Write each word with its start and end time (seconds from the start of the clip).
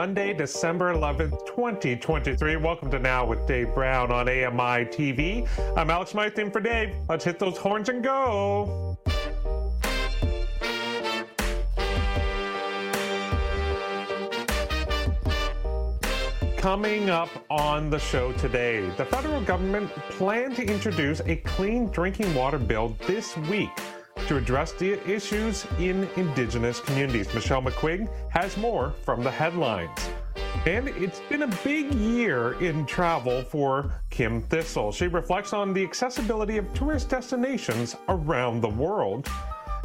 Monday, 0.00 0.32
December 0.32 0.94
11th, 0.94 1.44
2023. 1.44 2.56
Welcome 2.56 2.90
to 2.90 2.98
Now 2.98 3.26
with 3.26 3.46
Dave 3.46 3.74
Brown 3.74 4.10
on 4.10 4.30
AMI 4.30 4.86
TV. 4.86 5.46
I'm 5.76 5.90
Alex 5.90 6.12
Smythe 6.12 6.38
in 6.38 6.50
for 6.50 6.58
Dave. 6.58 6.94
Let's 7.06 7.22
hit 7.22 7.38
those 7.38 7.58
horns 7.58 7.90
and 7.90 8.02
go. 8.02 8.96
Coming 16.56 17.10
up 17.10 17.28
on 17.50 17.90
the 17.90 17.98
show 17.98 18.32
today, 18.32 18.88
the 18.96 19.04
federal 19.04 19.42
government 19.42 19.90
plans 20.08 20.56
to 20.56 20.64
introduce 20.64 21.20
a 21.26 21.36
clean 21.36 21.90
drinking 21.90 22.34
water 22.34 22.58
bill 22.58 22.96
this 23.06 23.36
week 23.36 23.68
to 24.30 24.36
address 24.36 24.70
the 24.70 24.92
issues 25.10 25.66
in 25.80 26.08
Indigenous 26.14 26.78
communities. 26.78 27.34
Michelle 27.34 27.60
McQuigge 27.60 28.08
has 28.30 28.56
more 28.56 28.94
from 29.04 29.24
the 29.24 29.30
headlines. 29.30 29.90
And 30.66 30.86
it's 30.86 31.18
been 31.28 31.42
a 31.42 31.48
big 31.64 31.92
year 31.94 32.52
in 32.60 32.86
travel 32.86 33.42
for 33.42 33.92
Kim 34.08 34.40
Thistle. 34.42 34.92
She 34.92 35.08
reflects 35.08 35.52
on 35.52 35.74
the 35.74 35.82
accessibility 35.82 36.58
of 36.58 36.74
tourist 36.74 37.08
destinations 37.08 37.96
around 38.08 38.60
the 38.60 38.68
world. 38.68 39.28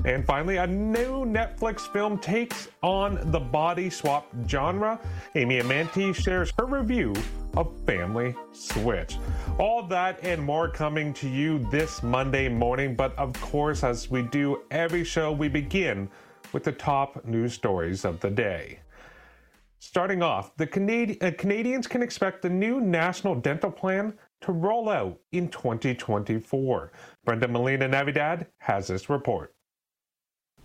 And 0.05 0.23
finally, 0.23 0.57
a 0.57 0.67
new 0.67 1.25
Netflix 1.25 1.91
film 1.91 2.19
takes 2.19 2.67
on 2.83 3.19
the 3.31 3.39
body 3.39 3.89
swap 3.89 4.31
genre. 4.47 4.99
Amy 5.33 5.59
Amantea 5.59 6.13
shares 6.13 6.53
her 6.59 6.67
review 6.67 7.11
of 7.57 7.75
Family 7.87 8.35
Switch. 8.51 9.17
All 9.57 9.81
that 9.87 10.19
and 10.23 10.43
more 10.43 10.69
coming 10.69 11.11
to 11.15 11.27
you 11.27 11.57
this 11.71 12.03
Monday 12.03 12.47
morning. 12.47 12.95
But 12.95 13.17
of 13.17 13.33
course, 13.41 13.83
as 13.83 14.11
we 14.11 14.21
do 14.21 14.61
every 14.69 15.03
show, 15.03 15.31
we 15.31 15.47
begin 15.47 16.07
with 16.53 16.63
the 16.63 16.71
top 16.71 17.25
news 17.25 17.53
stories 17.53 18.05
of 18.05 18.19
the 18.19 18.29
day. 18.29 18.81
Starting 19.79 20.21
off, 20.21 20.55
the 20.55 20.67
Canadi- 20.67 21.21
uh, 21.23 21.31
Canadians 21.35 21.87
can 21.87 22.03
expect 22.03 22.43
the 22.43 22.49
new 22.49 22.79
national 22.79 23.33
dental 23.33 23.71
plan 23.71 24.13
to 24.41 24.51
roll 24.51 24.87
out 24.87 25.19
in 25.31 25.49
2024. 25.49 26.91
Brenda 27.23 27.47
Molina 27.47 27.87
Navidad 27.87 28.45
has 28.59 28.87
this 28.87 29.09
report. 29.09 29.54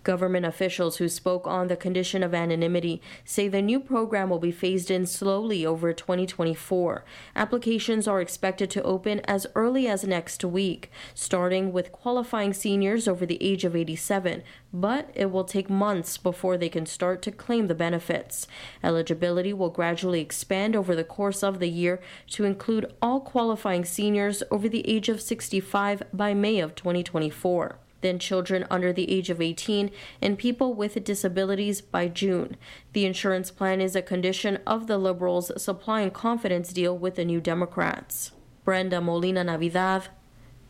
Government 0.03 0.47
officials 0.47 0.97
who 0.97 1.07
spoke 1.07 1.45
on 1.45 1.67
the 1.67 1.75
condition 1.75 2.23
of 2.23 2.33
anonymity 2.33 3.03
say 3.23 3.47
the 3.47 3.61
new 3.61 3.79
program 3.79 4.31
will 4.31 4.39
be 4.39 4.51
phased 4.51 4.89
in 4.89 5.05
slowly 5.05 5.63
over 5.63 5.93
2024. 5.93 7.05
Applications 7.35 8.07
are 8.07 8.19
expected 8.19 8.71
to 8.71 8.81
open 8.81 9.19
as 9.25 9.45
early 9.53 9.87
as 9.87 10.03
next 10.03 10.43
week, 10.43 10.89
starting 11.13 11.71
with 11.71 11.91
qualifying 11.91 12.51
seniors 12.51 13.07
over 13.07 13.27
the 13.27 13.37
age 13.43 13.63
of 13.63 13.75
87, 13.75 14.41
but 14.73 15.11
it 15.13 15.29
will 15.29 15.43
take 15.43 15.69
months 15.69 16.17
before 16.17 16.57
they 16.57 16.69
can 16.69 16.87
start 16.87 17.21
to 17.21 17.31
claim 17.31 17.67
the 17.67 17.75
benefits. 17.75 18.47
Eligibility 18.83 19.53
will 19.53 19.69
gradually 19.69 20.21
expand 20.21 20.75
over 20.75 20.95
the 20.95 21.03
course 21.03 21.43
of 21.43 21.59
the 21.59 21.69
year 21.69 21.99
to 22.31 22.43
include 22.43 22.91
all 23.03 23.19
qualifying 23.19 23.85
seniors 23.85 24.41
over 24.49 24.67
the 24.67 24.87
age 24.89 25.09
of 25.09 25.21
65 25.21 26.01
by 26.11 26.33
May 26.33 26.59
of 26.59 26.73
2024 26.73 27.80
then 28.01 28.19
children 28.19 28.65
under 28.69 28.91
the 28.91 29.09
age 29.09 29.29
of 29.29 29.41
18, 29.41 29.91
and 30.21 30.37
people 30.37 30.73
with 30.73 31.03
disabilities 31.03 31.81
by 31.81 32.07
June. 32.07 32.57
The 32.93 33.05
insurance 33.05 33.51
plan 33.51 33.81
is 33.81 33.95
a 33.95 34.01
condition 34.01 34.59
of 34.67 34.87
the 34.87 34.97
Liberals' 34.97 35.51
supply 35.61 36.01
and 36.01 36.13
confidence 36.13 36.73
deal 36.73 36.97
with 36.97 37.15
the 37.15 37.25
New 37.25 37.41
Democrats. 37.41 38.31
Brenda 38.63 39.01
Molina 39.01 39.43
Navidad, 39.43 40.09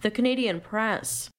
The 0.01 0.11
Canadian 0.11 0.61
Press. 0.61 1.29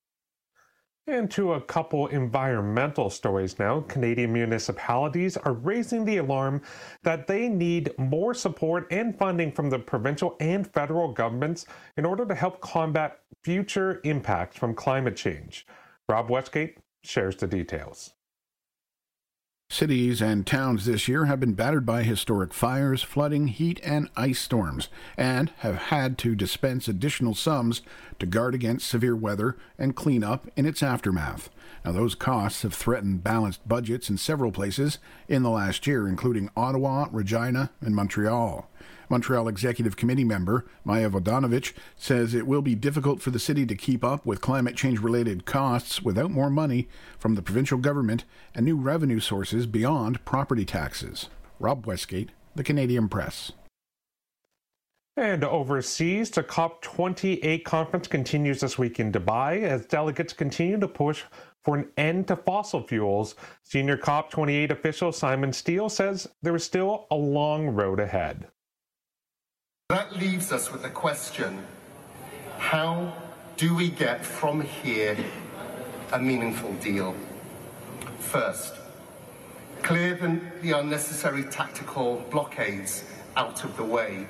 And 1.09 1.29
to 1.33 1.55
a 1.55 1.61
couple 1.61 2.07
environmental 2.07 3.11
stories 3.11 3.59
now. 3.59 3.81
Canadian 3.89 4.33
municipalities 4.33 5.37
are 5.37 5.55
raising 5.55 6.05
the 6.05 6.19
alarm 6.19 6.63
that 7.03 7.27
they 7.27 7.49
need 7.49 7.91
more 7.99 8.35
support 8.35 8.87
and 8.93 9.19
funding 9.19 9.51
from 9.51 9.69
the 9.69 9.81
provincial 9.81 10.37
and 10.39 10.65
federal 10.73 11.13
governments 11.13 11.67
in 11.97 12.05
order 12.05 12.25
to 12.25 12.37
help 12.37 12.61
combat 12.61 13.19
future 13.43 14.01
impacts 14.05 14.57
from 14.57 14.75
climate 14.75 15.17
change. 15.17 15.67
Rob 16.13 16.29
Westgate 16.29 16.77
shares 17.03 17.37
the 17.37 17.47
details. 17.47 18.13
Cities 19.71 20.21
and 20.21 20.47
towns 20.47 20.85
this 20.85 21.09
year 21.09 21.25
have 21.25 21.41
been 21.41 21.55
battered 21.55 21.87
by 21.87 22.03
historic 22.03 22.53
fires, 22.53 23.03
flooding, 23.03 23.47
heat, 23.47 23.81
and 23.83 24.11
ice 24.15 24.39
storms, 24.39 24.91
and 25.17 25.49
have 25.61 25.77
had 25.77 26.19
to 26.19 26.35
dispense 26.35 26.87
additional 26.87 27.35
sums 27.35 27.81
to 28.19 28.27
guard 28.27 28.55
against 28.55 28.87
severe 28.87 29.17
weather 29.17 29.57
and 29.79 29.97
clean 29.97 30.23
up 30.23 30.51
in 30.55 30.67
its 30.67 30.83
aftermath. 30.83 31.49
Now, 31.83 31.93
those 31.93 32.15
costs 32.15 32.61
have 32.61 32.75
threatened 32.75 33.25
balanced 33.25 33.67
budgets 33.67 34.11
in 34.11 34.19
several 34.19 34.53
places 34.53 34.99
in 35.29 35.43
the 35.43 35.49
last 35.49 35.87
year, 35.87 36.07
including 36.07 36.51
Ottawa, 36.55 37.07
Regina, 37.11 37.71
and 37.81 37.97
Montreal. 37.97 38.69
Montreal 39.13 39.47
Executive 39.47 39.95
Committee 39.95 40.25
member 40.25 40.65
Maja 40.85 41.11
Vodanovic 41.11 41.75
says 41.97 42.33
it 42.33 42.47
will 42.47 42.63
be 42.63 42.75
difficult 42.75 43.21
for 43.21 43.29
the 43.29 43.39
city 43.39 43.67
to 43.67 43.75
keep 43.75 44.03
up 44.03 44.25
with 44.25 44.41
climate 44.41 44.75
change 44.75 45.01
related 45.01 45.45
costs 45.45 46.01
without 46.01 46.31
more 46.31 46.49
money 46.49 46.89
from 47.19 47.35
the 47.35 47.43
provincial 47.43 47.77
government 47.77 48.25
and 48.55 48.65
new 48.65 48.75
revenue 48.75 49.21
sources 49.21 49.67
beyond 49.67 50.25
property 50.25 50.65
taxes. 50.65 51.29
Rob 51.61 51.85
Westgate, 51.85 52.31
The 52.55 52.65
Canadian 52.65 53.11
Press. 53.11 53.53
And 55.19 55.45
overseas, 55.45 56.31
the 56.31 56.43
COP28 56.43 57.65
conference 57.65 58.09
continues 58.09 58.61
this 58.61 58.79
week 58.79 58.99
in 58.99 59.13
Dubai 59.13 59.63
as 59.63 59.85
delegates 59.85 60.33
continue 60.33 60.81
to 60.81 60.89
push 60.89 61.25
for 61.63 61.77
an 61.77 61.91
end 61.99 62.29
to 62.29 62.37
fossil 62.37 62.83
fuels. 62.83 63.35
Senior 63.63 63.99
COP28 63.99 64.71
official 64.71 65.13
Simon 65.13 65.51
Stiell 65.51 65.91
says 65.91 66.27
there 66.41 66.57
is 66.57 66.65
still 66.65 67.07
a 67.11 67.15
long 67.15 67.69
road 67.69 68.01
ahead. 68.01 68.49
That 69.93 70.17
leaves 70.17 70.53
us 70.53 70.73
with 70.73 70.81
the 70.81 70.89
question 70.89 71.67
how 72.57 73.13
do 73.59 73.75
we 73.75 73.91
get 73.91 74.25
from 74.25 74.63
here 74.63 75.15
a 76.15 76.19
meaningful 76.19 76.73
deal? 76.77 77.15
First, 78.19 78.73
clear 79.83 80.15
the, 80.15 80.41
the 80.63 80.79
unnecessary 80.79 81.45
tactical 81.45 82.25
blockades 82.31 83.05
out 83.37 83.65
of 83.65 83.77
the 83.77 83.85
way, 83.85 84.27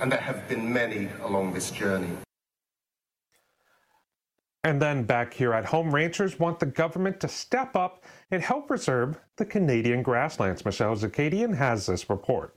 and 0.00 0.12
there 0.12 0.20
have 0.20 0.46
been 0.50 0.70
many 0.70 1.08
along 1.22 1.54
this 1.54 1.70
journey. 1.70 2.10
And 4.64 4.82
then 4.82 5.04
back 5.04 5.32
here 5.32 5.54
at 5.54 5.64
home, 5.64 5.94
ranchers 5.94 6.38
want 6.38 6.58
the 6.58 6.66
government 6.66 7.20
to 7.20 7.28
step 7.28 7.74
up 7.74 8.04
and 8.30 8.42
help 8.42 8.68
preserve 8.68 9.18
the 9.36 9.46
Canadian 9.46 10.02
grasslands. 10.02 10.66
Michelle 10.66 10.94
Zadikian 10.94 11.56
has 11.56 11.86
this 11.86 12.10
report. 12.10 12.54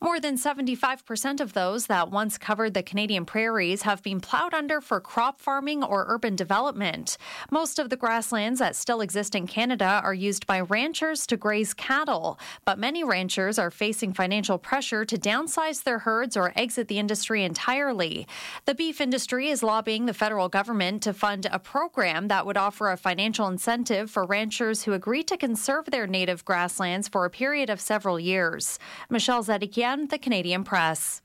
More 0.00 0.20
than 0.20 0.36
75% 0.36 1.40
of 1.40 1.54
those 1.54 1.88
that 1.88 2.12
once 2.12 2.38
covered 2.38 2.72
the 2.72 2.84
Canadian 2.84 3.24
prairies 3.24 3.82
have 3.82 4.00
been 4.00 4.20
plowed 4.20 4.54
under 4.54 4.80
for 4.80 5.00
crop 5.00 5.40
farming 5.40 5.82
or 5.82 6.04
urban 6.06 6.36
development. 6.36 7.18
Most 7.50 7.80
of 7.80 7.90
the 7.90 7.96
grasslands 7.96 8.60
that 8.60 8.76
still 8.76 9.00
exist 9.00 9.34
in 9.34 9.48
Canada 9.48 10.00
are 10.04 10.14
used 10.14 10.46
by 10.46 10.60
ranchers 10.60 11.26
to 11.26 11.36
graze 11.36 11.74
cattle, 11.74 12.38
but 12.64 12.78
many 12.78 13.02
ranchers 13.02 13.58
are 13.58 13.72
facing 13.72 14.12
financial 14.12 14.56
pressure 14.56 15.04
to 15.04 15.16
downsize 15.16 15.82
their 15.82 15.98
herds 15.98 16.36
or 16.36 16.52
exit 16.54 16.86
the 16.86 17.00
industry 17.00 17.42
entirely. 17.42 18.24
The 18.66 18.76
beef 18.76 19.00
industry 19.00 19.48
is 19.48 19.64
lobbying 19.64 20.06
the 20.06 20.14
federal 20.14 20.48
government 20.48 21.02
to 21.02 21.12
fund 21.12 21.48
a 21.50 21.58
program 21.58 22.28
that 22.28 22.46
would 22.46 22.56
offer 22.56 22.92
a 22.92 22.96
financial 22.96 23.48
incentive 23.48 24.12
for 24.12 24.24
ranchers 24.24 24.84
who 24.84 24.92
agree 24.92 25.24
to 25.24 25.36
conserve 25.36 25.86
their 25.86 26.06
native 26.06 26.44
grasslands 26.44 27.08
for 27.08 27.24
a 27.24 27.30
period 27.30 27.68
of 27.68 27.80
several 27.80 28.20
years. 28.20 28.78
Michelle 29.10 29.42
Zadikian 29.88 30.10
the 30.10 30.18
Canadian 30.18 30.64
Press. 30.64 31.22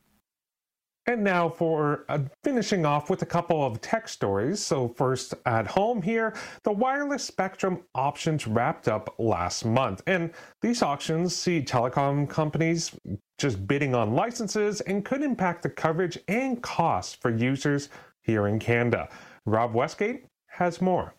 And 1.06 1.22
now 1.22 1.50
for 1.50 2.06
uh, 2.08 2.20
finishing 2.46 2.86
off 2.86 3.10
with 3.10 3.24
a 3.24 3.26
couple 3.26 3.62
of 3.66 3.82
tech 3.82 4.08
stories. 4.08 4.64
So, 4.64 4.88
first 4.88 5.34
at 5.46 5.68
home 5.68 6.02
here, 6.02 6.34
the 6.64 6.72
wireless 6.72 7.26
spectrum 7.26 7.82
auctions 7.94 8.48
wrapped 8.48 8.88
up 8.88 9.14
last 9.20 9.66
month. 9.66 10.02
And 10.08 10.32
these 10.62 10.82
auctions 10.82 11.36
see 11.36 11.62
telecom 11.62 12.30
companies 12.30 12.96
just 13.38 13.68
bidding 13.68 13.94
on 13.94 14.14
licenses 14.14 14.80
and 14.80 15.04
could 15.04 15.24
impact 15.24 15.64
the 15.64 15.70
coverage 15.70 16.18
and 16.30 16.64
costs 16.64 17.14
for 17.14 17.36
users 17.36 17.90
here 18.22 18.48
in 18.48 18.58
Canada. 18.58 19.10
Rob 19.46 19.74
Westgate 19.74 20.24
has 20.48 20.80
more. 20.80 21.14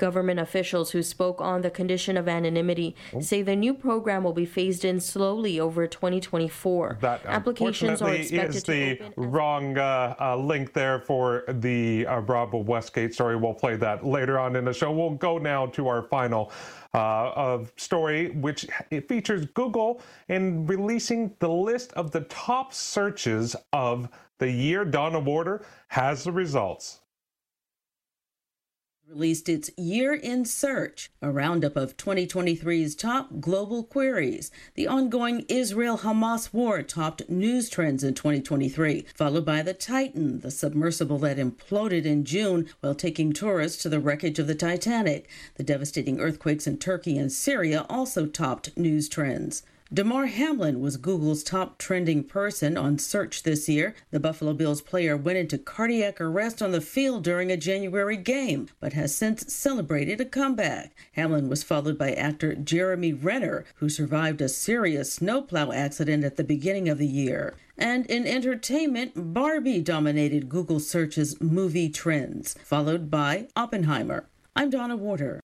Government 0.00 0.40
officials 0.40 0.92
who 0.92 1.02
spoke 1.02 1.42
on 1.42 1.60
the 1.60 1.70
condition 1.70 2.16
of 2.16 2.26
anonymity 2.26 2.96
say 3.20 3.42
the 3.42 3.54
new 3.54 3.74
program 3.74 4.24
will 4.24 4.32
be 4.32 4.46
phased 4.46 4.82
in 4.82 4.98
slowly 4.98 5.60
over 5.60 5.86
2024. 5.86 6.96
That 7.02 7.20
Applications 7.26 8.00
are 8.00 8.14
expected 8.14 8.54
is 8.56 8.62
to 8.62 8.72
the 8.72 8.92
open 8.92 9.30
wrong 9.30 9.76
uh, 9.76 10.14
uh, 10.18 10.36
link 10.36 10.72
there 10.72 11.00
for 11.00 11.44
the 11.46 12.06
uh, 12.06 12.20
Rob 12.20 12.54
Westgate 12.54 13.12
story. 13.12 13.36
We'll 13.36 13.52
play 13.52 13.76
that 13.76 14.02
later 14.02 14.38
on 14.38 14.56
in 14.56 14.64
the 14.64 14.72
show. 14.72 14.90
We'll 14.90 15.16
go 15.16 15.36
now 15.36 15.66
to 15.66 15.86
our 15.88 16.04
final 16.04 16.50
uh, 16.94 17.58
story, 17.76 18.30
which 18.30 18.66
features 19.06 19.44
Google 19.52 20.00
in 20.30 20.64
releasing 20.66 21.34
the 21.40 21.50
list 21.50 21.92
of 21.92 22.10
the 22.10 22.22
top 22.22 22.72
searches 22.72 23.54
of 23.74 24.08
the 24.38 24.50
year. 24.50 24.86
Donna 24.86 25.20
Warder 25.20 25.62
has 25.88 26.24
the 26.24 26.32
results. 26.32 27.00
Released 29.10 29.48
its 29.48 29.70
Year 29.76 30.14
in 30.14 30.44
Search, 30.44 31.10
a 31.20 31.32
roundup 31.32 31.74
of 31.74 31.96
2023's 31.96 32.94
top 32.94 33.40
global 33.40 33.82
queries. 33.82 34.52
The 34.76 34.86
ongoing 34.86 35.44
Israel 35.48 35.98
Hamas 35.98 36.52
war 36.52 36.82
topped 36.84 37.28
news 37.28 37.68
trends 37.68 38.04
in 38.04 38.14
2023, 38.14 39.06
followed 39.16 39.44
by 39.44 39.62
the 39.62 39.74
Titan, 39.74 40.40
the 40.40 40.50
submersible 40.52 41.18
that 41.18 41.38
imploded 41.38 42.04
in 42.04 42.24
June 42.24 42.68
while 42.80 42.94
taking 42.94 43.32
tourists 43.32 43.82
to 43.82 43.88
the 43.88 43.98
wreckage 43.98 44.38
of 44.38 44.46
the 44.46 44.54
Titanic. 44.54 45.28
The 45.56 45.64
devastating 45.64 46.20
earthquakes 46.20 46.68
in 46.68 46.78
Turkey 46.78 47.18
and 47.18 47.32
Syria 47.32 47.86
also 47.88 48.26
topped 48.26 48.76
news 48.76 49.08
trends. 49.08 49.64
Damar 49.92 50.26
Hamlin 50.26 50.80
was 50.80 50.96
Google's 50.96 51.42
top 51.42 51.76
trending 51.76 52.22
person 52.22 52.76
on 52.76 52.96
search 52.96 53.42
this 53.42 53.68
year. 53.68 53.96
The 54.12 54.20
Buffalo 54.20 54.52
Bills 54.52 54.80
player 54.80 55.16
went 55.16 55.38
into 55.38 55.58
cardiac 55.58 56.20
arrest 56.20 56.62
on 56.62 56.70
the 56.70 56.80
field 56.80 57.24
during 57.24 57.50
a 57.50 57.56
January 57.56 58.16
game, 58.16 58.68
but 58.78 58.92
has 58.92 59.12
since 59.16 59.52
celebrated 59.52 60.20
a 60.20 60.24
comeback. 60.24 60.94
Hamlin 61.14 61.48
was 61.48 61.64
followed 61.64 61.98
by 61.98 62.12
actor 62.12 62.54
Jeremy 62.54 63.12
Renner, 63.12 63.64
who 63.76 63.88
survived 63.88 64.40
a 64.40 64.48
serious 64.48 65.12
snowplow 65.12 65.72
accident 65.72 66.22
at 66.22 66.36
the 66.36 66.44
beginning 66.44 66.88
of 66.88 66.98
the 66.98 67.08
year. 67.08 67.56
And 67.76 68.06
in 68.06 68.28
entertainment, 68.28 69.34
Barbie 69.34 69.80
dominated 69.80 70.48
Google 70.48 70.78
search's 70.78 71.40
movie 71.40 71.88
trends, 71.88 72.54
followed 72.62 73.10
by 73.10 73.48
Oppenheimer. 73.56 74.28
I'm 74.54 74.70
Donna 74.70 74.94
Warder. 74.94 75.40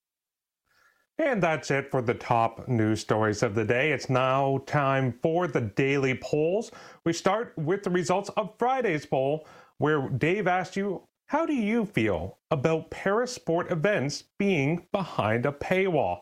And 1.19 1.41
that's 1.41 1.71
it 1.71 1.89
for 1.89 2.03
the 2.03 2.13
top 2.13 2.67
news 2.67 3.01
stories 3.01 3.41
of 3.41 3.55
the 3.55 3.65
day. 3.65 3.91
It's 3.91 4.09
now 4.09 4.61
time 4.67 5.17
for 5.23 5.47
the 5.47 5.61
daily 5.61 6.13
polls. 6.13 6.71
We 7.05 7.13
start 7.13 7.53
with 7.57 7.83
the 7.83 7.89
results 7.89 8.29
of 8.37 8.53
Friday's 8.59 9.05
poll, 9.05 9.47
where 9.79 10.09
Dave 10.09 10.45
asked 10.45 10.75
you, 10.75 11.01
How 11.25 11.47
do 11.47 11.53
you 11.53 11.85
feel 11.85 12.37
about 12.51 12.91
Parasport 12.91 13.71
events 13.71 14.25
being 14.37 14.85
behind 14.91 15.47
a 15.47 15.51
paywall? 15.51 16.21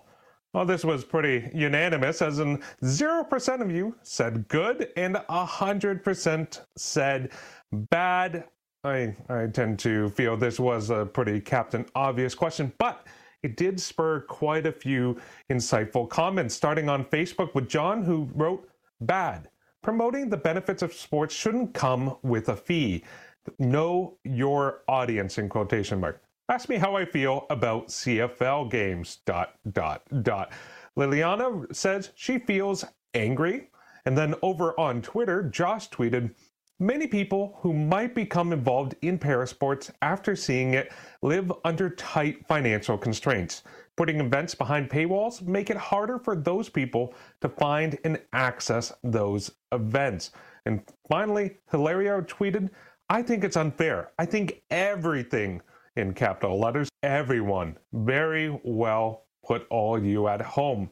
Well, 0.53 0.65
this 0.65 0.85
was 0.85 1.03
pretty 1.03 1.49
unanimous, 1.53 2.21
as 2.21 2.39
in 2.39 2.63
0% 2.81 3.61
of 3.61 3.69
you 3.69 3.97
said 4.03 4.47
good 4.47 4.87
and 4.95 5.15
100% 5.15 6.61
said 6.77 7.31
bad. 7.73 8.45
I, 8.85 9.13
I 9.27 9.47
tend 9.47 9.79
to 9.79 10.07
feel 10.11 10.37
this 10.37 10.57
was 10.57 10.89
a 10.91 11.05
pretty 11.05 11.41
Captain 11.41 11.85
Obvious 11.95 12.33
question, 12.33 12.71
but 12.77 13.05
it 13.45 13.57
did 13.57 13.79
spur 13.79 14.21
quite 14.21 14.65
a 14.65 14.71
few 14.71 15.21
insightful 15.51 16.09
comments, 16.09 16.55
starting 16.55 16.89
on 16.89 17.05
Facebook 17.05 17.53
with 17.53 17.69
John, 17.69 18.03
who 18.03 18.27
wrote, 18.33 18.67
Bad. 19.01 19.49
Promoting 19.83 20.29
the 20.29 20.37
benefits 20.37 20.81
of 20.81 20.91
sports 20.93 21.35
shouldn't 21.35 21.75
come 21.75 22.17
with 22.23 22.49
a 22.49 22.55
fee. 22.55 23.03
Know 23.59 24.17
your 24.23 24.81
audience, 24.87 25.37
in 25.37 25.47
quotation 25.47 25.99
mark. 25.99 26.23
Ask 26.49 26.69
me 26.69 26.77
how 26.77 26.95
I 26.95 27.05
feel 27.05 27.45
about 27.51 27.89
CFL 27.89 28.71
games, 28.71 29.19
dot, 29.27 29.53
dot, 29.71 30.01
dot. 30.23 30.51
Liliana 30.97 31.73
says 31.75 32.09
she 32.15 32.39
feels 32.39 32.83
angry. 33.13 33.69
And 34.07 34.17
then 34.17 34.33
over 34.41 34.79
on 34.79 35.03
Twitter, 35.03 35.43
Josh 35.43 35.89
tweeted, 35.91 36.33
Many 36.79 37.07
people 37.07 37.57
who 37.61 37.71
might 37.71 38.13
become 38.13 38.51
involved 38.51 38.95
in 39.01 39.17
parasports 39.17 39.91
after 40.01 40.35
seeing 40.35 40.73
it 40.73 40.91
live 41.21 41.49
under 41.63 41.91
tight 41.91 42.45
financial 42.49 42.97
constraints. 42.97 43.63
Putting 43.95 44.19
events 44.19 44.53
behind 44.53 44.89
paywalls 44.89 45.41
make 45.41 45.69
it 45.69 45.77
harder 45.77 46.19
for 46.19 46.35
those 46.35 46.67
people 46.67 47.13
to 47.39 47.47
find 47.47 47.97
and 48.03 48.19
access 48.33 48.91
those 49.05 49.51
events. 49.71 50.31
And 50.65 50.83
finally, 51.07 51.59
Hilario 51.71 52.19
tweeted, 52.19 52.69
I 53.09 53.21
think 53.21 53.45
it's 53.45 53.55
unfair. 53.55 54.11
I 54.19 54.25
think 54.25 54.61
everything 54.69 55.61
in 55.95 56.13
capital 56.13 56.59
letters, 56.59 56.89
everyone, 57.03 57.77
very 57.93 58.59
well 58.65 59.27
put 59.45 59.65
all 59.69 59.97
you 60.03 60.27
at 60.27 60.41
home. 60.41 60.89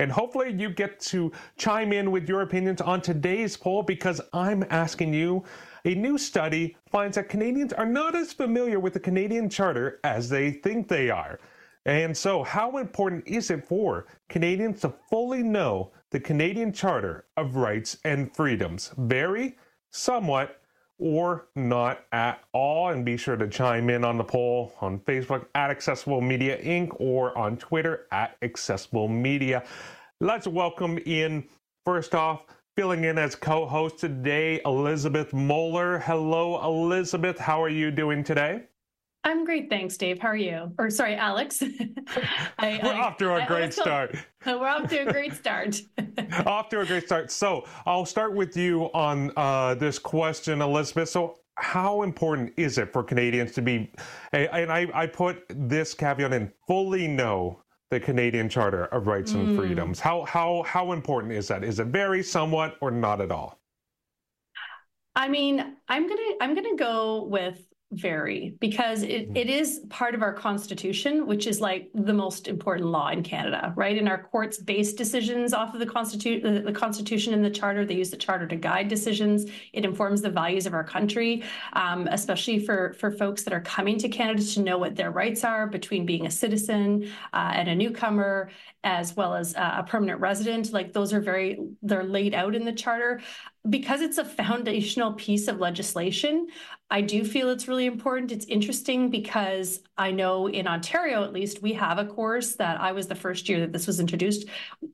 And 0.00 0.12
hopefully 0.12 0.52
you 0.52 0.70
get 0.70 1.00
to 1.00 1.32
chime 1.56 1.92
in 1.92 2.12
with 2.12 2.28
your 2.28 2.42
opinions 2.42 2.80
on 2.80 3.00
today's 3.00 3.56
poll 3.56 3.82
because 3.82 4.20
I'm 4.32 4.64
asking 4.70 5.12
you. 5.12 5.44
A 5.84 5.94
new 5.94 6.18
study 6.18 6.76
finds 6.90 7.16
that 7.16 7.28
Canadians 7.28 7.72
are 7.72 7.86
not 7.86 8.14
as 8.14 8.32
familiar 8.32 8.78
with 8.78 8.92
the 8.92 9.00
Canadian 9.00 9.48
Charter 9.48 9.98
as 10.04 10.28
they 10.28 10.52
think 10.52 10.86
they 10.86 11.10
are. 11.10 11.40
And 11.84 12.16
so, 12.16 12.42
how 12.42 12.76
important 12.76 13.26
is 13.26 13.50
it 13.50 13.66
for 13.66 14.06
Canadians 14.28 14.82
to 14.82 14.94
fully 15.08 15.42
know 15.42 15.92
the 16.10 16.20
Canadian 16.20 16.72
Charter 16.72 17.24
of 17.36 17.56
Rights 17.56 17.96
and 18.04 18.34
Freedoms? 18.34 18.92
Very, 18.98 19.56
somewhat, 19.90 20.57
or 20.98 21.46
not 21.54 22.04
at 22.12 22.42
all. 22.52 22.90
And 22.90 23.04
be 23.04 23.16
sure 23.16 23.36
to 23.36 23.48
chime 23.48 23.90
in 23.90 24.04
on 24.04 24.18
the 24.18 24.24
poll 24.24 24.74
on 24.80 25.00
Facebook 25.00 25.46
at 25.54 25.70
Accessible 25.70 26.20
Media 26.20 26.58
Inc. 26.62 26.96
or 27.00 27.36
on 27.36 27.56
Twitter 27.56 28.06
at 28.12 28.36
Accessible 28.42 29.08
Media. 29.08 29.64
Let's 30.20 30.46
welcome 30.46 30.98
in, 30.98 31.44
first 31.84 32.14
off, 32.14 32.44
filling 32.76 33.04
in 33.04 33.18
as 33.18 33.34
co 33.34 33.66
host 33.66 33.98
today, 33.98 34.60
Elizabeth 34.64 35.32
Moeller. 35.32 35.98
Hello, 36.00 36.62
Elizabeth. 36.64 37.38
How 37.38 37.62
are 37.62 37.68
you 37.68 37.90
doing 37.90 38.24
today? 38.24 38.64
I'm 39.24 39.44
great, 39.44 39.68
thanks, 39.68 39.96
Dave. 39.96 40.18
How 40.18 40.28
are 40.28 40.36
you? 40.36 40.72
Or 40.78 40.90
sorry, 40.90 41.16
Alex. 41.16 41.62
I, 42.58 42.80
we're 42.82 42.92
I, 42.92 43.00
off 43.00 43.16
to 43.18 43.30
a 43.30 43.42
I, 43.42 43.46
great 43.46 43.72
start. 43.72 44.16
we're 44.46 44.66
off 44.66 44.88
to 44.90 45.08
a 45.08 45.12
great 45.12 45.34
start. 45.34 45.80
off 46.46 46.68
to 46.70 46.80
a 46.80 46.86
great 46.86 47.06
start. 47.06 47.30
So 47.30 47.66
I'll 47.84 48.06
start 48.06 48.34
with 48.34 48.56
you 48.56 48.84
on 48.94 49.32
uh, 49.36 49.74
this 49.74 49.98
question, 49.98 50.62
Elizabeth. 50.62 51.08
So 51.08 51.38
how 51.56 52.02
important 52.02 52.52
is 52.56 52.78
it 52.78 52.92
for 52.92 53.02
Canadians 53.02 53.52
to 53.52 53.62
be, 53.62 53.92
and 54.32 54.70
I, 54.70 54.86
I 54.94 55.06
put 55.06 55.44
this 55.48 55.92
caveat 55.92 56.32
in, 56.32 56.52
fully 56.66 57.08
know 57.08 57.62
the 57.90 57.98
Canadian 57.98 58.48
Charter 58.48 58.84
of 58.86 59.08
Rights 59.08 59.32
mm. 59.32 59.40
and 59.40 59.58
Freedoms? 59.58 59.98
How, 59.98 60.24
how, 60.24 60.62
how 60.64 60.92
important 60.92 61.32
is 61.32 61.48
that? 61.48 61.64
Is 61.64 61.80
it 61.80 61.88
very, 61.88 62.22
somewhat, 62.22 62.76
or 62.80 62.92
not 62.92 63.20
at 63.20 63.32
all? 63.32 63.58
I 65.18 65.26
mean, 65.26 65.74
I'm 65.88 66.08
gonna 66.08 66.30
I'm 66.40 66.54
gonna 66.54 66.76
go 66.76 67.24
with 67.24 67.60
very 67.92 68.54
because 68.60 69.02
it, 69.02 69.28
mm-hmm. 69.28 69.36
it 69.36 69.48
is 69.48 69.80
part 69.88 70.14
of 70.14 70.20
our 70.20 70.32
constitution 70.32 71.26
which 71.26 71.46
is 71.46 71.58
like 71.58 71.88
the 71.94 72.12
most 72.12 72.46
important 72.46 72.86
law 72.88 73.08
in 73.08 73.22
canada 73.22 73.72
right? 73.76 73.96
And 73.96 74.08
our 74.08 74.22
courts 74.24 74.58
base 74.58 74.92
decisions 74.92 75.54
off 75.54 75.72
of 75.72 75.80
the 75.80 75.86
constitution 75.86 76.54
the, 76.54 76.60
the 76.60 76.72
constitution 76.72 77.32
and 77.32 77.42
the 77.42 77.50
charter. 77.50 77.86
They 77.86 77.94
use 77.94 78.10
the 78.10 78.16
charter 78.18 78.46
to 78.46 78.56
guide 78.56 78.88
decisions. 78.88 79.46
It 79.72 79.86
informs 79.86 80.20
the 80.20 80.28
values 80.30 80.66
of 80.66 80.74
our 80.74 80.84
country 80.84 81.42
um, 81.72 82.08
especially 82.10 82.58
for 82.58 82.92
for 82.98 83.10
folks 83.10 83.42
that 83.44 83.54
are 83.54 83.62
coming 83.62 83.98
to 83.98 84.08
canada 84.08 84.44
to 84.44 84.60
know 84.60 84.76
what 84.76 84.94
their 84.94 85.10
rights 85.10 85.42
are 85.42 85.66
between 85.66 86.04
being 86.04 86.26
a 86.26 86.30
citizen 86.30 87.10
uh, 87.32 87.52
and 87.54 87.68
a 87.68 87.74
newcomer 87.74 88.50
as 88.84 89.16
well 89.16 89.34
as 89.34 89.54
uh, 89.56 89.76
a 89.78 89.82
permanent 89.82 90.20
resident. 90.20 90.72
Like 90.72 90.92
those 90.92 91.12
are 91.12 91.20
very 91.20 91.58
they're 91.82 92.04
laid 92.04 92.34
out 92.34 92.54
in 92.54 92.64
the 92.64 92.72
charter. 92.72 93.20
Because 93.68 94.00
it's 94.00 94.18
a 94.18 94.24
foundational 94.24 95.12
piece 95.12 95.46
of 95.46 95.58
legislation, 95.58 96.46
I 96.90 97.02
do 97.02 97.22
feel 97.22 97.50
it's 97.50 97.68
really 97.68 97.84
important. 97.84 98.32
It's 98.32 98.46
interesting 98.46 99.10
because 99.10 99.80
I 99.98 100.10
know 100.10 100.48
in 100.48 100.66
Ontario, 100.66 101.22
at 101.22 101.34
least, 101.34 101.60
we 101.60 101.74
have 101.74 101.98
a 101.98 102.06
course 102.06 102.54
that 102.56 102.80
I 102.80 102.92
was 102.92 103.08
the 103.08 103.14
first 103.14 103.46
year 103.46 103.60
that 103.60 103.72
this 103.72 103.86
was 103.86 104.00
introduced, 104.00 104.46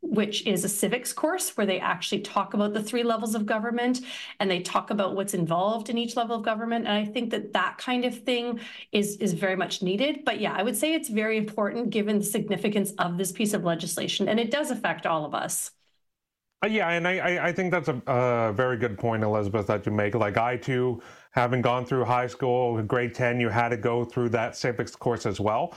which 0.03 0.45
is 0.45 0.65
a 0.65 0.69
civics 0.69 1.13
course 1.13 1.57
where 1.57 1.67
they 1.67 1.79
actually 1.79 2.23
talk 2.23 2.55
about 2.55 2.75
the 2.75 2.83
three 2.83 3.05
levels 3.05 3.37
of 3.37 3.47
government 3.47 4.01
and 4.41 4.51
they 4.51 4.59
talk 4.59 4.91
about 4.91 5.15
what's 5.15 5.35
involved 5.35 5.89
in 5.89 5.97
each 5.97 6.17
level 6.17 6.35
of 6.37 6.43
government. 6.43 6.87
And 6.87 6.95
I 6.95 7.05
think 7.05 7.31
that 7.31 7.53
that 7.53 7.79
kind 7.79 8.05
of 8.05 8.25
thing 8.25 8.59
is, 8.91 9.17
is 9.19 9.33
very 9.33 9.55
much 9.55 9.81
needed. 9.81 10.25
But 10.25 10.41
yeah, 10.41 10.53
I 10.53 10.65
would 10.65 10.77
say 10.77 10.95
it's 10.95 11.09
very 11.09 11.39
important 11.39 11.91
given 11.91 12.19
the 12.19 12.25
significance 12.25 12.91
of 12.99 13.19
this 13.19 13.31
piece 13.31 13.55
of 13.55 13.63
legislation. 13.63 14.29
And 14.29 14.41
it 14.41 14.51
does 14.51 14.73
affect 14.73 15.07
all 15.07 15.25
of 15.25 15.33
us. 15.33 15.71
Uh, 16.65 16.69
yeah, 16.69 16.89
and 16.89 17.07
I, 17.07 17.49
I 17.49 17.53
think 17.53 17.71
that's 17.71 17.89
a, 17.89 18.03
a, 18.07 18.53
very 18.53 18.79
good 18.79 18.97
point, 18.97 19.23
Elizabeth, 19.23 19.67
that 19.67 19.85
you 19.85 19.93
make. 19.93 20.15
Like 20.15 20.39
I 20.39 20.57
too, 20.57 21.03
having 21.35 21.61
gone 21.61 21.85
through 21.85 22.05
high 22.05 22.29
school, 22.29 22.81
grade 22.83 23.13
10, 23.13 23.41
you 23.41 23.49
had 23.49 23.71
to 23.71 23.77
go 23.77 24.05
through 24.05 24.29
that 24.31 24.57
civics 24.57 24.95
course 24.95 25.27
as 25.27 25.41
well. 25.41 25.75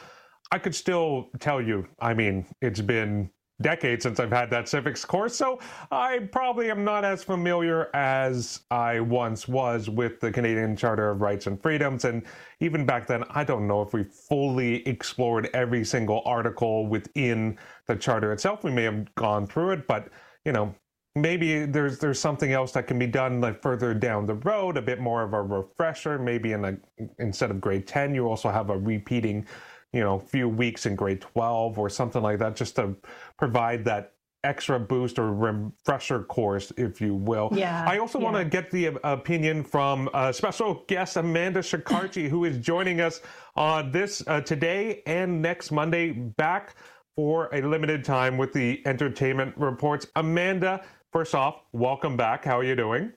I 0.51 0.59
could 0.59 0.75
still 0.75 1.29
tell 1.39 1.61
you, 1.61 1.87
I 1.99 2.13
mean, 2.13 2.45
it's 2.61 2.79
been 2.79 3.31
decades 3.59 4.03
since 4.03 4.19
I've 4.19 4.31
had 4.31 4.51
that 4.51 4.69
civics 4.69 5.03
course, 5.03 5.35
so 5.35 5.59
I 5.91 6.19
probably 6.31 6.69
am 6.69 6.83
not 6.85 7.03
as 7.03 7.23
familiar 7.23 7.89
as 7.95 8.61
I 8.69 8.99
once 8.99 9.47
was 9.47 9.89
with 9.89 10.19
the 10.19 10.31
Canadian 10.31 10.77
Charter 10.77 11.09
of 11.09 11.21
Rights 11.21 11.47
and 11.47 11.59
Freedoms. 11.59 12.05
And 12.05 12.21
even 12.59 12.85
back 12.85 13.07
then, 13.07 13.23
I 13.31 13.43
don't 13.43 13.67
know 13.67 13.81
if 13.81 13.93
we 13.93 14.03
fully 14.03 14.87
explored 14.87 15.49
every 15.55 15.83
single 15.83 16.21
article 16.23 16.85
within 16.85 17.57
the 17.87 17.95
Charter 17.95 18.31
itself. 18.31 18.63
We 18.63 18.71
may 18.71 18.83
have 18.83 19.13
gone 19.15 19.47
through 19.47 19.71
it, 19.71 19.87
but 19.87 20.09
you 20.45 20.51
know, 20.51 20.75
maybe 21.21 21.65
there's 21.65 21.99
there's 21.99 22.19
something 22.19 22.53
else 22.53 22.71
that 22.73 22.87
can 22.87 22.99
be 22.99 23.07
done 23.07 23.41
like 23.41 23.61
further 23.61 23.93
down 23.93 24.25
the 24.25 24.35
road, 24.35 24.77
a 24.77 24.81
bit 24.81 24.99
more 24.99 25.23
of 25.23 25.33
a 25.33 25.41
refresher. 25.41 26.17
Maybe 26.17 26.53
in 26.53 26.65
a 26.65 26.77
instead 27.19 27.51
of 27.51 27.61
grade 27.61 27.87
ten, 27.87 28.15
you 28.15 28.27
also 28.27 28.49
have 28.49 28.69
a 28.69 28.77
repeating 28.77 29.45
you 29.93 30.01
know, 30.01 30.19
few 30.19 30.49
weeks 30.49 30.85
in 30.85 30.95
grade 30.95 31.21
12 31.21 31.79
or 31.79 31.89
something 31.89 32.21
like 32.21 32.39
that, 32.39 32.55
just 32.55 32.75
to 32.75 32.95
provide 33.37 33.85
that 33.85 34.13
extra 34.43 34.79
boost 34.79 35.17
or 35.17 35.33
refresher 35.33 36.23
course, 36.23 36.71
if 36.77 37.01
you 37.01 37.15
will. 37.15 37.49
Yeah. 37.51 37.85
I 37.87 37.97
also 37.97 38.19
yeah. 38.19 38.25
want 38.25 38.37
to 38.37 38.45
get 38.45 38.69
the 38.71 38.97
opinion 39.03 39.63
from 39.63 40.09
a 40.13 40.31
special 40.31 40.85
guest, 40.87 41.17
Amanda 41.17 41.59
Shikarchi, 41.59 42.29
who 42.29 42.45
is 42.45 42.57
joining 42.57 43.01
us 43.01 43.21
on 43.55 43.91
this 43.91 44.23
uh, 44.27 44.41
today 44.41 45.01
and 45.05 45.41
next 45.41 45.71
Monday 45.71 46.11
back 46.11 46.75
for 47.15 47.49
a 47.53 47.61
limited 47.61 48.03
time 48.03 48.37
with 48.37 48.53
the 48.53 48.81
entertainment 48.85 49.57
reports. 49.57 50.05
Amanda, 50.15 50.83
first 51.17 51.33
off, 51.33 51.63
welcome 51.71 52.15
back. 52.15 52.45
How 52.45 52.59
are 52.59 52.63
you 52.63 52.75
doing? 52.75 53.11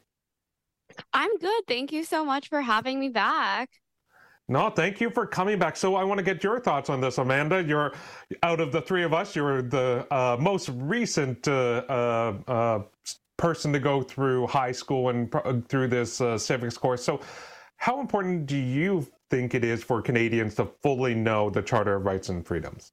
I'm 1.13 1.37
good. 1.37 1.65
Thank 1.69 1.93
you 1.93 2.03
so 2.03 2.25
much 2.25 2.49
for 2.49 2.63
having 2.63 2.99
me 2.99 3.11
back. 3.11 3.69
No, 4.49 4.71
thank 4.71 5.03
you 5.03 5.11
for 5.11 5.27
coming 5.27 5.59
back. 5.59 5.77
So 5.77 5.97
I 5.97 6.05
want 6.05 6.17
to 6.17 6.25
get 6.25 6.43
your 6.43 6.61
thoughts 6.61 6.89
on 6.89 7.03
this, 7.03 7.19
Amanda. 7.19 7.63
You're 7.63 7.93
out 8.43 8.59
of 8.59 8.73
the 8.73 8.81
three 8.81 9.03
of 9.03 9.13
us, 9.13 9.37
you're 9.37 9.61
the 9.61 10.07
uh, 10.11 10.39
most 10.41 10.71
recent 10.71 11.47
uh, 11.47 11.83
uh, 11.91 12.51
uh 12.51 12.83
person 13.37 13.71
to 13.75 13.79
go 13.79 14.01
through 14.01 14.47
high 14.47 14.73
school 14.73 15.11
and 15.11 15.69
through 15.69 15.89
this 15.89 16.23
uh, 16.23 16.39
civics 16.39 16.79
course. 16.79 17.05
So, 17.05 17.21
how 17.77 18.01
important 18.01 18.47
do 18.47 18.57
you 18.57 19.07
think 19.29 19.55
it 19.55 19.63
is 19.63 19.85
for 19.85 20.01
Canadians 20.01 20.55
to 20.55 20.71
fully 20.83 21.15
know 21.15 21.51
the 21.51 21.61
Charter 21.61 21.97
of 21.97 22.07
Rights 22.07 22.31
and 22.31 22.47
Freedoms? 22.47 22.93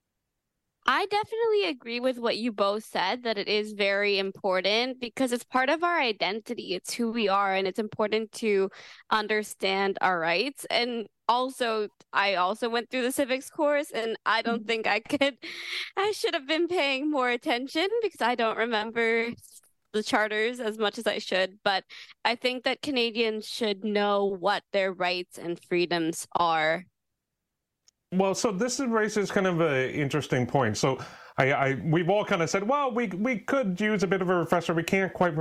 I 0.89 1.06
definitely 1.08 1.65
agree 1.65 2.00
with 2.00 2.17
what 2.17 2.38
you 2.38 2.53
both 2.53 2.86
said 2.86 3.24
that 3.24 3.38
it 3.38 3.50
is 3.50 3.74
very 3.74 4.17
important 4.20 5.01
because 5.01 5.34
it's 5.34 5.44
part 5.44 5.70
of 5.70 5.84
our 5.84 6.00
identity. 6.00 6.75
It's 6.75 6.94
who 6.94 7.12
we 7.12 7.27
are, 7.27 7.53
and 7.53 7.67
it's 7.67 7.77
important 7.77 8.32
to 8.34 8.70
understand 9.12 9.98
our 10.00 10.17
rights. 10.17 10.65
And 10.70 11.08
also, 11.27 11.89
I 12.13 12.36
also 12.36 12.70
went 12.70 12.89
through 12.89 13.01
the 13.01 13.12
civics 13.12 13.50
course, 13.50 13.91
and 13.91 14.17
I 14.25 14.41
don't 14.41 14.60
mm-hmm. 14.60 14.67
think 14.67 14.88
I 14.88 15.01
could, 15.01 15.38
I 15.98 16.12
should 16.12 16.34
have 16.34 16.48
been 16.48 16.70
paying 16.70 17.12
more 17.12 17.29
attention 17.29 17.89
because 18.01 18.22
I 18.22 18.36
don't 18.36 18.58
remember 18.58 19.32
the 19.91 20.03
charters 20.03 20.62
as 20.62 20.77
much 20.77 20.98
as 20.98 21.06
I 21.06 21.17
should. 21.17 21.60
But 21.65 21.84
I 22.24 22.36
think 22.36 22.63
that 22.63 22.82
Canadians 22.82 23.46
should 23.46 23.84
know 23.84 24.24
what 24.24 24.63
their 24.72 24.94
rights 24.94 25.38
and 25.38 25.60
freedoms 25.62 26.27
are 26.34 26.86
well, 28.11 28.35
so 28.35 28.51
this 28.51 28.79
raises 28.79 29.31
kind 29.31 29.47
of 29.47 29.61
an 29.61 29.89
interesting 29.89 30.45
point. 30.45 30.77
So, 30.77 30.99
I, 31.37 31.51
I, 31.51 31.81
we've 31.83 32.09
all 32.09 32.25
kind 32.25 32.41
of 32.41 32.49
said, 32.49 32.67
well, 32.67 32.91
we 32.91 33.07
we 33.07 33.39
could 33.39 33.79
use 33.79 34.03
a 34.03 34.07
bit 34.07 34.21
of 34.21 34.29
a 34.29 34.35
refresher. 34.35 34.73
We 34.73 34.83
can't 34.83 35.13
quite. 35.13 35.35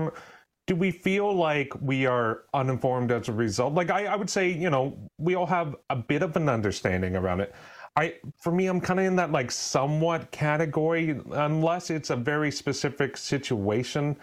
Do 0.66 0.74
we 0.74 0.90
feel 0.90 1.32
like 1.32 1.72
we 1.80 2.06
are 2.06 2.42
uninformed 2.52 3.12
as 3.12 3.28
a 3.28 3.32
result? 3.32 3.74
Like 3.74 3.90
I, 3.90 4.06
I 4.06 4.16
would 4.16 4.28
say, 4.28 4.50
you 4.50 4.68
know, 4.68 4.98
we 5.16 5.36
all 5.36 5.46
have 5.46 5.76
a 5.90 5.96
bit 5.96 6.22
of 6.22 6.36
an 6.36 6.48
understanding 6.48 7.14
around 7.14 7.40
it. 7.40 7.54
I, 7.94 8.14
for 8.36 8.52
me, 8.52 8.66
I'm 8.66 8.80
kind 8.80 9.00
of 9.00 9.06
in 9.06 9.16
that 9.16 9.32
like 9.32 9.50
somewhat 9.50 10.30
category, 10.32 11.18
unless 11.32 11.88
it's 11.88 12.10
a 12.10 12.16
very 12.16 12.50
specific 12.50 13.16
situation. 13.16 14.16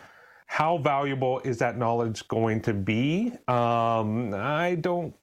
How 0.45 0.77
valuable 0.77 1.39
is 1.39 1.57
that 1.59 1.77
knowledge 1.77 2.27
going 2.27 2.61
to 2.61 2.73
be? 2.73 3.31
Um, 3.47 4.33
I 4.35 4.77
don't 4.81 5.15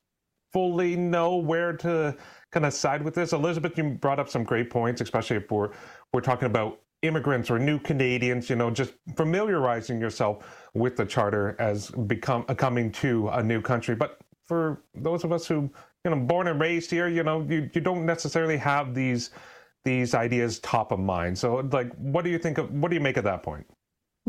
fully 0.52 0.96
know 0.96 1.36
where 1.36 1.74
to 1.76 2.16
kind 2.52 2.66
of 2.66 2.72
side 2.74 3.02
with 3.02 3.14
this. 3.14 3.32
Elizabeth, 3.32 3.76
you 3.78 3.84
brought 3.84 4.18
up 4.18 4.28
some 4.28 4.44
great 4.44 4.70
points, 4.70 5.00
especially 5.00 5.36
if 5.36 5.50
we're 5.50 5.70
we're 6.12 6.20
talking 6.20 6.46
about 6.46 6.80
immigrants 7.02 7.50
or 7.50 7.58
new 7.58 7.78
Canadians. 7.78 8.50
You 8.50 8.56
know, 8.56 8.70
just 8.70 8.94
familiarizing 9.16 10.00
yourself 10.00 10.68
with 10.74 10.96
the 10.96 11.06
charter 11.06 11.56
as 11.58 11.90
become 11.90 12.44
uh, 12.48 12.54
coming 12.54 12.92
to 12.92 13.28
a 13.28 13.42
new 13.42 13.60
country. 13.62 13.94
But 13.94 14.20
for 14.46 14.82
those 14.94 15.24
of 15.24 15.32
us 15.32 15.46
who 15.46 15.70
you 16.04 16.10
know 16.10 16.16
born 16.16 16.48
and 16.48 16.60
raised 16.60 16.90
here, 16.90 17.08
you 17.08 17.22
know, 17.22 17.46
you 17.48 17.70
you 17.72 17.80
don't 17.80 18.06
necessarily 18.06 18.56
have 18.56 18.94
these 18.94 19.30
these 19.84 20.14
ideas 20.14 20.58
top 20.60 20.92
of 20.92 20.98
mind. 21.00 21.38
So, 21.38 21.56
like, 21.72 21.92
what 21.96 22.24
do 22.24 22.30
you 22.30 22.38
think 22.38 22.58
of? 22.58 22.70
What 22.72 22.90
do 22.90 22.94
you 22.94 23.00
make 23.00 23.16
of 23.16 23.24
that 23.24 23.42
point? 23.42 23.66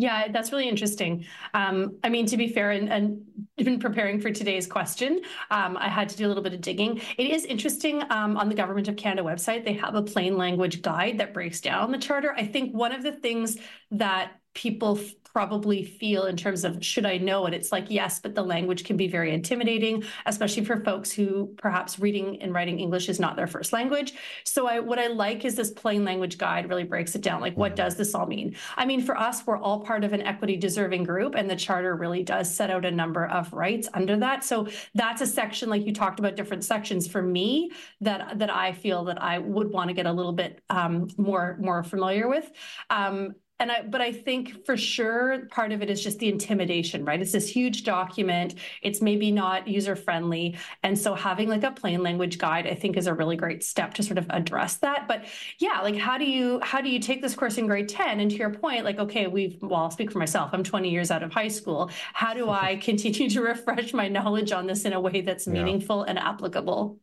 Yeah, 0.02 0.30
that's 0.30 0.52
really 0.52 0.68
interesting. 0.68 1.26
Um, 1.54 2.00
I 2.04 2.10
mean, 2.10 2.26
to 2.26 2.36
be 2.36 2.48
fair, 2.48 2.72
and, 2.72 3.22
even 3.58 3.78
preparing 3.78 4.20
for 4.20 4.32
today's 4.32 4.66
question, 4.66 5.22
um, 5.52 5.78
I 5.78 5.90
had 5.90 6.10
to 6.10 6.18
do 6.18 6.26
a 6.26 6.30
little 6.30 6.42
bit 6.42 6.56
of 6.56 6.62
digging. 6.62 7.00
It 7.20 7.30
is 7.30 7.46
interesting 7.46 8.02
um, 8.10 8.36
on 8.36 8.50
the 8.50 8.56
Government 8.56 8.88
of 8.88 8.96
Canada 8.96 9.22
website, 9.22 9.64
they 9.64 9.74
have 9.74 9.94
a 9.94 10.02
plain 10.02 10.36
language 10.38 10.82
guide 10.82 11.20
that 11.20 11.36
breaks 11.36 11.62
down 11.62 11.92
the 11.92 12.00
charter. 12.00 12.34
I 12.36 12.48
think 12.48 12.74
one 12.74 12.92
of 12.92 13.04
the 13.04 13.12
things 13.12 13.60
that 13.92 14.32
people 14.54 15.00
probably 15.34 15.84
feel 15.84 16.26
in 16.26 16.36
terms 16.36 16.66
of 16.66 16.84
should 16.84 17.06
I 17.06 17.18
know 17.18 17.46
it? 17.46 17.54
It's 17.54 17.72
like, 17.72 17.86
yes, 17.90 18.20
but 18.20 18.36
the 18.36 18.42
language 18.42 18.84
can 18.84 18.98
be 18.98 19.08
very 19.08 19.34
intimidating, 19.34 20.04
especially 20.26 20.66
for 20.66 20.84
folks 20.84 21.12
who 21.12 21.54
perhaps 21.58 22.00
reading 22.00 22.42
and 22.42 22.54
writing 22.54 22.80
English 22.80 23.08
is 23.08 23.20
not 23.20 23.36
their 23.36 23.48
first 23.48 23.72
language. 23.72 24.14
So 24.44 24.68
I 24.68 24.80
what 24.80 25.00
I 25.00 25.08
like 25.08 25.46
is 25.46 25.56
this 25.56 25.72
plain 25.72 26.04
language 26.04 26.38
guide 26.38 26.68
really 26.70 26.84
breaks 26.84 27.16
it 27.16 27.22
down. 27.22 27.40
Like, 27.40 27.56
what 27.56 27.76
does 27.76 27.96
this 27.96 28.14
all 28.14 28.26
mean? 28.26 28.56
I 28.76 28.86
mean, 28.86 29.02
for 29.02 29.18
us, 29.18 29.46
we're 29.46 29.58
all 29.58 29.80
part 29.80 30.04
of 30.04 30.14
an 30.14 30.22
equity 30.22 30.58
deserving 30.58 31.06
group, 31.06 31.36
and 31.36 31.50
the 31.50 31.56
charter 31.56 31.96
really 31.96 32.24
does 32.24 32.54
set 32.54 32.70
out 32.70 32.86
a 32.86 32.92
number 32.92 33.26
of 33.28 33.52
rights 33.54 33.88
under 33.94 34.18
that. 34.18 34.44
So 34.44 34.68
that's 34.96 35.22
a 35.22 35.28
section, 35.28 35.70
like 35.70 35.86
you 35.86 35.94
talked 35.94 36.20
about 36.20 36.36
different 36.36 36.66
sections 36.66 37.08
for 37.08 37.22
me 37.22 37.72
that 38.02 38.40
that 38.40 38.54
I 38.54 38.74
feel 38.74 39.06
that 39.06 39.22
I 39.22 39.40
would 39.40 39.72
want 39.72 39.90
to 39.90 39.94
get 39.94 40.06
a 40.06 40.12
little 40.12 40.34
bit 40.34 40.62
um, 40.70 41.08
more 41.18 41.58
more 41.62 41.84
familiar 41.84 42.28
with. 42.28 42.52
Um, 42.90 43.36
and 43.62 43.72
I, 43.72 43.84
but 43.84 44.02
I 44.02 44.12
think 44.12 44.66
for 44.66 44.76
sure 44.76 45.46
part 45.52 45.72
of 45.72 45.84
it 45.84 45.90
is 45.92 46.04
just 46.04 46.18
the 46.18 46.28
intimidation, 46.28 47.06
right? 47.06 47.22
It's 47.22 47.32
this 47.32 47.48
huge 47.48 47.84
document. 47.84 48.56
It's 48.82 49.02
maybe 49.02 49.32
not 49.32 49.68
user 49.68 49.96
friendly. 49.96 50.58
And 50.82 50.98
so 50.98 51.14
having 51.14 51.48
like 51.48 51.64
a 51.64 51.70
plain 51.70 52.02
language 52.02 52.40
guide, 52.40 52.66
I 52.66 52.74
think 52.74 52.98
is 52.98 53.06
a 53.06 53.14
really 53.14 53.36
great 53.36 53.64
step 53.64 53.94
to 53.94 54.04
sort 54.04 54.18
of 54.18 54.26
address 54.32 54.78
that. 54.78 55.08
But 55.08 55.26
yeah, 55.60 55.80
like 55.82 55.96
how 55.96 56.18
do 56.18 56.26
you, 56.26 56.60
how 56.64 56.82
do 56.82 56.90
you 56.90 57.00
take 57.00 57.22
this 57.22 57.36
course 57.36 57.60
in 57.60 57.68
grade 57.68 57.88
10? 57.88 58.20
And 58.20 58.32
to 58.32 58.38
your 58.38 58.50
point, 58.50 58.84
like, 58.84 58.98
okay, 58.98 59.28
we've, 59.28 59.60
well, 59.62 59.82
I'll 59.82 59.92
speak 59.92 60.12
for 60.12 60.18
myself. 60.18 60.50
I'm 60.54 60.64
20 60.64 60.90
years 60.90 61.12
out 61.12 61.22
of 61.22 61.32
high 61.32 61.48
school. 61.48 61.92
How 62.14 62.34
do 62.34 62.50
I 62.50 62.78
continue 62.78 63.30
to 63.30 63.42
refresh 63.42 63.94
my 63.94 64.08
knowledge 64.08 64.52
on 64.52 64.66
this 64.66 64.86
in 64.86 64.94
a 64.94 65.00
way 65.00 65.22
that's 65.22 65.46
meaningful 65.46 66.00
yeah. 66.00 66.10
and 66.10 66.18
applicable? 66.18 66.98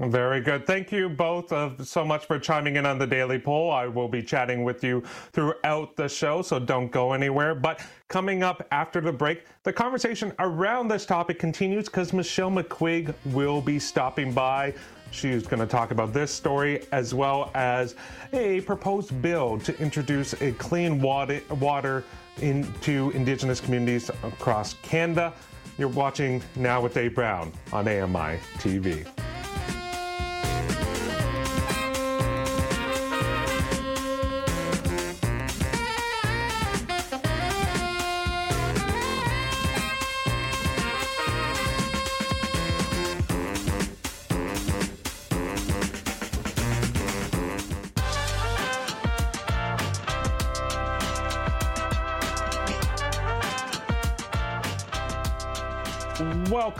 Very 0.00 0.40
good. 0.40 0.64
Thank 0.64 0.92
you 0.92 1.08
both 1.08 1.52
uh, 1.52 1.70
so 1.82 2.04
much 2.04 2.26
for 2.26 2.38
chiming 2.38 2.76
in 2.76 2.86
on 2.86 2.98
the 2.98 3.06
Daily 3.06 3.36
Poll. 3.36 3.72
I 3.72 3.88
will 3.88 4.06
be 4.06 4.22
chatting 4.22 4.62
with 4.62 4.84
you 4.84 5.02
throughout 5.32 5.96
the 5.96 6.08
show, 6.08 6.40
so 6.40 6.60
don't 6.60 6.92
go 6.92 7.14
anywhere. 7.14 7.56
But 7.56 7.80
coming 8.06 8.44
up 8.44 8.64
after 8.70 9.00
the 9.00 9.12
break, 9.12 9.42
the 9.64 9.72
conversation 9.72 10.32
around 10.38 10.86
this 10.86 11.04
topic 11.04 11.40
continues 11.40 11.86
because 11.86 12.12
Michelle 12.12 12.50
McQuigge 12.50 13.12
will 13.26 13.60
be 13.60 13.80
stopping 13.80 14.32
by. 14.32 14.72
She's 15.10 15.48
going 15.48 15.60
to 15.60 15.66
talk 15.66 15.90
about 15.90 16.12
this 16.12 16.30
story 16.30 16.86
as 16.92 17.12
well 17.12 17.50
as 17.54 17.96
a 18.32 18.60
proposed 18.60 19.20
bill 19.20 19.58
to 19.60 19.76
introduce 19.80 20.32
a 20.40 20.52
clean 20.52 21.00
water, 21.00 21.40
water 21.58 22.04
into 22.40 23.10
Indigenous 23.16 23.58
communities 23.58 24.10
across 24.22 24.74
Canada. 24.74 25.32
You're 25.76 25.88
watching 25.88 26.40
Now 26.54 26.80
with 26.80 26.94
Dave 26.94 27.16
Brown 27.16 27.52
on 27.72 27.88
AMI 27.88 28.38
TV. 28.58 29.04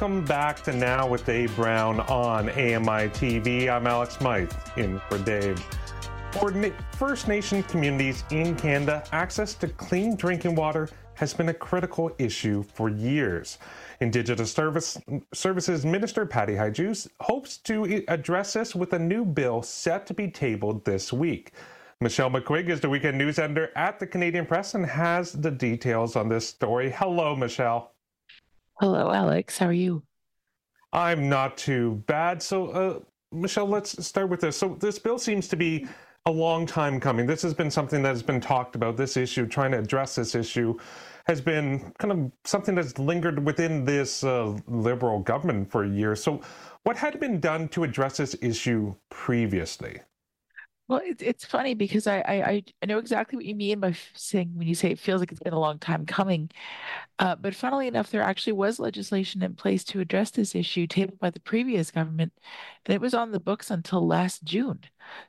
Welcome 0.01 0.25
back 0.27 0.63
to 0.63 0.73
Now 0.73 1.09
with 1.09 1.27
Dave 1.27 1.57
Brown 1.57 1.99
on 2.03 2.51
AMI 2.51 3.09
TV. 3.09 3.69
I'm 3.69 3.89
Alex 3.89 4.17
Smythe 4.17 4.53
in 4.77 5.01
for 5.09 5.19
Dave. 5.19 5.59
For 6.31 6.53
First 6.93 7.27
Nation 7.27 7.65
communities 7.65 8.23
in 8.31 8.55
Canada, 8.55 9.03
access 9.11 9.55
to 9.55 9.67
clean 9.67 10.15
drinking 10.15 10.55
water 10.55 10.89
has 11.15 11.35
been 11.35 11.49
a 11.49 11.53
critical 11.53 12.13
issue 12.21 12.63
for 12.63 12.89
years. 12.89 13.59
Indigenous 13.99 14.53
Service, 14.53 14.99
Services 15.35 15.85
Minister 15.85 16.25
Patty 16.25 16.55
Hajdu 16.55 17.09
hopes 17.19 17.57
to 17.57 18.05
address 18.07 18.53
this 18.53 18.77
with 18.77 18.93
a 18.93 18.99
new 19.01 19.25
bill 19.25 19.63
set 19.63 20.07
to 20.07 20.15
be 20.15 20.31
tabled 20.31 20.85
this 20.85 21.13
week. 21.13 21.55
Michelle 22.01 22.31
McQuigge 22.31 22.69
is 22.69 22.81
the 22.81 22.89
weekend 22.89 23.19
news 23.19 23.41
editor 23.41 23.73
at 23.75 23.99
the 23.99 24.07
Canadian 24.07 24.47
Press 24.47 24.77
and 24.77 24.87
has 24.87 25.33
the 25.33 25.51
details 25.51 26.15
on 26.15 26.29
this 26.29 26.47
story. 26.47 26.89
Hello, 26.89 27.35
Michelle. 27.35 27.95
Hello, 28.81 29.11
Alex. 29.11 29.59
How 29.59 29.67
are 29.67 29.73
you? 29.73 30.05
I'm 30.93 31.29
not 31.29 31.57
too 31.57 32.03
bad. 32.07 32.41
So, 32.41 32.69
uh, 32.69 33.01
Michelle, 33.33 33.67
let's 33.67 34.07
start 34.07 34.29
with 34.29 34.41
this. 34.41 34.57
So, 34.57 34.77
this 34.79 35.01
bill 35.01 35.19
seems 35.19 35.49
to 35.49 35.57
be 35.57 35.87
a 36.27 36.31
long 36.31 36.65
time 36.65 37.01
coming. 37.01 37.27
This 37.27 37.43
has 37.43 37.55
been 37.55 37.73
something 37.73 38.03
that 38.03 38.11
has 38.11 38.23
been 38.23 38.41
talked 38.41 38.77
about. 38.77 38.97
This 38.97 39.17
issue, 39.17 39.47
trying 39.47 39.73
to 39.73 39.79
address 39.81 40.15
this 40.15 40.37
issue, 40.37 40.79
has 41.27 41.41
been 41.41 41.93
kind 41.99 42.13
of 42.13 42.33
something 42.45 42.77
that's 42.77 42.99
lingered 43.01 43.45
within 43.45 43.85
this 43.85 44.23
uh, 44.23 44.57
liberal 44.69 45.19
government 45.21 45.71
for 45.71 45.85
years. 45.85 46.23
So, 46.23 46.41
what 46.85 46.97
had 46.97 47.19
been 47.19 47.41
done 47.41 47.67
to 47.71 47.83
address 47.83 48.19
this 48.19 48.37
issue 48.41 48.95
previously? 49.11 50.01
Well, 50.89 51.03
it's 51.05 51.23
it's 51.23 51.45
funny 51.45 51.75
because 51.75 52.07
I, 52.07 52.19
I 52.21 52.63
I 52.83 52.87
know 52.87 52.97
exactly 52.97 53.37
what 53.37 53.45
you 53.45 53.55
mean 53.55 53.79
by 53.81 53.95
saying 54.15 54.53
when 54.57 54.67
you 54.67 54.75
say 54.75 54.91
it 54.91 54.99
feels 54.99 55.21
like 55.21 55.31
it's 55.31 55.41
been 55.41 55.53
a 55.53 55.59
long 55.61 55.79
time 55.79 56.07
coming. 56.07 56.51
Uh, 57.19 57.37
but 57.37 57.55
funnily 57.55 57.89
enough, 57.89 58.11
there 58.11 58.23
actually 58.23 58.55
was 58.55 58.79
legislation 58.81 59.43
in 59.43 59.55
place 59.55 59.85
to 59.85 60.01
address 60.01 60.31
this 60.31 60.55
issue 60.55 60.87
tabled 60.87 61.19
by 61.21 61.31
the 61.31 61.41
previous 61.41 61.91
government, 61.91 62.33
and 62.87 62.95
it 62.95 63.01
was 63.03 63.15
on 63.15 63.33
the 63.33 63.41
books 63.41 63.71
until 63.71 64.07
last 64.07 64.45
June. 64.45 64.81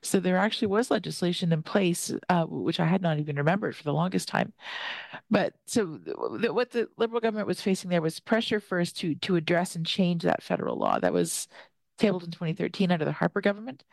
So 0.01 0.19
there 0.19 0.37
actually 0.37 0.69
was 0.69 0.91
legislation 0.91 1.51
in 1.53 1.63
place, 1.63 2.11
uh, 2.29 2.45
which 2.45 2.79
I 2.79 2.85
had 2.85 3.01
not 3.01 3.19
even 3.19 3.37
remembered 3.37 3.75
for 3.75 3.83
the 3.83 3.93
longest 3.93 4.27
time. 4.29 4.53
But 5.31 5.53
so 5.65 5.97
th- 5.97 6.51
what 6.51 6.71
the 6.71 6.89
Liberal 6.97 7.21
government 7.21 7.47
was 7.47 7.61
facing 7.61 7.89
there 7.89 8.01
was 8.01 8.19
pressure 8.19 8.59
first 8.59 8.97
to 8.99 9.15
to 9.15 9.35
address 9.35 9.75
and 9.75 9.85
change 9.85 10.23
that 10.23 10.43
federal 10.43 10.77
law 10.77 10.99
that 10.99 11.13
was 11.13 11.47
tabled 11.97 12.23
in 12.23 12.31
2013 12.31 12.91
under 12.91 13.05
the 13.05 13.11
Harper 13.13 13.41
government. 13.41 13.83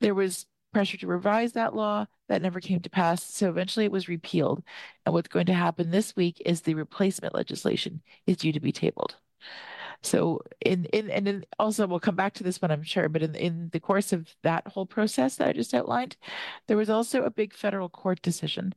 There 0.00 0.14
was 0.14 0.46
pressure 0.76 0.98
to 0.98 1.06
revise 1.06 1.52
that 1.54 1.74
law. 1.74 2.04
That 2.28 2.42
never 2.42 2.60
came 2.60 2.80
to 2.80 2.90
pass. 2.90 3.24
So 3.24 3.48
eventually 3.48 3.86
it 3.86 3.92
was 3.92 4.08
repealed. 4.08 4.62
And 5.06 5.14
what's 5.14 5.28
going 5.28 5.46
to 5.46 5.54
happen 5.54 5.90
this 5.90 6.14
week 6.14 6.42
is 6.44 6.60
the 6.60 6.74
replacement 6.74 7.34
legislation 7.34 8.02
is 8.26 8.36
due 8.36 8.52
to 8.52 8.60
be 8.60 8.72
tabled. 8.72 9.16
So 10.02 10.40
in 10.60 10.84
in 10.86 11.10
and 11.10 11.28
in, 11.28 11.46
also 11.58 11.86
we'll 11.86 12.00
come 12.00 12.16
back 12.16 12.34
to 12.34 12.44
this 12.44 12.60
one, 12.60 12.70
I'm 12.70 12.82
sure, 12.82 13.08
but 13.08 13.22
in 13.22 13.34
in 13.34 13.70
the 13.72 13.80
course 13.80 14.12
of 14.12 14.34
that 14.42 14.66
whole 14.68 14.86
process 14.86 15.36
that 15.36 15.48
I 15.48 15.52
just 15.52 15.74
outlined, 15.74 16.16
there 16.66 16.76
was 16.76 16.90
also 16.90 17.22
a 17.22 17.30
big 17.30 17.54
federal 17.54 17.88
court 17.88 18.22
decision 18.22 18.74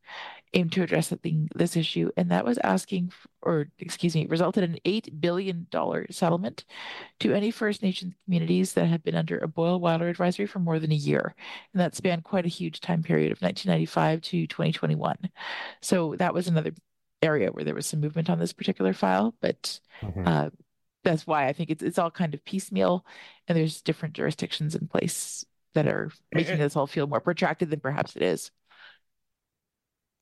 aimed 0.54 0.72
to 0.72 0.84
address 0.84 1.10
thing, 1.10 1.50
this 1.56 1.76
issue, 1.76 2.10
and 2.18 2.32
that 2.32 2.46
was 2.46 2.58
asking, 2.60 3.12
or 3.42 3.68
excuse 3.80 4.16
me, 4.16 4.26
resulted 4.28 4.64
in 4.64 4.72
an 4.74 4.80
eight 4.86 5.22
billion 5.22 5.68
dollar 5.70 6.06
settlement 6.10 6.66
to 7.20 7.34
any 7.34 7.52
First 7.52 7.84
Nations 7.84 8.14
communities 8.26 8.74
that 8.74 8.88
had 8.88 9.04
been 9.04 9.16
under 9.16 9.38
a 9.38 9.48
boil 9.48 9.80
water 9.80 10.08
advisory 10.08 10.46
for 10.46 10.60
more 10.60 10.80
than 10.80 10.92
a 10.92 10.96
year, 10.96 11.36
and 11.74 11.82
that 11.82 11.96
spanned 11.96 12.24
quite 12.24 12.46
a 12.46 12.50
huge 12.50 12.80
time 12.80 13.04
period 13.04 13.32
of 13.32 13.42
1995 13.42 14.22
to 14.22 14.48
2021. 14.48 15.18
So 15.82 16.16
that 16.18 16.34
was 16.34 16.48
another 16.48 16.74
area 17.22 17.52
where 17.52 17.64
there 17.66 17.76
was 17.76 17.86
some 17.86 18.00
movement 18.00 18.30
on 18.30 18.40
this 18.40 18.54
particular 18.54 18.94
file, 18.94 19.36
but. 19.42 19.80
Mm-hmm. 20.02 20.28
Uh, 20.28 20.50
that's 21.04 21.26
why 21.26 21.48
I 21.48 21.54
think 21.54 21.70
it's 21.70 21.84
it's 21.84 21.98
all 21.98 22.12
kind 22.12 22.34
of 22.34 22.44
piecemeal, 22.46 23.06
and 23.48 23.58
there's 23.58 23.82
different 23.82 24.16
jurisdictions 24.16 24.76
in 24.76 24.88
place 24.88 25.46
that 25.74 25.88
are 25.88 26.12
making 26.34 26.58
this 26.58 26.76
all 26.76 26.88
feel 26.88 27.08
more 27.08 27.20
protracted 27.22 27.70
than 27.70 27.80
perhaps 27.80 28.16
it 28.16 28.22
is. 28.22 28.52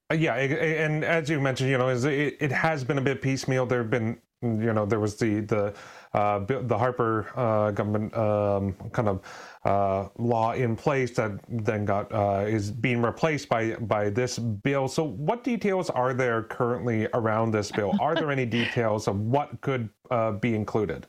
Uh, 0.10 0.15
yeah, 0.15 0.36
and 0.36 1.03
as 1.03 1.29
you 1.29 1.39
mentioned, 1.39 1.69
you 1.69 1.77
know, 1.77 1.89
it, 1.89 2.38
it 2.39 2.51
has 2.51 2.84
been 2.84 2.98
a 2.98 3.01
bit 3.01 3.22
piecemeal. 3.22 3.65
There 3.65 3.81
have 3.81 3.89
been, 3.89 4.22
you 4.41 4.74
know, 4.74 4.86
there 4.86 5.00
was 5.00 5.15
the 5.15 5.39
the 5.41 5.74
uh, 6.13 6.39
the 6.39 6.77
Harper 6.77 7.27
uh, 7.36 7.72
government 7.72 8.15
um, 8.15 8.74
kind 8.91 9.08
of 9.08 9.22
uh, 9.65 10.10
law 10.17 10.53
in 10.53 10.75
place 10.75 11.12
that 11.12 11.32
then 11.50 11.86
got 11.86 12.12
uh, 12.12 12.46
is 12.48 12.72
being 12.72 13.01
replaced 13.01 13.50
by 13.50 13.75
by 13.75 14.10
this 14.10 14.38
bill. 14.38 14.88
So, 14.88 15.03
what 15.03 15.44
details 15.44 15.89
are 15.89 16.13
there 16.13 16.44
currently 16.44 17.08
around 17.13 17.51
this 17.51 17.72
bill? 17.72 17.94
Are 18.00 18.13
there 18.13 18.32
any 18.32 18.46
details 18.46 19.08
of 19.08 19.20
what 19.20 19.60
could 19.62 19.89
uh, 20.12 20.34
be 20.34 20.53
included? 20.53 21.08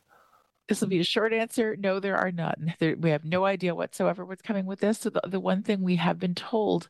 This 0.68 0.80
will 0.80 0.88
be 0.88 1.00
a 1.00 1.04
short 1.04 1.32
answer. 1.32 1.76
No, 1.78 1.98
there 1.98 2.16
are 2.16 2.30
none. 2.30 2.74
There, 2.78 2.94
we 2.96 3.10
have 3.10 3.24
no 3.24 3.44
idea 3.46 3.74
whatsoever 3.74 4.24
what's 4.24 4.42
coming 4.42 4.66
with 4.66 4.80
this. 4.80 4.98
So 4.98 5.10
the, 5.10 5.22
the 5.26 5.40
one 5.40 5.62
thing 5.62 5.82
we 5.82 5.96
have 5.96 6.18
been 6.18 6.34
told 6.34 6.88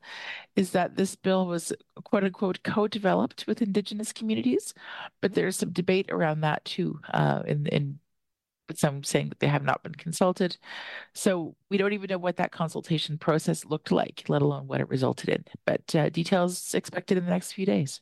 is 0.56 0.72
that 0.72 0.96
this 0.96 1.14
bill 1.14 1.46
was 1.46 1.72
quote 2.04 2.24
unquote 2.24 2.62
co-developed 2.64 3.46
with 3.46 3.62
Indigenous 3.62 4.12
communities, 4.12 4.74
but 5.20 5.34
there's 5.34 5.56
some 5.56 5.70
debate 5.72 6.10
around 6.10 6.40
that 6.40 6.64
too. 6.64 7.00
Uh, 7.12 7.42
in 7.46 7.66
in 7.66 8.00
some 8.74 9.02
saying 9.02 9.30
that 9.30 9.40
they 9.40 9.46
have 9.46 9.64
not 9.64 9.82
been 9.82 9.94
consulted. 9.94 10.58
So 11.14 11.56
we 11.70 11.78
don't 11.78 11.92
even 11.94 12.08
know 12.10 12.18
what 12.18 12.36
that 12.36 12.52
consultation 12.52 13.16
process 13.16 13.64
looked 13.64 13.90
like, 13.90 14.24
let 14.28 14.42
alone 14.42 14.66
what 14.66 14.80
it 14.80 14.88
resulted 14.90 15.30
in. 15.30 15.44
But 15.64 15.94
uh, 15.94 16.10
details 16.10 16.74
expected 16.74 17.16
in 17.18 17.24
the 17.24 17.30
next 17.30 17.52
few 17.52 17.64
days. 17.66 18.00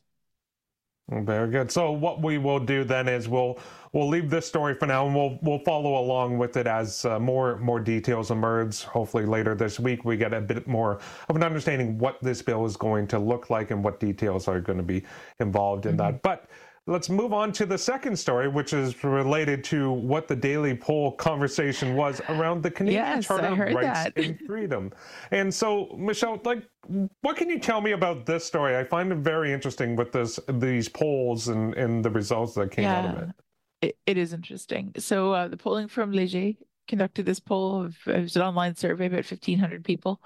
Very 1.09 1.49
good. 1.49 1.71
So 1.71 1.91
what 1.91 2.21
we 2.21 2.37
will 2.37 2.59
do 2.59 2.83
then 2.83 3.07
is 3.07 3.29
we'll 3.29 3.59
we'll 3.93 4.09
leave 4.09 4.29
this 4.29 4.45
story 4.45 4.75
for 4.75 4.87
now, 4.87 5.05
and 5.05 5.15
we'll 5.15 5.39
we'll 5.41 5.59
follow 5.59 6.01
along 6.01 6.37
with 6.37 6.57
it 6.57 6.67
as 6.67 7.05
uh, 7.05 7.17
more 7.17 7.57
more 7.59 7.79
details 7.79 8.29
emerge. 8.29 8.83
Hopefully 8.83 9.25
later 9.25 9.55
this 9.55 9.79
week 9.79 10.03
we 10.03 10.17
get 10.17 10.33
a 10.33 10.41
bit 10.41 10.67
more 10.67 10.99
of 11.29 11.37
an 11.37 11.43
understanding 11.43 11.97
what 11.97 12.21
this 12.21 12.41
bill 12.41 12.65
is 12.65 12.75
going 12.75 13.07
to 13.07 13.19
look 13.19 13.49
like 13.49 13.71
and 13.71 13.81
what 13.81 14.01
details 14.01 14.49
are 14.49 14.59
going 14.59 14.77
to 14.77 14.83
be 14.83 15.01
involved 15.39 15.85
in 15.85 15.95
mm-hmm. 15.95 16.11
that. 16.11 16.21
But 16.23 16.49
Let's 16.89 17.09
move 17.09 17.33
on 17.33 17.51
to 17.51 17.65
the 17.65 17.77
second 17.77 18.17
story, 18.17 18.47
which 18.47 18.71
is 18.71 19.03
related 19.03 19.61
to 19.65 19.91
what 19.91 20.29
the 20.29 20.35
Daily 20.37 20.73
Poll 20.73 21.11
conversation 21.11 21.95
was 21.95 22.21
around 22.29 22.63
the 22.63 22.71
Canadian 22.71 23.03
yes, 23.03 23.27
Charter 23.27 23.47
of 23.47 23.59
Rights 23.59 23.81
that. 23.81 24.13
and 24.15 24.39
Freedom. 24.47 24.93
And 25.31 25.53
so, 25.53 25.93
Michelle, 25.97 26.39
like, 26.45 26.63
what 27.21 27.35
can 27.35 27.49
you 27.49 27.59
tell 27.59 27.81
me 27.81 27.91
about 27.91 28.25
this 28.25 28.45
story? 28.45 28.77
I 28.77 28.85
find 28.85 29.11
it 29.11 29.17
very 29.17 29.51
interesting 29.51 29.97
with 29.97 30.13
this 30.13 30.39
these 30.47 30.87
polls 30.87 31.49
and, 31.49 31.73
and 31.73 32.05
the 32.05 32.09
results 32.09 32.53
that 32.53 32.71
came 32.71 32.85
yeah, 32.85 32.99
out 32.99 33.17
of 33.17 33.23
it. 33.23 33.35
it. 33.81 33.97
It 34.05 34.17
is 34.17 34.31
interesting. 34.31 34.93
So, 34.97 35.33
uh, 35.33 35.49
the 35.49 35.57
polling 35.57 35.89
from 35.89 36.13
Leger 36.13 36.53
conducted 36.87 37.25
this 37.25 37.39
poll. 37.39 37.85
Of, 37.85 37.97
it 38.07 38.21
was 38.21 38.35
an 38.35 38.41
online 38.41 38.75
survey, 38.75 39.07
about 39.07 39.29
1,500 39.29 39.83
people. 39.83 40.21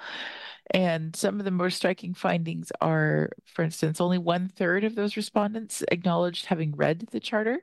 And 0.74 1.16
some 1.16 1.40
of 1.40 1.46
the 1.46 1.52
more 1.52 1.70
striking 1.70 2.14
findings 2.14 2.72
are, 2.80 3.32
for 3.46 3.64
instance, 3.64 4.00
only 4.00 4.18
one 4.18 4.48
third 4.48 4.84
of 4.84 4.96
those 4.96 5.18
respondents 5.18 5.84
acknowledged 5.92 6.46
having 6.46 6.76
read 6.76 7.08
the 7.12 7.20
charter. 7.20 7.60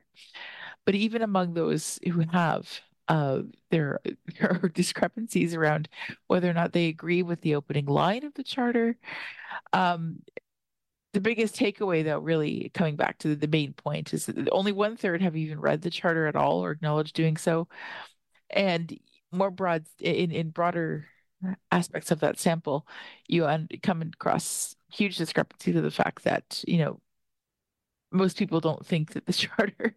But 0.85 0.95
even 0.95 1.21
among 1.21 1.53
those 1.53 1.99
who 2.03 2.19
have, 2.31 2.81
uh, 3.07 3.41
there, 3.71 3.99
there 4.39 4.59
are 4.63 4.69
discrepancies 4.69 5.55
around 5.55 5.89
whether 6.27 6.49
or 6.49 6.53
not 6.53 6.73
they 6.73 6.87
agree 6.87 7.23
with 7.23 7.41
the 7.41 7.55
opening 7.55 7.85
line 7.85 8.23
of 8.23 8.33
the 8.35 8.43
charter. 8.43 8.97
Um, 9.73 10.21
the 11.13 11.21
biggest 11.21 11.55
takeaway, 11.55 12.03
though, 12.03 12.19
really 12.19 12.69
coming 12.73 12.95
back 12.95 13.17
to 13.19 13.35
the 13.35 13.47
main 13.47 13.73
point, 13.73 14.13
is 14.13 14.27
that 14.27 14.49
only 14.51 14.71
one 14.71 14.95
third 14.95 15.21
have 15.21 15.35
even 15.35 15.59
read 15.59 15.81
the 15.81 15.89
charter 15.89 16.27
at 16.27 16.35
all 16.35 16.63
or 16.63 16.71
acknowledged 16.71 17.15
doing 17.15 17.35
so. 17.35 17.67
And 18.49 18.97
more 19.31 19.51
broad, 19.51 19.85
in, 19.99 20.31
in 20.31 20.49
broader 20.49 21.05
aspects 21.71 22.11
of 22.11 22.19
that 22.21 22.39
sample, 22.39 22.87
you 23.27 23.47
come 23.83 24.01
across 24.01 24.75
huge 24.91 25.17
discrepancy 25.17 25.73
to 25.73 25.81
the 25.81 25.91
fact 25.91 26.23
that, 26.23 26.63
you 26.67 26.77
know, 26.77 26.99
most 28.11 28.37
people 28.37 28.59
don't 28.59 28.85
think 28.85 29.13
that 29.13 29.25
the 29.25 29.33
charter, 29.33 29.95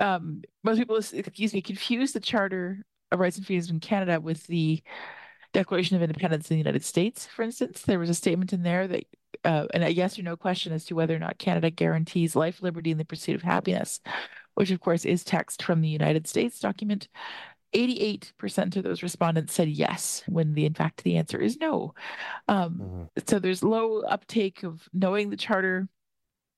um, 0.00 0.42
most 0.62 0.78
people, 0.78 0.96
excuse 0.96 1.54
me, 1.54 1.62
confuse 1.62 2.12
the 2.12 2.20
Charter 2.20 2.84
of 3.10 3.18
Rights 3.18 3.36
and 3.36 3.46
Freedoms 3.46 3.70
in 3.70 3.80
Canada 3.80 4.20
with 4.20 4.46
the 4.46 4.82
Declaration 5.52 5.96
of 5.96 6.02
Independence 6.02 6.50
in 6.50 6.54
the 6.54 6.60
United 6.60 6.84
States, 6.84 7.26
for 7.26 7.42
instance. 7.42 7.82
There 7.82 7.98
was 7.98 8.10
a 8.10 8.14
statement 8.14 8.52
in 8.52 8.62
there 8.62 8.86
that, 8.86 9.04
uh, 9.44 9.66
and 9.74 9.82
a 9.82 9.92
yes 9.92 10.18
or 10.18 10.22
no 10.22 10.36
question 10.36 10.72
as 10.72 10.84
to 10.86 10.94
whether 10.94 11.14
or 11.14 11.18
not 11.18 11.38
Canada 11.38 11.70
guarantees 11.70 12.36
life, 12.36 12.62
liberty, 12.62 12.90
and 12.90 13.00
the 13.00 13.04
pursuit 13.04 13.34
of 13.34 13.42
happiness, 13.42 14.00
which 14.54 14.70
of 14.70 14.80
course 14.80 15.04
is 15.04 15.24
text 15.24 15.62
from 15.62 15.80
the 15.80 15.88
United 15.88 16.28
States 16.28 16.60
document. 16.60 17.08
88% 17.74 18.76
of 18.76 18.82
those 18.82 19.02
respondents 19.02 19.52
said 19.52 19.68
yes, 19.68 20.22
when 20.26 20.54
the 20.54 20.66
in 20.66 20.74
fact 20.74 21.04
the 21.04 21.16
answer 21.16 21.38
is 21.38 21.58
no. 21.58 21.94
Um, 22.48 22.74
mm-hmm. 22.74 23.02
So 23.26 23.38
there's 23.38 23.62
low 23.62 24.00
uptake 24.00 24.62
of 24.62 24.88
knowing 24.92 25.30
the 25.30 25.36
charter. 25.36 25.88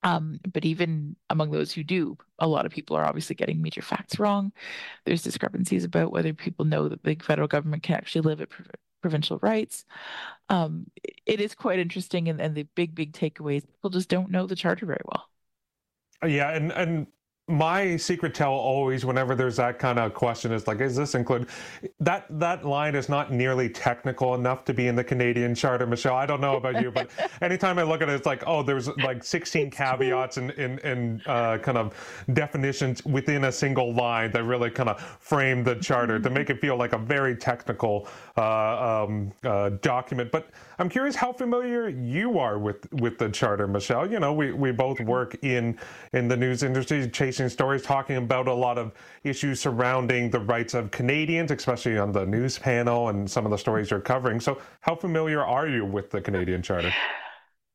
Um, 0.05 0.41
but 0.53 0.65
even 0.65 1.15
among 1.31 1.53
those 1.53 1.71
who 1.71 1.85
do, 1.85 2.19
a 2.41 2.49
lot 2.49 2.67
of 2.67 2.73
people 2.73 2.97
are 2.97 3.05
obviously 3.05 3.37
getting 3.37 3.63
major 3.63 3.83
facts 3.83 4.19
wrong. 4.19 4.53
There's 5.05 5.23
discrepancies 5.23 5.85
about 5.85 6.11
whether 6.11 6.35
people 6.35 6.65
know 6.65 6.89
that 6.89 7.05
the 7.05 7.15
federal 7.15 7.47
government 7.47 7.85
can 7.85 7.95
actually 7.95 8.23
live 8.23 8.41
at 8.41 8.49
provincial 9.01 9.39
rights. 9.43 9.85
Um, 10.49 10.87
it 11.27 11.41
is 11.41 11.55
quite 11.55 11.79
interesting, 11.79 12.29
and, 12.29 12.41
and 12.41 12.55
the 12.55 12.65
big, 12.75 12.97
big 12.97 13.13
takeaways 13.13 13.65
people 13.67 13.91
just 13.91 14.09
don't 14.09 14.31
know 14.31 14.47
the 14.47 14.57
charter 14.57 14.87
very 14.87 15.03
well. 15.05 15.29
Yeah, 16.29 16.51
and 16.51 16.73
and 16.73 17.07
my 17.49 17.97
secret 17.97 18.35
tell 18.35 18.53
always 18.53 19.05
whenever 19.05 19.35
there's 19.35 19.57
that 19.57 19.79
kind 19.79 19.99
of 19.99 20.15
question 20.15 20.53
is 20.53 20.69
like 20.69 20.81
is 20.81 20.95
this 20.95 21.17
include 21.17 21.49
that 21.99 22.25
that 22.31 22.65
line 22.65 22.95
is 22.95 23.09
not 23.09 23.33
nearly 23.33 23.69
technical 23.69 24.37
enough 24.37 24.65
to 24.65 24.73
be 24.73 24.87
in 24.87 24.95
the 24.95 25.03
canadian 25.03 25.53
charter 25.53 25.85
michelle. 25.85 26.15
I 26.15 26.25
don't 26.25 26.41
know 26.41 26.57
about 26.57 26.81
you 26.81 26.93
but 26.93 27.11
anytime 27.43 27.81
i 27.81 27.83
look 27.83 28.01
at 28.01 28.09
it 28.09 28.15
it's 28.15 28.27
like 28.27 28.45
oh 28.47 28.63
there's 28.63 28.89
like 28.99 29.25
16 29.25 29.71
caveats 29.71 30.37
and 30.37 30.53
and, 30.53 30.79
and 30.81 31.27
uh, 31.27 31.59
kind 31.59 31.79
of 31.79 31.95
definitions 32.33 33.05
within 33.05 33.45
a 33.45 33.53
single 33.53 33.93
line 33.93 34.31
that 34.31 34.45
really 34.45 34.71
kind 34.71 34.89
of 34.89 35.01
frame 35.01 35.65
the 35.65 35.75
charter 35.77 36.19
to 36.21 36.31
make 36.31 36.49
it 36.49 36.61
feel 36.61 36.77
like 36.77 36.93
a 36.93 36.99
very 36.99 37.37
technical 37.37 38.09
uh, 38.37 39.05
um, 39.05 39.33
uh, 39.45 39.71
document. 39.81 40.31
But 40.31 40.51
i'm 40.83 40.89
curious 40.89 41.15
how 41.15 41.33
familiar 41.33 41.89
you 41.89 42.39
are 42.39 42.59
with 42.59 42.93
with 42.95 43.17
the 43.17 43.29
charter 43.29 43.67
michelle 43.67 44.11
you 44.11 44.19
know 44.21 44.33
we, 44.33 44.53
we 44.53 44.71
both 44.73 44.99
mm-hmm. 44.99 45.09
work 45.09 45.37
in 45.43 45.79
in 46.13 46.29
the 46.29 46.37
news 46.37 46.63
industry 46.63 47.09
chasing 47.09 47.49
stories 47.49 47.83
talking 47.83 48.17
about 48.17 48.49
a 48.49 48.53
lot 48.53 48.77
of 48.79 48.93
issues 49.25 49.61
surrounding 49.61 50.31
the 50.31 50.41
rights 50.41 50.75
of 50.75 50.91
Canadians, 50.91 51.51
especially 51.51 51.99
on 51.99 52.13
the 52.13 52.27
news 52.27 52.59
panel 52.59 53.09
and 53.09 53.31
some 53.31 53.45
of 53.45 53.51
the 53.51 53.59
stories 53.59 53.91
you're 53.91 54.01
covering. 54.01 54.41
So, 54.41 54.61
how 54.81 54.95
familiar 54.95 55.45
are 55.45 55.69
you 55.69 55.85
with 55.85 56.11
the 56.11 56.21
Canadian 56.21 56.63
Charter? 56.63 56.93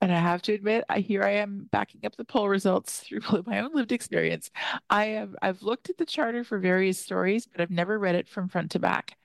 And 0.08 0.15
I 0.15 0.22
have 0.22 0.41
to 0.43 0.54
admit, 0.54 0.86
I 0.88 1.00
here 1.00 1.22
I 1.22 1.32
am 1.32 1.67
backing 1.70 2.06
up 2.06 2.15
the 2.15 2.24
poll 2.24 2.48
results 2.48 3.02
through 3.02 3.20
my 3.46 3.60
own 3.60 3.74
lived 3.74 3.91
experience. 3.91 4.50
I 4.89 5.08
have 5.08 5.36
I've 5.41 5.62
looked 5.62 5.89
at 5.89 5.98
the 5.98 6.06
charter 6.06 6.46
for 6.46 6.60
various 6.60 6.98
stories, 6.98 7.46
but 7.46 7.60
I've 7.60 7.70
never 7.72 8.00
read 8.00 8.15
it 8.15 8.30
from 8.30 8.48
front 8.48 8.72
to 8.72 8.80
back. 8.80 9.17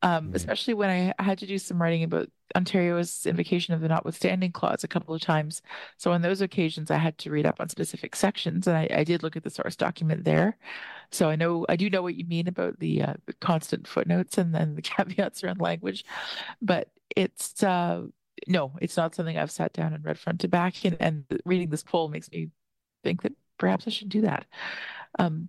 Um, 0.00 0.28
mm-hmm. 0.28 0.36
Especially 0.36 0.72
when 0.72 1.12
I 1.18 1.22
had 1.22 1.36
to 1.40 1.46
do 1.46 1.58
some 1.58 1.80
writing 1.80 2.04
about 2.04 2.30
Ontario's 2.56 3.26
invocation 3.26 3.74
of 3.74 3.82
the 3.82 3.88
notwithstanding 3.88 4.50
clause 4.50 4.82
a 4.82 4.88
couple 4.88 5.14
of 5.14 5.20
times. 5.20 5.60
So 5.98 6.10
on 6.10 6.22
those 6.22 6.40
occasions, 6.40 6.90
I 6.90 6.96
had 6.96 7.18
to 7.18 7.30
read 7.30 7.44
up 7.44 7.60
on 7.60 7.68
specific 7.68 8.16
sections, 8.16 8.66
and 8.66 8.78
I, 8.78 8.88
I 8.90 9.04
did 9.04 9.22
look 9.22 9.36
at 9.36 9.44
the 9.44 9.50
source 9.50 9.76
document 9.76 10.24
there. 10.24 10.56
So 11.10 11.28
I 11.28 11.36
know 11.36 11.66
I 11.68 11.76
do 11.76 11.90
know 11.90 12.00
what 12.00 12.14
you 12.14 12.24
mean 12.24 12.48
about 12.48 12.78
the, 12.78 13.02
uh, 13.02 13.14
the 13.26 13.34
constant 13.34 13.86
footnotes 13.86 14.38
and 14.38 14.54
then 14.54 14.74
the 14.74 14.82
caveats 14.90 15.44
around 15.44 15.60
language, 15.60 16.06
but 16.62 16.88
it's 17.14 17.62
uh, 17.62 18.04
no, 18.46 18.72
it's 18.80 18.96
not 18.96 19.14
something 19.14 19.36
I've 19.36 19.50
sat 19.50 19.72
down 19.72 19.92
and 19.92 20.04
read 20.04 20.18
front 20.18 20.40
to 20.40 20.48
back. 20.48 20.84
And, 20.84 20.96
and 21.00 21.24
reading 21.44 21.70
this 21.70 21.82
poll 21.82 22.08
makes 22.08 22.30
me 22.30 22.50
think 23.04 23.22
that 23.22 23.32
perhaps 23.58 23.86
I 23.86 23.90
should 23.90 24.08
do 24.08 24.22
that. 24.22 24.46
Um, 25.18 25.48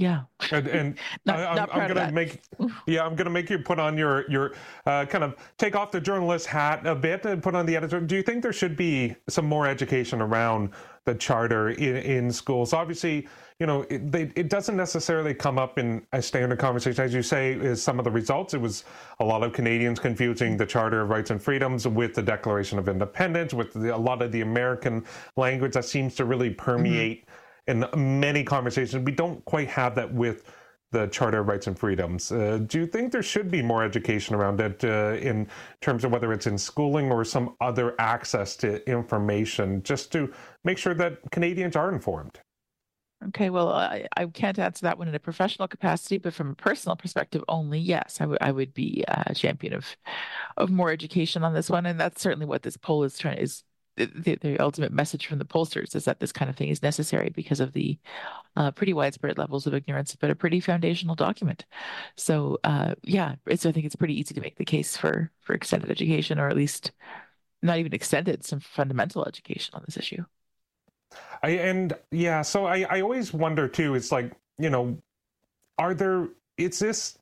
yeah. 0.00 0.22
And, 0.50 0.66
and 0.66 0.98
not, 1.26 1.38
I, 1.38 1.62
am 1.62 1.68
I'm 1.72 1.88
gonna 1.88 2.10
make 2.10 2.40
yeah, 2.86 3.04
I'm 3.04 3.14
gonna 3.14 3.30
make 3.30 3.50
you 3.50 3.58
put 3.58 3.78
on 3.78 3.98
your 3.98 4.28
your 4.30 4.54
uh, 4.86 5.04
kind 5.04 5.22
of 5.22 5.36
take 5.58 5.76
off 5.76 5.90
the 5.90 6.00
journalist 6.00 6.46
hat 6.46 6.86
a 6.86 6.94
bit 6.94 7.26
and 7.26 7.42
put 7.42 7.54
on 7.54 7.66
the 7.66 7.76
editor. 7.76 8.00
Do 8.00 8.16
you 8.16 8.22
think 8.22 8.42
there 8.42 8.52
should 8.52 8.76
be 8.76 9.14
some 9.28 9.44
more 9.44 9.66
education 9.66 10.22
around 10.22 10.70
the 11.04 11.14
charter 11.14 11.70
in, 11.70 11.96
in 11.96 12.32
schools? 12.32 12.72
Obviously, 12.72 13.28
you 13.60 13.66
know, 13.66 13.82
it, 13.90 14.10
they, 14.10 14.32
it 14.34 14.48
doesn't 14.48 14.76
necessarily 14.76 15.34
come 15.34 15.58
up 15.58 15.78
in 15.78 16.02
a 16.12 16.22
standard 16.22 16.58
conversation, 16.58 17.04
as 17.04 17.12
you 17.12 17.22
say, 17.22 17.52
is 17.52 17.82
some 17.82 17.98
of 17.98 18.06
the 18.06 18.10
results. 18.10 18.54
It 18.54 18.60
was 18.60 18.84
a 19.20 19.24
lot 19.24 19.42
of 19.42 19.52
Canadians 19.52 20.00
confusing 20.00 20.56
the 20.56 20.64
Charter 20.64 21.02
of 21.02 21.10
Rights 21.10 21.30
and 21.30 21.40
Freedoms 21.40 21.86
with 21.86 22.14
the 22.14 22.22
Declaration 22.22 22.78
of 22.78 22.88
Independence, 22.88 23.52
with 23.52 23.74
the, 23.74 23.94
a 23.94 23.98
lot 23.98 24.22
of 24.22 24.32
the 24.32 24.40
American 24.40 25.04
language 25.36 25.74
that 25.74 25.84
seems 25.84 26.14
to 26.14 26.24
really 26.24 26.48
permeate 26.48 27.26
mm-hmm. 27.68 27.92
in 27.94 28.18
many 28.18 28.42
conversations. 28.42 29.04
We 29.04 29.12
don't 29.12 29.44
quite 29.44 29.68
have 29.68 29.94
that 29.96 30.10
with 30.10 30.50
the 30.90 31.06
Charter 31.08 31.40
of 31.40 31.48
Rights 31.48 31.66
and 31.66 31.78
Freedoms. 31.78 32.32
Uh, 32.32 32.60
do 32.66 32.78
you 32.80 32.86
think 32.86 33.12
there 33.12 33.22
should 33.22 33.50
be 33.50 33.60
more 33.60 33.84
education 33.84 34.34
around 34.34 34.58
it 34.60 34.82
uh, 34.82 35.18
in 35.20 35.46
terms 35.82 36.02
of 36.02 36.10
whether 36.10 36.32
it's 36.32 36.46
in 36.46 36.56
schooling 36.56 37.12
or 37.12 37.24
some 37.26 37.54
other 37.60 37.94
access 38.00 38.56
to 38.56 38.84
information, 38.90 39.82
just 39.82 40.10
to 40.12 40.32
make 40.64 40.78
sure 40.78 40.94
that 40.94 41.18
Canadians 41.30 41.76
are 41.76 41.92
informed? 41.92 42.40
Okay, 43.28 43.50
well, 43.50 43.68
I, 43.70 44.06
I 44.16 44.24
can't 44.26 44.58
answer 44.58 44.84
that 44.86 44.98
one 44.98 45.06
in 45.06 45.14
a 45.14 45.18
professional 45.18 45.68
capacity, 45.68 46.16
but 46.16 46.32
from 46.32 46.50
a 46.50 46.54
personal 46.54 46.96
perspective 46.96 47.44
only, 47.48 47.78
yes, 47.78 48.18
I 48.18 48.26
would 48.26 48.38
I 48.40 48.50
would 48.50 48.72
be 48.72 49.04
a 49.08 49.34
champion 49.34 49.74
of 49.74 49.94
of 50.56 50.70
more 50.70 50.90
education 50.90 51.44
on 51.44 51.52
this 51.52 51.68
one, 51.68 51.84
and 51.84 52.00
that's 52.00 52.22
certainly 52.22 52.46
what 52.46 52.62
this 52.62 52.78
poll 52.78 53.04
is 53.04 53.18
trying 53.18 53.38
is 53.38 53.62
the, 53.96 54.36
the 54.40 54.58
ultimate 54.58 54.92
message 54.92 55.26
from 55.26 55.38
the 55.38 55.44
pollsters 55.44 55.94
is 55.94 56.04
that 56.06 56.20
this 56.20 56.32
kind 56.32 56.48
of 56.48 56.56
thing 56.56 56.68
is 56.70 56.82
necessary 56.82 57.28
because 57.30 57.60
of 57.60 57.72
the 57.72 57.98
uh, 58.56 58.70
pretty 58.70 58.94
widespread 58.94 59.36
levels 59.36 59.66
of 59.66 59.74
ignorance 59.74 60.16
but 60.16 60.30
a 60.30 60.34
pretty 60.34 60.60
foundational 60.60 61.14
document. 61.14 61.66
So, 62.16 62.58
uh, 62.64 62.94
yeah, 63.02 63.34
it's 63.46 63.66
I 63.66 63.72
think 63.72 63.86
it's 63.86 63.96
pretty 63.96 64.18
easy 64.18 64.34
to 64.34 64.40
make 64.40 64.56
the 64.56 64.64
case 64.64 64.96
for 64.96 65.30
for 65.40 65.54
extended 65.54 65.90
education, 65.90 66.38
or 66.38 66.48
at 66.48 66.56
least 66.56 66.92
not 67.62 67.78
even 67.78 67.92
extended, 67.94 68.44
some 68.44 68.60
fundamental 68.60 69.26
education 69.26 69.74
on 69.74 69.82
this 69.86 69.96
issue. 69.98 70.24
I 71.42 71.50
and 71.50 71.94
yeah, 72.10 72.42
so 72.42 72.66
I 72.66 72.86
I 72.90 73.00
always 73.00 73.32
wonder 73.32 73.68
too. 73.68 73.94
It's 73.94 74.12
like 74.12 74.32
you 74.58 74.70
know, 74.70 74.98
are 75.78 75.94
there? 75.94 76.28
Is 76.58 76.78
this 76.78 77.18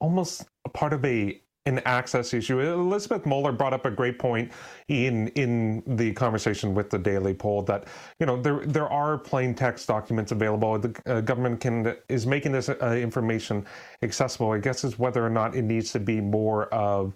almost 0.00 0.46
a 0.64 0.68
part 0.68 0.92
of 0.92 1.04
a 1.04 1.40
an 1.66 1.80
access 1.84 2.32
issue? 2.32 2.60
Elizabeth 2.60 3.26
Moeller 3.26 3.52
brought 3.52 3.74
up 3.74 3.84
a 3.84 3.90
great 3.90 4.18
point 4.18 4.50
in 4.88 5.28
in 5.28 5.82
the 5.86 6.12
conversation 6.14 6.74
with 6.74 6.90
the 6.90 6.98
Daily 6.98 7.34
Poll 7.34 7.62
that 7.62 7.86
you 8.20 8.26
know 8.26 8.40
there 8.40 8.64
there 8.66 8.88
are 8.88 9.18
plain 9.18 9.54
text 9.54 9.86
documents 9.88 10.32
available. 10.32 10.78
The 10.78 11.02
uh, 11.06 11.20
government 11.20 11.60
can 11.60 11.96
is 12.08 12.26
making 12.26 12.52
this 12.52 12.70
uh, 12.70 12.98
information 13.00 13.66
accessible. 14.02 14.52
I 14.52 14.58
guess 14.58 14.84
is 14.84 14.98
whether 14.98 15.24
or 15.24 15.30
not 15.30 15.54
it 15.54 15.62
needs 15.62 15.92
to 15.92 16.00
be 16.00 16.20
more 16.20 16.66
of 16.74 17.12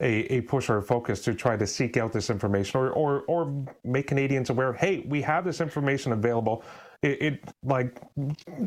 a, 0.00 0.34
a 0.34 0.40
push 0.42 0.68
or 0.68 0.78
a 0.78 0.82
focus 0.82 1.22
to 1.22 1.34
try 1.34 1.56
to 1.56 1.66
seek 1.66 1.96
out 1.96 2.12
this 2.12 2.28
information 2.30 2.80
or, 2.80 2.90
or, 2.90 3.22
or 3.22 3.66
make 3.84 4.06
Canadians 4.06 4.50
aware, 4.50 4.72
hey, 4.72 5.04
we 5.08 5.22
have 5.22 5.44
this 5.44 5.60
information 5.60 6.12
available. 6.12 6.64
It, 7.02 7.22
it, 7.22 7.54
like 7.62 8.00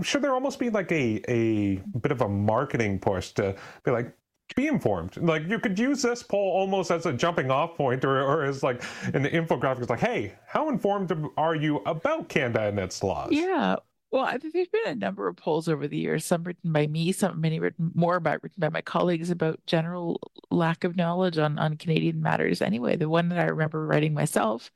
should 0.04 0.22
there 0.22 0.34
almost 0.34 0.60
be 0.60 0.70
like 0.70 0.92
a 0.92 1.22
a 1.28 1.76
bit 2.00 2.12
of 2.12 2.22
a 2.22 2.30
marketing 2.30 3.00
push 3.00 3.32
to 3.32 3.56
be 3.84 3.92
like 3.92 4.14
be 4.56 4.68
informed? 4.68 5.18
Like 5.18 5.48
you 5.48 5.58
could 5.60 5.78
use 5.78 6.04
this 6.04 6.22
poll 6.22 6.52
almost 6.52 6.92
as 6.92 7.08
a 7.08 7.14
jumping 7.14 7.50
off 7.50 7.76
point 7.76 8.06
or, 8.06 8.22
or 8.22 8.46
as 8.46 8.62
like 8.62 8.84
an 9.14 9.26
infographic. 9.26 9.82
It's 9.82 9.90
like 9.90 10.00
hey 10.00 10.34
how 10.46 10.70
informed 10.70 11.12
are 11.38 11.56
you 11.56 11.78
about 11.88 12.30
canada 12.30 12.68
and 12.68 12.78
its 12.78 13.02
laws? 13.04 13.30
Yeah 13.32 13.78
well, 14.12 14.38
there's 14.42 14.68
been 14.68 14.88
a 14.88 14.96
number 14.96 15.28
of 15.28 15.36
polls 15.36 15.68
over 15.70 15.88
the 15.88 15.98
years, 15.98 16.26
some 16.26 16.44
written 16.44 16.72
by 16.72 16.88
me, 16.88 17.12
some 17.12 17.40
many 17.40 17.60
written 17.60 17.92
more 17.94 18.16
about 18.16 18.42
written 18.42 18.60
by 18.60 18.70
my 18.70 18.82
colleagues 18.82 19.30
about 19.30 19.60
general 19.68 20.20
lack 20.50 20.84
of 20.84 20.96
knowledge 20.96 21.38
on, 21.38 21.60
on 21.60 21.78
Canadian 21.78 22.22
matters. 22.22 22.62
Anyway, 22.62 22.96
the 22.96 23.10
one 23.10 23.30
that 23.30 23.40
I 23.40 23.46
remember 23.46 23.86
writing 23.86 24.14
myself 24.14 24.72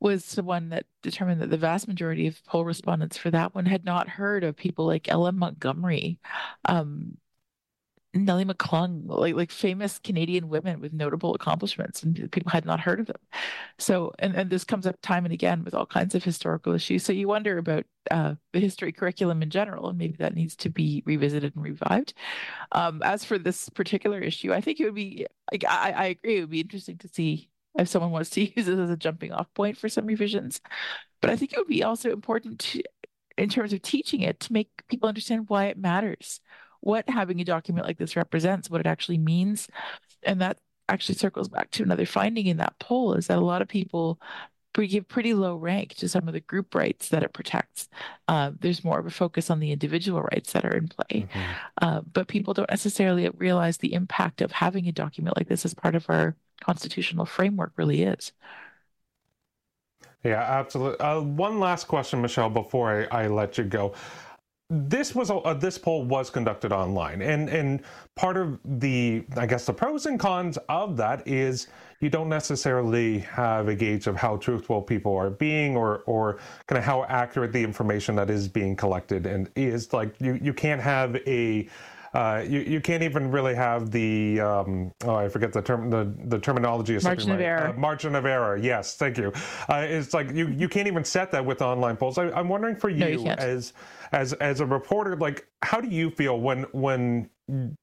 was 0.00 0.34
the 0.34 0.42
one 0.42 0.70
that 0.70 0.86
determined 1.02 1.40
that 1.40 1.50
the 1.50 1.56
vast 1.56 1.88
majority 1.88 2.26
of 2.26 2.44
poll 2.44 2.64
respondents 2.64 3.16
for 3.16 3.30
that 3.30 3.54
one 3.54 3.66
had 3.66 3.84
not 3.84 4.08
heard 4.08 4.44
of 4.44 4.56
people 4.56 4.86
like 4.86 5.08
L.M. 5.08 5.38
Montgomery, 5.38 6.18
um, 6.64 7.16
Nellie 8.24 8.44
McClung, 8.44 9.02
like 9.06 9.34
like 9.34 9.50
famous 9.50 9.98
Canadian 9.98 10.48
women 10.48 10.80
with 10.80 10.92
notable 10.92 11.34
accomplishments, 11.34 12.02
and 12.02 12.30
people 12.32 12.50
had 12.50 12.64
not 12.64 12.80
heard 12.80 13.00
of 13.00 13.06
them. 13.06 13.20
So, 13.78 14.12
and, 14.18 14.34
and 14.34 14.50
this 14.50 14.64
comes 14.64 14.86
up 14.86 14.96
time 15.02 15.24
and 15.24 15.34
again 15.34 15.64
with 15.64 15.74
all 15.74 15.86
kinds 15.86 16.14
of 16.14 16.24
historical 16.24 16.74
issues. 16.74 17.04
So 17.04 17.12
you 17.12 17.28
wonder 17.28 17.58
about 17.58 17.84
uh, 18.10 18.34
the 18.52 18.60
history 18.60 18.92
curriculum 18.92 19.42
in 19.42 19.50
general, 19.50 19.88
and 19.88 19.98
maybe 19.98 20.16
that 20.18 20.34
needs 20.34 20.56
to 20.56 20.70
be 20.70 21.02
revisited 21.06 21.54
and 21.54 21.64
revived. 21.64 22.14
Um, 22.72 23.02
as 23.02 23.24
for 23.24 23.38
this 23.38 23.68
particular 23.68 24.20
issue, 24.20 24.52
I 24.52 24.60
think 24.60 24.80
it 24.80 24.84
would 24.84 24.94
be. 24.94 25.26
I, 25.68 25.92
I 25.92 26.04
agree. 26.06 26.38
It 26.38 26.40
would 26.40 26.50
be 26.50 26.60
interesting 26.60 26.98
to 26.98 27.08
see 27.08 27.50
if 27.78 27.88
someone 27.88 28.10
wants 28.10 28.30
to 28.30 28.40
use 28.56 28.66
this 28.66 28.78
as 28.78 28.90
a 28.90 28.96
jumping 28.96 29.32
off 29.32 29.52
point 29.54 29.76
for 29.76 29.88
some 29.88 30.06
revisions. 30.06 30.60
But 31.20 31.30
I 31.30 31.36
think 31.36 31.52
it 31.52 31.58
would 31.58 31.68
be 31.68 31.82
also 31.82 32.10
important 32.10 32.60
to, 32.60 32.82
in 33.36 33.48
terms 33.48 33.72
of 33.72 33.82
teaching 33.82 34.20
it, 34.20 34.40
to 34.40 34.52
make 34.52 34.68
people 34.88 35.08
understand 35.08 35.48
why 35.48 35.66
it 35.66 35.78
matters 35.78 36.40
what 36.88 37.06
having 37.06 37.38
a 37.38 37.44
document 37.44 37.86
like 37.86 37.98
this 37.98 38.16
represents, 38.16 38.70
what 38.70 38.80
it 38.80 38.86
actually 38.86 39.18
means. 39.18 39.68
And 40.22 40.40
that 40.40 40.58
actually 40.88 41.16
circles 41.16 41.50
back 41.50 41.70
to 41.72 41.82
another 41.82 42.06
finding 42.06 42.46
in 42.46 42.56
that 42.56 42.78
poll 42.78 43.12
is 43.12 43.26
that 43.26 43.36
a 43.36 43.42
lot 43.42 43.60
of 43.60 43.68
people 43.68 44.18
give 44.74 45.08
pretty 45.08 45.34
low 45.34 45.56
rank 45.56 45.94
to 45.96 46.08
some 46.08 46.28
of 46.28 46.34
the 46.34 46.40
group 46.40 46.74
rights 46.74 47.08
that 47.08 47.22
it 47.22 47.34
protects. 47.34 47.88
Uh, 48.28 48.52
there's 48.60 48.84
more 48.84 48.98
of 48.98 49.06
a 49.06 49.10
focus 49.10 49.50
on 49.50 49.58
the 49.58 49.72
individual 49.72 50.22
rights 50.22 50.52
that 50.52 50.64
are 50.64 50.76
in 50.76 50.88
play. 50.88 51.26
Mm-hmm. 51.28 51.52
Uh, 51.82 52.00
but 52.12 52.28
people 52.28 52.54
don't 52.54 52.70
necessarily 52.70 53.28
realize 53.30 53.78
the 53.78 53.92
impact 53.92 54.40
of 54.40 54.52
having 54.52 54.86
a 54.86 54.92
document 54.92 55.36
like 55.36 55.48
this 55.48 55.64
as 55.66 55.74
part 55.74 55.94
of 55.94 56.06
our 56.08 56.36
constitutional 56.60 57.26
framework 57.26 57.72
really 57.76 58.04
is. 58.04 58.32
Yeah, 60.24 60.40
absolutely. 60.40 61.00
Uh, 61.00 61.20
one 61.20 61.60
last 61.60 61.88
question, 61.88 62.22
Michelle, 62.22 62.50
before 62.50 63.08
I, 63.12 63.24
I 63.24 63.26
let 63.26 63.58
you 63.58 63.64
go 63.64 63.94
this 64.70 65.14
was 65.14 65.30
uh, 65.30 65.54
this 65.54 65.78
poll 65.78 66.04
was 66.04 66.28
conducted 66.28 66.72
online 66.72 67.22
and 67.22 67.48
and 67.48 67.80
part 68.16 68.36
of 68.36 68.58
the 68.80 69.24
i 69.38 69.46
guess 69.46 69.64
the 69.64 69.72
pros 69.72 70.04
and 70.04 70.20
cons 70.20 70.58
of 70.68 70.94
that 70.94 71.26
is 71.26 71.68
you 72.00 72.10
don't 72.10 72.28
necessarily 72.28 73.20
have 73.20 73.68
a 73.68 73.74
gauge 73.74 74.06
of 74.06 74.14
how 74.14 74.36
truthful 74.36 74.82
people 74.82 75.16
are 75.16 75.30
being 75.30 75.74
or 75.74 76.02
or 76.04 76.38
kind 76.66 76.78
of 76.78 76.84
how 76.84 77.04
accurate 77.04 77.50
the 77.50 77.62
information 77.62 78.14
that 78.14 78.28
is 78.28 78.46
being 78.46 78.76
collected 78.76 79.24
and 79.24 79.48
is 79.56 79.90
like 79.94 80.14
you 80.20 80.38
you 80.42 80.52
can't 80.52 80.82
have 80.82 81.16
a 81.26 81.66
uh, 82.14 82.44
you 82.46 82.60
you 82.60 82.80
can't 82.80 83.02
even 83.02 83.30
really 83.30 83.54
have 83.54 83.90
the 83.90 84.40
um, 84.40 84.92
oh 85.04 85.14
I 85.14 85.28
forget 85.28 85.52
the 85.52 85.62
term 85.62 85.90
the, 85.90 86.12
the 86.24 86.38
terminology 86.38 86.94
is 86.94 87.04
margin 87.04 87.30
of 87.32 87.40
error. 87.40 87.68
Uh, 87.68 87.72
margin 87.74 88.14
of 88.14 88.24
error. 88.24 88.56
Yes, 88.56 88.96
thank 88.96 89.18
you. 89.18 89.32
Uh, 89.68 89.86
it's 89.88 90.14
like 90.14 90.30
you 90.32 90.48
you 90.48 90.68
can't 90.68 90.86
even 90.86 91.04
set 91.04 91.30
that 91.32 91.44
with 91.44 91.62
online 91.62 91.96
polls. 91.96 92.18
I, 92.18 92.28
am 92.38 92.48
wondering 92.48 92.76
for 92.76 92.88
you, 92.88 92.98
no, 92.98 93.06
you 93.06 93.26
as 93.28 93.72
as 94.12 94.32
as 94.34 94.60
a 94.60 94.66
reporter, 94.66 95.16
like 95.16 95.46
how 95.62 95.80
do 95.80 95.88
you 95.88 96.10
feel 96.10 96.40
when 96.40 96.64
when 96.72 97.28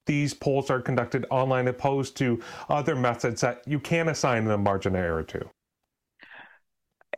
these 0.05 0.33
polls 0.33 0.69
are 0.69 0.81
conducted 0.81 1.25
online 1.29 1.67
opposed 1.67 2.15
to 2.17 2.41
other 2.69 2.95
methods 2.95 3.41
that 3.41 3.61
you 3.65 3.79
can 3.79 4.09
assign 4.09 4.47
a 4.47 4.57
margin 4.57 4.95
of 4.95 5.01
error 5.01 5.23
to? 5.23 5.49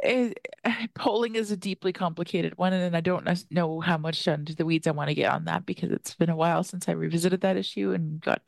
It, 0.03 0.47
polling 0.95 1.35
is 1.35 1.51
a 1.51 1.57
deeply 1.57 1.93
complicated 1.93 2.57
one, 2.57 2.73
and 2.73 2.95
I 2.95 3.01
don't 3.01 3.27
know 3.51 3.79
how 3.79 3.97
much 3.97 4.27
into 4.27 4.55
the 4.55 4.65
weeds 4.65 4.87
I 4.87 4.91
want 4.91 5.09
to 5.09 5.15
get 5.15 5.31
on 5.31 5.45
that 5.45 5.65
because 5.65 5.91
it's 5.91 6.15
been 6.15 6.29
a 6.29 6.35
while 6.35 6.63
since 6.63 6.87
I 6.87 6.93
revisited 6.93 7.41
that 7.41 7.57
issue 7.57 7.91
and 7.91 8.21
got 8.21 8.41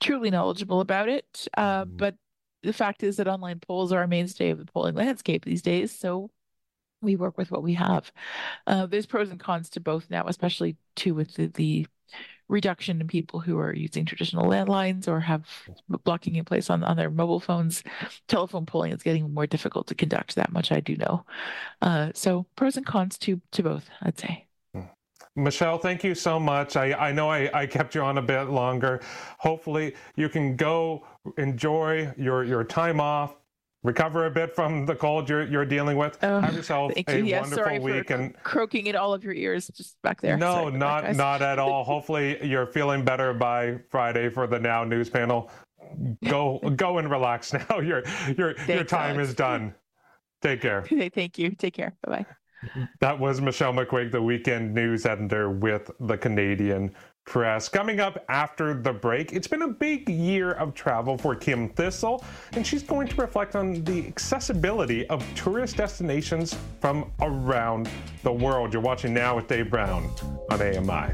truly 0.00 0.30
knowledgeable 0.30 0.80
about 0.80 1.08
it. 1.08 1.48
Uh, 1.56 1.84
mm-hmm. 1.84 1.96
but 1.96 2.16
the 2.62 2.72
fact 2.72 3.02
is 3.02 3.16
that 3.16 3.28
online 3.28 3.60
polls 3.60 3.92
are 3.92 4.02
a 4.02 4.08
mainstay 4.08 4.50
of 4.50 4.58
the 4.58 4.64
polling 4.64 4.94
landscape 4.94 5.44
these 5.44 5.62
days, 5.62 5.96
so 5.96 6.30
we 7.00 7.16
work 7.16 7.38
with 7.38 7.50
what 7.50 7.62
we 7.62 7.74
have. 7.74 8.10
Uh, 8.66 8.86
there's 8.86 9.06
pros 9.06 9.30
and 9.30 9.40
cons 9.40 9.70
to 9.70 9.80
both 9.80 10.10
now, 10.10 10.26
especially 10.26 10.76
too 10.96 11.14
with 11.14 11.34
the, 11.34 11.46
the 11.46 11.86
reduction 12.48 13.00
in 13.00 13.06
people 13.06 13.40
who 13.40 13.58
are 13.58 13.74
using 13.74 14.04
traditional 14.04 14.46
landlines 14.46 15.06
or 15.06 15.20
have 15.20 15.44
blocking 16.04 16.36
in 16.36 16.44
place 16.44 16.70
on, 16.70 16.82
on 16.82 16.96
their 16.96 17.10
mobile 17.10 17.40
phones. 17.40 17.82
Telephone 18.26 18.66
polling 18.66 18.92
is 18.92 19.02
getting 19.02 19.32
more 19.32 19.46
difficult 19.46 19.86
to 19.88 19.94
conduct. 19.94 20.34
That 20.34 20.52
much 20.52 20.72
I 20.72 20.80
do 20.80 20.96
know. 20.96 21.24
Uh, 21.82 22.10
so 22.14 22.46
pros 22.56 22.76
and 22.76 22.86
cons 22.86 23.18
to 23.18 23.40
to 23.52 23.62
both, 23.62 23.88
I'd 24.02 24.18
say. 24.18 24.46
Hmm. 24.74 24.82
Michelle, 25.36 25.78
thank 25.78 26.02
you 26.02 26.14
so 26.14 26.40
much. 26.40 26.76
I, 26.76 26.92
I 26.94 27.12
know 27.12 27.30
I, 27.30 27.50
I 27.52 27.66
kept 27.66 27.94
you 27.94 28.02
on 28.02 28.18
a 28.18 28.22
bit 28.22 28.44
longer. 28.44 29.00
Hopefully, 29.38 29.94
you 30.16 30.28
can 30.28 30.56
go 30.56 31.06
enjoy 31.36 32.12
your, 32.16 32.44
your 32.44 32.64
time 32.64 33.00
off, 33.00 33.36
recover 33.88 34.26
a 34.26 34.30
bit 34.30 34.54
from 34.54 34.84
the 34.84 34.94
cold 34.94 35.28
you're 35.28 35.46
you're 35.46 35.64
dealing 35.64 35.96
with. 35.96 36.18
Oh, 36.22 36.40
Have 36.40 36.54
yourself 36.54 36.92
a 36.96 37.18
you. 37.18 37.34
wonderful 37.34 37.80
week 37.80 38.10
and 38.10 38.34
croaking 38.42 38.86
in 38.86 38.94
all 38.96 39.14
of 39.14 39.24
your 39.24 39.32
ears 39.32 39.70
just 39.74 40.00
back 40.02 40.20
there. 40.20 40.36
No, 40.36 40.54
sorry 40.54 40.76
not 40.76 41.16
not 41.16 41.42
at 41.42 41.58
all. 41.58 41.82
Hopefully 41.94 42.38
you're 42.46 42.66
feeling 42.66 43.04
better 43.04 43.32
by 43.32 43.78
Friday 43.88 44.28
for 44.28 44.46
the 44.46 44.58
Now 44.58 44.84
News 44.84 45.08
panel. 45.08 45.50
Go 46.24 46.58
go 46.76 46.98
and 46.98 47.10
relax 47.10 47.52
now. 47.68 47.80
Your 47.80 48.02
your 48.36 48.54
your 48.66 48.84
time 48.84 49.16
God. 49.16 49.22
is 49.22 49.34
done. 49.34 49.74
Take 50.42 50.60
care. 50.60 50.82
Thank 51.14 51.38
you. 51.38 51.50
Take 51.50 51.74
care. 51.74 51.94
Bye 52.06 52.18
bye. 52.18 52.26
That 53.00 53.18
was 53.18 53.40
Michelle 53.40 53.72
McQuigge, 53.72 54.10
the 54.10 54.20
weekend 54.20 54.74
news 54.74 55.06
editor 55.06 55.48
with 55.48 55.90
the 56.00 56.18
Canadian 56.18 56.92
Press. 57.28 57.68
Coming 57.68 58.00
up 58.00 58.24
after 58.30 58.72
the 58.72 58.92
break, 58.92 59.34
it's 59.34 59.46
been 59.46 59.60
a 59.60 59.68
big 59.68 60.08
year 60.08 60.52
of 60.52 60.72
travel 60.72 61.18
for 61.18 61.36
Kim 61.36 61.68
Thistle, 61.68 62.24
and 62.52 62.66
she's 62.66 62.82
going 62.82 63.06
to 63.06 63.14
reflect 63.20 63.54
on 63.54 63.84
the 63.84 64.06
accessibility 64.06 65.06
of 65.08 65.22
tourist 65.34 65.76
destinations 65.76 66.56
from 66.80 67.12
around 67.20 67.86
the 68.22 68.32
world. 68.32 68.72
You're 68.72 68.80
watching 68.80 69.12
now 69.12 69.36
with 69.36 69.46
Dave 69.46 69.68
Brown 69.68 70.10
on 70.50 70.62
AMI. 70.62 71.12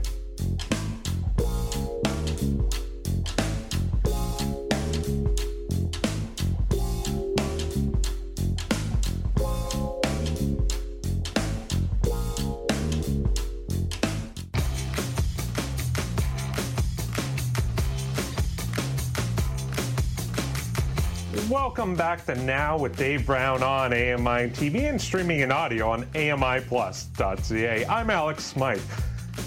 Welcome 21.54 21.94
back 21.94 22.26
to 22.26 22.34
Now 22.34 22.76
with 22.76 22.96
Dave 22.96 23.24
Brown 23.24 23.62
on 23.62 23.92
AMI 23.92 24.50
TV 24.50 24.90
and 24.90 25.00
streaming 25.00 25.38
in 25.38 25.52
audio 25.52 25.88
on 25.88 26.02
AMIplus.ca. 26.06 27.86
I'm 27.86 28.10
Alex 28.10 28.44
Smythe. 28.44 28.82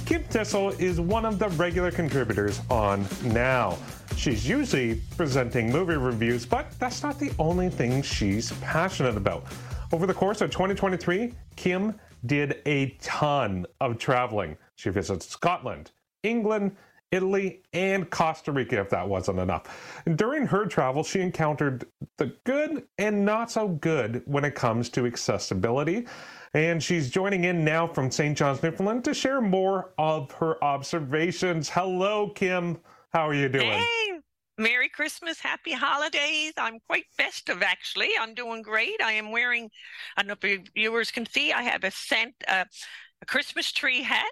Kim 0.06 0.24
Thistle 0.24 0.70
is 0.80 1.02
one 1.02 1.26
of 1.26 1.38
the 1.38 1.50
regular 1.50 1.92
contributors 1.92 2.62
on 2.70 3.06
Now. 3.26 3.78
She's 4.16 4.48
usually 4.48 5.02
presenting 5.18 5.70
movie 5.70 5.98
reviews, 5.98 6.46
but 6.46 6.72
that's 6.80 7.04
not 7.04 7.20
the 7.20 7.30
only 7.40 7.70
thing 7.70 8.02
she's 8.02 8.54
passionate 8.62 9.18
about. 9.18 9.44
Over 9.92 10.08
the 10.08 10.14
course 10.14 10.40
of 10.40 10.50
2023, 10.50 11.34
Kim 11.58 11.94
did 12.26 12.62
a 12.66 12.92
ton 13.02 13.66
of 13.82 13.98
traveling. 13.98 14.56
She 14.76 14.90
visited 14.92 15.24
Scotland, 15.24 15.92
England, 16.24 16.74
Italy, 17.12 17.64
and 17.72 18.10
Costa 18.10 18.52
Rica, 18.52 18.80
if 18.82 18.90
that 18.90 19.08
wasn't 19.08 19.40
enough. 19.40 20.02
During 20.16 20.46
her 20.46 20.66
travel, 20.66 21.04
she 21.04 21.22
encountered 21.22 21.86
the 22.18 22.34
good 22.44 22.84
and 22.98 23.24
not 23.24 23.50
so 23.50 23.70
good 23.70 24.24
when 24.26 24.44
it 24.44 24.56
comes 24.56 24.90
to 24.90 25.06
accessibility. 25.06 26.06
And 26.54 26.84
she's 26.84 27.10
joining 27.10 27.46
in 27.46 27.64
now 27.64 27.88
from 27.88 28.12
St. 28.12 28.38
John's, 28.38 28.62
Newfoundland 28.62 29.06
to 29.06 29.14
share 29.14 29.42
more 29.42 29.94
of 29.98 30.32
her 30.32 30.62
observations. 30.64 31.70
Hello, 31.70 32.30
Kim. 32.30 32.78
How 33.14 33.30
are 33.30 33.34
you 33.34 33.48
doing? 33.48 33.80
Hey, 33.80 34.20
Merry 34.58 34.90
Christmas, 34.90 35.40
Happy 35.40 35.72
Holidays. 35.72 36.54
I'm 36.58 36.80
quite 36.88 37.06
festive, 37.16 37.62
actually. 37.62 38.10
I'm 38.20 38.34
doing 38.34 38.62
great. 38.62 39.02
I 39.02 39.14
am 39.14 39.32
wearing, 39.32 39.70
I 40.18 40.24
don't 40.24 40.28
know 40.28 40.36
if 40.42 40.50
your 40.50 40.66
viewers 40.76 41.12
can 41.12 41.26
see, 41.26 41.54
I 41.54 41.62
have 41.62 41.84
a 41.84 41.92
scent, 41.92 42.34
uh, 42.48 42.66
a 43.22 43.26
Christmas 43.26 43.72
tree 43.72 44.04
hat 44.04 44.32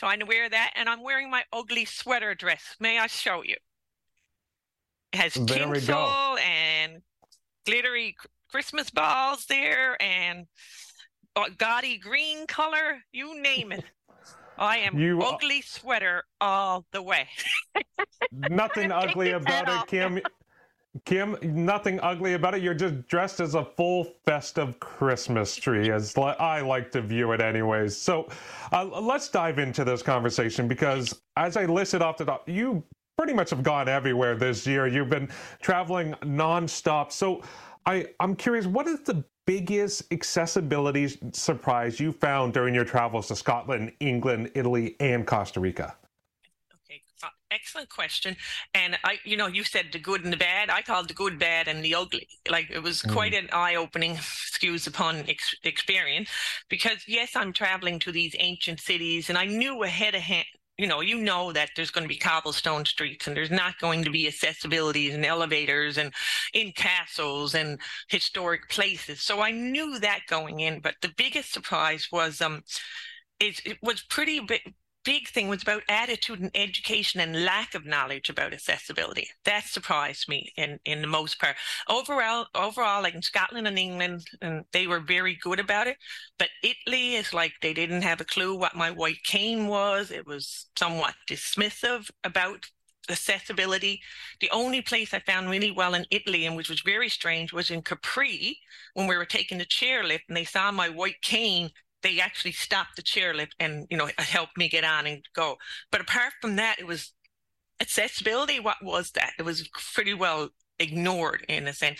trying 0.00 0.18
to 0.18 0.24
wear 0.24 0.48
that, 0.48 0.72
and 0.76 0.88
I'm 0.88 1.02
wearing 1.02 1.30
my 1.30 1.44
ugly 1.52 1.84
sweater 1.84 2.34
dress. 2.34 2.74
May 2.80 2.98
I 2.98 3.06
show 3.06 3.42
you? 3.44 3.56
It 5.12 5.18
has 5.18 5.34
there 5.34 5.74
tinsel 5.74 6.38
and 6.38 7.02
glittery 7.66 8.16
Christmas 8.50 8.88
balls 8.88 9.44
there 9.44 10.00
and 10.02 10.46
gaudy 11.58 11.98
green 11.98 12.46
color, 12.46 13.02
you 13.12 13.42
name 13.42 13.72
it. 13.72 13.84
I 14.56 14.78
am 14.78 14.98
you, 14.98 15.20
ugly 15.20 15.60
sweater 15.60 16.24
all 16.40 16.86
the 16.92 17.02
way. 17.02 17.28
nothing 18.32 18.90
ugly 18.92 19.32
about 19.32 19.68
it, 19.68 19.86
Kim. 19.86 20.20
Kim, 21.04 21.36
nothing 21.42 22.00
ugly 22.00 22.34
about 22.34 22.54
it. 22.54 22.62
You're 22.62 22.74
just 22.74 23.06
dressed 23.06 23.38
as 23.38 23.54
a 23.54 23.64
full 23.64 24.04
festive 24.24 24.80
Christmas 24.80 25.54
tree, 25.54 25.90
as 25.90 26.16
I 26.18 26.60
like 26.62 26.90
to 26.92 27.00
view 27.00 27.30
it, 27.32 27.40
anyways. 27.40 27.96
So 27.96 28.28
uh, 28.72 28.84
let's 28.84 29.28
dive 29.28 29.60
into 29.60 29.84
this 29.84 30.02
conversation 30.02 30.66
because, 30.66 31.22
as 31.36 31.56
I 31.56 31.66
listed 31.66 32.02
off 32.02 32.16
the 32.16 32.24
top, 32.24 32.48
you 32.48 32.82
pretty 33.16 33.34
much 33.34 33.50
have 33.50 33.62
gone 33.62 33.88
everywhere 33.88 34.34
this 34.34 34.66
year. 34.66 34.88
You've 34.88 35.10
been 35.10 35.28
traveling 35.62 36.12
nonstop. 36.22 37.12
So 37.12 37.42
I, 37.86 38.06
I'm 38.18 38.34
curious, 38.34 38.66
what 38.66 38.88
is 38.88 39.00
the 39.02 39.24
biggest 39.46 40.12
accessibility 40.12 41.08
surprise 41.32 42.00
you 42.00 42.12
found 42.12 42.52
during 42.52 42.74
your 42.74 42.84
travels 42.84 43.28
to 43.28 43.36
Scotland, 43.36 43.92
England, 44.00 44.50
Italy, 44.54 44.96
and 45.00 45.26
Costa 45.26 45.60
Rica? 45.60 45.96
Excellent 47.50 47.88
question. 47.88 48.36
And 48.74 48.96
I, 49.04 49.18
you 49.24 49.36
know, 49.36 49.46
you 49.46 49.64
said 49.64 49.86
the 49.92 49.98
good 49.98 50.24
and 50.24 50.32
the 50.32 50.36
bad. 50.36 50.70
I 50.70 50.82
called 50.82 51.08
the 51.08 51.14
good, 51.14 51.38
bad, 51.38 51.68
and 51.68 51.84
the 51.84 51.94
ugly. 51.94 52.28
Like 52.48 52.70
it 52.70 52.82
was 52.82 53.02
mm. 53.02 53.12
quite 53.12 53.34
an 53.34 53.48
eye-opening, 53.52 54.12
excuse 54.16 54.86
upon 54.86 55.28
ex- 55.28 55.54
experience, 55.64 56.30
because 56.68 57.04
yes, 57.06 57.36
I'm 57.36 57.52
traveling 57.52 57.98
to 58.00 58.12
these 58.12 58.34
ancient 58.38 58.80
cities, 58.80 59.28
and 59.28 59.38
I 59.38 59.44
knew 59.46 59.82
ahead 59.82 60.14
of 60.14 60.22
hand. 60.22 60.46
You 60.78 60.86
know, 60.86 61.02
you 61.02 61.18
know 61.18 61.52
that 61.52 61.68
there's 61.76 61.90
going 61.90 62.04
to 62.04 62.08
be 62.08 62.16
cobblestone 62.16 62.86
streets, 62.86 63.26
and 63.26 63.36
there's 63.36 63.50
not 63.50 63.78
going 63.80 64.02
to 64.04 64.10
be 64.10 64.24
accessibilities 64.26 65.14
and 65.14 65.26
elevators 65.26 65.98
and 65.98 66.10
in 66.54 66.72
castles 66.72 67.54
and 67.54 67.78
historic 68.08 68.70
places. 68.70 69.20
So 69.20 69.42
I 69.42 69.50
knew 69.50 69.98
that 69.98 70.20
going 70.26 70.60
in. 70.60 70.80
But 70.80 70.94
the 71.02 71.12
biggest 71.18 71.52
surprise 71.52 72.08
was 72.10 72.40
um, 72.40 72.62
it, 73.40 73.60
it 73.66 73.76
was 73.82 74.00
pretty 74.00 74.40
big 74.40 74.74
big 75.10 75.26
thing 75.26 75.48
was 75.48 75.62
about 75.62 75.82
attitude 75.88 76.38
and 76.38 76.52
education 76.54 77.18
and 77.18 77.44
lack 77.44 77.74
of 77.74 77.84
knowledge 77.84 78.30
about 78.30 78.52
accessibility. 78.52 79.28
That 79.44 79.64
surprised 79.64 80.28
me 80.28 80.52
in, 80.56 80.78
in 80.84 81.00
the 81.00 81.08
most 81.08 81.40
part. 81.40 81.56
Overall, 81.88 82.46
overall, 82.54 83.02
like 83.02 83.16
in 83.16 83.22
Scotland 83.22 83.66
and 83.66 83.76
England, 83.76 84.28
and 84.40 84.64
they 84.72 84.86
were 84.86 85.00
very 85.00 85.36
good 85.42 85.58
about 85.58 85.88
it. 85.88 85.96
But 86.38 86.50
Italy 86.62 87.16
is 87.16 87.34
like 87.34 87.54
they 87.60 87.74
didn't 87.74 88.02
have 88.02 88.20
a 88.20 88.24
clue 88.24 88.54
what 88.54 88.76
my 88.76 88.92
white 88.92 89.24
cane 89.24 89.66
was. 89.66 90.12
It 90.12 90.28
was 90.28 90.66
somewhat 90.78 91.16
dismissive 91.28 92.08
about 92.22 92.66
accessibility. 93.08 94.00
The 94.40 94.50
only 94.52 94.80
place 94.80 95.12
I 95.12 95.18
found 95.18 95.50
really 95.50 95.72
well 95.72 95.94
in 95.94 96.06
Italy, 96.12 96.46
and 96.46 96.54
which 96.54 96.70
was 96.70 96.82
very 96.82 97.08
strange, 97.08 97.52
was 97.52 97.70
in 97.70 97.82
Capri 97.82 98.60
when 98.94 99.08
we 99.08 99.16
were 99.16 99.24
taking 99.24 99.58
the 99.58 99.64
chairlift 99.64 100.28
and 100.28 100.36
they 100.36 100.44
saw 100.44 100.70
my 100.70 100.88
white 100.88 101.20
cane 101.20 101.72
they 102.02 102.20
actually 102.20 102.52
stopped 102.52 102.96
the 102.96 103.02
chairlift 103.02 103.52
and 103.58 103.86
you 103.90 103.96
know 103.96 104.08
helped 104.18 104.56
me 104.56 104.68
get 104.68 104.84
on 104.84 105.06
and 105.06 105.24
go. 105.34 105.56
But 105.90 106.00
apart 106.00 106.32
from 106.40 106.56
that, 106.56 106.76
it 106.78 106.86
was 106.86 107.12
accessibility. 107.80 108.60
What 108.60 108.82
was 108.82 109.10
that? 109.12 109.32
It 109.38 109.42
was 109.42 109.68
pretty 109.94 110.14
well 110.14 110.50
ignored 110.78 111.44
in 111.48 111.68
a 111.68 111.72
sense. 111.72 111.98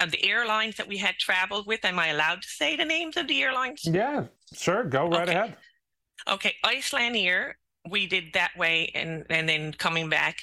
And 0.00 0.10
the 0.10 0.24
airlines 0.24 0.76
that 0.76 0.86
we 0.86 0.98
had 0.98 1.16
traveled 1.16 1.66
with, 1.66 1.84
am 1.84 1.98
I 1.98 2.08
allowed 2.08 2.42
to 2.42 2.48
say 2.48 2.76
the 2.76 2.84
names 2.84 3.16
of 3.16 3.26
the 3.26 3.42
airlines? 3.42 3.82
Yeah, 3.84 4.26
sure. 4.54 4.84
Go 4.84 5.08
right 5.08 5.28
okay. 5.28 5.38
ahead. 5.38 5.56
Okay, 6.28 6.54
Icelandair 6.64 7.54
we 7.90 8.06
did 8.06 8.24
that 8.34 8.50
way 8.56 8.90
and 8.94 9.24
and 9.30 9.48
then 9.48 9.72
coming 9.72 10.08
back 10.08 10.38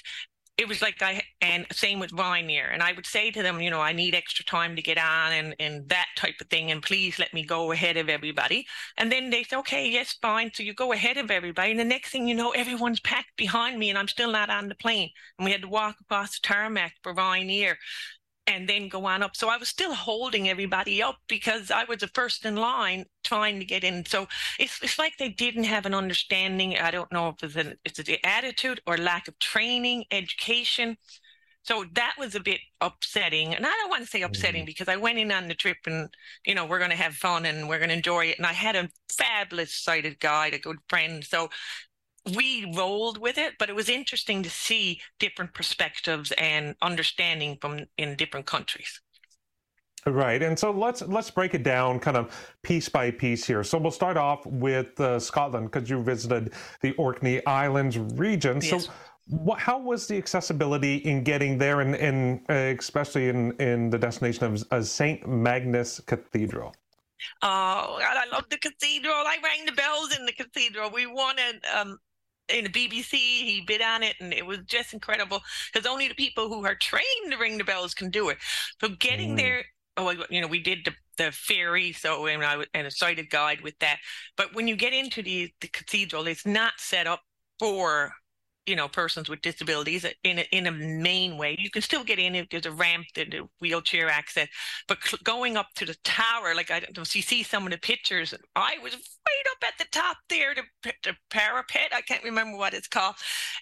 it 0.58 0.66
was 0.68 0.80
like 0.80 1.02
I 1.02 1.22
and 1.42 1.66
same 1.70 2.00
with 2.00 2.12
Ryanair, 2.12 2.72
and 2.72 2.82
I 2.82 2.92
would 2.92 3.04
say 3.04 3.30
to 3.30 3.42
them, 3.42 3.60
you 3.60 3.68
know, 3.70 3.80
I 3.82 3.92
need 3.92 4.14
extra 4.14 4.44
time 4.44 4.74
to 4.76 4.82
get 4.82 4.96
on 4.96 5.32
and 5.32 5.54
and 5.60 5.88
that 5.90 6.06
type 6.16 6.36
of 6.40 6.48
thing, 6.48 6.70
and 6.70 6.82
please 6.82 7.18
let 7.18 7.34
me 7.34 7.44
go 7.44 7.72
ahead 7.72 7.98
of 7.98 8.08
everybody. 8.08 8.66
And 8.96 9.12
then 9.12 9.28
they 9.28 9.42
say, 9.42 9.56
okay, 9.58 9.88
yes, 9.88 10.16
fine. 10.22 10.50
So 10.54 10.62
you 10.62 10.72
go 10.72 10.92
ahead 10.92 11.18
of 11.18 11.30
everybody, 11.30 11.72
and 11.72 11.80
the 11.80 11.84
next 11.84 12.10
thing 12.10 12.26
you 12.26 12.34
know, 12.34 12.52
everyone's 12.52 13.00
packed 13.00 13.36
behind 13.36 13.78
me, 13.78 13.90
and 13.90 13.98
I'm 13.98 14.08
still 14.08 14.32
not 14.32 14.48
on 14.48 14.68
the 14.68 14.74
plane, 14.74 15.10
and 15.38 15.44
we 15.44 15.52
had 15.52 15.62
to 15.62 15.68
walk 15.68 15.96
across 16.00 16.38
the 16.38 16.46
tarmac 16.46 16.94
for 17.02 17.14
Ryanair 17.14 17.74
and 18.46 18.68
then 18.68 18.88
go 18.88 19.06
on 19.06 19.22
up. 19.22 19.36
So 19.36 19.48
I 19.48 19.56
was 19.56 19.68
still 19.68 19.94
holding 19.94 20.48
everybody 20.48 21.02
up 21.02 21.16
because 21.28 21.70
I 21.70 21.84
was 21.84 21.98
the 21.98 22.08
first 22.08 22.44
in 22.44 22.56
line 22.56 23.06
trying 23.24 23.58
to 23.58 23.64
get 23.64 23.84
in. 23.84 24.04
So 24.06 24.28
it's 24.58 24.82
it's 24.82 24.98
like 24.98 25.16
they 25.18 25.28
didn't 25.28 25.64
have 25.64 25.86
an 25.86 25.94
understanding. 25.94 26.76
I 26.78 26.90
don't 26.90 27.10
know 27.12 27.28
if 27.28 27.42
it's 27.42 27.56
an 27.56 27.76
it's 27.84 28.02
the 28.02 28.24
attitude 28.24 28.80
or 28.86 28.96
lack 28.96 29.28
of 29.28 29.38
training, 29.38 30.04
education. 30.10 30.96
So 31.62 31.84
that 31.94 32.14
was 32.16 32.36
a 32.36 32.40
bit 32.40 32.60
upsetting. 32.80 33.52
And 33.52 33.66
I 33.66 33.70
don't 33.70 33.90
want 33.90 34.04
to 34.04 34.08
say 34.08 34.22
upsetting 34.22 34.60
mm-hmm. 34.60 34.66
because 34.66 34.88
I 34.88 34.96
went 34.96 35.18
in 35.18 35.32
on 35.32 35.48
the 35.48 35.54
trip 35.54 35.78
and, 35.84 36.08
you 36.44 36.54
know, 36.54 36.64
we're 36.64 36.78
going 36.78 36.92
to 36.92 36.96
have 36.96 37.14
fun 37.14 37.44
and 37.44 37.68
we're 37.68 37.78
going 37.78 37.88
to 37.88 37.96
enjoy 37.96 38.26
it. 38.26 38.38
And 38.38 38.46
I 38.46 38.52
had 38.52 38.76
a 38.76 38.88
fabulous 39.12 39.74
sighted 39.74 40.20
guide, 40.20 40.54
a 40.54 40.60
good 40.60 40.76
friend. 40.88 41.24
So 41.24 41.48
we 42.34 42.72
rolled 42.74 43.18
with 43.18 43.38
it, 43.38 43.54
but 43.58 43.68
it 43.68 43.76
was 43.76 43.88
interesting 43.88 44.42
to 44.42 44.50
see 44.50 45.00
different 45.18 45.54
perspectives 45.54 46.32
and 46.32 46.74
understanding 46.82 47.58
from 47.60 47.86
in 47.96 48.16
different 48.16 48.46
countries. 48.46 49.00
Right, 50.06 50.40
and 50.40 50.56
so 50.56 50.70
let's 50.70 51.02
let's 51.02 51.30
break 51.32 51.54
it 51.54 51.64
down 51.64 51.98
kind 51.98 52.16
of 52.16 52.32
piece 52.62 52.88
by 52.88 53.10
piece 53.10 53.44
here. 53.44 53.64
So 53.64 53.76
we'll 53.76 53.90
start 53.90 54.16
off 54.16 54.46
with 54.46 54.98
uh, 55.00 55.18
Scotland 55.18 55.70
because 55.72 55.90
you 55.90 56.00
visited 56.00 56.52
the 56.80 56.92
Orkney 56.92 57.44
Islands 57.46 57.98
region. 57.98 58.60
Yes. 58.62 58.86
So. 58.86 58.92
What, 59.28 59.58
how 59.58 59.76
was 59.80 60.06
the 60.06 60.16
accessibility 60.16 60.98
in 60.98 61.24
getting 61.24 61.58
there, 61.58 61.80
and, 61.80 61.96
and 61.96 62.42
uh, 62.48 62.78
especially 62.78 63.28
in, 63.28 63.50
in 63.60 63.90
the 63.90 63.98
destination 63.98 64.44
of 64.44 64.62
uh, 64.70 64.80
St. 64.80 65.26
Magnus 65.26 65.98
Cathedral? 65.98 66.72
Oh, 67.42 67.98
God, 67.98 68.16
I 68.16 68.26
love 68.30 68.44
the 68.50 68.58
cathedral. 68.58 69.14
I 69.14 69.38
rang 69.42 69.66
the 69.66 69.72
bells 69.72 70.16
in 70.16 70.26
the 70.26 70.32
cathedral. 70.32 70.90
We 70.90 71.06
wanted 71.06 71.64
um, 71.74 71.98
in 72.48 72.64
the 72.64 72.70
BBC. 72.70 73.12
He 73.12 73.64
bid 73.66 73.82
on 73.82 74.02
it, 74.02 74.16
and 74.20 74.32
it 74.32 74.44
was 74.44 74.58
just 74.66 74.92
incredible 74.92 75.40
because 75.72 75.86
only 75.86 76.08
the 76.08 76.14
people 76.14 76.48
who 76.48 76.64
are 76.64 76.74
trained 76.74 77.30
to 77.30 77.36
ring 77.36 77.58
the 77.58 77.64
bells 77.64 77.94
can 77.94 78.10
do 78.10 78.28
it. 78.28 78.38
So 78.80 78.88
getting 78.98 79.34
mm. 79.34 79.36
there, 79.38 79.64
oh, 79.96 80.12
you 80.30 80.40
know, 80.40 80.46
we 80.46 80.60
did 80.60 80.84
the, 80.84 80.92
the 81.16 81.32
ferry, 81.32 81.92
so 81.92 82.26
and 82.26 82.44
I 82.44 82.64
and 82.74 82.86
a 82.86 82.90
sighted 82.90 83.30
guide 83.30 83.60
with 83.62 83.78
that. 83.80 83.98
But 84.36 84.54
when 84.54 84.68
you 84.68 84.76
get 84.76 84.92
into 84.92 85.22
the 85.22 85.50
the 85.60 85.68
cathedral, 85.68 86.26
it's 86.26 86.46
not 86.46 86.74
set 86.78 87.06
up 87.06 87.20
for 87.58 88.12
you 88.66 88.76
know 88.76 88.88
persons 88.88 89.28
with 89.28 89.42
disabilities 89.42 90.04
in 90.24 90.38
a, 90.38 90.48
in 90.52 90.66
a 90.66 90.72
main 90.72 91.38
way. 91.38 91.56
You 91.58 91.70
can 91.70 91.82
still 91.82 92.04
get 92.04 92.18
in 92.18 92.34
if 92.34 92.48
there's 92.50 92.66
a 92.66 92.72
ramp 92.72 93.06
and 93.16 93.34
a 93.34 93.48
wheelchair 93.60 94.08
access 94.08 94.48
but 94.88 94.98
cl- 95.02 95.20
going 95.24 95.56
up 95.56 95.68
to 95.74 95.84
the 95.84 95.94
tower 96.04 96.54
like 96.54 96.70
i 96.70 96.80
don't 96.80 96.96
know 96.96 97.04
you 97.12 97.22
see 97.22 97.42
some 97.42 97.64
of 97.64 97.72
the 97.72 97.78
pictures 97.78 98.34
i 98.54 98.76
was 98.82 98.92
right 98.92 99.46
up 99.50 99.68
at 99.68 99.78
the 99.78 99.84
top 99.90 100.16
there 100.28 100.54
the, 100.54 100.92
the 101.04 101.16
parapet 101.30 101.92
i 101.94 102.00
can't 102.00 102.24
remember 102.24 102.56
what 102.56 102.74
it's 102.74 102.88
called 102.88 103.14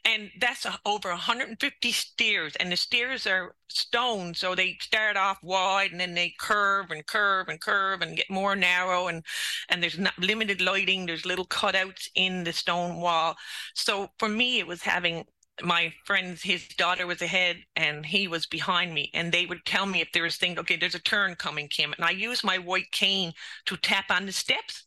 and 0.04 0.30
that's 0.40 0.64
a, 0.64 0.78
over 0.84 1.08
150 1.08 1.92
stairs 1.92 2.56
and 2.56 2.70
the 2.70 2.76
stairs 2.76 3.26
are 3.26 3.54
stone. 3.76 4.34
So 4.34 4.54
they 4.54 4.76
start 4.80 5.16
off 5.16 5.38
wide 5.42 5.90
and 5.92 6.00
then 6.00 6.14
they 6.14 6.34
curve 6.38 6.90
and 6.90 7.06
curve 7.06 7.48
and 7.48 7.60
curve 7.60 8.02
and 8.02 8.16
get 8.16 8.30
more 8.30 8.56
narrow 8.56 9.08
and 9.08 9.24
and 9.68 9.82
there's 9.82 9.98
not 9.98 10.18
limited 10.18 10.60
lighting. 10.60 11.06
There's 11.06 11.26
little 11.26 11.46
cutouts 11.46 12.08
in 12.14 12.44
the 12.44 12.52
stone 12.52 13.00
wall. 13.00 13.37
So 13.74 14.10
for 14.18 14.28
me 14.28 14.58
it 14.58 14.66
was 14.66 14.82
having 14.82 15.24
my 15.62 15.92
friends 16.04 16.42
his 16.42 16.66
daughter 16.76 17.06
was 17.06 17.22
ahead 17.22 17.58
and 17.76 18.04
he 18.04 18.26
was 18.26 18.46
behind 18.46 18.92
me 18.92 19.10
and 19.14 19.30
they 19.30 19.46
would 19.46 19.64
tell 19.64 19.87
me 19.87 20.00
if 20.00 20.10
there 20.12 20.24
was 20.24 20.37
things 20.37 20.58
okay 20.58 20.76
there's 20.76 20.96
a 20.96 21.00
turn 21.00 21.34
coming 21.37 21.68
kim. 21.68 21.92
And 21.96 22.04
i 22.04 22.10
use 22.10 22.42
my 22.42 22.58
white 22.58 22.90
cane 22.90 23.32
to 23.66 23.76
tap 23.76 24.06
on 24.10 24.26
the 24.26 24.32
steps 24.32 24.84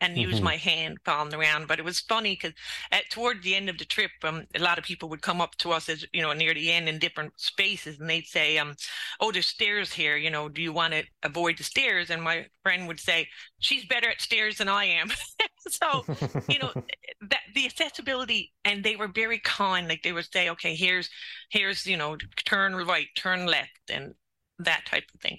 and 0.00 0.16
mm-hmm. 0.16 0.30
use 0.30 0.40
my 0.40 0.56
hand 0.56 0.98
palm 1.04 1.32
around. 1.34 1.66
But 1.68 1.78
it 1.78 1.84
was 1.84 2.00
funny 2.00 2.34
because 2.34 2.52
at 2.92 3.10
toward 3.10 3.42
the 3.42 3.54
end 3.54 3.68
of 3.68 3.78
the 3.78 3.84
trip, 3.84 4.10
um, 4.22 4.44
a 4.54 4.60
lot 4.60 4.78
of 4.78 4.84
people 4.84 5.08
would 5.08 5.22
come 5.22 5.40
up 5.40 5.56
to 5.56 5.72
us 5.72 5.88
as 5.88 6.04
you 6.12 6.22
know 6.22 6.32
near 6.32 6.54
the 6.54 6.72
end 6.72 6.88
in 6.88 6.98
different 6.98 7.32
spaces, 7.36 7.98
and 7.98 8.08
they'd 8.08 8.26
say, 8.26 8.58
um, 8.58 8.74
"Oh, 9.20 9.32
there's 9.32 9.46
stairs 9.46 9.92
here. 9.92 10.16
You 10.16 10.30
know, 10.30 10.48
do 10.48 10.62
you 10.62 10.72
want 10.72 10.94
to 10.94 11.04
avoid 11.22 11.58
the 11.58 11.64
stairs?" 11.64 12.10
And 12.10 12.22
my 12.22 12.46
friend 12.62 12.86
would 12.88 13.00
say, 13.00 13.28
"She's 13.58 13.84
better 13.84 14.10
at 14.10 14.20
stairs 14.20 14.58
than 14.58 14.68
I 14.68 14.84
am." 14.84 15.10
so 15.68 16.04
you 16.48 16.58
know 16.58 16.72
that 17.30 17.40
the 17.54 17.66
accessibility, 17.66 18.52
and 18.64 18.84
they 18.84 18.96
were 18.96 19.08
very 19.08 19.40
kind. 19.40 19.88
Like 19.88 20.02
they 20.02 20.12
would 20.12 20.32
say, 20.32 20.50
"Okay, 20.50 20.74
here's 20.74 21.08
here's 21.50 21.86
you 21.86 21.96
know 21.96 22.16
turn 22.44 22.74
right, 22.74 23.08
turn 23.16 23.46
left," 23.46 23.90
and 23.90 24.14
that 24.58 24.86
type 24.86 25.04
of 25.14 25.20
thing. 25.20 25.38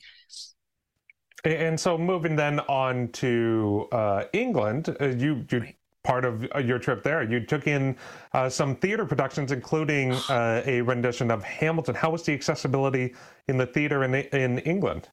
And 1.45 1.79
so, 1.79 1.97
moving 1.97 2.35
then 2.35 2.59
on 2.61 3.09
to 3.13 3.87
uh, 3.91 4.25
England, 4.33 4.95
uh, 4.99 5.07
you 5.07 5.45
you 5.49 5.67
part 6.03 6.25
of 6.25 6.45
uh, 6.55 6.59
your 6.59 6.79
trip 6.79 7.03
there, 7.03 7.23
you 7.23 7.39
took 7.45 7.67
in 7.67 7.95
uh, 8.33 8.49
some 8.49 8.75
theater 8.75 9.05
productions, 9.05 9.51
including 9.51 10.11
uh, 10.29 10.63
a 10.65 10.81
rendition 10.81 11.31
of 11.31 11.43
Hamilton. 11.43 11.95
How 11.95 12.09
was 12.09 12.23
the 12.23 12.33
accessibility 12.33 13.15
in 13.47 13.57
the 13.57 13.65
theater 13.65 14.03
in 14.03 14.15
in 14.15 14.59
England? 14.59 15.09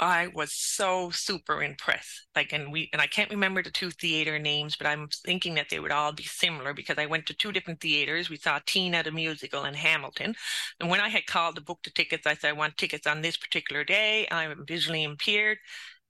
I 0.00 0.28
was 0.28 0.52
so 0.52 1.10
super 1.10 1.62
impressed. 1.62 2.26
Like, 2.34 2.52
and 2.52 2.72
we, 2.72 2.88
and 2.92 3.00
I 3.00 3.06
can't 3.06 3.30
remember 3.30 3.62
the 3.62 3.70
two 3.70 3.90
theater 3.90 4.38
names, 4.38 4.76
but 4.76 4.86
I'm 4.86 5.08
thinking 5.24 5.54
that 5.54 5.68
they 5.70 5.80
would 5.80 5.92
all 5.92 6.12
be 6.12 6.24
similar 6.24 6.74
because 6.74 6.98
I 6.98 7.06
went 7.06 7.26
to 7.26 7.34
two 7.34 7.52
different 7.52 7.80
theaters. 7.80 8.28
We 8.28 8.36
saw 8.36 8.60
Tina 8.66 9.02
the 9.02 9.12
musical 9.12 9.64
and 9.64 9.76
Hamilton. 9.76 10.34
And 10.80 10.90
when 10.90 11.00
I 11.00 11.08
had 11.08 11.26
called 11.26 11.56
to 11.56 11.60
book 11.62 11.80
the 11.84 11.90
tickets, 11.90 12.26
I 12.26 12.34
said, 12.34 12.50
I 12.50 12.52
want 12.52 12.76
tickets 12.76 13.06
on 13.06 13.22
this 13.22 13.36
particular 13.36 13.84
day. 13.84 14.26
I'm 14.30 14.64
visually 14.66 15.02
impaired. 15.04 15.58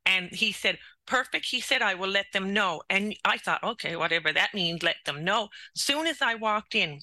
And 0.06 0.30
he 0.32 0.52
said, 0.52 0.78
perfect. 1.06 1.46
He 1.46 1.60
said, 1.60 1.82
I 1.82 1.94
will 1.94 2.08
let 2.08 2.26
them 2.32 2.52
know. 2.52 2.82
And 2.90 3.14
I 3.24 3.38
thought, 3.38 3.62
okay, 3.62 3.96
whatever 3.96 4.32
that 4.32 4.54
means, 4.54 4.82
let 4.82 4.96
them 5.04 5.24
know. 5.24 5.48
Soon 5.74 6.06
as 6.06 6.22
I 6.22 6.34
walked 6.34 6.74
in, 6.74 7.00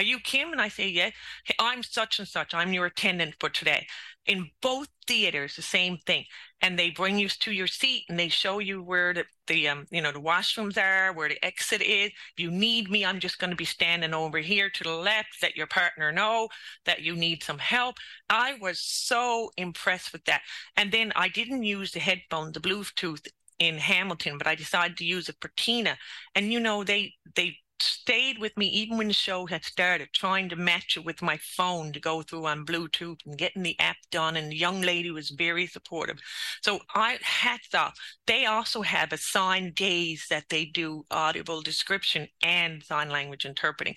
are 0.00 0.02
you 0.02 0.18
Kim? 0.18 0.50
And 0.50 0.62
I 0.62 0.68
say, 0.68 0.88
yeah. 0.88 1.10
Hey, 1.44 1.54
I'm 1.58 1.82
such 1.82 2.18
and 2.18 2.26
such. 2.26 2.54
I'm 2.54 2.72
your 2.72 2.86
attendant 2.86 3.34
for 3.38 3.50
today. 3.50 3.86
In 4.24 4.50
both 4.62 4.88
theaters 5.06 5.56
the 5.56 5.62
same 5.62 5.98
thing. 6.06 6.24
And 6.62 6.78
they 6.78 6.88
bring 6.88 7.18
you 7.18 7.28
to 7.28 7.52
your 7.52 7.66
seat 7.66 8.04
and 8.08 8.18
they 8.18 8.28
show 8.28 8.60
you 8.60 8.82
where 8.82 9.12
the, 9.12 9.24
the 9.46 9.68
um 9.68 9.86
you 9.90 10.00
know 10.00 10.10
the 10.10 10.20
washrooms 10.20 10.78
are 10.78 11.12
where 11.12 11.28
the 11.28 11.44
exit 11.44 11.82
is. 11.82 12.08
If 12.08 12.38
you 12.38 12.50
need 12.50 12.90
me. 12.90 13.04
I'm 13.04 13.20
just 13.20 13.38
going 13.38 13.50
to 13.50 13.56
be 13.56 13.66
standing 13.66 14.14
over 14.14 14.38
here 14.38 14.70
to 14.70 14.84
the 14.84 14.94
left. 14.94 15.36
Let 15.42 15.54
your 15.54 15.66
partner 15.66 16.12
know 16.12 16.48
that 16.86 17.02
you 17.02 17.14
need 17.14 17.42
some 17.42 17.58
help. 17.58 17.96
I 18.30 18.54
was 18.58 18.80
so 18.80 19.50
impressed 19.58 20.14
with 20.14 20.24
that. 20.24 20.40
And 20.78 20.92
then 20.92 21.12
i 21.14 21.28
didn't 21.28 21.62
use 21.62 21.92
the 21.92 22.00
headphone 22.00 22.52
the 22.52 22.60
bluetooth 22.60 23.26
in 23.58 23.76
hamilton 23.76 24.38
but 24.38 24.46
i 24.46 24.54
decided 24.54 24.96
to 24.96 25.04
use 25.04 25.28
it 25.28 25.36
for 25.40 25.50
tina 25.56 25.98
and 26.34 26.50
you 26.52 26.58
know 26.58 26.82
they 26.82 27.12
they 27.34 27.56
stayed 27.82 28.38
with 28.38 28.56
me 28.56 28.66
even 28.66 28.98
when 28.98 29.08
the 29.08 29.14
show 29.14 29.46
had 29.46 29.64
started, 29.64 30.08
trying 30.12 30.48
to 30.48 30.56
match 30.56 30.96
it 30.96 31.04
with 31.04 31.22
my 31.22 31.38
phone 31.38 31.92
to 31.92 32.00
go 32.00 32.22
through 32.22 32.46
on 32.46 32.66
Bluetooth 32.66 33.18
and 33.26 33.38
getting 33.38 33.62
the 33.62 33.78
app 33.80 33.96
done. 34.10 34.36
And 34.36 34.50
the 34.50 34.56
young 34.56 34.80
lady 34.80 35.10
was 35.10 35.30
very 35.30 35.66
supportive. 35.66 36.18
So 36.62 36.80
I 36.94 37.18
hats 37.22 37.74
off. 37.74 37.98
They 38.26 38.46
also 38.46 38.82
have 38.82 39.12
assigned 39.12 39.74
days 39.74 40.26
that 40.30 40.48
they 40.48 40.64
do 40.64 41.04
audible 41.10 41.62
description 41.62 42.28
and 42.42 42.82
sign 42.82 43.10
language 43.10 43.44
interpreting. 43.44 43.96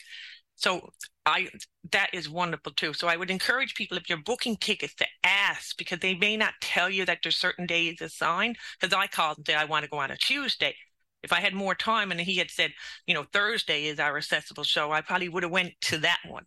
So 0.56 0.90
I 1.26 1.50
that 1.92 2.10
is 2.14 2.30
wonderful 2.30 2.74
too. 2.74 2.94
So 2.94 3.08
I 3.08 3.18
would 3.18 3.32
encourage 3.32 3.76
people 3.76 3.98
if 3.98 4.10
you're 4.10 4.18
booking 4.20 4.58
tickets 4.58 4.96
to 4.96 5.06
ask 5.24 5.78
because 5.78 6.00
they 6.00 6.16
may 6.16 6.38
not 6.38 6.54
tell 6.62 6.90
you 6.90 7.06
that 7.06 7.20
there's 7.24 7.38
certain 7.38 7.66
days 7.66 8.02
assigned. 8.02 8.58
Because 8.80 8.94
I 8.94 9.08
called 9.08 9.38
and 9.38 9.48
said 9.48 9.58
I 9.58 9.66
want 9.66 9.84
to 9.84 9.90
go 9.90 9.98
on 9.98 10.12
a 10.12 10.18
Tuesday 10.18 10.76
if 11.24 11.32
I 11.32 11.40
had 11.40 11.54
more 11.54 11.74
time 11.74 12.12
and 12.12 12.20
he 12.20 12.38
had 12.38 12.52
said, 12.52 12.74
you 13.08 13.14
know, 13.14 13.26
Thursday 13.32 13.86
is 13.86 14.00
our 14.00 14.18
accessible 14.18 14.64
show, 14.64 14.92
I 14.92 15.02
probably 15.02 15.30
would 15.30 15.44
have 15.44 15.52
went 15.52 15.74
to 15.82 15.98
that 16.00 16.20
one. 16.28 16.46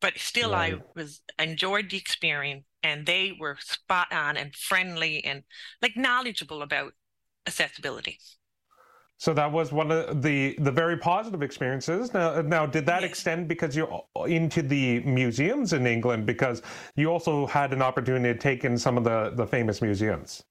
But 0.00 0.18
still, 0.18 0.52
right. 0.52 0.74
I 0.74 0.82
was 0.94 1.20
enjoyed 1.38 1.90
the 1.90 1.96
experience, 1.96 2.64
and 2.82 3.06
they 3.06 3.36
were 3.38 3.56
spot 3.60 4.12
on 4.12 4.36
and 4.36 4.54
friendly 4.54 5.24
and 5.24 5.42
like 5.80 5.96
knowledgeable 5.96 6.62
about 6.62 6.92
accessibility. 7.46 8.18
So 9.18 9.32
that 9.32 9.50
was 9.50 9.72
one 9.72 9.90
of 9.90 10.22
the 10.22 10.54
the 10.58 10.70
very 10.70 10.98
positive 10.98 11.42
experiences. 11.42 12.12
Now, 12.12 12.42
now 12.42 12.66
did 12.66 12.84
that 12.86 13.00
yes. 13.00 13.10
extend 13.10 13.48
because 13.48 13.74
you're 13.74 14.04
into 14.26 14.60
the 14.60 15.00
museums 15.00 15.72
in 15.72 15.86
England? 15.86 16.26
Because 16.26 16.60
you 16.96 17.10
also 17.10 17.46
had 17.46 17.72
an 17.72 17.80
opportunity 17.80 18.34
to 18.34 18.38
take 18.38 18.64
in 18.64 18.76
some 18.76 18.98
of 18.98 19.04
the 19.04 19.32
the 19.34 19.46
famous 19.46 19.80
museums. 19.80 20.44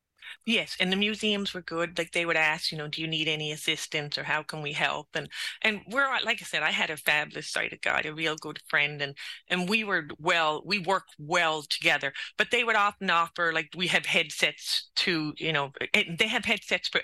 Yes, 0.48 0.78
and 0.80 0.92
the 0.92 0.96
museums 0.96 1.54
were 1.56 1.62
good. 1.62 1.98
Like 1.98 2.12
they 2.12 2.26
would 2.26 2.38
ask, 2.38 2.72
you 2.72 2.78
know, 2.78 2.88
do 2.88 3.02
you 3.02 3.08
need 3.08 3.28
any 3.28 3.52
assistance 3.52 4.16
or 4.18 4.24
how 4.24 4.44
can 4.44 4.62
we 4.62 4.74
help? 4.74 5.10
And 5.16 5.28
and 5.64 5.82
we're 5.88 6.08
like 6.24 6.40
I 6.42 6.46
said, 6.46 6.62
I 6.62 6.70
had 6.72 6.92
a 6.92 6.98
fabulous 6.98 7.50
sighted 7.52 7.82
guide, 7.82 8.06
a 8.06 8.14
real 8.14 8.36
good 8.36 8.60
friend, 8.68 9.02
and 9.02 9.18
and 9.48 9.68
we 9.68 9.84
were 9.84 10.08
well, 10.20 10.62
we 10.64 10.78
worked 10.80 11.16
well 11.18 11.64
together. 11.64 12.14
But 12.38 12.52
they 12.52 12.64
would 12.64 12.76
often 12.76 13.10
offer 13.10 13.52
like 13.54 13.70
we 13.76 13.88
have 13.88 14.06
headsets 14.06 14.92
to, 14.98 15.34
you 15.38 15.52
know, 15.52 15.72
eh, 15.96 16.04
they 16.20 16.28
have 16.28 16.46
headsets 16.46 16.90
for 16.90 17.02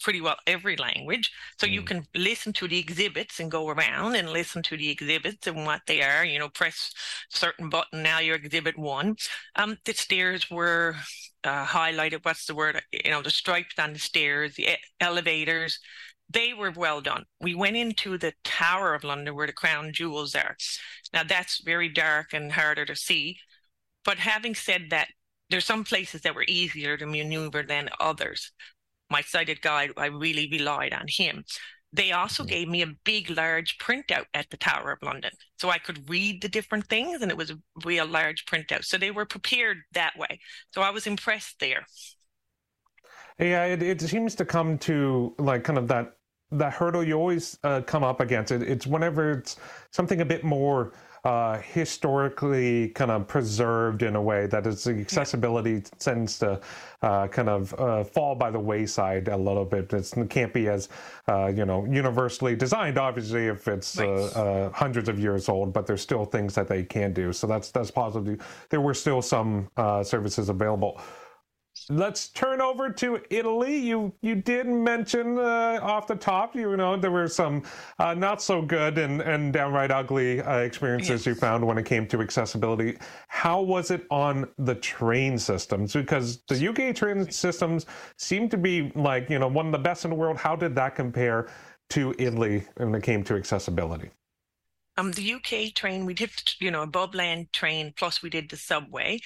pretty 0.00 0.20
well 0.20 0.36
every 0.46 0.76
language. 0.76 1.30
So 1.58 1.66
mm. 1.66 1.72
you 1.72 1.82
can 1.82 2.06
listen 2.14 2.52
to 2.54 2.68
the 2.68 2.78
exhibits 2.78 3.40
and 3.40 3.50
go 3.50 3.68
around 3.68 4.16
and 4.16 4.30
listen 4.30 4.62
to 4.64 4.76
the 4.76 4.90
exhibits 4.90 5.46
and 5.46 5.64
what 5.64 5.82
they 5.86 6.02
are. 6.02 6.24
You 6.24 6.38
know, 6.38 6.48
press 6.48 6.92
certain 7.28 7.68
button. 7.68 8.02
Now 8.02 8.18
you're 8.18 8.36
exhibit 8.36 8.78
one. 8.78 9.16
Um, 9.56 9.78
the 9.84 9.94
stairs 9.94 10.50
were 10.50 10.96
uh, 11.44 11.64
highlighted. 11.64 12.24
What's 12.24 12.46
the 12.46 12.54
word? 12.54 12.82
You 12.92 13.10
know, 13.10 13.22
the 13.22 13.30
stripes 13.30 13.78
on 13.78 13.92
the 13.92 13.98
stairs, 13.98 14.54
the 14.54 14.68
elevators. 15.00 15.78
They 16.32 16.54
were 16.54 16.70
well 16.70 17.00
done. 17.00 17.24
We 17.40 17.56
went 17.56 17.76
into 17.76 18.16
the 18.16 18.32
Tower 18.44 18.94
of 18.94 19.02
London 19.02 19.34
where 19.34 19.48
the 19.48 19.52
crown 19.52 19.92
jewels 19.92 20.34
are. 20.36 20.56
Now 21.12 21.24
that's 21.24 21.62
very 21.64 21.88
dark 21.88 22.32
and 22.32 22.52
harder 22.52 22.84
to 22.84 22.94
see. 22.94 23.38
But 24.04 24.18
having 24.18 24.54
said 24.54 24.90
that, 24.90 25.08
there's 25.50 25.64
some 25.64 25.82
places 25.82 26.20
that 26.22 26.36
were 26.36 26.44
easier 26.46 26.96
to 26.96 27.06
maneuver 27.06 27.64
than 27.64 27.88
others 27.98 28.52
my 29.10 29.22
sighted 29.22 29.60
guide, 29.60 29.90
I 29.96 30.06
really 30.06 30.48
relied 30.50 30.92
on 30.92 31.06
him. 31.08 31.44
They 31.92 32.12
also 32.12 32.44
gave 32.44 32.68
me 32.68 32.82
a 32.82 32.94
big, 33.04 33.30
large 33.30 33.76
printout 33.78 34.26
at 34.32 34.48
the 34.50 34.56
Tower 34.56 34.92
of 34.92 35.02
London. 35.02 35.32
So 35.58 35.70
I 35.70 35.78
could 35.78 36.08
read 36.08 36.40
the 36.40 36.48
different 36.48 36.86
things, 36.86 37.20
and 37.20 37.30
it 37.30 37.36
was 37.36 37.50
a 37.50 37.58
real 37.84 38.06
large 38.06 38.44
printout. 38.46 38.84
So 38.84 38.96
they 38.96 39.10
were 39.10 39.26
prepared 39.26 39.78
that 39.92 40.16
way. 40.16 40.38
So 40.72 40.82
I 40.82 40.90
was 40.90 41.08
impressed 41.08 41.58
there. 41.58 41.84
Yeah, 43.40 43.64
it, 43.64 43.82
it 43.82 44.00
seems 44.00 44.34
to 44.36 44.44
come 44.44 44.78
to 44.78 45.34
like 45.38 45.64
kind 45.64 45.78
of 45.78 45.88
that 45.88 46.16
that 46.52 46.72
hurdle 46.72 47.04
you 47.04 47.14
always 47.14 47.58
uh, 47.64 47.80
come 47.80 48.04
up 48.04 48.20
against. 48.20 48.52
It, 48.52 48.62
it's 48.62 48.86
whenever 48.86 49.32
it's 49.32 49.56
something 49.92 50.20
a 50.20 50.24
bit 50.24 50.44
more 50.44 50.92
uh, 51.24 51.58
historically 51.58 52.88
kind 52.88 53.10
of 53.10 53.26
preserved 53.28 54.02
in 54.02 54.16
a 54.16 54.22
way 54.22 54.46
that 54.46 54.66
its 54.66 54.86
accessibility 54.86 55.72
yeah. 55.72 55.80
tends 55.98 56.38
to 56.38 56.60
uh, 57.02 57.28
kind 57.28 57.48
of 57.48 57.74
uh, 57.74 58.04
fall 58.04 58.34
by 58.34 58.50
the 58.50 58.58
wayside 58.58 59.28
a 59.28 59.36
little 59.36 59.64
bit. 59.64 59.92
It's, 59.92 60.12
it 60.14 60.30
can't 60.30 60.52
be 60.52 60.68
as 60.68 60.88
uh, 61.28 61.46
you 61.54 61.64
know 61.64 61.84
universally 61.84 62.56
designed, 62.56 62.98
obviously, 62.98 63.46
if 63.46 63.68
it's 63.68 63.98
uh, 63.98 64.06
uh, 64.06 64.70
hundreds 64.76 65.08
of 65.08 65.18
years 65.18 65.48
old. 65.48 65.72
But 65.72 65.86
there's 65.86 66.02
still 66.02 66.24
things 66.24 66.54
that 66.54 66.68
they 66.68 66.84
can 66.84 67.12
do. 67.12 67.32
So 67.32 67.46
that's 67.46 67.70
that's 67.70 67.90
positive. 67.90 68.40
There 68.70 68.80
were 68.80 68.94
still 68.94 69.22
some 69.22 69.68
services 70.04 70.48
available. 70.48 71.00
Let's 71.90 72.28
turn 72.28 72.60
over 72.60 72.88
to 72.88 73.20
Italy. 73.30 73.76
You 73.76 74.14
you 74.22 74.36
did 74.36 74.68
mention 74.68 75.38
uh, 75.38 75.80
off 75.82 76.06
the 76.06 76.14
top, 76.14 76.54
you 76.54 76.76
know, 76.76 76.96
there 76.96 77.10
were 77.10 77.26
some 77.26 77.64
uh, 77.98 78.14
not 78.14 78.40
so 78.40 78.62
good 78.62 78.96
and, 78.96 79.20
and 79.20 79.52
downright 79.52 79.90
ugly 79.90 80.40
uh, 80.40 80.58
experiences 80.58 81.10
yes. 81.10 81.26
you 81.26 81.34
found 81.34 81.66
when 81.66 81.78
it 81.78 81.86
came 81.86 82.06
to 82.06 82.20
accessibility. 82.20 82.96
How 83.26 83.60
was 83.60 83.90
it 83.90 84.06
on 84.08 84.48
the 84.56 84.76
train 84.76 85.36
systems? 85.36 85.92
Because 85.92 86.42
the 86.48 86.68
UK 86.68 86.94
train 86.94 87.28
systems 87.28 87.86
seem 88.16 88.48
to 88.50 88.56
be 88.56 88.92
like 88.94 89.28
you 89.28 89.40
know 89.40 89.48
one 89.48 89.66
of 89.66 89.72
the 89.72 89.78
best 89.78 90.04
in 90.04 90.10
the 90.10 90.16
world. 90.16 90.36
How 90.36 90.54
did 90.54 90.76
that 90.76 90.94
compare 90.94 91.48
to 91.90 92.14
Italy 92.18 92.64
when 92.76 92.94
it 92.94 93.02
came 93.02 93.24
to 93.24 93.34
accessibility? 93.34 94.10
Um, 94.96 95.12
the 95.12 95.34
UK 95.34 95.74
train, 95.74 96.04
we 96.04 96.14
did, 96.14 96.30
you 96.58 96.70
know, 96.70 96.82
a 96.82 96.86
Bobland 96.86 97.52
train, 97.52 97.94
plus 97.96 98.22
we 98.22 98.28
did 98.28 98.50
the 98.50 98.56
subway. 98.56 99.18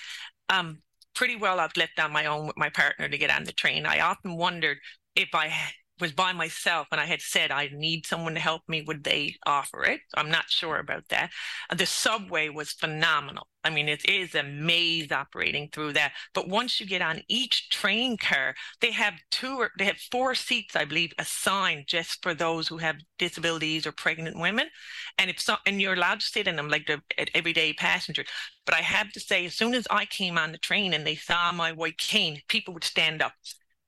Um, 0.49 0.83
pretty 1.15 1.37
well 1.37 1.61
I've 1.61 1.77
left 1.77 1.99
on 1.99 2.13
my 2.13 2.27
own 2.27 2.47
with 2.47 2.57
my 2.57 2.71
partner 2.71 3.09
to 3.09 3.19
get 3.19 3.31
on 3.31 3.45
the 3.45 3.53
train. 3.53 3.87
I 3.87 4.01
often 4.01 4.37
wondered 4.37 4.79
if 5.17 5.29
I 5.35 5.53
was 6.01 6.13
by 6.13 6.33
myself 6.33 6.89
and 6.91 7.01
I 7.01 7.07
had 7.07 7.21
said 7.21 7.51
I 7.51 7.71
need 7.73 8.07
someone 8.07 8.35
to 8.35 8.41
help 8.41 8.63
me, 8.69 8.83
would 8.83 9.05
they 9.05 9.37
offer 9.47 9.85
it? 9.85 10.01
I'm 10.15 10.31
not 10.31 10.51
sure 10.51 10.79
about 10.79 11.09
that. 11.11 11.31
Uh, 11.71 11.77
the 11.77 11.87
subway 11.87 12.49
was 12.49 12.73
phenomenal. 12.73 13.47
I 13.63 13.71
mean, 13.71 13.89
it 13.89 14.05
is 14.09 14.35
a 14.35 14.43
maze 14.43 15.11
operating 15.11 15.71
through 15.71 15.95
that. 15.95 16.13
But 16.35 16.49
once 16.49 16.81
you 16.81 16.87
get 16.87 17.01
on 17.01 17.23
each 17.29 17.71
train 17.71 18.19
car, 18.19 18.55
they 18.81 18.91
have 18.91 19.15
two 19.31 19.57
or 19.57 19.71
they 19.79 19.87
have 19.87 19.97
four 20.13 20.35
seats, 20.35 20.77
I 20.77 20.85
believe, 20.85 21.13
assigned 21.19 21.87
just 21.87 22.23
for 22.23 22.35
those 22.35 22.69
who 22.69 22.79
have 22.79 22.97
disabilities 23.19 23.87
or 23.87 23.93
pregnant 23.93 24.39
women. 24.39 24.67
And 25.17 25.31
if 25.31 25.41
so, 25.41 25.57
and 25.65 25.81
you're 25.81 25.95
allowed 25.95 26.21
to 26.21 26.27
sit 26.27 26.47
in 26.47 26.57
them 26.57 26.69
like 26.69 26.87
the 26.87 27.01
everyday 27.35 27.73
passenger. 27.73 28.25
But 28.67 28.75
I 28.75 28.81
have 28.81 29.13
to 29.13 29.21
say, 29.21 29.47
as 29.47 29.55
soon 29.55 29.75
as 29.75 29.87
I 29.91 30.05
came 30.05 30.37
on 30.37 30.53
the 30.53 30.59
train 30.59 30.93
and 30.93 31.07
they 31.07 31.15
saw 31.17 31.53
my 31.53 31.73
white 31.73 31.99
cane, 31.99 32.43
people 32.49 32.75
would 32.75 32.85
stand 32.85 33.23
up 33.23 33.33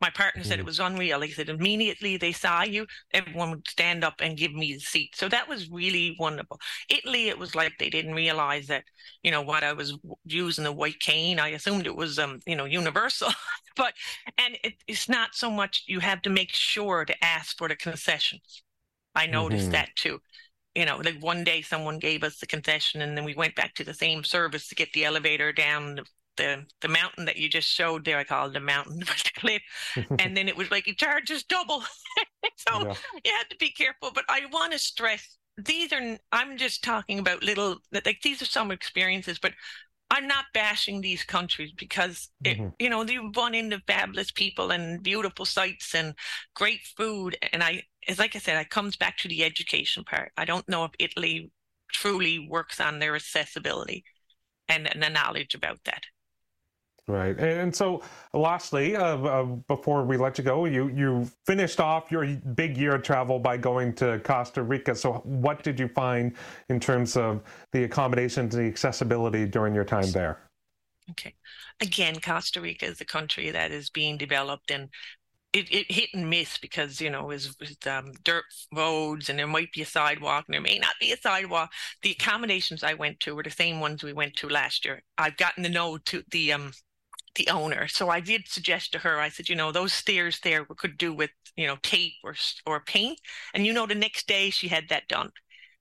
my 0.01 0.11
partner 0.11 0.45
said 0.45 0.59
it 0.59 0.63
mm. 0.63 0.67
was 0.67 0.81
unreal. 0.81 1.21
He 1.21 1.31
said 1.31 1.49
immediately 1.49 2.17
they 2.17 2.33
saw 2.33 2.63
you, 2.63 2.87
everyone 3.15 3.51
would 3.51 3.69
stand 3.69 4.05
up 4.05 4.15
and 4.21 4.37
give 4.37 4.53
me 4.53 4.75
the 4.75 4.81
seat. 4.81 5.17
So 5.17 5.29
that 5.29 5.49
was 5.49 5.71
really 5.71 6.17
wonderful. 6.19 6.61
Italy, 6.91 7.29
it 7.29 7.39
was 7.39 7.55
like 7.55 7.73
they 7.79 7.89
didn't 7.89 8.15
realize 8.15 8.67
that, 8.67 8.85
you 9.23 9.31
know, 9.31 9.43
what 9.43 9.65
I 9.65 9.73
was 9.73 9.97
using 10.25 10.65
the 10.65 10.73
white 10.73 11.01
cane. 11.01 11.39
I 11.39 11.49
assumed 11.49 11.87
it 11.87 11.97
was, 11.97 12.19
um, 12.19 12.41
you 12.47 12.57
know, 12.57 12.67
universal. 12.67 13.31
but 13.77 13.95
and 14.37 14.59
it, 14.63 14.75
it's 14.87 15.09
not 15.09 15.35
so 15.35 15.51
much 15.51 15.85
you 15.87 16.01
have 16.01 16.21
to 16.23 16.31
make 16.31 16.53
sure 16.53 17.05
to 17.05 17.25
ask 17.25 17.57
for 17.57 17.69
the 17.69 17.77
concessions. 17.77 18.63
I 19.15 19.27
noticed 19.27 19.65
mm-hmm. 19.65 19.73
that 19.73 19.97
too 19.97 20.21
you 20.75 20.85
know, 20.85 20.99
like 20.99 21.19
one 21.23 21.43
day 21.43 21.63
someone 21.63 21.99
gave 21.99 22.23
us 22.23 22.39
the 22.39 22.47
concession 22.47 23.01
and 23.01 23.17
then 23.17 23.25
we 23.25 23.35
went 23.35 23.55
back 23.55 23.75
to 23.75 23.83
the 23.83 23.95
same 23.95 24.23
service 24.23 24.69
to 24.69 24.75
get 24.75 24.93
the 24.93 25.07
elevator 25.07 25.51
down 25.51 26.01
the 26.37 26.65
the 26.81 26.89
mountain 26.89 27.25
that 27.27 27.37
you 27.37 27.49
just 27.49 27.69
showed 27.69 28.05
there. 28.05 28.19
I 28.19 28.25
call 28.25 28.49
it 28.49 28.53
the 28.53 28.61
mountain, 28.61 28.99
the 29.01 29.31
cliff, 29.37 29.63
and 30.19 30.37
then 30.37 30.49
it 30.49 30.57
was 30.57 30.71
like 30.71 30.89
it 30.89 30.99
charges 30.99 31.45
double. 31.45 31.83
so 32.57 32.87
yeah. 32.87 32.95
you 33.25 33.33
had 33.39 33.51
to 33.51 33.57
be 33.59 33.71
careful. 33.71 34.11
But 34.15 34.25
I 34.29 34.43
want 34.51 34.73
to 34.73 34.79
stress 34.79 35.37
these 35.57 35.93
are. 35.93 36.19
I'm 36.33 36.57
just 36.57 36.85
talking 36.85 37.19
about 37.19 37.43
little 37.43 37.79
like 37.93 38.21
these 38.23 38.43
are 38.43 38.47
some 38.47 38.71
experiences, 38.71 39.39
but 39.39 39.53
I'm 40.11 40.29
not 40.29 40.45
bashing 40.55 41.01
these 41.01 41.25
countries 41.25 41.73
because 41.77 42.29
it, 42.45 42.59
mm-hmm. 42.59 42.69
you 42.79 42.91
know 42.91 43.03
you 43.05 43.33
run 43.37 43.55
into 43.55 43.83
fabulous 43.87 44.31
people 44.31 44.71
and 44.71 45.03
beautiful 45.03 45.45
sights 45.45 45.95
and 45.95 46.15
great 46.55 46.81
food, 46.97 47.37
and 47.53 47.63
I, 47.63 47.83
as 48.07 48.19
like 48.19 48.37
I 48.37 48.39
said, 48.39 48.61
it 48.61 48.71
comes 48.71 48.97
back 48.97 49.17
to 49.19 49.29
the 49.29 49.45
education 49.45 50.05
part. 50.05 50.33
I 50.37 50.45
don't 50.45 50.69
know 50.69 50.85
if 50.85 50.93
Italy 50.99 51.51
truly 51.93 52.47
works 52.51 52.81
on 52.81 52.99
their 52.99 53.17
accessibility 53.17 54.05
and, 54.69 54.93
and 54.93 55.03
the 55.03 55.09
knowledge 55.09 55.55
about 55.55 55.79
that. 55.85 56.05
Right, 57.09 57.39
and 57.39 57.75
so 57.75 58.03
lastly, 58.33 58.97
uh, 58.97 59.19
uh, 59.19 59.45
before 59.45 60.05
we 60.05 60.17
let 60.17 60.39
you 60.39 60.45
go, 60.45 60.65
you 60.65 60.89
you 60.89 61.31
finished 61.45 61.79
off 61.79 62.11
your 62.11 62.27
big 62.57 62.77
year 62.77 62.97
of 62.97 63.05
travel 63.05 63.39
by 63.39 63.57
going 63.59 63.95
to 63.95 64.21
Costa 64.25 64.65
Rica. 64.65 64.93
So, 64.93 65.13
what 65.23 65.63
did 65.63 65.79
you 65.79 65.87
find 65.87 66.35
in 66.69 66.81
terms 66.81 67.17
of 67.17 67.43
the 67.71 67.85
accommodations 67.85 68.57
the 68.57 68.65
accessibility 68.65 69.47
during 69.47 69.73
your 69.73 69.85
time 69.85 70.11
there? 70.11 70.41
Okay, 71.13 71.37
again, 71.81 72.19
Costa 72.19 72.61
Rica 72.61 72.87
is 72.87 73.01
a 73.01 73.05
country 73.05 73.53
that 73.53 73.71
is 73.71 73.89
being 73.89 74.19
developed, 74.19 74.73
and 74.73 74.89
it, 75.53 75.73
it 75.73 75.91
hit 75.91 76.11
and 76.13 76.29
miss 76.29 76.59
because 76.59 77.01
you 77.01 77.11
know 77.11 77.31
is 77.31 77.57
um, 77.87 78.15
dirt 78.25 78.45
roads 78.75 79.29
and 79.29 79.39
there 79.39 79.47
might 79.47 79.73
be 79.73 79.83
a 79.83 79.87
sidewalk 79.87 80.47
and 80.49 80.55
there 80.55 80.61
may 80.61 80.79
not 80.79 80.95
be 81.01 81.13
a 81.13 81.17
sidewalk. 81.17 81.71
The 82.03 82.11
accommodations 82.11 82.83
I 82.83 82.95
went 82.95 83.21
to 83.21 83.37
were 83.37 83.45
the 83.45 83.51
same 83.51 83.79
ones 83.79 84.03
we 84.03 84.13
went 84.13 84.35
to 84.37 84.49
last 84.49 84.85
year. 84.85 85.03
I've 85.17 85.37
gotten 85.37 85.63
to 85.63 85.69
know 85.69 85.99
to 85.99 86.25
the 86.33 86.53
um 86.53 86.73
the 87.37 87.49
owner. 87.49 87.87
So 87.89 88.09
I 88.09 88.21
did 88.21 88.49
suggest 88.49 88.93
to 88.93 88.99
her, 88.99 89.21
I 89.21 89.29
said, 89.29 89.49
you 89.49 89.55
know, 89.55 89.73
those 89.73 89.93
stairs 89.93 90.41
there 90.41 90.67
we 90.69 90.75
could 90.75 90.99
do 90.99 91.13
with, 91.15 91.31
you 91.57 91.67
know, 91.67 91.77
tape 91.83 92.15
or 92.25 92.35
or 92.67 92.81
paint. 92.81 93.21
And 93.55 93.65
you 93.65 93.73
know, 93.73 93.87
the 93.87 93.95
next 93.95 94.27
day 94.27 94.51
she 94.51 94.69
had 94.69 94.89
that 94.89 95.09
done 95.09 95.31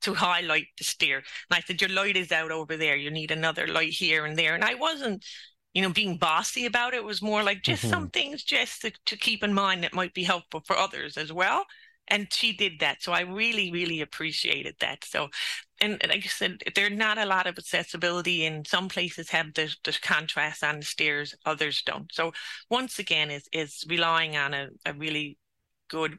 to 0.01 0.14
highlight 0.14 0.68
the 0.78 0.84
stair. 0.84 1.18
And 1.18 1.58
I 1.58 1.62
said, 1.62 1.82
your 1.82 1.89
light 1.89 2.18
is 2.18 2.32
out 2.32 2.51
over 2.51 2.78
there. 2.78 2.95
You 2.95 3.10
need 3.10 3.32
another 3.32 3.68
light 3.68 3.93
here 3.93 4.26
and 4.26 4.38
there. 4.38 4.53
And 4.53 4.64
I 4.64 4.76
wasn't, 4.76 5.26
you 5.74 5.82
know, 5.82 5.89
being 5.89 6.18
bossy 6.18 6.66
about 6.66 6.93
it. 6.93 6.97
It 6.97 7.03
was 7.06 7.22
more 7.22 7.43
like 7.43 7.64
just 7.64 7.84
mm-hmm. 7.84 7.91
some 7.91 8.10
things 8.10 8.43
just 8.43 8.82
to, 8.82 8.91
to 9.08 9.18
keep 9.18 9.43
in 9.43 9.53
mind 9.53 9.84
that 9.84 9.93
might 9.93 10.14
be 10.14 10.24
helpful 10.24 10.62
for 10.66 10.78
others 10.78 11.18
as 11.18 11.34
well 11.34 11.66
and 12.08 12.32
she 12.32 12.53
did 12.53 12.80
that 12.80 13.01
so 13.01 13.12
i 13.12 13.22
really 13.22 13.72
really 13.72 14.01
appreciated 14.01 14.76
that 14.80 15.03
so 15.03 15.30
and 15.82 16.01
like 16.08 16.24
I 16.24 16.28
said, 16.28 16.64
there's 16.74 16.97
not 16.97 17.18
a 17.18 17.26
lot 17.26 17.47
of 17.47 17.58
accessibility, 17.58 18.45
and 18.45 18.66
some 18.66 18.88
places 18.88 19.30
have 19.30 19.53
the, 19.53 19.74
the 19.84 19.97
contrast 20.01 20.64
on 20.64 20.80
the 20.80 20.86
stairs, 20.86 21.36
others 21.45 21.82
don't. 21.86 22.12
So 22.14 22.32
once 22.70 22.99
again, 22.99 23.30
is 23.30 23.47
is 23.51 23.84
relying 23.89 24.38
on 24.38 24.53
a, 24.53 24.70
a 24.86 24.93
really 24.93 25.38
good 25.89 26.18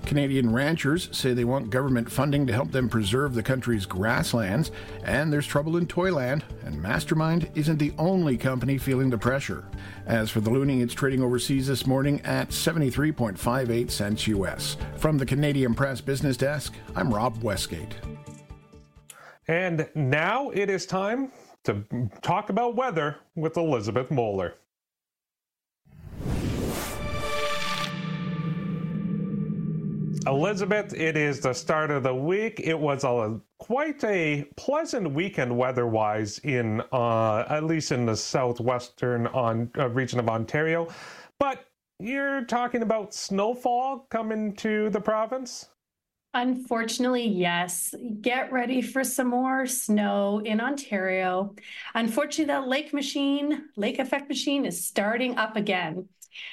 Canadian 0.06 0.52
ranchers 0.52 1.08
say 1.16 1.32
they 1.32 1.44
want 1.44 1.70
government 1.70 2.10
funding 2.10 2.46
to 2.46 2.52
help 2.52 2.70
them 2.70 2.88
preserve 2.88 3.34
the 3.34 3.42
country's 3.42 3.86
grasslands, 3.86 4.70
and 5.04 5.32
there's 5.32 5.46
trouble 5.46 5.76
in 5.76 5.86
Toyland, 5.86 6.44
and 6.64 6.80
Mastermind 6.80 7.50
isn't 7.54 7.78
the 7.78 7.92
only 7.98 8.36
company 8.36 8.78
feeling 8.78 9.10
the 9.10 9.18
pressure. 9.18 9.64
As 10.06 10.30
for 10.30 10.40
the 10.40 10.50
loonie, 10.50 10.82
it's 10.82 10.94
trading 10.94 11.22
overseas 11.22 11.66
this 11.66 11.86
morning 11.86 12.20
at 12.22 12.50
73.58 12.50 13.90
cents 13.90 14.26
US. 14.26 14.76
From 14.96 15.18
the 15.18 15.26
Canadian 15.26 15.74
Press 15.74 16.00
Business 16.00 16.36
Desk, 16.36 16.74
I'm 16.94 17.12
Rob 17.12 17.42
Westgate. 17.42 17.94
And 19.48 19.88
now 19.94 20.50
it 20.50 20.70
is 20.70 20.86
time 20.86 21.32
to 21.64 21.84
talk 22.22 22.50
about 22.50 22.76
weather 22.76 23.16
with 23.34 23.56
Elizabeth 23.56 24.10
Moeller. 24.10 24.54
Elizabeth, 30.26 30.94
it 30.94 31.16
is 31.16 31.40
the 31.40 31.52
start 31.52 31.90
of 31.90 32.02
the 32.02 32.14
week. 32.14 32.60
It 32.60 32.78
was 32.78 33.04
a 33.04 33.38
quite 33.58 34.02
a 34.04 34.46
pleasant 34.56 35.12
weekend 35.12 35.54
weather-wise 35.56 36.38
in 36.38 36.82
uh, 36.92 37.44
at 37.48 37.64
least 37.64 37.92
in 37.92 38.06
the 38.06 38.16
southwestern 38.16 39.26
on 39.28 39.70
uh, 39.78 39.88
region 39.90 40.18
of 40.18 40.28
Ontario. 40.28 40.88
But 41.38 41.66
you're 42.00 42.44
talking 42.44 42.82
about 42.82 43.12
snowfall 43.12 44.06
coming 44.10 44.54
to 44.56 44.88
the 44.90 45.00
province. 45.00 45.68
Unfortunately, 46.32 47.26
yes. 47.26 47.94
Get 48.20 48.50
ready 48.50 48.82
for 48.82 49.04
some 49.04 49.28
more 49.28 49.66
snow 49.66 50.40
in 50.44 50.60
Ontario. 50.60 51.54
Unfortunately, 51.94 52.46
that 52.46 52.66
lake 52.66 52.92
machine, 52.92 53.66
lake 53.76 54.00
effect 54.00 54.28
machine, 54.28 54.64
is 54.64 54.84
starting 54.84 55.36
up 55.36 55.54
again. 55.54 56.08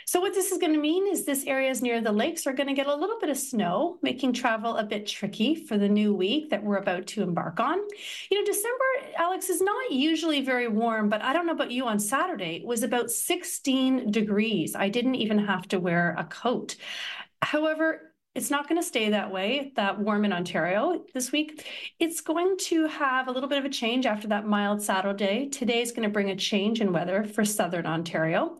So 0.06 0.20
what 0.20 0.34
this 0.34 0.52
is 0.52 0.58
going 0.58 0.74
to 0.74 0.80
mean 0.80 1.08
is 1.08 1.26
this 1.26 1.46
areas 1.46 1.82
near 1.82 2.02
the 2.02 2.12
lakes 2.12 2.46
are 2.48 2.54
going 2.54 2.68
to 2.68 2.74
get 2.74 2.88
a 2.88 2.96
little 2.96 3.20
bit 3.20 3.30
of 3.30 3.38
snow, 3.38 3.98
making 4.02 4.34
travel 4.34 4.78
a 4.78 4.84
bit 4.84 5.08
tricky 5.08 5.56
for 5.56 5.78
the 5.78 5.90
new 5.90 6.14
week 6.14 6.50
that 6.50 6.64
we're 6.64 6.78
about 6.78 7.08
to 7.08 7.24
embark 7.24 7.60
on. 7.60 7.78
You 8.30 8.40
know, 8.40 8.46
December, 8.46 8.86
Alex, 9.18 9.50
is 9.50 9.62
not 9.62 9.92
usually 9.92 10.42
very 10.42 10.68
warm, 10.68 11.10
but 11.10 11.22
I 11.22 11.34
don't 11.34 11.46
know 11.46 11.54
about 11.54 11.72
you 11.72 11.86
on 11.86 12.00
Saturday, 12.00 12.58
it 12.58 12.66
was 12.66 12.84
about 12.84 13.12
16 13.12 14.12
degrees. 14.12 14.76
I 14.76 14.90
didn't 14.90 15.16
even 15.16 15.40
have 15.40 15.68
to 15.70 15.80
wear 15.80 16.16
a 16.18 16.26
coat. 16.26 16.76
However, 17.42 18.11
it's 18.34 18.50
not 18.50 18.70
going 18.70 18.80
to 18.80 18.88
stay 18.88 19.10
that 19.10 19.30
way, 19.30 19.74
that 19.76 20.00
warm 20.00 20.24
in 20.24 20.32
Ontario 20.32 21.04
this 21.14 21.34
week. 21.34 21.68
It's 22.00 22.22
going 22.22 22.56
to 22.60 22.88
have 22.88 23.28
a 23.28 23.32
little 23.32 23.50
bit 23.50 23.58
of 23.58 23.66
a 23.66 23.70
change 23.70 24.06
after 24.06 24.30
that 24.30 24.48
mild 24.48 24.82
Saturday. 24.82 25.50
Today 25.50 25.82
is 25.82 25.92
going 25.92 26.08
to 26.08 26.14
bring 26.14 26.30
a 26.30 26.36
change 26.36 26.80
in 26.80 26.94
weather 26.94 27.26
for 27.26 27.44
southern 27.44 27.86
Ontario. 27.86 28.58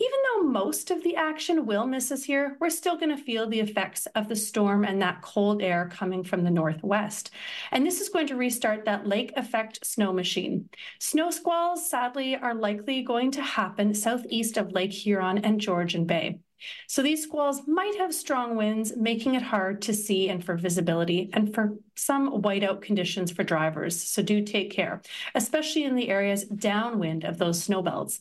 Even 0.00 0.18
though 0.24 0.42
most 0.48 0.90
of 0.90 1.04
the 1.04 1.14
action 1.14 1.66
will 1.66 1.86
miss 1.86 2.10
us 2.10 2.24
here, 2.24 2.56
we're 2.60 2.68
still 2.68 2.96
going 2.96 3.16
to 3.16 3.22
feel 3.22 3.48
the 3.48 3.60
effects 3.60 4.06
of 4.16 4.28
the 4.28 4.34
storm 4.34 4.84
and 4.84 5.00
that 5.00 5.22
cold 5.22 5.62
air 5.62 5.88
coming 5.92 6.24
from 6.24 6.42
the 6.42 6.50
northwest. 6.50 7.30
And 7.70 7.86
this 7.86 8.00
is 8.00 8.08
going 8.08 8.26
to 8.26 8.36
restart 8.36 8.86
that 8.86 9.06
lake 9.06 9.32
effect 9.36 9.86
snow 9.86 10.12
machine. 10.12 10.68
Snow 10.98 11.30
squalls, 11.30 11.88
sadly, 11.88 12.34
are 12.34 12.54
likely 12.54 13.02
going 13.02 13.30
to 13.32 13.42
happen 13.42 13.94
southeast 13.94 14.56
of 14.56 14.72
Lake 14.72 14.92
Huron 14.92 15.38
and 15.38 15.60
Georgian 15.60 16.06
Bay. 16.06 16.40
So 16.86 17.02
these 17.02 17.22
squalls 17.22 17.66
might 17.66 17.96
have 17.96 18.14
strong 18.14 18.56
winds, 18.56 18.96
making 18.96 19.34
it 19.34 19.42
hard 19.42 19.82
to 19.82 19.94
see 19.94 20.28
and 20.28 20.44
for 20.44 20.56
visibility 20.56 21.30
and 21.32 21.54
for 21.54 21.76
some 21.94 22.42
whiteout 22.42 22.82
conditions 22.82 23.30
for 23.30 23.44
drivers. 23.44 24.00
So 24.00 24.22
do 24.22 24.42
take 24.42 24.70
care, 24.70 25.02
especially 25.34 25.84
in 25.84 25.94
the 25.94 26.08
areas 26.08 26.44
downwind 26.44 27.24
of 27.24 27.38
those 27.38 27.62
snow 27.62 27.82
belts. 27.82 28.20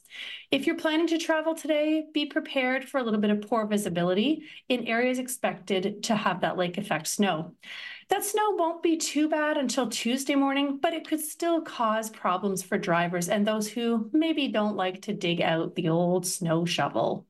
If 0.52 0.68
you're 0.68 0.78
planning 0.78 1.08
to 1.08 1.18
travel 1.18 1.56
today, 1.56 2.06
be 2.14 2.26
prepared 2.26 2.88
for 2.88 3.00
a 3.00 3.04
little 3.04 3.20
bit 3.20 3.32
of 3.32 3.42
poor 3.42 3.66
visibility 3.66 4.44
in 4.68 4.88
areas 4.88 5.20
expected 5.20 6.04
to 6.04 6.16
have 6.16 6.42
that 6.42 6.58
lake 6.58 6.78
effect 6.78 7.08
snow. 7.08 7.54
That 8.10 8.26
snow 8.26 8.52
won't 8.58 8.84
be 8.84 8.98
too 8.98 9.30
bad 9.30 9.58
until 9.58 9.88
Tuesday 9.88 10.36
morning, 10.36 10.80
but 10.82 10.94
it 10.94 11.08
could 11.08 11.22
still 11.22 11.62
cause 11.62 12.10
problems 12.10 12.62
for 12.62 12.78
drivers 12.78 13.30
and 13.30 13.48
those 13.48 13.70
who 13.70 14.10
maybe 14.12 14.50
don't 14.50 14.76
like 14.76 15.04
to 15.04 15.14
dig 15.14 15.42
out 15.42 15.76
the 15.76 15.88
old 15.88 16.28
snow 16.28 16.66
shovel. 16.66 17.26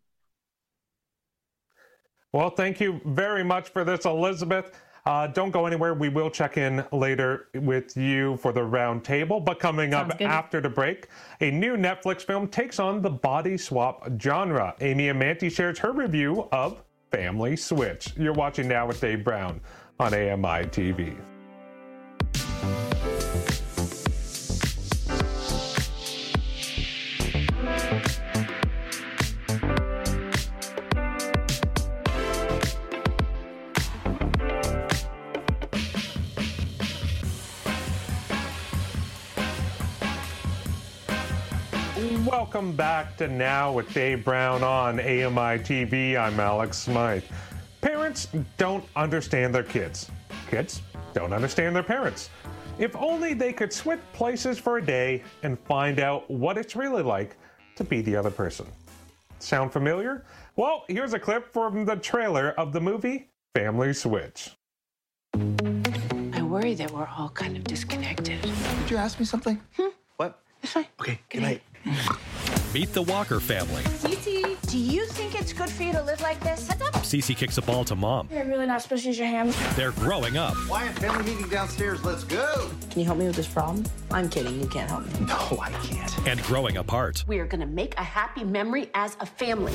Well, 2.34 2.50
thank 2.50 2.80
you 2.80 3.02
very 3.06 3.44
much 3.44 3.70
for 3.70 3.84
this, 3.84 4.06
Elizabeth. 4.06 4.72
Uh, 5.06 5.28
don't 5.28 5.52
go 5.52 5.66
anywhere. 5.66 5.94
We 5.94 6.10
will 6.10 6.30
check 6.30 6.58
in 6.58 6.86
later 6.92 7.48
with 7.56 7.98
you 7.98 8.38
for 8.38 8.54
the 8.54 8.62
roundtable. 8.62 9.44
But 9.44 9.60
coming 9.60 9.92
Sounds 9.92 10.12
up 10.12 10.20
good. 10.20 10.28
after 10.28 10.62
the 10.62 10.70
break, 10.70 11.08
a 11.42 11.50
new 11.50 11.76
Netflix 11.76 12.22
film 12.22 12.48
takes 12.48 12.80
on 12.80 13.02
the 13.02 13.10
body 13.10 13.58
swap 13.58 14.08
genre. 14.22 14.76
Amy 14.80 15.08
Amantea 15.08 15.52
shares 15.52 15.80
her 15.80 15.92
review 15.92 16.48
of 16.52 16.84
Family 17.12 17.56
Switch. 17.58 18.16
You're 18.16 18.34
watching 18.34 18.68
now 18.68 18.88
with 18.88 19.02
Dave 19.02 19.24
Brown 19.24 19.60
on 20.00 20.14
AMI 20.14 20.68
TV. 20.68 21.18
Welcome 42.54 42.76
back 42.76 43.16
to 43.16 43.30
Now 43.30 43.72
with 43.72 43.94
Dave 43.94 44.26
Brown 44.26 44.62
on 44.62 45.00
AMI 45.00 45.64
TV. 45.64 46.18
I'm 46.18 46.38
Alex 46.38 46.80
Smythe. 46.80 47.24
Parents 47.80 48.28
don't 48.58 48.84
understand 48.98 49.56
their 49.56 49.64
kids. 49.64 50.12
Kids 50.50 50.82
don't 51.14 51.32
understand 51.32 51.74
their 51.74 51.82
parents. 51.82 52.30
If 52.78 52.94
only 52.98 53.34
they 53.34 53.54
could 53.54 53.72
switch 53.72 54.02
places 54.12 54.60
for 54.60 54.80
a 54.80 54.86
day 54.86 55.24
and 55.44 55.58
find 55.60 56.02
out 56.02 56.30
what 56.30 56.58
it's 56.58 56.76
really 56.76 57.02
like 57.02 57.38
to 57.78 57.86
be 57.86 58.02
the 58.02 58.18
other 58.18 58.30
person. 58.30 58.66
Sound 59.40 59.72
familiar? 59.72 60.26
Well, 60.58 60.84
here's 60.90 61.14
a 61.14 61.20
clip 61.20 61.54
from 61.54 61.86
the 61.86 61.96
trailer 61.96 62.50
of 62.60 62.74
the 62.74 62.82
movie 62.82 63.30
Family 63.56 63.94
Switch. 63.94 64.52
I 65.36 66.42
worry 66.42 66.74
that 66.74 66.92
we're 66.92 67.08
all 67.08 67.30
kind 67.30 67.56
of 67.56 67.64
disconnected. 67.64 68.42
Did 68.42 68.92
you 68.92 68.98
ask 68.98 69.22
me 69.22 69.26
something? 69.26 69.58
Hmm? 69.78 69.88
What? 70.18 70.42
Okay, 70.76 71.18
good 71.30 71.44
night. 71.44 71.62
Meet 72.74 72.94
the 72.94 73.02
Walker 73.02 73.42
family. 73.42 73.84
Cece, 73.84 74.70
do 74.72 74.78
you 74.78 75.06
think 75.08 75.36
it's 75.36 75.52
good 75.52 75.70
for 75.70 75.84
you 75.84 75.92
to 75.92 76.02
live 76.04 76.22
like 76.22 76.40
this? 76.40 76.70
What's 76.70 76.82
up? 76.82 76.94
Cece 77.04 77.36
kicks 77.36 77.58
a 77.58 77.62
ball 77.62 77.84
to 77.84 77.98
mom. 77.98 78.30
You're 78.32 78.46
really 78.46 78.66
not 78.66 78.82
supposed 78.82 79.02
to 79.04 79.10
use 79.10 79.20
your 79.20 79.28
hands. 79.28 79.58
They're 79.76 79.92
growing 79.92 80.38
up. 80.38 80.54
Wyatt, 80.70 80.98
family 80.98 81.34
meeting 81.34 81.50
downstairs. 81.50 82.02
Let's 82.06 82.24
go. 82.24 82.70
Can 82.90 83.02
you 83.02 83.06
help 83.06 83.18
me 83.18 83.28
with 83.28 83.36
this 83.36 83.48
problem? 83.48 83.84
I'm 84.10 84.30
kidding. 84.30 84.58
You 84.58 84.70
can't 84.70 84.90
help 84.90 85.06
me. 85.06 85.26
No, 85.26 85.60
I 85.62 85.70
can't. 85.84 86.26
And 86.26 86.42
growing 86.44 86.78
apart. 86.78 87.26
We 87.28 87.40
are 87.40 87.46
going 87.46 87.60
to 87.60 87.68
make 87.68 87.94
a 87.98 88.04
happy 88.04 88.46
memory 88.46 88.90
as 88.94 89.18
a 89.20 89.26
family. 89.26 89.74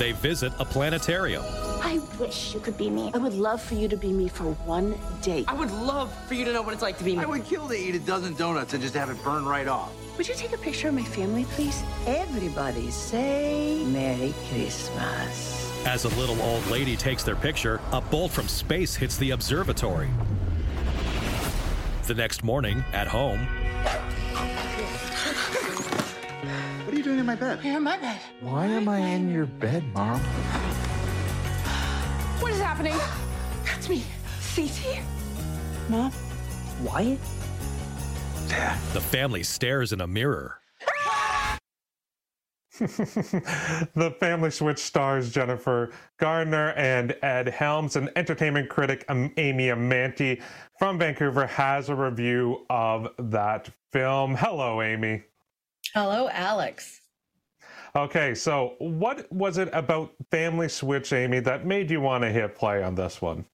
They 0.00 0.10
visit 0.12 0.52
a 0.58 0.64
planetarium. 0.64 1.44
I 1.84 2.00
wish 2.18 2.54
you 2.54 2.60
could 2.60 2.78
be 2.78 2.88
me. 2.88 3.10
I 3.12 3.18
would 3.18 3.34
love 3.34 3.60
for 3.60 3.74
you 3.74 3.88
to 3.88 3.96
be 3.96 4.12
me 4.12 4.28
for 4.28 4.44
one 4.64 4.94
day. 5.20 5.44
I 5.48 5.54
would 5.54 5.70
love 5.72 6.12
for 6.28 6.34
you 6.34 6.44
to 6.44 6.52
know 6.52 6.62
what 6.62 6.72
it's 6.72 6.82
like 6.82 6.96
to 6.98 7.04
be 7.04 7.16
me. 7.16 7.22
I 7.22 7.26
would 7.26 7.44
kill 7.44 7.68
to 7.68 7.74
eat 7.74 7.96
a 7.96 7.98
dozen 7.98 8.34
donuts 8.34 8.72
and 8.72 8.80
just 8.80 8.94
have 8.94 9.10
it 9.10 9.22
burn 9.24 9.44
right 9.44 9.66
off. 9.66 9.92
Would 10.16 10.28
you 10.28 10.34
take 10.34 10.52
a 10.52 10.58
picture 10.58 10.88
of 10.88 10.94
my 10.94 11.02
family, 11.02 11.44
please? 11.44 11.82
Everybody 12.06 12.90
say 12.90 13.84
Merry 13.86 14.32
Christmas. 14.48 15.70
As 15.84 16.04
a 16.04 16.08
little 16.10 16.40
old 16.42 16.64
lady 16.68 16.96
takes 16.96 17.24
their 17.24 17.34
picture, 17.34 17.80
a 17.90 18.00
bolt 18.00 18.30
from 18.30 18.46
space 18.46 18.94
hits 18.94 19.16
the 19.16 19.30
observatory. 19.30 20.08
The 22.06 22.14
next 22.14 22.44
morning, 22.44 22.84
at 22.92 23.08
home. 23.08 23.40
What 26.84 26.94
are 26.94 26.96
you 26.96 27.02
doing 27.02 27.18
in 27.18 27.26
my 27.26 27.34
bed? 27.34 27.58
You're 27.64 27.78
in 27.78 27.82
my 27.82 27.96
bed. 27.96 28.20
Why 28.40 28.66
am 28.66 28.88
I 28.88 28.98
in 28.98 29.32
your 29.32 29.46
bed, 29.46 29.84
Mom? 29.92 30.20
What 32.42 32.52
is 32.52 32.60
happening? 32.60 32.98
That's 33.64 33.88
me. 33.88 34.02
Cece? 34.40 35.00
Mom? 35.88 36.12
Wyatt? 36.82 37.20
Dad. 38.48 38.76
The 38.92 39.00
family 39.00 39.44
stares 39.44 39.92
in 39.92 40.00
a 40.00 40.08
mirror. 40.08 40.58
the 42.80 44.16
Family 44.18 44.50
Switch 44.50 44.80
stars 44.80 45.30
Jennifer 45.30 45.92
Gardner 46.18 46.70
and 46.70 47.14
Ed 47.22 47.46
Helms, 47.48 47.94
and 47.94 48.10
entertainment 48.16 48.68
critic 48.68 49.04
um, 49.08 49.32
Amy 49.36 49.68
Amantea 49.68 50.42
from 50.80 50.98
Vancouver 50.98 51.46
has 51.46 51.90
a 51.90 51.94
review 51.94 52.66
of 52.70 53.06
that 53.18 53.70
film. 53.92 54.34
Hello, 54.34 54.82
Amy. 54.82 55.22
Hello, 55.94 56.28
Alex. 56.32 57.01
Okay, 57.94 58.34
so 58.34 58.74
what 58.78 59.30
was 59.30 59.58
it 59.58 59.68
about 59.72 60.14
Family 60.30 60.68
Switch, 60.68 61.12
Amy, 61.12 61.40
that 61.40 61.66
made 61.66 61.90
you 61.90 62.00
want 62.00 62.24
to 62.24 62.30
hit 62.30 62.54
play 62.54 62.82
on 62.82 62.94
this 62.94 63.20
one? 63.20 63.44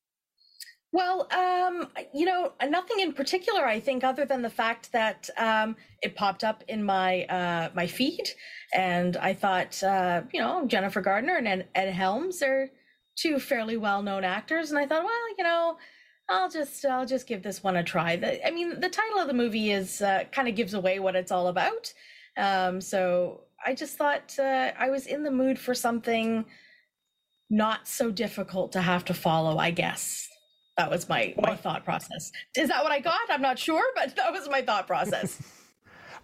Well, 0.93 1.29
um, 1.33 1.89
you 2.15 2.25
know, 2.25 2.53
nothing 2.67 3.01
in 3.01 3.13
particular. 3.13 3.67
I 3.67 3.81
think, 3.81 4.05
other 4.05 4.25
than 4.25 4.41
the 4.41 4.49
fact 4.49 4.93
that 4.93 5.29
um, 5.37 5.77
it 6.03 6.15
popped 6.15 6.45
up 6.45 6.63
in 6.69 6.83
my 6.85 7.25
uh, 7.25 7.71
my 7.75 7.87
feed, 7.87 8.31
and 8.73 9.17
I 9.17 9.35
thought, 9.35 9.83
uh, 9.83 10.23
you 10.33 10.41
know, 10.41 10.67
Jennifer 10.67 11.01
Gardner 11.01 11.37
and 11.37 11.65
Ed 11.75 11.93
Helms 11.93 12.41
are 12.43 12.71
two 13.17 13.39
fairly 13.41 13.77
well 13.77 14.03
known 14.03 14.25
actors, 14.25 14.71
and 14.71 14.79
I 14.79 14.87
thought, 14.87 15.05
well, 15.05 15.29
you 15.37 15.45
know, 15.45 15.77
I'll 16.31 16.49
just 16.49 16.85
I'll 16.87 17.07
just 17.07 17.27
give 17.27 17.43
this 17.43 17.63
one 17.63 17.77
a 17.77 17.85
try. 17.85 18.17
The, 18.17 18.47
I 18.47 18.51
mean, 18.51 18.81
the 18.81 18.89
title 18.89 19.19
of 19.19 19.27
the 19.27 19.35
movie 19.35 19.73
is 19.73 20.01
uh, 20.01 20.25
kind 20.33 20.49
of 20.49 20.55
gives 20.55 20.75
away 20.75 21.01
what 21.01 21.17
it's 21.17 21.33
all 21.33 21.49
about. 21.49 21.93
Um, 22.39 22.81
so 22.81 23.43
I 23.65 23.75
just 23.75 23.97
thought 23.97 24.37
uh, 24.39 24.73
I 24.79 24.91
was 24.91 25.07
in 25.07 25.23
the 25.23 25.31
mood 25.31 25.59
for 25.59 25.75
something 25.75 26.45
not 27.51 27.89
so 27.89 28.11
difficult 28.11 28.73
to 28.73 28.81
have 28.81 29.05
to 29.07 29.15
follow. 29.15 29.59
I 29.59 29.71
guess 29.71 30.29
that 30.77 30.91
was 30.91 31.09
my 31.09 31.35
my 31.39 31.57
thought 31.57 31.85
process. 31.85 32.31
Is 32.57 32.69
that 32.69 32.83
what 32.83 32.93
I 32.93 33.01
got? 33.01 33.21
I'm 33.31 33.43
not 33.43 33.59
sure, 33.59 33.83
but 33.95 34.15
that 34.17 34.33
was 34.33 34.49
my 34.49 34.63
thought 34.63 34.87
process. 34.87 35.43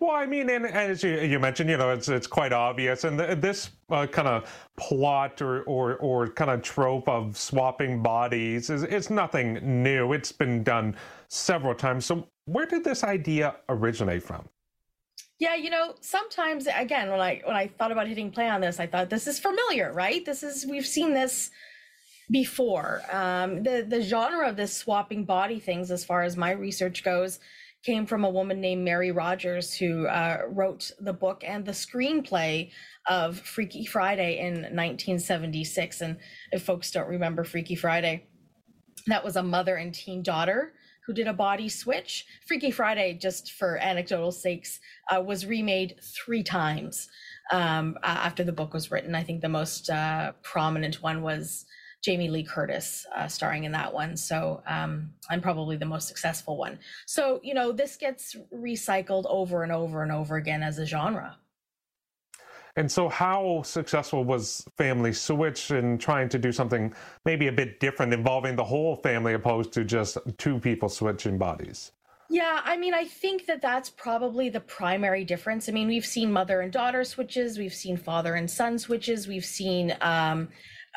Well, 0.00 0.10
I 0.10 0.26
mean, 0.26 0.50
and, 0.50 0.66
as 0.66 1.02
you, 1.02 1.20
you, 1.20 1.38
mentioned, 1.38 1.70
you 1.70 1.76
know, 1.76 1.90
it's 1.90 2.08
it's 2.08 2.26
quite 2.26 2.52
obvious, 2.52 3.04
and 3.04 3.18
the, 3.18 3.36
this 3.36 3.70
uh, 3.90 4.06
kind 4.06 4.28
of 4.28 4.52
plot 4.76 5.40
or, 5.40 5.62
or 5.62 5.96
or 5.96 6.28
kind 6.28 6.50
of 6.50 6.62
trope 6.62 7.08
of 7.08 7.36
swapping 7.36 8.02
bodies 8.02 8.70
is 8.70 8.82
it's 8.82 9.08
nothing 9.08 9.82
new. 9.82 10.12
It's 10.12 10.32
been 10.32 10.62
done 10.62 10.96
several 11.28 11.74
times. 11.74 12.06
So, 12.06 12.26
where 12.46 12.66
did 12.66 12.84
this 12.84 13.04
idea 13.04 13.56
originate 13.68 14.22
from? 14.22 14.48
Yeah, 15.44 15.56
you 15.56 15.68
know, 15.68 15.94
sometimes 16.00 16.66
again, 16.74 17.10
when 17.10 17.20
I 17.20 17.42
when 17.44 17.54
I 17.54 17.68
thought 17.68 17.92
about 17.92 18.06
hitting 18.08 18.30
play 18.30 18.48
on 18.48 18.62
this, 18.62 18.80
I 18.80 18.86
thought 18.86 19.10
this 19.10 19.26
is 19.26 19.38
familiar, 19.38 19.92
right? 19.92 20.24
This 20.24 20.42
is 20.42 20.64
we've 20.64 20.86
seen 20.86 21.12
this 21.12 21.50
before. 22.30 23.02
Um, 23.12 23.62
the 23.62 23.84
the 23.86 24.00
genre 24.00 24.48
of 24.48 24.56
this 24.56 24.74
swapping 24.74 25.26
body 25.26 25.60
things, 25.60 25.90
as 25.90 26.02
far 26.02 26.22
as 26.22 26.38
my 26.38 26.52
research 26.52 27.04
goes, 27.04 27.40
came 27.82 28.06
from 28.06 28.24
a 28.24 28.30
woman 28.30 28.58
named 28.58 28.86
Mary 28.86 29.10
Rodgers, 29.10 29.74
who 29.74 30.06
uh, 30.06 30.44
wrote 30.48 30.90
the 30.98 31.12
book 31.12 31.44
and 31.46 31.66
the 31.66 31.72
screenplay 31.72 32.70
of 33.06 33.38
Freaky 33.38 33.84
Friday 33.84 34.38
in 34.38 34.54
1976. 34.54 36.00
And 36.00 36.16
if 36.52 36.62
folks 36.62 36.90
don't 36.90 37.06
remember 37.06 37.44
Freaky 37.44 37.74
Friday, 37.74 38.28
that 39.08 39.22
was 39.22 39.36
a 39.36 39.42
mother 39.42 39.76
and 39.76 39.92
teen 39.92 40.22
daughter 40.22 40.72
who 41.06 41.12
did 41.12 41.26
a 41.26 41.32
body 41.32 41.68
switch. 41.68 42.26
Freaky 42.46 42.70
Friday, 42.70 43.14
just 43.14 43.52
for 43.52 43.76
anecdotal 43.78 44.32
sakes, 44.32 44.80
uh, 45.14 45.20
was 45.20 45.46
remade 45.46 45.96
three 46.00 46.42
times 46.42 47.08
um, 47.52 47.98
after 48.02 48.44
the 48.44 48.52
book 48.52 48.72
was 48.72 48.90
written. 48.90 49.14
I 49.14 49.22
think 49.22 49.40
the 49.40 49.48
most 49.48 49.90
uh, 49.90 50.32
prominent 50.42 51.02
one 51.02 51.22
was 51.22 51.66
Jamie 52.02 52.28
Lee 52.28 52.44
Curtis 52.44 53.06
uh, 53.16 53.28
starring 53.28 53.64
in 53.64 53.72
that 53.72 53.92
one. 53.92 54.16
So 54.16 54.62
um, 54.66 55.10
I'm 55.30 55.40
probably 55.40 55.76
the 55.76 55.86
most 55.86 56.06
successful 56.06 56.56
one. 56.56 56.78
So, 57.06 57.40
you 57.42 57.54
know, 57.54 57.72
this 57.72 57.96
gets 57.96 58.36
recycled 58.54 59.24
over 59.26 59.62
and 59.62 59.72
over 59.72 60.02
and 60.02 60.12
over 60.12 60.36
again 60.36 60.62
as 60.62 60.78
a 60.78 60.84
genre. 60.84 61.36
And 62.76 62.90
so, 62.90 63.08
how 63.08 63.62
successful 63.62 64.24
was 64.24 64.66
Family 64.76 65.12
Switch 65.12 65.70
in 65.70 65.96
trying 65.96 66.28
to 66.30 66.38
do 66.38 66.50
something 66.50 66.92
maybe 67.24 67.46
a 67.46 67.52
bit 67.52 67.78
different, 67.78 68.12
involving 68.12 68.56
the 68.56 68.64
whole 68.64 68.96
family 68.96 69.34
opposed 69.34 69.72
to 69.74 69.84
just 69.84 70.18
two 70.38 70.58
people 70.58 70.88
switching 70.88 71.38
bodies? 71.38 71.92
Yeah, 72.30 72.62
I 72.64 72.76
mean, 72.76 72.94
I 72.94 73.04
think 73.04 73.46
that 73.46 73.62
that's 73.62 73.90
probably 73.90 74.48
the 74.48 74.60
primary 74.60 75.24
difference. 75.24 75.68
I 75.68 75.72
mean, 75.72 75.86
we've 75.86 76.06
seen 76.06 76.32
mother 76.32 76.62
and 76.62 76.72
daughter 76.72 77.04
switches, 77.04 77.58
we've 77.58 77.74
seen 77.74 77.96
father 77.96 78.34
and 78.34 78.50
son 78.50 78.78
switches, 78.78 79.28
we've 79.28 79.44
seen 79.44 79.94
um, 80.00 80.48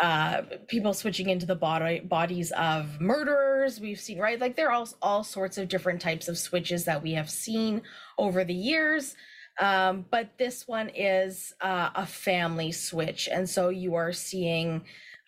uh, 0.01 0.43
people 0.67 0.93
switching 0.93 1.29
into 1.29 1.45
the 1.45 1.55
body 1.55 1.99
bodies 1.99 2.51
of 2.51 2.99
murderers. 3.01 3.79
We've 3.79 3.99
seen 3.99 4.19
right 4.19 4.39
like 4.39 4.55
there 4.55 4.69
are 4.69 4.73
all 4.73 4.89
all 5.01 5.23
sorts 5.23 5.57
of 5.57 5.67
different 5.67 6.01
types 6.01 6.27
of 6.27 6.37
switches 6.37 6.85
that 6.85 7.03
we 7.03 7.13
have 7.13 7.29
seen 7.29 7.81
over 8.17 8.43
the 8.43 8.53
years. 8.53 9.15
Um, 9.59 10.05
but 10.11 10.37
this 10.37 10.67
one 10.67 10.89
is 10.89 11.53
uh, 11.61 11.89
a 11.95 12.05
family 12.05 12.71
switch, 12.71 13.27
and 13.31 13.49
so 13.49 13.69
you 13.69 13.95
are 13.95 14.13
seeing 14.13 14.83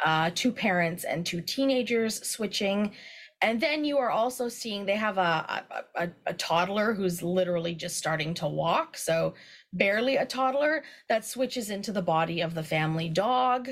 uh, 0.05 0.31
two 0.33 0.51
parents 0.51 1.03
and 1.03 1.25
two 1.25 1.41
teenagers 1.41 2.25
switching. 2.27 2.93
And 3.41 3.61
then 3.61 3.85
you 3.85 3.97
are 3.97 4.09
also 4.09 4.49
seeing 4.49 4.85
they 4.85 4.97
have 4.97 5.17
a, 5.17 5.63
a, 5.95 6.09
a, 6.27 6.33
toddler 6.33 6.93
who's 6.93 7.23
literally 7.23 7.73
just 7.73 7.97
starting 7.97 8.33
to 8.35 8.47
walk. 8.47 8.97
So 8.97 9.33
barely 9.71 10.17
a 10.17 10.25
toddler 10.25 10.83
that 11.07 11.23
switches 11.23 11.69
into 11.69 11.93
the 11.93 12.01
body 12.01 12.41
of 12.41 12.53
the 12.53 12.63
family 12.63 13.07
dog 13.07 13.69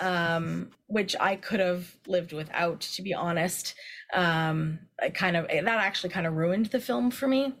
um, 0.00 0.70
which 0.86 1.14
I 1.20 1.36
could 1.36 1.60
have 1.60 1.94
lived 2.06 2.32
without, 2.32 2.80
to 2.80 3.02
be 3.02 3.14
honest. 3.14 3.74
Um, 4.12 4.80
I 5.00 5.10
kind 5.10 5.36
of 5.36 5.46
that 5.48 5.66
actually 5.66 6.10
kind 6.10 6.26
of 6.26 6.34
ruined 6.34 6.66
the 6.66 6.80
film 6.80 7.10
for 7.10 7.28
me 7.28 7.54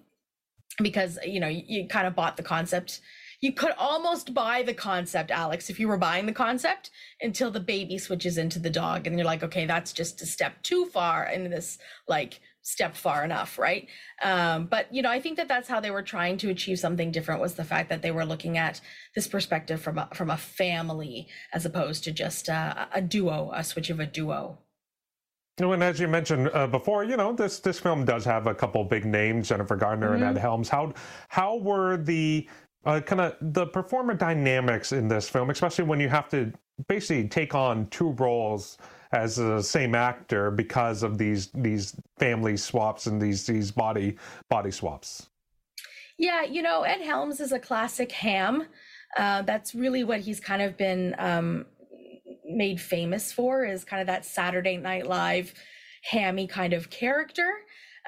because 0.82 1.18
you 1.24 1.40
know 1.40 1.48
you, 1.48 1.62
you 1.66 1.88
kind 1.88 2.06
of 2.06 2.14
bought 2.14 2.36
the 2.36 2.42
concept. 2.42 3.00
You 3.40 3.54
could 3.54 3.72
almost 3.78 4.34
buy 4.34 4.62
the 4.62 4.74
concept, 4.74 5.30
Alex, 5.30 5.70
if 5.70 5.80
you 5.80 5.88
were 5.88 5.96
buying 5.96 6.26
the 6.26 6.32
concept 6.32 6.90
until 7.22 7.50
the 7.50 7.58
baby 7.58 7.96
switches 7.96 8.36
into 8.36 8.58
the 8.58 8.68
dog, 8.68 9.06
and 9.06 9.16
you're 9.16 9.24
like, 9.24 9.42
okay, 9.42 9.64
that's 9.64 9.94
just 9.94 10.20
a 10.20 10.26
step 10.26 10.62
too 10.62 10.84
far 10.86 11.26
in 11.26 11.48
this 11.48 11.78
like 12.06 12.40
step 12.62 12.94
far 12.94 13.24
enough 13.24 13.58
right 13.58 13.88
um, 14.22 14.66
but 14.66 14.92
you 14.94 15.00
know 15.00 15.10
i 15.10 15.20
think 15.20 15.36
that 15.36 15.48
that's 15.48 15.68
how 15.68 15.80
they 15.80 15.90
were 15.90 16.02
trying 16.02 16.36
to 16.36 16.50
achieve 16.50 16.78
something 16.78 17.10
different 17.10 17.40
was 17.40 17.54
the 17.54 17.64
fact 17.64 17.88
that 17.88 18.02
they 18.02 18.10
were 18.10 18.24
looking 18.24 18.58
at 18.58 18.80
this 19.14 19.26
perspective 19.26 19.80
from 19.80 19.98
a, 19.98 20.08
from 20.14 20.30
a 20.30 20.36
family 20.36 21.26
as 21.54 21.64
opposed 21.64 22.04
to 22.04 22.12
just 22.12 22.48
a, 22.48 22.88
a 22.92 23.00
duo 23.00 23.50
a 23.54 23.64
switch 23.64 23.88
of 23.88 23.98
a 23.98 24.06
duo 24.06 24.58
and 25.60 25.82
as 25.82 26.00
you 26.00 26.08
mentioned 26.08 26.50
uh, 26.52 26.66
before, 26.66 27.04
you 27.04 27.16
know 27.16 27.32
this 27.32 27.60
this 27.60 27.78
film 27.78 28.04
does 28.04 28.24
have 28.24 28.46
a 28.46 28.54
couple 28.54 28.82
big 28.84 29.04
names: 29.04 29.48
Jennifer 29.48 29.76
Gardner 29.76 30.08
mm-hmm. 30.08 30.14
and 30.16 30.24
Ed 30.24 30.28
mm-hmm. 30.34 30.40
Helms. 30.40 30.68
How 30.68 30.92
how 31.28 31.56
were 31.56 31.96
the 31.96 32.48
uh, 32.84 33.00
kind 33.00 33.20
of 33.20 33.36
the 33.40 33.66
performer 33.66 34.14
dynamics 34.14 34.92
in 34.92 35.08
this 35.08 35.28
film, 35.28 35.50
especially 35.50 35.84
when 35.84 36.00
you 36.00 36.08
have 36.08 36.28
to 36.30 36.52
basically 36.88 37.28
take 37.28 37.54
on 37.54 37.86
two 37.88 38.10
roles 38.12 38.78
as 39.12 39.36
the 39.36 39.60
same 39.62 39.94
actor 39.94 40.50
because 40.50 41.02
of 41.02 41.18
these 41.18 41.48
these 41.54 41.94
family 42.18 42.56
swaps 42.56 43.06
and 43.06 43.20
these 43.20 43.46
these 43.46 43.70
body 43.70 44.16
body 44.48 44.70
swaps. 44.70 45.28
Yeah, 46.16 46.42
you 46.42 46.62
know, 46.62 46.82
Ed 46.82 47.00
Helms 47.00 47.40
is 47.40 47.52
a 47.52 47.58
classic 47.58 48.12
ham. 48.12 48.66
Uh, 49.16 49.42
that's 49.42 49.74
really 49.74 50.04
what 50.04 50.20
he's 50.20 50.38
kind 50.38 50.62
of 50.62 50.76
been 50.76 51.14
um, 51.18 51.66
made 52.50 52.80
famous 52.80 53.32
for 53.32 53.64
is 53.64 53.84
kind 53.84 54.00
of 54.00 54.06
that 54.06 54.24
Saturday 54.24 54.76
Night 54.76 55.06
Live 55.06 55.54
hammy 56.02 56.46
kind 56.46 56.72
of 56.72 56.90
character. 56.90 57.50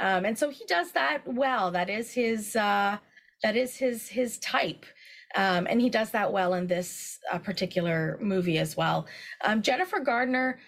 Um, 0.01 0.25
and 0.25 0.39
so 0.39 0.51
he 0.51 0.65
does 0.67 0.93
that 0.93 1.23
well. 1.27 1.71
That 1.71 1.91
is 1.91 2.13
his 2.13 2.57
uh, 2.57 2.99
that 3.43 3.57
is 3.57 3.77
his 3.77 4.09
his 4.09 4.39
type. 4.39 4.87
Um, 5.35 5.67
and 5.69 5.81
he 5.81 5.89
does 5.89 6.11
that 6.11 6.33
well 6.33 6.55
in 6.55 6.67
this 6.67 7.19
uh, 7.33 7.39
particular 7.39 8.19
movie 8.21 8.59
as 8.59 8.77
well. 8.77 9.07
Um, 9.43 9.63
Jennifer 9.63 10.01
Gardner, 10.01 10.59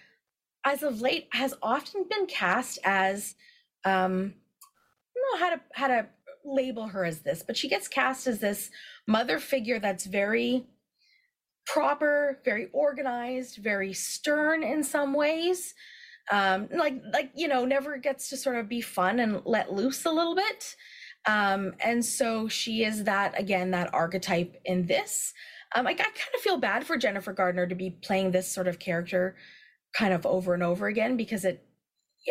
as 0.65 0.81
of 0.81 1.01
late 1.01 1.27
has 1.31 1.53
often 1.61 2.05
been 2.09 2.25
cast 2.25 2.79
as 2.83 3.35
um 3.83 4.33
I 5.15 5.19
don't 5.19 5.39
know 5.39 5.45
how 5.45 5.55
to 5.55 5.61
how 5.73 5.87
to 5.87 6.07
label 6.43 6.87
her 6.87 7.03
as 7.03 7.21
this, 7.21 7.43
but 7.43 7.57
she 7.57 7.67
gets 7.67 7.87
cast 7.87 8.27
as 8.27 8.39
this 8.39 8.69
mother 9.07 9.39
figure 9.39 9.79
that's 9.79 10.05
very 10.05 10.65
proper, 11.65 12.39
very 12.45 12.69
organized, 12.73 13.57
very 13.57 13.93
stern 13.93 14.63
in 14.63 14.83
some 14.83 15.13
ways. 15.13 15.73
Um, 16.31 16.69
like 16.75 16.95
like 17.13 17.31
you 17.35 17.47
know, 17.47 17.65
never 17.65 17.97
gets 17.97 18.29
to 18.29 18.37
sort 18.37 18.55
of 18.55 18.67
be 18.67 18.81
fun 18.81 19.19
and 19.19 19.41
let 19.45 19.73
loose 19.73 20.05
a 20.05 20.11
little 20.11 20.35
bit. 20.35 20.75
Um, 21.27 21.73
and 21.79 22.03
so 22.03 22.47
she 22.47 22.83
is 22.83 23.03
that 23.05 23.39
again, 23.39 23.71
that 23.71 23.93
archetype 23.93 24.55
in 24.65 24.85
this. 24.85 25.33
Um, 25.75 25.87
I, 25.87 25.91
I 25.91 25.95
kind 25.95 26.35
of 26.35 26.41
feel 26.41 26.57
bad 26.57 26.85
for 26.85 26.97
Jennifer 26.97 27.33
Gardner 27.33 27.67
to 27.67 27.75
be 27.75 27.89
playing 27.89 28.31
this 28.31 28.51
sort 28.51 28.67
of 28.67 28.79
character 28.79 29.35
kind 29.93 30.13
of 30.13 30.25
over 30.25 30.53
and 30.53 30.63
over 30.63 30.87
again 30.87 31.17
because 31.17 31.45
it 31.45 31.63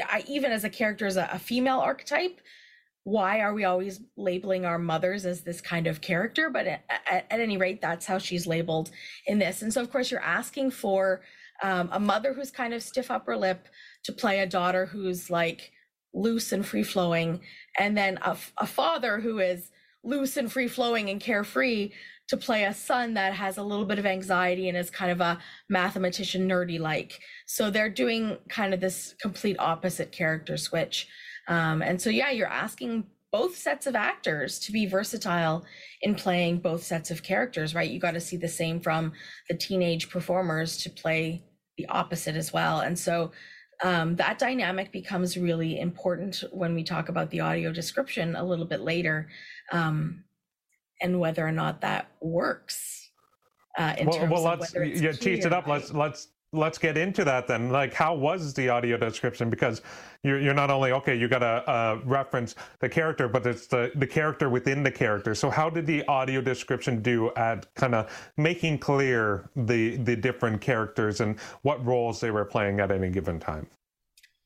I, 0.03 0.25
even 0.29 0.53
as 0.53 0.65
a 0.65 0.71
character 0.71 1.07
as 1.07 1.17
a, 1.17 1.29
a 1.33 1.39
female 1.39 1.79
archetype 1.79 2.41
why 3.05 3.41
are 3.41 3.55
we 3.55 3.65
always 3.65 4.01
labeling 4.17 4.65
our 4.65 4.79
mothers 4.79 5.27
as 5.27 5.43
this 5.43 5.61
kind 5.61 5.87
of 5.87 6.01
character 6.01 6.51
but 6.51 6.67
at, 6.67 6.85
at, 7.11 7.27
any 7.31 7.57
rate 7.57 7.81
that's 7.81 8.07
how 8.07 8.19
she's 8.19 8.47
labeled 8.47 8.91
in 9.27 9.39
this 9.39 9.63
and 9.63 9.73
so 9.73 9.81
of 9.81 9.91
course 9.91 10.11
you're 10.11 10.21
asking 10.21 10.71
for 10.71 11.21
um, 11.63 11.89
a 11.93 12.01
mother 12.01 12.33
who's 12.33 12.51
kind 12.51 12.75
of 12.75 12.83
stiff 12.83 13.11
upper 13.11 13.37
lip 13.37 13.69
to 14.05 14.13
play 14.13 14.41
a 14.41 14.47
daughter 14.47 14.87
who's 14.87 15.31
like 15.31 15.71
loose 16.15 16.53
and 16.53 16.65
free 16.65 16.83
flowing, 16.83 17.41
and 17.79 17.97
then 17.97 18.19
a, 18.23 18.37
a 18.59 18.67
father 18.67 19.19
who 19.19 19.41
is 19.41 19.71
loose 20.03 20.37
and 20.37 20.51
free 20.51 20.69
flowing 20.69 21.11
and 21.11 21.21
carefree 21.21 21.91
to 22.29 22.37
play 22.37 22.65
a 22.65 22.73
son 22.73 23.15
that 23.15 23.35
has 23.35 23.59
a 23.59 23.63
little 23.63 23.85
bit 23.85 23.99
of 23.99 24.07
anxiety 24.07 24.69
and 24.69 24.79
is 24.79 24.91
kind 24.91 25.11
of 25.11 25.21
a 25.21 25.39
mathematician 25.69 26.49
nerdy 26.49 26.79
like. 26.79 27.21
So 27.47 27.71
they're 27.71 27.91
doing 27.91 28.39
kind 28.49 28.73
of 28.73 28.81
this 28.81 29.15
complete 29.21 29.57
opposite 29.59 30.11
character 30.11 30.57
switch. 30.57 31.07
Um, 31.49 31.83
and 31.83 32.01
so, 32.01 32.11
yeah, 32.11 32.31
you're 32.31 32.49
asking 32.49 33.07
both 33.31 33.57
sets 33.57 33.89
of 33.89 33.97
actors 33.97 34.61
to 34.61 34.71
be 34.71 34.87
versatile 34.87 35.65
in 36.03 36.15
playing 36.15 36.59
both 36.59 36.85
sets 36.85 37.11
of 37.11 37.23
characters, 37.23 37.75
right? 37.75 37.91
You 37.91 37.99
got 37.99 38.13
to 38.13 38.21
see 38.21 38.37
the 38.37 38.49
same 38.49 38.79
from 38.79 39.13
the 39.49 39.57
teenage 39.57 40.09
performers 40.09 40.77
to 40.79 40.91
play 40.91 41.43
the 41.77 41.87
opposite 41.89 42.37
as 42.37 42.53
well. 42.53 42.81
And 42.81 42.97
so 42.97 43.33
um, 43.83 44.15
that 44.17 44.39
dynamic 44.39 44.93
becomes 44.93 45.37
really 45.37 45.81
important 45.81 46.45
when 46.53 46.77
we 46.77 46.85
talk 46.85 47.09
about 47.09 47.31
the 47.31 47.41
audio 47.41 47.73
description 47.73 48.37
a 48.37 48.45
little 48.45 48.65
bit 48.65 48.83
later 48.83 49.29
um, 49.73 50.23
and 51.03 51.19
whether 51.19 51.45
or 51.45 51.53
not 51.53 51.81
that 51.81 52.09
works. 52.21 53.11
Uh, 53.77 53.95
in 53.99 54.07
well, 54.07 54.19
terms 54.19 54.31
well, 54.31 54.47
of 54.47 54.61
let's 54.61 54.73
whether 54.73 54.85
it's 54.85 55.01
yeah, 55.01 55.11
tease 55.11 55.45
it 55.45 55.53
up. 55.53 55.67
Let's 55.67 55.93
let's 55.93 56.29
let's 56.55 56.79
get 56.79 56.97
into 56.97 57.25
that 57.25 57.47
then. 57.47 57.71
Like, 57.71 57.93
how 57.93 58.15
was 58.15 58.55
the 58.55 58.69
audio 58.69 58.97
description? 58.97 59.51
Because 59.51 59.83
you're 60.23 60.41
you're 60.41 60.55
not 60.55 60.71
only 60.71 60.93
okay, 60.93 61.15
you 61.17 61.29
got 61.29 61.41
to 61.41 61.71
uh, 61.71 62.01
reference 62.05 62.55
the 62.81 62.89
character, 62.89 63.29
but 63.29 63.47
it's 63.47 63.67
the 63.67 63.91
the 63.97 64.07
character 64.07 64.49
within 64.49 64.83
the 64.83 64.91
character. 64.91 65.35
So, 65.35 65.51
how 65.51 65.69
did 65.69 65.87
the 65.87 66.07
audio 66.07 66.41
description 66.41 67.03
do 67.03 67.33
at 67.35 67.73
kind 67.75 67.95
of 67.95 68.11
making 68.37 68.79
clear 68.79 69.51
the 69.57 69.97
the 69.97 70.17
different 70.17 70.61
characters 70.61 71.21
and 71.21 71.39
what 71.63 71.85
roles 71.85 72.21
they 72.21 72.31
were 72.31 72.45
playing 72.45 72.81
at 72.81 72.91
any 72.91 73.11
given 73.11 73.41
time? 73.41 73.67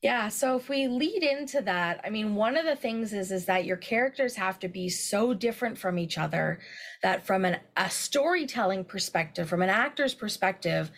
Yeah, 0.01 0.29
so 0.29 0.55
if 0.55 0.69
we 0.69 0.87
lead 0.87 1.23
into 1.23 1.61
that, 1.63 1.99
I 2.05 2.09
mean, 2.09 2.33
one 2.33 2.55
of 2.55 2.65
the 2.65 2.77
things 2.77 3.11
is 3.11 3.33
is 3.33 3.45
that 3.45 3.65
your 3.65 3.75
characters 3.75 4.33
have 4.35 4.57
to 4.59 4.69
be 4.69 4.87
so 4.87 5.33
different 5.33 5.77
from 5.77 5.99
each 5.99 6.17
other 6.17 6.59
that 7.03 7.25
from 7.25 7.43
an, 7.43 7.57
a 7.75 7.89
storytelling 7.89 8.85
perspective, 8.85 9.49
from 9.49 9.61
an 9.61 9.69
actor's 9.69 10.13
perspective, 10.13 10.89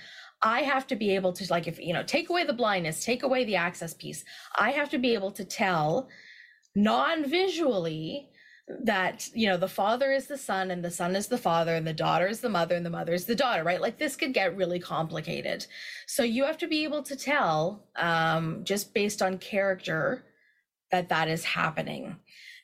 I 0.44 0.62
have 0.62 0.88
to 0.88 0.96
be 0.96 1.14
able 1.16 1.34
to 1.34 1.46
like 1.52 1.68
if 1.68 1.80
you 1.80 1.94
know, 1.94 2.04
take 2.04 2.30
away 2.30 2.44
the 2.44 2.54
blindness, 2.54 3.06
take 3.06 3.24
away 3.24 3.44
the 3.44 3.56
access 3.56 3.94
piece. 3.94 4.24
I 4.56 4.72
have 4.72 4.90
to 4.90 4.98
be 4.98 5.14
able 5.14 5.32
to 5.32 5.46
tell 5.46 6.10
non-visually 6.76 8.30
that 8.84 9.28
you 9.34 9.48
know 9.48 9.58
the 9.58 9.68
father 9.68 10.12
is 10.12 10.28
the 10.28 10.38
son 10.38 10.72
and 10.72 10.84
the 10.84 10.92
son 10.92 11.16
is 11.16 11.28
the 11.28 11.38
father 11.38 11.76
and 11.76 11.86
the 11.86 11.94
daughter 11.94 12.28
is 12.28 12.40
the 12.40 12.50
mother 12.50 12.76
and 12.76 12.86
the 12.86 12.90
mother 12.90 13.14
is 13.14 13.26
the 13.26 13.36
daughter 13.36 13.64
right 13.64 13.82
like 13.82 13.98
this 13.98 14.16
could 14.16 14.34
get 14.34 14.56
really 14.56 14.80
complicated 14.80 15.66
so 16.08 16.24
you 16.24 16.46
have 16.46 16.58
to 16.58 16.68
be 16.68 16.84
able 16.84 17.04
to 17.04 17.16
tell 17.16 17.84
um, 17.98 18.64
just 18.64 18.94
based 18.94 19.22
on 19.22 19.38
character 19.38 20.24
that 20.92 21.10
that 21.10 21.28
is 21.28 21.44
happening 21.44 22.16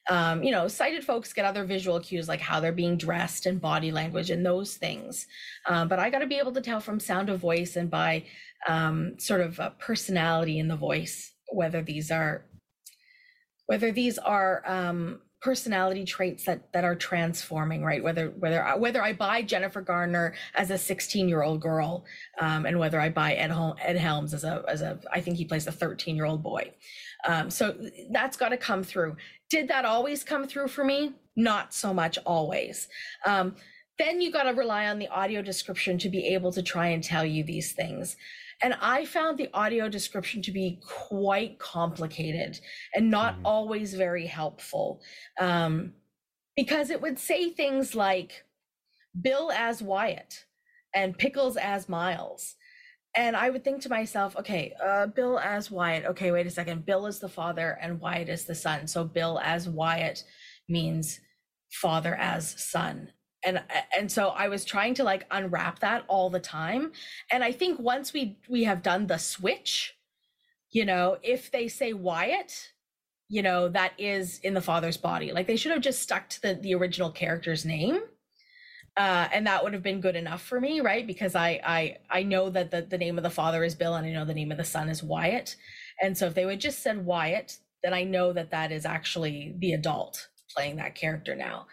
um, 0.09 0.43
you 0.43 0.51
know 0.51 0.67
sighted 0.67 1.03
folks 1.03 1.33
get 1.33 1.45
other 1.45 1.65
visual 1.65 1.99
cues 1.99 2.27
like 2.27 2.39
how 2.39 2.59
they're 2.59 2.71
being 2.71 2.97
dressed 2.97 3.45
and 3.45 3.59
body 3.59 3.91
language 3.91 4.29
and 4.29 4.45
those 4.45 4.75
things. 4.75 5.27
Um, 5.65 5.87
but 5.87 5.99
i 5.99 6.09
got 6.09 6.19
to 6.19 6.27
be 6.27 6.37
able 6.37 6.53
to 6.53 6.61
tell 6.61 6.79
from 6.79 6.99
sound 6.99 7.29
of 7.29 7.39
voice 7.39 7.75
and 7.75 7.89
by 7.89 8.25
um, 8.67 9.19
sort 9.19 9.41
of 9.41 9.59
a 9.59 9.73
personality 9.79 10.59
in 10.59 10.67
the 10.67 10.75
voice 10.75 11.33
whether 11.49 11.81
these 11.81 12.11
are 12.11 12.45
whether 13.67 13.91
these 13.91 14.17
are 14.17 14.63
um, 14.65 15.19
personality 15.41 16.03
traits 16.03 16.45
that 16.45 16.71
that 16.73 16.83
are 16.83 16.95
transforming 16.95 17.83
right? 17.83 18.03
Whether 18.03 18.29
whether 18.29 18.63
I, 18.63 18.75
whether 18.75 19.03
i 19.03 19.13
buy 19.13 19.41
jennifer 19.43 19.81
garner 19.81 20.33
as 20.55 20.71
a 20.71 20.77
16 20.77 21.29
year 21.29 21.43
old 21.43 21.61
girl 21.61 22.05
um, 22.41 22.65
and 22.65 22.79
whether 22.79 22.99
i 22.99 23.09
buy 23.09 23.33
ed, 23.33 23.51
Hel- 23.51 23.77
ed 23.81 23.97
helms 23.97 24.33
as 24.33 24.43
a 24.43 24.63
as 24.67 24.81
a 24.81 24.99
i 25.11 25.21
think 25.21 25.37
he 25.37 25.45
plays 25.45 25.67
a 25.67 25.71
13 25.71 26.15
year 26.15 26.25
old 26.25 26.41
boy. 26.41 26.73
Um, 27.25 27.49
so 27.49 27.75
that's 28.11 28.37
got 28.37 28.49
to 28.49 28.57
come 28.57 28.83
through 28.83 29.15
did 29.49 29.67
that 29.67 29.85
always 29.85 30.23
come 30.23 30.47
through 30.47 30.67
for 30.67 30.83
me 30.83 31.13
not 31.35 31.73
so 31.73 31.93
much 31.93 32.17
always 32.25 32.87
um, 33.25 33.55
then 33.99 34.21
you 34.21 34.31
got 34.31 34.43
to 34.43 34.51
rely 34.51 34.87
on 34.87 34.99
the 34.99 35.07
audio 35.07 35.41
description 35.41 35.97
to 35.97 36.09
be 36.09 36.25
able 36.27 36.51
to 36.51 36.61
try 36.61 36.87
and 36.87 37.03
tell 37.03 37.25
you 37.25 37.43
these 37.43 37.71
things 37.73 38.15
and 38.61 38.75
I 38.81 39.05
found 39.05 39.37
the 39.37 39.49
audio 39.53 39.87
description 39.87 40.41
to 40.41 40.51
be 40.51 40.79
quite 40.83 41.59
complicated 41.59 42.59
and 42.95 43.09
not 43.11 43.35
Mm-hmm. 43.35 43.45
always 43.45 43.93
very 43.93 44.25
helpful 44.25 45.01
um, 45.39 45.93
because 46.55 46.89
it 46.89 47.01
would 47.01 47.19
say 47.19 47.51
things 47.51 47.93
like 47.93 48.45
Bill 49.21 49.51
as 49.51 49.81
Wyatt 49.83 50.45
and 50.95 51.17
Pickles 51.17 51.57
as 51.57 51.87
Miles. 51.87 52.55
And 53.17 53.35
I 53.35 53.49
would 53.49 53.63
think 53.63 53.81
to 53.81 53.89
myself, 53.89 54.37
okay, 54.37 54.73
uh, 54.81 55.07
Bill 55.07 55.39
as 55.39 55.69
Wyatt. 55.71 56.05
Okay, 56.05 56.31
wait 56.31 56.47
a 56.47 56.51
second. 56.51 56.85
Bill 56.85 57.07
is 57.07 57.19
the 57.19 57.27
father 57.27 57.77
and 57.81 57.99
Wyatt 57.99 58.29
is 58.29 58.45
the 58.45 58.55
son. 58.55 58.87
So 58.87 59.03
Bill 59.03 59.39
as 59.43 59.67
Wyatt 59.67 60.23
means 60.69 61.19
father 61.71 62.15
as 62.15 62.55
son 62.63 63.11
and 63.43 63.61
and 63.97 64.11
so 64.11 64.29
i 64.29 64.47
was 64.47 64.65
trying 64.65 64.93
to 64.93 65.03
like 65.03 65.25
unwrap 65.31 65.79
that 65.79 66.03
all 66.07 66.29
the 66.29 66.39
time 66.39 66.91
and 67.31 67.43
i 67.43 67.51
think 67.51 67.79
once 67.79 68.13
we 68.13 68.37
we 68.49 68.63
have 68.63 68.81
done 68.81 69.07
the 69.07 69.17
switch 69.17 69.95
you 70.71 70.85
know 70.85 71.17
if 71.23 71.51
they 71.51 71.67
say 71.67 71.93
wyatt 71.93 72.71
you 73.29 73.41
know 73.41 73.67
that 73.67 73.93
is 73.97 74.39
in 74.39 74.53
the 74.53 74.61
father's 74.61 74.97
body 74.97 75.31
like 75.31 75.47
they 75.47 75.57
should 75.57 75.71
have 75.71 75.81
just 75.81 76.01
stuck 76.01 76.29
to 76.29 76.41
the 76.41 76.53
the 76.55 76.73
original 76.73 77.11
character's 77.11 77.65
name 77.65 77.99
uh, 78.97 79.27
and 79.31 79.45
that 79.45 79.63
would 79.63 79.73
have 79.73 79.83
been 79.83 80.01
good 80.01 80.15
enough 80.15 80.41
for 80.41 80.59
me 80.59 80.81
right? 80.81 81.05
Because 81.05 81.35
i 81.35 81.59
i 81.63 81.97
i 82.09 82.23
know 82.23 82.49
that 82.49 82.71
the, 82.71 82.81
the 82.81 82.97
name 82.97 83.17
of 83.17 83.23
the 83.23 83.29
father 83.29 83.63
is 83.63 83.75
bill 83.75 83.95
and 83.95 84.05
i 84.05 84.11
know 84.11 84.25
the 84.25 84.33
name 84.33 84.51
of 84.51 84.57
the 84.57 84.63
son 84.63 84.89
is 84.89 85.03
wyatt. 85.03 85.55
And 86.01 86.17
so 86.17 86.27
if 86.27 86.33
they 86.33 86.45
would 86.45 86.59
just 86.59 86.83
said 86.83 87.05
wyatt 87.05 87.57
then 87.83 87.93
i 87.93 88.03
know 88.03 88.33
that 88.33 88.51
that 88.51 88.71
is 88.71 88.85
actually 88.85 89.55
the 89.59 89.73
adult 89.73 90.27
playing 90.53 90.77
that 90.77 90.95
character 90.95 91.35
now. 91.35 91.67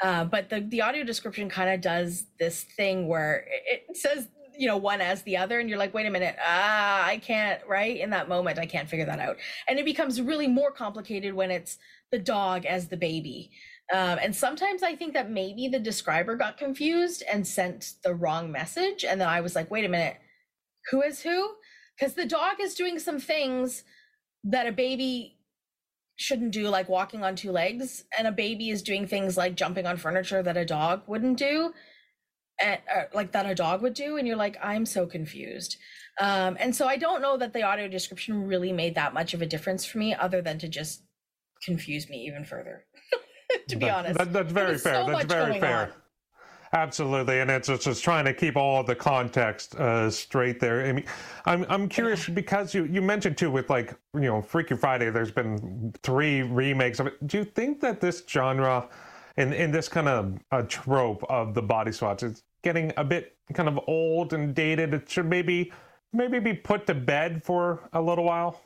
Uh, 0.00 0.24
but 0.24 0.48
the, 0.48 0.60
the 0.60 0.80
audio 0.80 1.02
description 1.02 1.48
kind 1.48 1.70
of 1.70 1.80
does 1.80 2.26
this 2.38 2.62
thing 2.76 3.08
where 3.08 3.44
it, 3.66 3.96
says 3.96 4.28
you 4.56 4.66
know 4.66 4.76
one 4.76 5.00
as 5.00 5.22
the 5.22 5.36
other 5.36 5.58
and 5.60 5.68
you're 5.68 5.78
like 5.78 5.94
wait 5.94 6.06
a 6.06 6.10
minute 6.10 6.36
ah 6.44 7.04
i 7.04 7.16
can't 7.18 7.60
right? 7.68 7.98
In 7.98 8.10
that 8.10 8.28
moment 8.28 8.58
i 8.58 8.66
can't 8.66 8.88
figure 8.88 9.06
that 9.06 9.18
out. 9.18 9.36
And 9.68 9.78
it 9.78 9.84
becomes 9.84 10.20
really 10.22 10.46
more 10.46 10.70
complicated 10.70 11.34
when 11.34 11.50
it's 11.50 11.78
the 12.12 12.18
dog 12.18 12.64
as 12.64 12.88
the 12.88 12.96
baby 12.96 13.50
um, 13.92 14.18
and 14.22 14.34
sometimes 14.34 14.82
i 14.82 14.94
think 14.94 15.14
that 15.14 15.30
maybe 15.30 15.68
the 15.68 15.78
describer 15.78 16.36
got 16.36 16.58
confused 16.58 17.22
and 17.30 17.46
sent 17.46 17.94
the 18.04 18.14
wrong 18.14 18.50
message 18.50 19.04
and 19.04 19.20
then 19.20 19.28
i 19.28 19.40
was 19.40 19.54
like 19.54 19.70
wait 19.70 19.84
a 19.84 19.88
minute 19.88 20.16
who 20.90 21.02
is 21.02 21.22
who? 21.22 21.50
Because 21.98 22.14
the 22.14 22.26
dog 22.26 22.60
is 22.60 22.74
doing 22.74 22.98
some 22.98 23.18
things 23.18 23.84
that 24.44 24.66
a 24.66 24.72
baby 24.72 25.36
shouldn't 26.16 26.52
do 26.52 26.68
like 26.68 26.88
walking 26.88 27.22
on 27.22 27.36
two 27.36 27.52
legs 27.52 28.04
and 28.16 28.26
a 28.26 28.32
baby 28.32 28.70
is 28.70 28.82
doing 28.82 29.06
things 29.06 29.36
like 29.36 29.54
jumping 29.54 29.86
on 29.86 29.96
furniture 29.96 30.42
that 30.42 30.56
a 30.56 30.64
dog 30.64 31.02
wouldn't 31.06 31.38
do 31.38 31.72
and 32.60 32.80
like 33.14 33.30
that 33.30 33.48
a 33.48 33.54
dog 33.54 33.82
would 33.82 33.94
do 33.94 34.16
and 34.16 34.26
you're 34.26 34.36
like 34.36 34.56
i'm 34.60 34.84
so 34.84 35.06
confused. 35.06 35.76
Um, 36.20 36.56
and 36.58 36.74
so 36.74 36.88
i 36.88 36.96
don't 36.96 37.22
know 37.22 37.36
that 37.36 37.52
the 37.52 37.62
audio 37.62 37.86
description 37.86 38.48
really 38.48 38.72
made 38.72 38.96
that 38.96 39.14
much 39.14 39.32
of 39.32 39.42
a 39.42 39.46
difference 39.46 39.84
for 39.84 39.98
me 39.98 40.12
other 40.12 40.42
than 40.42 40.58
to 40.58 40.68
just 40.68 41.02
confuse 41.64 42.08
me 42.08 42.24
even 42.26 42.44
further 42.44 42.84
to 43.68 43.76
be 43.76 43.86
That- 43.86 43.94
honest 43.98 44.18
that- 44.18 44.32
that's 44.32 44.52
very 44.52 44.78
fair. 44.78 45.04
so 45.06 45.10
that's 45.12 45.24
very 45.32 45.60
fair. 45.60 45.78
on. 45.78 45.92
Absolutely, 46.74 47.40
and 47.40 47.50
it's, 47.50 47.70
it's 47.70 47.86
just 47.86 48.04
trying 48.04 48.26
to 48.26 48.34
keep 48.34 48.54
all 48.54 48.84
the 48.84 48.94
context 48.94 49.74
uh, 49.76 50.10
straight 50.10 50.60
there. 50.60 50.84
I 50.84 50.92
mean, 50.92 51.06
I'm 51.46 51.64
I'm 51.70 51.88
curious 51.88 52.28
because 52.28 52.74
you 52.74 52.84
you 52.84 53.00
mentioned 53.00 53.38
too 53.38 53.50
with 53.50 53.70
like 53.70 53.94
you 54.12 54.20
know 54.22 54.42
Freaky 54.42 54.76
Friday. 54.76 55.08
There's 55.08 55.30
been 55.30 55.94
three 56.02 56.42
remakes 56.42 57.00
of 57.00 57.06
it. 57.06 57.26
Do 57.26 57.38
you 57.38 57.44
think 57.44 57.80
that 57.80 58.02
this 58.02 58.22
genre, 58.28 58.86
and 59.38 59.54
in 59.54 59.70
this 59.70 59.88
kind 59.88 60.08
of 60.08 60.38
a 60.52 60.62
trope 60.62 61.24
of 61.30 61.54
the 61.54 61.62
body 61.62 61.90
swatch, 61.90 62.22
is 62.22 62.42
getting 62.62 62.92
a 62.98 63.04
bit 63.04 63.34
kind 63.54 63.66
of 63.70 63.80
old 63.86 64.34
and 64.34 64.54
dated? 64.54 64.92
It 64.92 65.08
should 65.08 65.24
maybe 65.26 65.72
maybe 66.12 66.38
be 66.38 66.52
put 66.52 66.86
to 66.88 66.94
bed 66.94 67.42
for 67.42 67.88
a 67.94 68.02
little 68.02 68.24
while. 68.24 68.60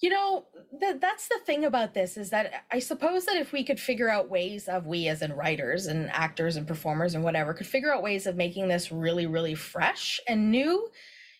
You 0.00 0.10
know, 0.10 0.46
th- 0.78 0.96
that's 1.00 1.28
the 1.28 1.38
thing 1.46 1.64
about 1.64 1.94
this 1.94 2.16
is 2.16 2.30
that 2.30 2.64
I 2.70 2.80
suppose 2.80 3.24
that 3.24 3.36
if 3.36 3.52
we 3.52 3.64
could 3.64 3.80
figure 3.80 4.10
out 4.10 4.28
ways 4.28 4.68
of 4.68 4.86
we 4.86 5.08
as 5.08 5.22
in 5.22 5.32
writers 5.32 5.86
and 5.86 6.10
actors 6.10 6.56
and 6.56 6.66
performers 6.66 7.14
and 7.14 7.24
whatever 7.24 7.54
could 7.54 7.66
figure 7.66 7.92
out 7.94 8.02
ways 8.02 8.26
of 8.26 8.36
making 8.36 8.68
this 8.68 8.92
really 8.92 9.26
really 9.26 9.54
fresh 9.54 10.20
and 10.28 10.50
new, 10.50 10.90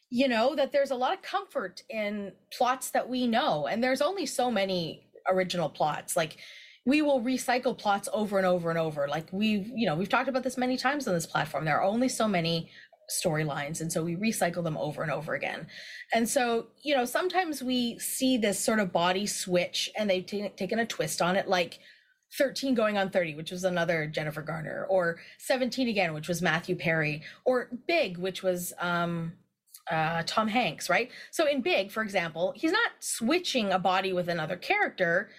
you 0.08 0.26
know, 0.26 0.56
that 0.56 0.72
there's 0.72 0.90
a 0.90 0.96
lot 0.96 1.12
of 1.12 1.20
comfort 1.20 1.82
in 1.90 2.32
plots 2.50 2.90
that 2.92 3.08
we 3.08 3.26
know 3.26 3.66
and 3.66 3.84
there's 3.84 4.00
only 4.00 4.24
so 4.24 4.50
many 4.50 5.06
original 5.28 5.68
plots. 5.68 6.16
Like 6.16 6.38
we 6.86 7.02
will 7.02 7.20
recycle 7.20 7.76
plots 7.76 8.08
over 8.12 8.38
and 8.38 8.46
over 8.46 8.70
and 8.70 8.78
over. 8.78 9.08
Like 9.08 9.28
we've, 9.32 9.66
you 9.74 9.86
know, 9.86 9.96
we've 9.96 10.08
talked 10.08 10.28
about 10.28 10.44
this 10.44 10.56
many 10.56 10.76
times 10.76 11.08
on 11.08 11.14
this 11.14 11.26
platform. 11.26 11.64
There 11.64 11.76
are 11.76 11.82
only 11.82 12.08
so 12.08 12.28
many 12.28 12.70
storylines 13.10 13.80
and 13.80 13.92
so 13.92 14.02
we 14.02 14.16
recycle 14.16 14.64
them 14.64 14.76
over 14.76 15.02
and 15.02 15.12
over 15.12 15.34
again 15.34 15.66
and 16.12 16.28
so 16.28 16.66
you 16.82 16.94
know 16.94 17.04
sometimes 17.04 17.62
we 17.62 17.98
see 17.98 18.36
this 18.36 18.58
sort 18.58 18.80
of 18.80 18.92
body 18.92 19.26
switch 19.26 19.90
and 19.96 20.10
they've 20.10 20.26
ta- 20.26 20.50
taken 20.56 20.78
a 20.78 20.86
twist 20.86 21.22
on 21.22 21.36
it 21.36 21.48
like 21.48 21.78
13 22.36 22.74
going 22.74 22.98
on 22.98 23.10
30 23.10 23.36
which 23.36 23.52
was 23.52 23.62
another 23.64 24.06
jennifer 24.06 24.42
garner 24.42 24.86
or 24.90 25.18
17 25.38 25.88
again 25.88 26.14
which 26.14 26.28
was 26.28 26.42
matthew 26.42 26.74
perry 26.74 27.22
or 27.44 27.70
big 27.86 28.18
which 28.18 28.42
was 28.42 28.72
um 28.80 29.32
uh, 29.90 30.22
Tom 30.26 30.48
Hanks, 30.48 30.90
right? 30.90 31.10
So 31.30 31.46
in 31.46 31.62
Big, 31.62 31.92
for 31.92 32.02
example, 32.02 32.52
he's 32.56 32.72
not 32.72 32.90
switching 32.98 33.70
a 33.70 33.78
body 33.78 34.12
with 34.12 34.28
another 34.28 34.56
character, 34.56 35.30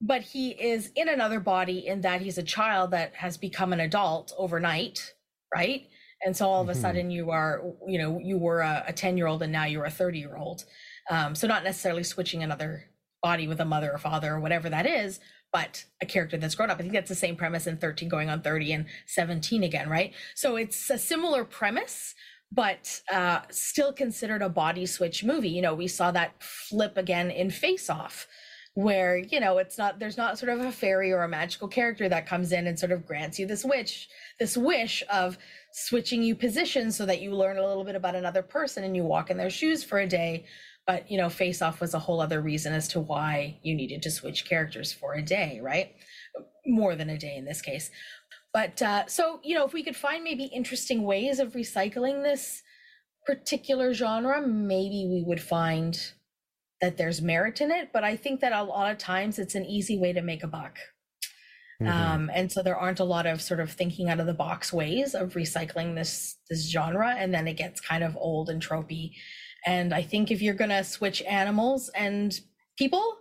but 0.00 0.22
he 0.22 0.50
is 0.50 0.90
in 0.96 1.08
another 1.08 1.40
body 1.40 1.86
in 1.86 2.00
that 2.02 2.20
he's 2.20 2.38
a 2.38 2.42
child 2.42 2.92
that 2.92 3.14
has 3.16 3.36
become 3.36 3.72
an 3.72 3.80
adult 3.80 4.32
overnight, 4.38 5.14
right? 5.54 5.88
And 6.24 6.36
so 6.36 6.48
all 6.48 6.62
of 6.62 6.68
a 6.68 6.72
Mhm. 6.72 6.76
sudden 6.76 7.10
you 7.10 7.30
are, 7.30 7.62
you 7.86 7.98
know, 7.98 8.18
you 8.18 8.36
were 8.38 8.60
a 8.60 8.92
10 8.94 9.16
year 9.16 9.26
old 9.26 9.42
and 9.42 9.52
now 9.52 9.64
you're 9.64 9.84
a 9.84 9.90
30 9.90 10.18
year 10.18 10.36
old. 10.36 10.64
Um, 11.08 11.34
so 11.34 11.46
not 11.46 11.64
necessarily 11.64 12.02
switching 12.04 12.42
another 12.42 12.84
body 13.22 13.48
with 13.48 13.60
a 13.60 13.64
mother 13.64 13.92
or 13.92 13.98
father 13.98 14.34
or 14.34 14.40
whatever 14.40 14.68
that 14.70 14.86
is, 14.86 15.20
but 15.52 15.84
a 16.00 16.06
character 16.06 16.36
that's 16.36 16.54
grown 16.54 16.70
up. 16.70 16.78
I 16.78 16.82
think 16.82 16.92
that's 16.92 17.08
the 17.08 17.14
same 17.14 17.36
premise 17.36 17.66
in 17.66 17.76
13 17.78 18.08
going 18.08 18.30
on 18.30 18.42
30 18.42 18.72
and 18.72 18.86
17 19.06 19.62
again, 19.62 19.88
right? 19.88 20.14
So 20.34 20.56
it's 20.56 20.88
a 20.90 20.98
similar 20.98 21.44
premise, 21.44 22.14
but 22.52 23.00
uh, 23.12 23.40
still 23.50 23.92
considered 23.92 24.42
a 24.42 24.48
body 24.48 24.86
switch 24.86 25.24
movie. 25.24 25.48
You 25.50 25.62
know, 25.62 25.74
we 25.74 25.88
saw 25.88 26.10
that 26.12 26.42
flip 26.42 26.96
again 26.96 27.30
in 27.30 27.50
Face 27.50 27.90
Off, 27.90 28.26
where, 28.74 29.16
you 29.18 29.40
know, 29.40 29.58
it's 29.58 29.76
not, 29.76 29.98
there's 29.98 30.16
not 30.16 30.38
sort 30.38 30.50
of 30.52 30.60
a 30.60 30.72
fairy 30.72 31.12
or 31.12 31.22
a 31.22 31.28
magical 31.28 31.68
character 31.68 32.08
that 32.08 32.26
comes 32.26 32.52
in 32.52 32.66
and 32.66 32.78
sort 32.78 32.92
of 32.92 33.04
grants 33.04 33.38
you 33.38 33.46
this 33.46 33.64
wish, 33.64 34.08
this 34.38 34.56
wish 34.56 35.02
of 35.12 35.36
switching 35.72 36.22
you 36.22 36.34
positions 36.34 36.96
so 36.96 37.06
that 37.06 37.20
you 37.20 37.34
learn 37.34 37.58
a 37.58 37.66
little 37.66 37.84
bit 37.84 37.94
about 37.94 38.14
another 38.14 38.42
person 38.42 38.84
and 38.84 38.96
you 38.96 39.04
walk 39.04 39.30
in 39.30 39.36
their 39.36 39.50
shoes 39.50 39.84
for 39.84 39.98
a 39.98 40.06
day. 40.06 40.44
But, 40.86 41.10
you 41.10 41.18
know, 41.18 41.28
Face 41.28 41.62
Off 41.62 41.80
was 41.80 41.94
a 41.94 41.98
whole 41.98 42.20
other 42.20 42.40
reason 42.40 42.72
as 42.72 42.88
to 42.88 43.00
why 43.00 43.58
you 43.62 43.74
needed 43.74 44.02
to 44.02 44.10
switch 44.10 44.44
characters 44.44 44.92
for 44.92 45.14
a 45.14 45.22
day, 45.22 45.60
right? 45.62 45.94
More 46.66 46.96
than 46.96 47.10
a 47.10 47.18
day 47.18 47.36
in 47.36 47.44
this 47.44 47.62
case. 47.62 47.90
But 48.52 48.82
uh, 48.82 49.06
so, 49.06 49.40
you 49.44 49.54
know, 49.54 49.64
if 49.64 49.72
we 49.72 49.84
could 49.84 49.96
find 49.96 50.24
maybe 50.24 50.44
interesting 50.44 51.04
ways 51.04 51.38
of 51.38 51.52
recycling 51.52 52.22
this 52.22 52.62
particular 53.26 53.94
genre, 53.94 54.40
maybe 54.44 55.06
we 55.08 55.22
would 55.24 55.40
find 55.40 56.12
that 56.80 56.96
there's 56.96 57.22
merit 57.22 57.60
in 57.60 57.70
it. 57.70 57.90
But 57.92 58.02
I 58.02 58.16
think 58.16 58.40
that 58.40 58.52
a 58.52 58.64
lot 58.64 58.90
of 58.90 58.98
times 58.98 59.38
it's 59.38 59.54
an 59.54 59.66
easy 59.66 59.98
way 59.98 60.12
to 60.12 60.22
make 60.22 60.42
a 60.42 60.48
buck. 60.48 60.78
Um, 61.88 62.30
and 62.34 62.52
so 62.52 62.62
there 62.62 62.76
aren't 62.76 63.00
a 63.00 63.04
lot 63.04 63.26
of 63.26 63.40
sort 63.40 63.60
of 63.60 63.70
thinking 63.70 64.10
out 64.10 64.20
of 64.20 64.26
the 64.26 64.34
box 64.34 64.72
ways 64.72 65.14
of 65.14 65.34
recycling 65.34 65.94
this 65.94 66.36
this 66.48 66.68
genre, 66.68 67.14
and 67.16 67.32
then 67.32 67.48
it 67.48 67.56
gets 67.56 67.80
kind 67.80 68.04
of 68.04 68.16
old 68.16 68.50
and 68.50 68.62
tropey. 68.62 69.12
And 69.66 69.94
I 69.94 70.02
think 70.02 70.30
if 70.30 70.42
you're 70.42 70.54
gonna 70.54 70.84
switch 70.84 71.22
animals 71.22 71.88
and 71.90 72.38
people, 72.78 73.18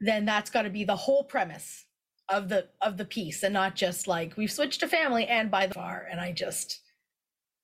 then 0.00 0.24
that's 0.24 0.50
got 0.50 0.62
to 0.62 0.70
be 0.70 0.84
the 0.84 0.96
whole 0.96 1.24
premise 1.24 1.86
of 2.28 2.48
the 2.48 2.68
of 2.80 2.96
the 2.96 3.04
piece, 3.04 3.42
and 3.42 3.54
not 3.54 3.74
just 3.76 4.06
like 4.06 4.36
we've 4.36 4.52
switched 4.52 4.80
to 4.80 4.88
family 4.88 5.26
and 5.26 5.50
by 5.50 5.66
the 5.66 5.74
far. 5.74 6.06
And 6.10 6.20
I 6.20 6.32
just 6.32 6.80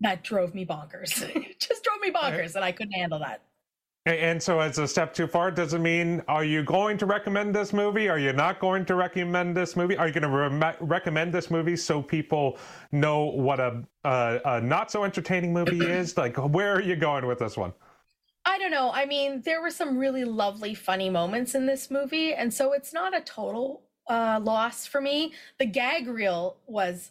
that 0.01 0.23
drove 0.23 0.55
me 0.55 0.65
bonkers. 0.65 1.15
just 1.59 1.85
drove 1.85 2.01
me 2.01 2.11
bonkers, 2.11 2.55
and 2.55 2.65
I 2.65 2.73
couldn't 2.73 2.93
handle 2.93 3.19
that. 3.19 3.43
And 4.09 4.43
so, 4.43 4.61
as 4.61 4.79
a 4.79 4.89
step 4.89 5.13
too 5.13 5.27
far, 5.27 5.51
does 5.51 5.75
it 5.75 5.81
mean 5.81 6.23
are 6.29 6.45
you 6.45 6.63
going 6.63 6.97
to 6.97 7.05
recommend 7.05 7.55
this 7.55 7.75
movie? 7.75 8.09
Are 8.09 8.19
you 8.19 8.33
not 8.33 8.59
going 8.59 8.87
to 8.87 8.95
recommend 8.95 9.55
this 9.55 9.77
movie? 9.77 9.99
Are 9.99 10.07
you 10.07 10.15
going 10.15 10.23
to 10.23 10.57
re- 10.57 10.77
recommend 10.81 11.35
this 11.35 11.51
movie 11.51 11.77
so 11.77 12.01
people 12.01 12.57
know 12.91 13.25
what 13.25 13.61
a, 13.61 13.85
a, 14.05 14.41
a 14.47 14.61
not 14.63 14.91
so 14.91 15.05
entertaining 15.05 15.53
movie 15.53 15.79
is? 15.87 16.17
Like, 16.17 16.37
where 16.39 16.73
are 16.75 16.81
you 16.81 16.97
going 16.97 17.27
with 17.27 17.39
this 17.39 17.59
one? 17.59 17.75
I 18.47 18.57
don't 18.57 18.71
know. 18.71 18.91
I 18.95 19.05
mean, 19.05 19.43
there 19.43 19.61
were 19.61 19.71
some 19.71 19.99
really 19.99 20.25
lovely, 20.25 20.75
funny 20.75 21.11
moments 21.11 21.55
in 21.55 21.67
this 21.67 21.91
movie, 21.91 22.33
and 22.33 22.53
so 22.53 22.73
it's 22.73 22.95
not 22.95 23.15
a 23.15 23.21
total 23.21 23.83
uh, 24.09 24.41
loss 24.43 24.87
for 24.87 25.03
me. 25.03 25.35
The 25.59 25.67
gag 25.67 26.09
reel 26.09 26.57
was 26.67 27.11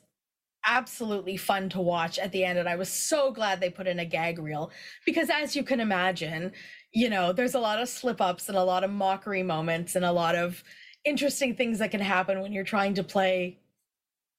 absolutely 0.66 1.38
fun 1.38 1.70
to 1.70 1.80
watch 1.80 2.20
at 2.20 2.32
the 2.32 2.44
end, 2.44 2.60
and 2.60 2.68
I 2.68 2.76
was 2.76 2.90
so 2.90 3.32
glad 3.32 3.60
they 3.60 3.70
put 3.70 3.88
in 3.88 4.00
a 4.00 4.06
gag 4.06 4.40
reel 4.40 4.72
because, 5.06 5.30
as 5.30 5.56
you 5.56 5.64
can 5.64 5.80
imagine, 5.80 6.52
you 6.94 7.10
know, 7.10 7.34
there's 7.34 7.56
a 7.56 7.60
lot 7.60 7.82
of 7.82 7.90
slip 7.90 8.22
ups 8.22 8.50
and 8.50 8.58
a 8.58 8.64
lot 8.64 8.84
of 8.84 8.90
mockery 8.90 9.44
moments 9.44 9.96
and 9.96 10.06
a 10.06 10.12
lot 10.12 10.36
of 10.36 10.64
interesting 11.06 11.56
things 11.56 11.80
that 11.80 11.92
can 11.92 12.02
happen 12.02 12.42
when 12.42 12.52
you're 12.52 12.64
trying 12.64 12.94
to 12.96 13.04
play 13.04 13.60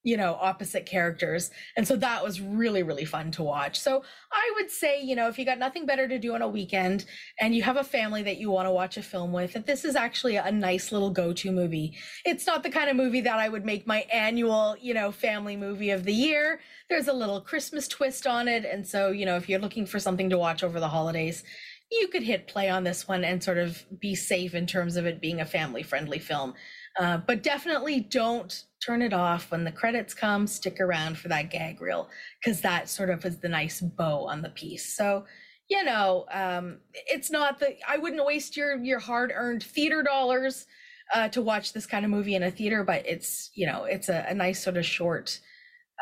you 0.04 0.16
know 0.16 0.38
opposite 0.40 0.86
characters. 0.86 1.50
And 1.76 1.86
so 1.86 1.96
that 1.96 2.22
was 2.22 2.40
really 2.40 2.82
really 2.82 3.04
fun 3.04 3.30
to 3.32 3.42
watch. 3.42 3.78
So 3.78 4.02
i 4.32 4.52
would 4.56 4.70
say 4.70 5.02
you 5.02 5.16
know 5.16 5.28
if 5.28 5.38
you 5.38 5.44
got 5.44 5.58
nothing 5.58 5.86
better 5.86 6.06
to 6.08 6.18
do 6.18 6.34
on 6.34 6.42
a 6.42 6.48
weekend 6.48 7.04
and 7.40 7.54
you 7.54 7.62
have 7.62 7.76
a 7.76 7.84
family 7.84 8.22
that 8.22 8.38
you 8.38 8.50
want 8.50 8.66
to 8.66 8.70
watch 8.70 8.96
a 8.96 9.02
film 9.02 9.32
with 9.32 9.52
that 9.52 9.66
this 9.66 9.84
is 9.84 9.96
actually 9.96 10.36
a 10.36 10.52
nice 10.52 10.92
little 10.92 11.10
go-to 11.10 11.50
movie. 11.50 11.96
It's 12.24 12.46
not 12.46 12.62
the 12.62 12.70
kind 12.70 12.88
of 12.88 12.96
movie 12.96 13.20
that 13.22 13.38
i 13.38 13.48
would 13.48 13.64
make 13.64 13.86
my 13.86 14.00
annual 14.12 14.76
you 14.80 14.94
know 14.94 15.10
family 15.12 15.56
movie 15.56 15.90
of 15.90 16.04
the 16.04 16.14
year. 16.14 16.60
There's 16.88 17.08
a 17.08 17.12
little 17.12 17.40
christmas 17.40 17.88
twist 17.88 18.26
on 18.26 18.48
it. 18.48 18.64
And 18.64 18.86
so 18.86 19.10
you 19.10 19.26
know 19.26 19.36
if 19.36 19.48
you're 19.48 19.60
looking 19.60 19.86
for 19.86 19.98
something 19.98 20.30
to 20.30 20.38
watch 20.38 20.62
over 20.62 20.80
the 20.80 20.88
holidays 20.88 21.42
you 21.90 22.08
could 22.08 22.22
hit 22.22 22.48
play 22.48 22.68
on 22.68 22.84
this 22.84 23.08
one 23.08 23.24
and 23.24 23.42
sort 23.42 23.58
of 23.58 23.84
be 23.98 24.14
safe 24.14 24.54
in 24.54 24.66
terms 24.66 24.96
of 24.96 25.06
it 25.06 25.20
being 25.20 25.40
a 25.40 25.46
family 25.46 25.82
friendly 25.82 26.18
film 26.18 26.54
uh, 26.98 27.18
but 27.18 27.42
definitely 27.42 28.00
don't 28.00 28.64
turn 28.84 29.02
it 29.02 29.12
off 29.12 29.50
when 29.52 29.64
the 29.64 29.72
credits 29.72 30.14
come. 30.14 30.46
Stick 30.46 30.80
around 30.80 31.16
for 31.16 31.28
that 31.28 31.50
gag 31.50 31.80
reel 31.80 32.08
because 32.42 32.60
that 32.60 32.88
sort 32.88 33.10
of 33.10 33.24
is 33.24 33.38
the 33.38 33.48
nice 33.48 33.80
bow 33.80 34.26
on 34.26 34.42
the 34.42 34.48
piece. 34.50 34.96
So, 34.96 35.24
you 35.70 35.84
know, 35.84 36.26
um, 36.32 36.78
it's 36.92 37.30
not 37.30 37.60
the 37.60 37.76
I 37.88 37.98
wouldn't 37.98 38.24
waste 38.26 38.56
your 38.56 38.76
your 38.82 38.98
hard 38.98 39.32
earned 39.34 39.62
theater 39.62 40.02
dollars 40.02 40.66
uh, 41.14 41.28
to 41.28 41.40
watch 41.40 41.72
this 41.72 41.86
kind 41.86 42.04
of 42.04 42.10
movie 42.10 42.34
in 42.34 42.42
a 42.42 42.50
theater, 42.50 42.82
but 42.82 43.06
it's 43.06 43.50
you 43.54 43.66
know 43.66 43.84
it's 43.84 44.08
a, 44.08 44.26
a 44.28 44.34
nice 44.34 44.62
sort 44.62 44.76
of 44.76 44.84
short 44.84 45.38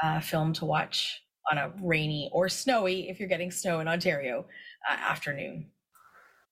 uh, 0.02 0.20
film 0.20 0.54
to 0.54 0.64
watch 0.64 1.22
on 1.50 1.58
a 1.58 1.72
rainy 1.82 2.30
or 2.32 2.48
snowy 2.48 3.08
if 3.10 3.20
you're 3.20 3.28
getting 3.28 3.50
snow 3.50 3.80
in 3.80 3.88
Ontario 3.88 4.46
uh, 4.90 4.94
afternoon. 4.94 5.66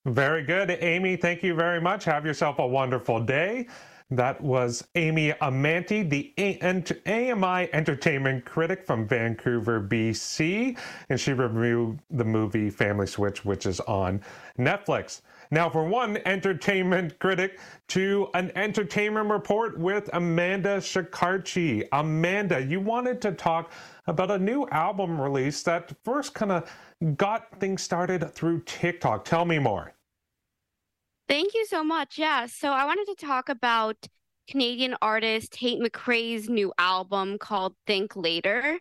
Very 0.05 0.43
good. 0.43 0.69
Amy, 0.69 1.15
thank 1.15 1.41
you 1.41 1.55
very 1.55 1.81
much. 1.81 2.05
Have 2.05 2.27
yourself 2.27 2.59
a 2.59 2.67
wonderful 2.67 3.19
day. 3.19 3.67
That 4.11 4.39
was 4.39 4.87
Amy 4.93 5.31
Amantea, 5.41 6.07
the 6.07 6.31
AMI 7.07 7.73
entertainment 7.73 8.45
critic 8.45 8.85
from 8.85 9.07
Vancouver, 9.07 9.81
BC, 9.81 10.77
and 11.09 11.19
she 11.19 11.33
reviewed 11.33 11.99
the 12.11 12.23
movie 12.23 12.69
Family 12.69 13.07
Switch, 13.07 13.43
which 13.43 13.65
is 13.65 13.79
on 13.79 14.21
Netflix. 14.59 15.21
Now, 15.49 15.71
for 15.71 15.83
one 15.83 16.17
entertainment 16.25 17.17
critic 17.17 17.59
to 17.87 18.27
an 18.35 18.51
entertainment 18.55 19.31
report 19.31 19.79
with 19.79 20.07
Amanda 20.13 20.77
Shikarchi. 20.77 21.87
Amanda, 21.91 22.63
you 22.63 22.79
wanted 22.79 23.21
to 23.21 23.31
talk 23.31 23.71
about 24.05 24.29
a 24.29 24.37
new 24.37 24.67
album 24.67 25.19
release 25.19 25.63
that 25.63 25.91
first 26.03 26.35
kind 26.35 26.51
of 26.51 26.71
got 27.17 27.59
things 27.59 27.81
started 27.81 28.31
through 28.35 28.61
TikTok. 28.67 29.25
Tell 29.25 29.45
me 29.45 29.57
more. 29.57 29.94
Thank 31.27 31.53
you 31.53 31.65
so 31.65 31.83
much. 31.83 32.17
Yeah. 32.17 32.45
So 32.45 32.69
I 32.69 32.85
wanted 32.85 33.05
to 33.07 33.25
talk 33.25 33.49
about 33.49 34.07
Canadian 34.47 34.95
artist 35.01 35.53
Tate 35.53 35.79
McRae's 35.79 36.47
new 36.47 36.71
album 36.77 37.37
called 37.39 37.75
Think 37.87 38.15
Later. 38.15 38.79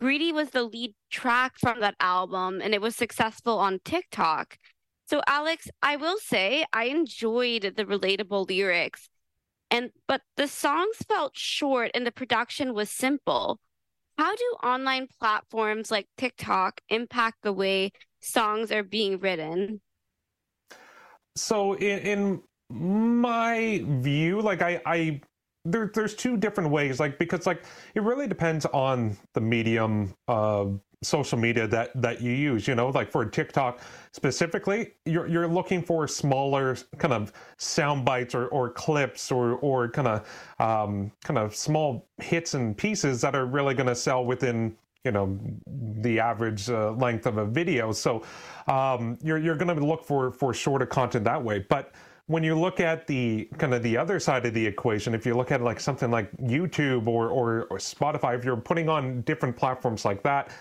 Greedy 0.00 0.32
was 0.32 0.50
the 0.50 0.62
lead 0.62 0.94
track 1.10 1.58
from 1.58 1.80
that 1.80 1.96
album 2.00 2.60
and 2.62 2.74
it 2.74 2.80
was 2.80 2.94
successful 2.94 3.58
on 3.58 3.80
TikTok. 3.84 4.56
So 5.08 5.20
Alex, 5.26 5.68
I 5.82 5.96
will 5.96 6.18
say 6.18 6.64
I 6.72 6.84
enjoyed 6.84 7.74
the 7.76 7.84
relatable 7.84 8.48
lyrics 8.48 9.08
and 9.70 9.90
but 10.06 10.22
the 10.36 10.46
songs 10.46 10.96
felt 11.08 11.36
short 11.36 11.90
and 11.94 12.06
the 12.06 12.12
production 12.12 12.72
was 12.72 12.90
simple. 12.90 13.58
How 14.16 14.36
do 14.36 14.56
online 14.62 15.08
platforms 15.18 15.90
like 15.90 16.06
TikTok 16.16 16.80
impact 16.88 17.38
the 17.42 17.52
way 17.52 17.90
songs 18.20 18.70
are 18.70 18.84
being 18.84 19.18
written? 19.18 19.80
So 21.36 21.74
in, 21.74 21.98
in 22.00 22.42
my 22.72 23.82
view 23.86 24.40
like 24.40 24.62
i 24.62 24.80
i 24.86 25.20
there, 25.66 25.90
there's 25.92 26.14
two 26.14 26.36
different 26.36 26.70
ways 26.70 27.00
like 27.00 27.18
because 27.18 27.46
like 27.46 27.64
it 27.94 28.02
really 28.02 28.26
depends 28.26 28.64
on 28.66 29.16
the 29.34 29.40
medium 29.40 30.14
of 30.28 30.80
social 31.02 31.38
media 31.38 31.66
that 31.66 31.90
that 32.00 32.20
you 32.20 32.30
use 32.30 32.68
you 32.68 32.74
know? 32.74 32.88
Like 32.88 33.10
for 33.10 33.24
tiktok 33.24 33.80
specifically 34.12 34.92
you're 35.04 35.26
you're 35.26 35.48
looking 35.48 35.82
for 35.82 36.06
smaller 36.06 36.76
kind 36.98 37.12
of 37.12 37.32
sound 37.58 38.04
bites 38.04 38.34
or, 38.34 38.46
or 38.48 38.70
clips 38.70 39.30
or 39.30 39.54
or 39.56 39.88
kind 39.88 40.08
of 40.08 40.28
um 40.58 41.10
kind 41.24 41.38
of 41.38 41.54
small 41.54 42.08
hits 42.18 42.54
and 42.54 42.76
pieces 42.76 43.20
that 43.22 43.34
are 43.34 43.46
really 43.46 43.74
going 43.74 43.86
to 43.86 43.94
sell 43.94 44.24
within 44.24 44.76
you 45.04 45.12
know 45.12 45.38
the 45.66 46.20
average 46.20 46.68
uh, 46.68 46.92
length 46.92 47.26
of 47.26 47.38
a 47.38 47.46
video. 47.46 47.92
So 47.92 48.22
um, 48.66 49.18
you're 49.22 49.38
you're 49.38 49.56
going 49.56 49.74
to 49.74 49.84
look 49.84 50.04
for 50.04 50.32
for 50.32 50.52
shorter 50.54 50.86
content 50.86 51.24
that 51.24 51.42
way. 51.42 51.64
But 51.68 51.94
when 52.26 52.44
you 52.44 52.56
look 52.56 52.78
at 52.78 53.08
the 53.08 53.48
kind 53.58 53.74
of 53.74 53.82
the 53.82 53.96
other 53.96 54.20
side 54.20 54.46
of 54.46 54.54
the 54.54 54.64
equation 54.64 55.14
if 55.14 55.26
you 55.26 55.34
look 55.34 55.50
at 55.50 55.60
like 55.62 55.80
something 55.80 56.12
like 56.12 56.30
youtube 56.36 57.08
or, 57.08 57.28
or, 57.28 57.64
or 57.64 57.78
spotify 57.78 58.38
if 58.38 58.44
you're 58.44 58.56
putting 58.56 58.88
on 58.88 59.20
different 59.22 59.56
platforms 59.56 60.04
like 60.04 60.22
that 60.22 60.52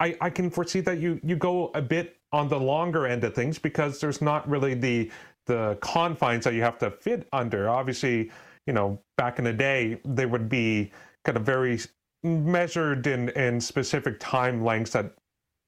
I, 0.00 0.16
I 0.20 0.30
can 0.30 0.50
foresee 0.50 0.80
that 0.80 0.98
you 0.98 1.20
you 1.24 1.36
go 1.36 1.70
a 1.74 1.82
bit 1.82 2.16
on 2.32 2.48
the 2.48 2.58
longer 2.58 3.06
end 3.06 3.24
of 3.24 3.34
things 3.34 3.58
because 3.58 4.00
there's 4.00 4.20
not 4.20 4.48
really 4.48 4.74
the 4.74 5.10
the 5.46 5.78
confines 5.80 6.44
that 6.44 6.52
you 6.52 6.60
have 6.62 6.78
to 6.78 6.90
fit 6.90 7.26
under. 7.32 7.68
Obviously 7.68 8.30
you 8.66 8.72
know 8.72 9.00
back 9.16 9.38
in 9.38 9.44
the 9.44 9.52
day 9.52 9.98
they 10.04 10.26
would 10.26 10.48
be 10.48 10.92
kind 11.24 11.36
of 11.36 11.44
very 11.44 11.78
measured 12.22 13.06
in 13.06 13.28
in 13.30 13.60
specific 13.60 14.18
time 14.18 14.64
lengths 14.64 14.92
that 14.92 15.12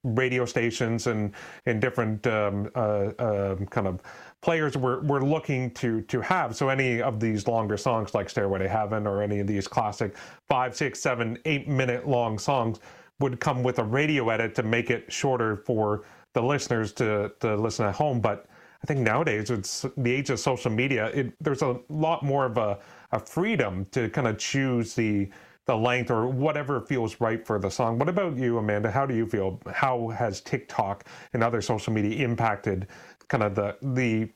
radio 0.04 0.44
stations 0.44 1.06
and 1.06 1.32
and 1.66 1.80
different 1.80 2.26
um, 2.26 2.70
uh, 2.74 3.12
uh, 3.18 3.56
kind 3.66 3.86
of 3.86 4.00
players 4.40 4.76
were, 4.76 5.00
were 5.00 5.22
looking 5.22 5.70
to 5.72 6.00
to 6.02 6.20
have. 6.20 6.56
So 6.56 6.68
any 6.68 7.02
of 7.02 7.20
these 7.20 7.46
longer 7.46 7.76
songs 7.76 8.14
like 8.14 8.30
Stairway 8.30 8.60
to 8.60 8.68
Heaven 8.68 9.06
or 9.06 9.22
any 9.22 9.40
of 9.40 9.46
these 9.46 9.68
classic 9.68 10.16
five, 10.48 10.74
six, 10.74 11.00
seven, 11.00 11.38
eight 11.44 11.68
minute 11.68 12.08
long 12.08 12.38
songs 12.38 12.80
would 13.20 13.38
come 13.38 13.62
with 13.62 13.78
a 13.78 13.84
radio 13.84 14.30
edit 14.30 14.54
to 14.54 14.62
make 14.62 14.90
it 14.90 15.12
shorter 15.12 15.56
for 15.66 16.04
the 16.32 16.42
listeners 16.42 16.92
to, 16.92 17.30
to 17.40 17.54
listen 17.56 17.86
at 17.86 17.94
home. 17.94 18.20
But 18.20 18.46
I 18.82 18.86
think 18.86 19.00
nowadays 19.00 19.50
it's 19.50 19.84
the 19.96 20.10
age 20.10 20.30
of 20.30 20.40
social 20.40 20.70
media. 20.70 21.06
It, 21.08 21.34
there's 21.40 21.62
a 21.62 21.78
lot 21.90 22.22
more 22.22 22.46
of 22.46 22.56
a, 22.56 22.78
a 23.12 23.20
freedom 23.20 23.86
to 23.92 24.08
kind 24.08 24.26
of 24.26 24.38
choose 24.38 24.94
the 24.94 25.28
the 25.66 25.76
length 25.76 26.10
or 26.10 26.26
whatever 26.28 26.80
feels 26.80 27.20
right 27.20 27.46
for 27.46 27.58
the 27.58 27.70
song. 27.70 27.98
What 27.98 28.08
about 28.08 28.36
you, 28.36 28.58
Amanda? 28.58 28.90
How 28.90 29.06
do 29.06 29.14
you 29.14 29.26
feel? 29.26 29.60
How 29.72 30.08
has 30.08 30.40
TikTok 30.40 31.04
and 31.32 31.42
other 31.44 31.60
social 31.60 31.92
media 31.92 32.24
impacted 32.24 32.88
kind 33.28 33.44
of 33.44 33.54
the 33.54 33.76
the 33.82 34.30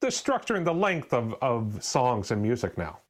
the 0.00 0.10
structure 0.10 0.54
and 0.54 0.66
the 0.66 0.74
length 0.74 1.12
of, 1.12 1.34
of 1.42 1.82
songs 1.82 2.30
and 2.30 2.42
music 2.42 2.78
now? 2.78 3.00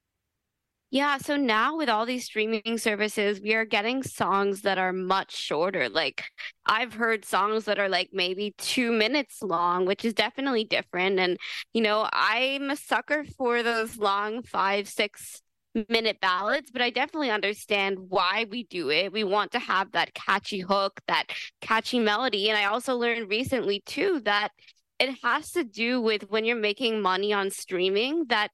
Yeah, 0.91 1.19
so 1.19 1.37
now 1.37 1.77
with 1.77 1.91
all 1.91 2.07
these 2.07 2.25
streaming 2.25 2.79
services, 2.79 3.43
we 3.43 3.53
are 3.53 3.67
getting 3.67 4.03
songs 4.03 4.63
that 4.63 4.79
are 4.79 4.93
much 4.93 5.37
shorter. 5.37 5.91
Like 5.91 6.25
I've 6.65 6.95
heard 6.95 7.27
songs 7.27 7.67
that 7.67 7.79
are 7.79 7.91
like 7.91 8.09
maybe 8.15 8.55
two 8.57 8.91
minutes 8.91 9.43
long, 9.43 9.85
which 9.85 10.07
is 10.07 10.15
definitely 10.15 10.65
different. 10.65 11.19
And, 11.19 11.37
you 11.75 11.83
know, 11.83 12.09
I'm 12.11 12.71
a 12.71 12.77
sucker 12.77 13.25
for 13.37 13.63
those 13.63 13.99
long 13.99 14.43
five, 14.43 14.89
six 14.89 15.43
minute 15.89 16.21
ballads, 16.21 16.71
but 16.71 16.83
I 16.83 16.91
definitely 16.91 17.31
understand 17.31 17.99
why 18.09 18.47
we 18.51 18.65
do 18.65 18.91
it. 18.91 19.13
We 19.13 19.25
want 19.25 19.53
to 19.53 19.59
have 19.59 19.93
that 19.93 20.15
catchy 20.15 20.61
hook, 20.61 21.01
that 21.09 21.27
catchy 21.61 21.99
melody. 21.99 22.49
And 22.49 22.59
I 22.59 22.65
also 22.65 22.97
learned 22.97 23.31
recently 23.31 23.83
too 23.87 24.21
that 24.25 24.51
it 24.99 25.17
has 25.23 25.53
to 25.53 25.65
do 25.65 26.01
with 26.01 26.29
when 26.31 26.45
you're 26.45 26.57
making 26.57 27.01
money 27.01 27.33
on 27.33 27.51
streaming 27.51 28.25
that 28.29 28.51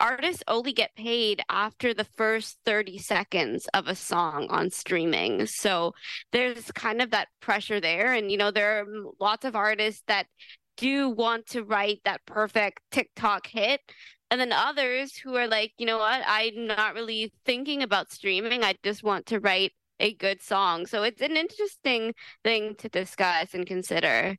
artists 0.00 0.44
only 0.46 0.72
get 0.72 0.94
paid 0.94 1.42
after 1.48 1.92
the 1.92 2.04
first 2.04 2.58
30 2.64 2.98
seconds 2.98 3.66
of 3.74 3.88
a 3.88 3.94
song 3.94 4.46
on 4.48 4.70
streaming. 4.70 5.46
So 5.46 5.92
there's 6.30 6.70
kind 6.72 7.02
of 7.02 7.10
that 7.10 7.28
pressure 7.40 7.80
there. 7.80 8.12
And, 8.12 8.30
you 8.30 8.36
know, 8.36 8.50
there 8.50 8.80
are 8.80 8.86
lots 9.20 9.44
of 9.44 9.56
artists 9.56 10.02
that 10.06 10.26
do 10.76 11.08
want 11.10 11.46
to 11.48 11.64
write 11.64 12.00
that 12.04 12.24
perfect 12.26 12.80
TikTok 12.92 13.48
hit. 13.48 13.80
And 14.30 14.40
then 14.40 14.52
others 14.52 15.16
who 15.16 15.36
are 15.36 15.48
like, 15.48 15.72
you 15.78 15.86
know 15.86 15.98
what, 15.98 16.22
I'm 16.26 16.66
not 16.66 16.94
really 16.94 17.32
thinking 17.44 17.82
about 17.82 18.12
streaming. 18.12 18.62
I 18.62 18.74
just 18.82 19.02
want 19.02 19.26
to 19.26 19.40
write 19.40 19.72
a 20.00 20.14
good 20.14 20.42
song. 20.42 20.86
So 20.86 21.02
it's 21.02 21.22
an 21.22 21.36
interesting 21.36 22.14
thing 22.44 22.74
to 22.76 22.88
discuss 22.88 23.54
and 23.54 23.66
consider. 23.66 24.36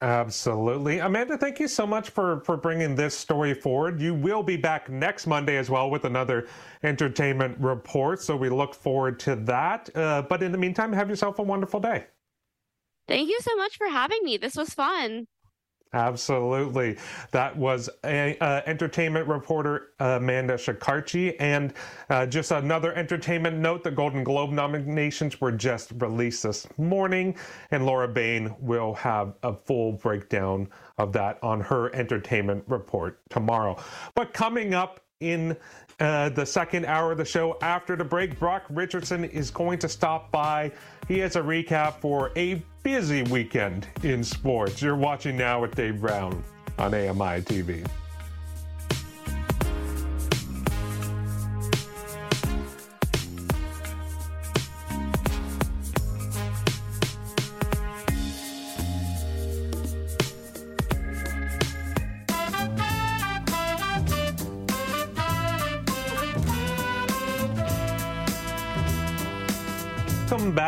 Absolutely. 0.00 1.00
Amanda, 1.00 1.36
thank 1.36 1.58
you 1.58 1.66
so 1.66 1.84
much 1.84 2.10
for, 2.10 2.40
for 2.44 2.56
bringing 2.56 2.94
this 2.94 3.18
story 3.18 3.52
forward. 3.52 4.00
You 4.00 4.14
will 4.14 4.44
be 4.44 4.56
back 4.56 4.88
next 4.88 5.26
Monday 5.26 5.56
as 5.56 5.68
well 5.68 5.90
with 5.90 6.04
another 6.04 6.46
entertainment 6.84 7.58
report. 7.58 8.22
So 8.22 8.36
we 8.36 8.48
look 8.48 8.74
forward 8.74 9.18
to 9.20 9.34
that. 9.34 9.90
Uh, 9.96 10.22
but 10.22 10.44
in 10.44 10.52
the 10.52 10.58
meantime, 10.58 10.92
have 10.92 11.10
yourself 11.10 11.40
a 11.40 11.42
wonderful 11.42 11.80
day. 11.80 12.06
Thank 13.08 13.28
you 13.28 13.40
so 13.40 13.56
much 13.56 13.76
for 13.76 13.88
having 13.88 14.22
me. 14.22 14.36
This 14.36 14.54
was 14.54 14.72
fun. 14.72 15.26
Absolutely. 15.92 16.96
That 17.30 17.56
was 17.56 17.88
a, 18.04 18.36
uh, 18.38 18.60
entertainment 18.66 19.26
reporter 19.26 19.92
Amanda 20.00 20.54
Shikarchi. 20.54 21.34
And 21.40 21.72
uh, 22.10 22.26
just 22.26 22.50
another 22.50 22.94
entertainment 22.94 23.56
note 23.58 23.82
the 23.82 23.90
Golden 23.90 24.22
Globe 24.22 24.50
nominations 24.50 25.40
were 25.40 25.52
just 25.52 25.92
released 25.98 26.42
this 26.42 26.66
morning, 26.76 27.36
and 27.70 27.86
Laura 27.86 28.08
Bain 28.08 28.54
will 28.60 28.94
have 28.94 29.34
a 29.42 29.54
full 29.54 29.92
breakdown 29.92 30.68
of 30.98 31.12
that 31.14 31.38
on 31.42 31.60
her 31.60 31.94
entertainment 31.94 32.64
report 32.66 33.20
tomorrow. 33.30 33.76
But 34.14 34.34
coming 34.34 34.74
up 34.74 35.00
in 35.20 35.56
uh, 36.00 36.28
the 36.28 36.46
second 36.46 36.86
hour 36.86 37.12
of 37.12 37.18
the 37.18 37.24
show 37.24 37.58
after 37.60 37.96
the 37.96 38.04
break, 38.04 38.38
Brock 38.38 38.64
Richardson 38.70 39.24
is 39.24 39.50
going 39.50 39.78
to 39.80 39.88
stop 39.88 40.30
by. 40.30 40.70
He 41.08 41.18
has 41.18 41.36
a 41.36 41.40
recap 41.40 41.94
for 41.94 42.30
a 42.36 42.62
busy 42.82 43.22
weekend 43.24 43.88
in 44.02 44.22
sports. 44.22 44.80
You're 44.80 44.96
watching 44.96 45.36
now 45.36 45.60
with 45.60 45.74
Dave 45.74 46.00
Brown 46.00 46.42
on 46.78 46.94
AMI 46.94 47.42
TV. 47.42 47.86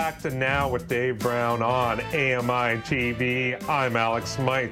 Back 0.01 0.19
to 0.19 0.31
Now 0.31 0.67
with 0.67 0.89
Dave 0.89 1.19
Brown 1.19 1.61
on 1.61 2.01
AMI 2.01 2.81
TV. 2.81 3.63
I'm 3.69 3.97
Alex 3.97 4.31
Smythe. 4.31 4.71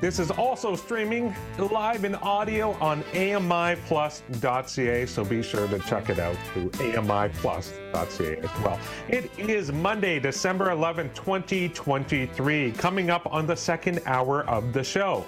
This 0.00 0.18
is 0.18 0.32
also 0.32 0.74
streaming 0.74 1.32
live 1.58 2.04
in 2.04 2.16
audio 2.16 2.72
on 2.80 3.04
AMIplus.ca, 3.12 5.06
so 5.06 5.24
be 5.24 5.44
sure 5.44 5.68
to 5.68 5.78
check 5.78 6.10
it 6.10 6.18
out 6.18 6.36
through 6.48 6.70
AMIplus.ca 6.70 8.36
as 8.36 8.64
well. 8.64 8.80
It 9.08 9.30
is 9.38 9.70
Monday, 9.70 10.18
December 10.18 10.72
11, 10.72 11.10
2023, 11.14 12.72
coming 12.72 13.10
up 13.10 13.32
on 13.32 13.46
the 13.46 13.54
second 13.54 14.00
hour 14.06 14.42
of 14.48 14.72
the 14.72 14.82
show. 14.82 15.24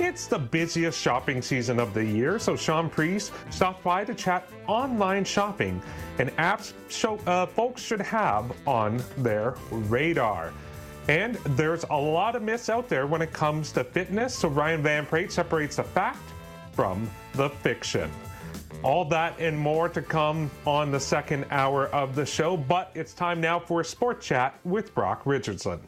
It's 0.00 0.28
the 0.28 0.38
busiest 0.38 1.00
shopping 1.00 1.42
season 1.42 1.80
of 1.80 1.92
the 1.92 2.04
year, 2.04 2.38
so 2.38 2.54
Sean 2.54 2.88
Priest 2.88 3.32
stopped 3.50 3.82
by 3.82 4.04
to 4.04 4.14
chat 4.14 4.48
online 4.68 5.24
shopping 5.24 5.82
and 6.20 6.30
apps 6.36 6.72
show, 6.88 7.18
uh, 7.26 7.46
folks 7.46 7.82
should 7.82 8.00
have 8.02 8.52
on 8.64 9.02
their 9.16 9.56
radar. 9.72 10.52
And 11.08 11.34
there's 11.56 11.84
a 11.90 11.96
lot 11.96 12.36
of 12.36 12.42
myths 12.42 12.68
out 12.68 12.88
there 12.88 13.08
when 13.08 13.22
it 13.22 13.32
comes 13.32 13.72
to 13.72 13.82
fitness, 13.82 14.38
so 14.38 14.48
Ryan 14.48 14.84
Van 14.84 15.04
Prate 15.04 15.32
separates 15.32 15.76
the 15.76 15.82
fact 15.82 16.22
from 16.72 17.10
the 17.34 17.50
fiction. 17.50 18.08
All 18.84 19.04
that 19.06 19.40
and 19.40 19.58
more 19.58 19.88
to 19.88 20.00
come 20.00 20.48
on 20.64 20.92
the 20.92 21.00
second 21.00 21.44
hour 21.50 21.88
of 21.88 22.14
the 22.14 22.24
show, 22.24 22.56
but 22.56 22.92
it's 22.94 23.14
time 23.14 23.40
now 23.40 23.58
for 23.58 23.80
a 23.80 23.84
sport 23.84 24.20
chat 24.20 24.60
with 24.62 24.94
Brock 24.94 25.22
Richardson. 25.24 25.80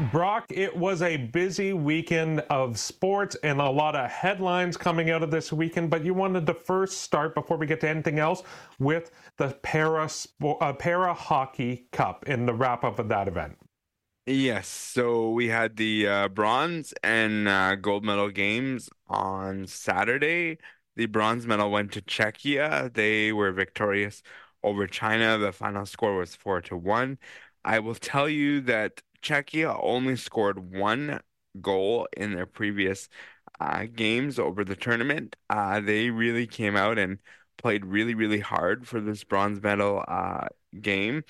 Brock, 0.00 0.46
it 0.48 0.74
was 0.74 1.02
a 1.02 1.18
busy 1.18 1.74
weekend 1.74 2.40
of 2.48 2.78
sports 2.78 3.36
and 3.42 3.60
a 3.60 3.68
lot 3.68 3.94
of 3.94 4.10
headlines 4.10 4.78
coming 4.78 5.10
out 5.10 5.22
of 5.22 5.30
this 5.30 5.52
weekend, 5.52 5.90
but 5.90 6.06
you 6.06 6.14
wanted 6.14 6.46
to 6.46 6.54
first 6.54 7.02
start, 7.02 7.34
before 7.34 7.58
we 7.58 7.66
get 7.66 7.80
to 7.82 7.88
anything 7.88 8.18
else, 8.18 8.42
with 8.78 9.10
the 9.36 9.48
Para, 9.62 10.08
uh, 10.42 10.72
Para 10.72 11.12
Hockey 11.12 11.86
Cup 11.92 12.24
and 12.26 12.48
the 12.48 12.54
wrap 12.54 12.82
up 12.82 12.98
of 12.98 13.08
that 13.08 13.28
event. 13.28 13.58
Yes, 14.24 14.68
so 14.68 15.32
we 15.32 15.48
had 15.48 15.76
the 15.76 16.06
uh, 16.06 16.28
bronze 16.28 16.94
and 17.02 17.46
uh, 17.46 17.74
gold 17.74 18.02
medal 18.02 18.30
games 18.30 18.88
on 19.06 19.66
Saturday. 19.66 20.56
The 20.96 21.06
bronze 21.06 21.46
medal 21.46 21.70
went 21.70 21.92
to 21.92 22.00
Czechia. 22.00 22.92
They 22.94 23.32
were 23.32 23.52
victorious 23.52 24.22
over 24.62 24.86
China. 24.86 25.36
The 25.36 25.52
final 25.52 25.84
score 25.84 26.16
was 26.16 26.34
four 26.34 26.62
to 26.62 26.76
one. 26.76 27.18
I 27.64 27.80
will 27.80 27.94
tell 27.94 28.28
you 28.28 28.62
that 28.62 29.02
Czechia 29.22 29.78
only 29.82 30.16
scored 30.16 30.72
one 30.72 31.20
goal 31.60 32.08
in 32.16 32.34
their 32.34 32.46
previous 32.46 33.08
uh, 33.60 33.84
games 33.94 34.38
over 34.38 34.64
the 34.64 34.76
tournament. 34.76 35.36
Uh, 35.48 35.80
they 35.80 36.10
really 36.10 36.46
came 36.46 36.76
out 36.76 36.98
and 36.98 37.18
played 37.58 37.84
really, 37.84 38.14
really 38.14 38.40
hard 38.40 38.86
for 38.86 39.00
this 39.00 39.24
bronze 39.24 39.62
medal 39.62 40.04
uh, 40.08 40.48
game. 40.80 41.24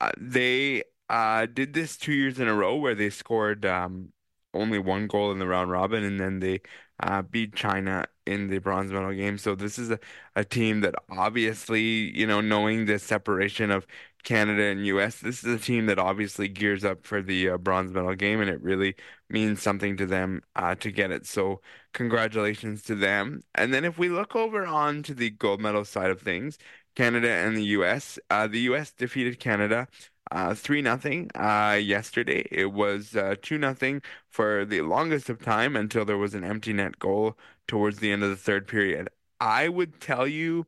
Uh, 0.00 0.12
they 0.18 0.82
uh, 1.08 1.46
did 1.46 1.72
this 1.74 1.96
two 1.96 2.12
years 2.12 2.38
in 2.38 2.48
a 2.48 2.54
row 2.54 2.76
where 2.76 2.94
they 2.94 3.10
scored 3.10 3.64
um, 3.66 4.12
only 4.54 4.78
one 4.78 5.06
goal 5.06 5.32
in 5.32 5.38
the 5.38 5.46
round 5.46 5.70
robin, 5.70 6.04
and 6.04 6.18
then 6.20 6.40
they 6.40 6.60
uh, 7.02 7.22
beat 7.22 7.54
China 7.54 8.06
in 8.26 8.48
the 8.48 8.58
bronze 8.58 8.92
medal 8.92 9.12
game. 9.12 9.38
So 9.38 9.54
this 9.54 9.78
is 9.78 9.90
a, 9.90 9.98
a 10.36 10.44
team 10.44 10.80
that 10.82 10.94
obviously, 11.10 12.16
you 12.16 12.26
know, 12.26 12.40
knowing 12.40 12.86
the 12.86 12.98
separation 12.98 13.70
of 13.70 13.86
Canada 14.24 14.62
and 14.64 14.84
US, 14.86 15.20
this 15.20 15.42
is 15.44 15.54
a 15.54 15.64
team 15.64 15.86
that 15.86 15.98
obviously 15.98 16.48
gears 16.48 16.84
up 16.84 17.06
for 17.06 17.22
the 17.22 17.50
uh, 17.50 17.58
bronze 17.58 17.92
medal 17.92 18.14
game, 18.14 18.40
and 18.40 18.50
it 18.50 18.60
really 18.62 18.94
means 19.28 19.62
something 19.62 19.96
to 19.96 20.06
them 20.06 20.42
uh, 20.56 20.74
to 20.76 20.90
get 20.92 21.10
it. 21.10 21.26
So 21.26 21.60
congratulations 21.94 22.82
to 22.84 22.94
them. 22.94 23.42
And 23.54 23.72
then 23.72 23.84
if 23.84 23.98
we 23.98 24.08
look 24.08 24.36
over 24.36 24.66
on 24.66 25.02
to 25.04 25.14
the 25.14 25.30
gold 25.30 25.60
medal 25.60 25.84
side 25.84 26.10
of 26.10 26.20
things, 26.20 26.58
Canada 26.96 27.30
and 27.30 27.56
the 27.56 27.64
US, 27.64 28.18
uh, 28.30 28.46
the 28.46 28.60
US 28.60 28.92
defeated 28.92 29.38
Canada 29.40 29.88
uh, 30.30 30.54
three 30.54 30.82
nothing 30.82 31.30
uh, 31.34 31.78
yesterday. 31.82 32.46
It 32.50 32.66
was 32.72 33.16
uh, 33.16 33.34
two 33.42 33.58
nothing 33.58 34.02
for 34.28 34.64
the 34.64 34.82
longest 34.82 35.28
of 35.28 35.42
time 35.42 35.76
until 35.76 36.04
there 36.04 36.18
was 36.18 36.34
an 36.34 36.44
empty 36.44 36.72
net 36.72 36.98
goal 36.98 37.36
towards 37.66 37.98
the 37.98 38.12
end 38.12 38.22
of 38.22 38.30
the 38.30 38.36
third 38.36 38.68
period. 38.68 39.08
I 39.40 39.68
would 39.68 40.00
tell 40.00 40.26
you, 40.26 40.66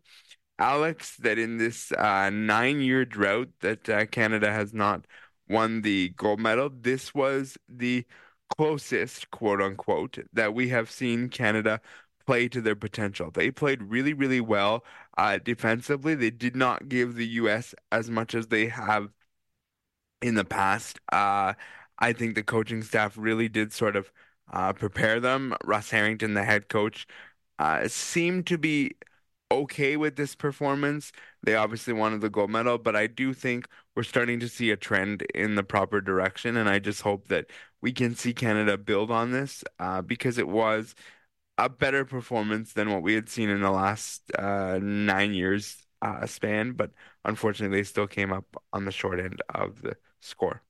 Alex, 0.58 1.16
that 1.16 1.38
in 1.38 1.58
this 1.58 1.92
uh, 1.92 2.30
nine-year 2.30 3.04
drought 3.04 3.48
that 3.60 3.88
uh, 3.88 4.06
Canada 4.06 4.52
has 4.52 4.72
not 4.72 5.06
won 5.48 5.82
the 5.82 6.10
gold 6.10 6.40
medal, 6.40 6.70
this 6.70 7.14
was 7.14 7.58
the 7.68 8.06
closest, 8.56 9.30
quote 9.30 9.60
unquote, 9.60 10.18
that 10.32 10.54
we 10.54 10.68
have 10.68 10.90
seen 10.90 11.28
Canada 11.28 11.80
play 12.26 12.48
to 12.48 12.60
their 12.60 12.76
potential. 12.76 13.30
They 13.30 13.50
played 13.50 13.82
really, 13.82 14.12
really 14.14 14.40
well 14.40 14.84
uh, 15.18 15.38
defensively. 15.38 16.14
They 16.14 16.30
did 16.30 16.54
not 16.56 16.88
give 16.88 17.14
the 17.16 17.26
U.S. 17.28 17.74
as 17.90 18.10
much 18.10 18.34
as 18.34 18.48
they 18.48 18.66
have 18.68 19.08
in 20.20 20.34
the 20.34 20.44
past. 20.44 20.98
Uh, 21.12 21.54
I 21.98 22.12
think 22.12 22.34
the 22.34 22.42
coaching 22.42 22.82
staff 22.82 23.16
really 23.16 23.48
did 23.48 23.72
sort 23.72 23.96
of 23.96 24.12
uh, 24.52 24.72
prepare 24.72 25.20
them. 25.20 25.54
Russ 25.64 25.90
Herrington, 25.90 26.34
the 26.34 26.44
head 26.44 26.68
coach, 26.68 27.06
uh, 27.58 27.88
seemed 27.88 28.46
to 28.48 28.58
be 28.58 28.92
okay 29.52 29.96
with 29.96 30.16
this 30.16 30.34
performance. 30.34 31.12
They 31.42 31.54
obviously 31.54 31.92
wanted 31.92 32.20
the 32.20 32.30
gold 32.30 32.50
medal, 32.50 32.78
but 32.78 32.96
I 32.96 33.06
do 33.06 33.32
think 33.34 33.68
we're 33.94 34.02
starting 34.02 34.40
to 34.40 34.48
see 34.48 34.70
a 34.70 34.76
trend 34.76 35.22
in 35.34 35.54
the 35.54 35.62
proper 35.62 36.00
direction. 36.00 36.56
And 36.56 36.68
I 36.68 36.78
just 36.78 37.02
hope 37.02 37.28
that 37.28 37.46
we 37.80 37.92
can 37.92 38.14
see 38.14 38.32
Canada 38.34 38.78
build 38.78 39.10
on 39.10 39.32
this 39.32 39.64
uh, 39.78 40.02
because 40.02 40.38
it 40.38 40.48
was 40.48 40.94
a 41.58 41.68
better 41.68 42.04
performance 42.04 42.72
than 42.72 42.90
what 42.90 43.02
we 43.02 43.14
had 43.14 43.28
seen 43.28 43.48
in 43.50 43.60
the 43.60 43.70
last 43.70 44.22
uh, 44.38 44.78
nine 44.82 45.34
years 45.34 45.76
uh, 46.02 46.26
span. 46.26 46.72
But 46.72 46.92
unfortunately, 47.24 47.78
they 47.78 47.84
still 47.84 48.06
came 48.06 48.32
up 48.32 48.46
on 48.72 48.84
the 48.84 48.92
short 48.92 49.20
end 49.20 49.42
of 49.54 49.82
the 49.82 49.96
score. 50.20 50.62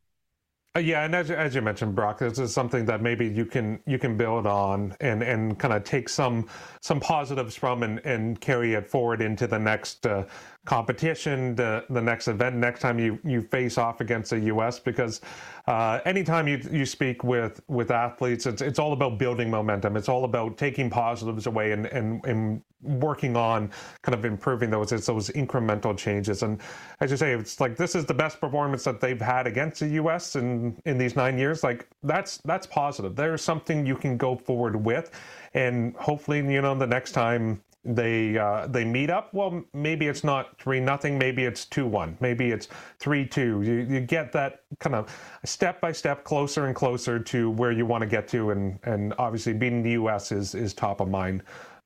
Uh, 0.75 0.81
yeah, 0.81 1.05
and 1.05 1.14
as, 1.14 1.31
as 1.31 1.55
you 1.55 1.61
mentioned, 1.61 1.95
Brock, 1.95 2.18
this 2.18 2.39
is 2.39 2.55
something 2.55 2.87
that 2.87 3.03
maybe 3.03 3.27
you 3.29 3.45
can 3.45 3.79
you 3.85 3.99
can 3.99 4.16
build 4.16 4.47
on 4.47 4.97
and, 5.01 5.23
and 5.23 5.59
kind 5.59 5.75
of 5.75 5.85
take 5.85 6.09
some 6.09 6.49
some 6.81 6.99
positives 6.99 7.55
from 7.55 7.83
and, 7.83 7.99
and 8.07 8.41
carry 8.41 8.73
it 8.73 8.89
forward 8.89 9.20
into 9.20 9.47
the 9.47 9.59
next 9.59 10.07
uh, 10.07 10.25
competition, 10.65 11.57
the, 11.57 11.85
the 11.91 12.01
next 12.01 12.29
event, 12.29 12.55
next 12.57 12.81
time 12.81 12.99
you, 12.99 13.19
you 13.25 13.43
face 13.43 13.79
off 13.79 14.01
against 14.01 14.31
the 14.31 14.39
U.S. 14.41 14.79
Because 14.79 15.21
uh, 15.67 15.99
anytime 16.05 16.47
you 16.47 16.61
you 16.71 16.87
speak 16.87 17.25
with 17.25 17.61
with 17.69 17.91
athletes, 17.91 18.47
it's 18.47 18.63
it's 18.63 18.79
all 18.79 18.93
about 18.93 19.19
building 19.19 19.51
momentum. 19.51 19.97
It's 19.97 20.09
all 20.09 20.25
about 20.25 20.57
taking 20.57 20.89
positives 20.89 21.47
away 21.47 21.73
and 21.73 21.87
and, 21.87 22.25
and 22.27 22.63
working 22.83 23.37
on 23.37 23.71
kind 24.03 24.15
of 24.15 24.25
improving 24.25 24.71
those 24.71 24.93
it's 24.93 25.07
those 25.07 25.31
incremental 25.31 25.97
changes. 25.97 26.45
And 26.45 26.61
as 27.01 27.11
you 27.11 27.17
say, 27.17 27.33
it's 27.33 27.61
like 27.61 27.77
this 27.77 27.97
is 27.97 28.07
the 28.07 28.15
best 28.15 28.41
performance 28.41 28.85
that 28.85 29.01
they've 29.01 29.21
had 29.21 29.49
against 29.49 29.81
the 29.81 29.89
U.S. 29.89 30.37
in 30.37 30.81
in 30.85 30.97
these 30.97 31.17
nine 31.17 31.39
years. 31.39 31.65
Like 31.65 31.89
that's 32.05 32.39
that's 32.39 32.67
positive. 32.69 33.17
There's 33.17 33.43
something 33.43 33.85
you 33.85 33.97
can 33.97 34.17
go 34.17 34.37
forward 34.37 34.77
with, 34.77 35.11
and 35.55 35.97
hopefully, 35.97 36.39
you 36.39 36.63
know, 36.63 36.75
the 36.77 36.87
next 36.87 37.13
time 37.13 37.63
they 37.85 38.39
uh, 38.39 38.68
they 38.68 38.85
meet 38.85 39.11
up. 39.11 39.35
Well, 39.35 39.64
maybe 39.72 40.07
it's 40.07 40.22
not 40.22 40.59
three 40.61 40.78
nothing. 40.78 41.18
Maybe 41.18 41.45
it's 41.45 41.64
two 41.64 41.87
one. 41.87 42.16
Maybe 42.20 42.51
it's 42.53 42.68
three 42.99 43.26
two. 43.26 43.62
You 43.62 43.74
you 43.74 44.01
get 44.01 44.33
that 44.33 44.61
kind 44.78 44.95
of 44.95 45.14
step 45.45 45.80
by 45.80 45.93
step 45.93 46.22
closer 46.22 46.66
and 46.66 46.76
closer 46.76 47.18
to 47.18 47.51
where 47.51 47.72
you 47.72 47.85
want 47.85 48.03
to 48.03 48.07
get 48.07 48.28
to, 48.28 48.51
and 48.51 48.78
and 48.85 49.14
obviously 49.18 49.53
beating 49.53 49.83
the 49.83 49.93
U.S. 49.93 50.30
is 50.30 50.55
is 50.55 50.74
top 50.74 51.01
of 51.01 51.09
mind 51.09 51.43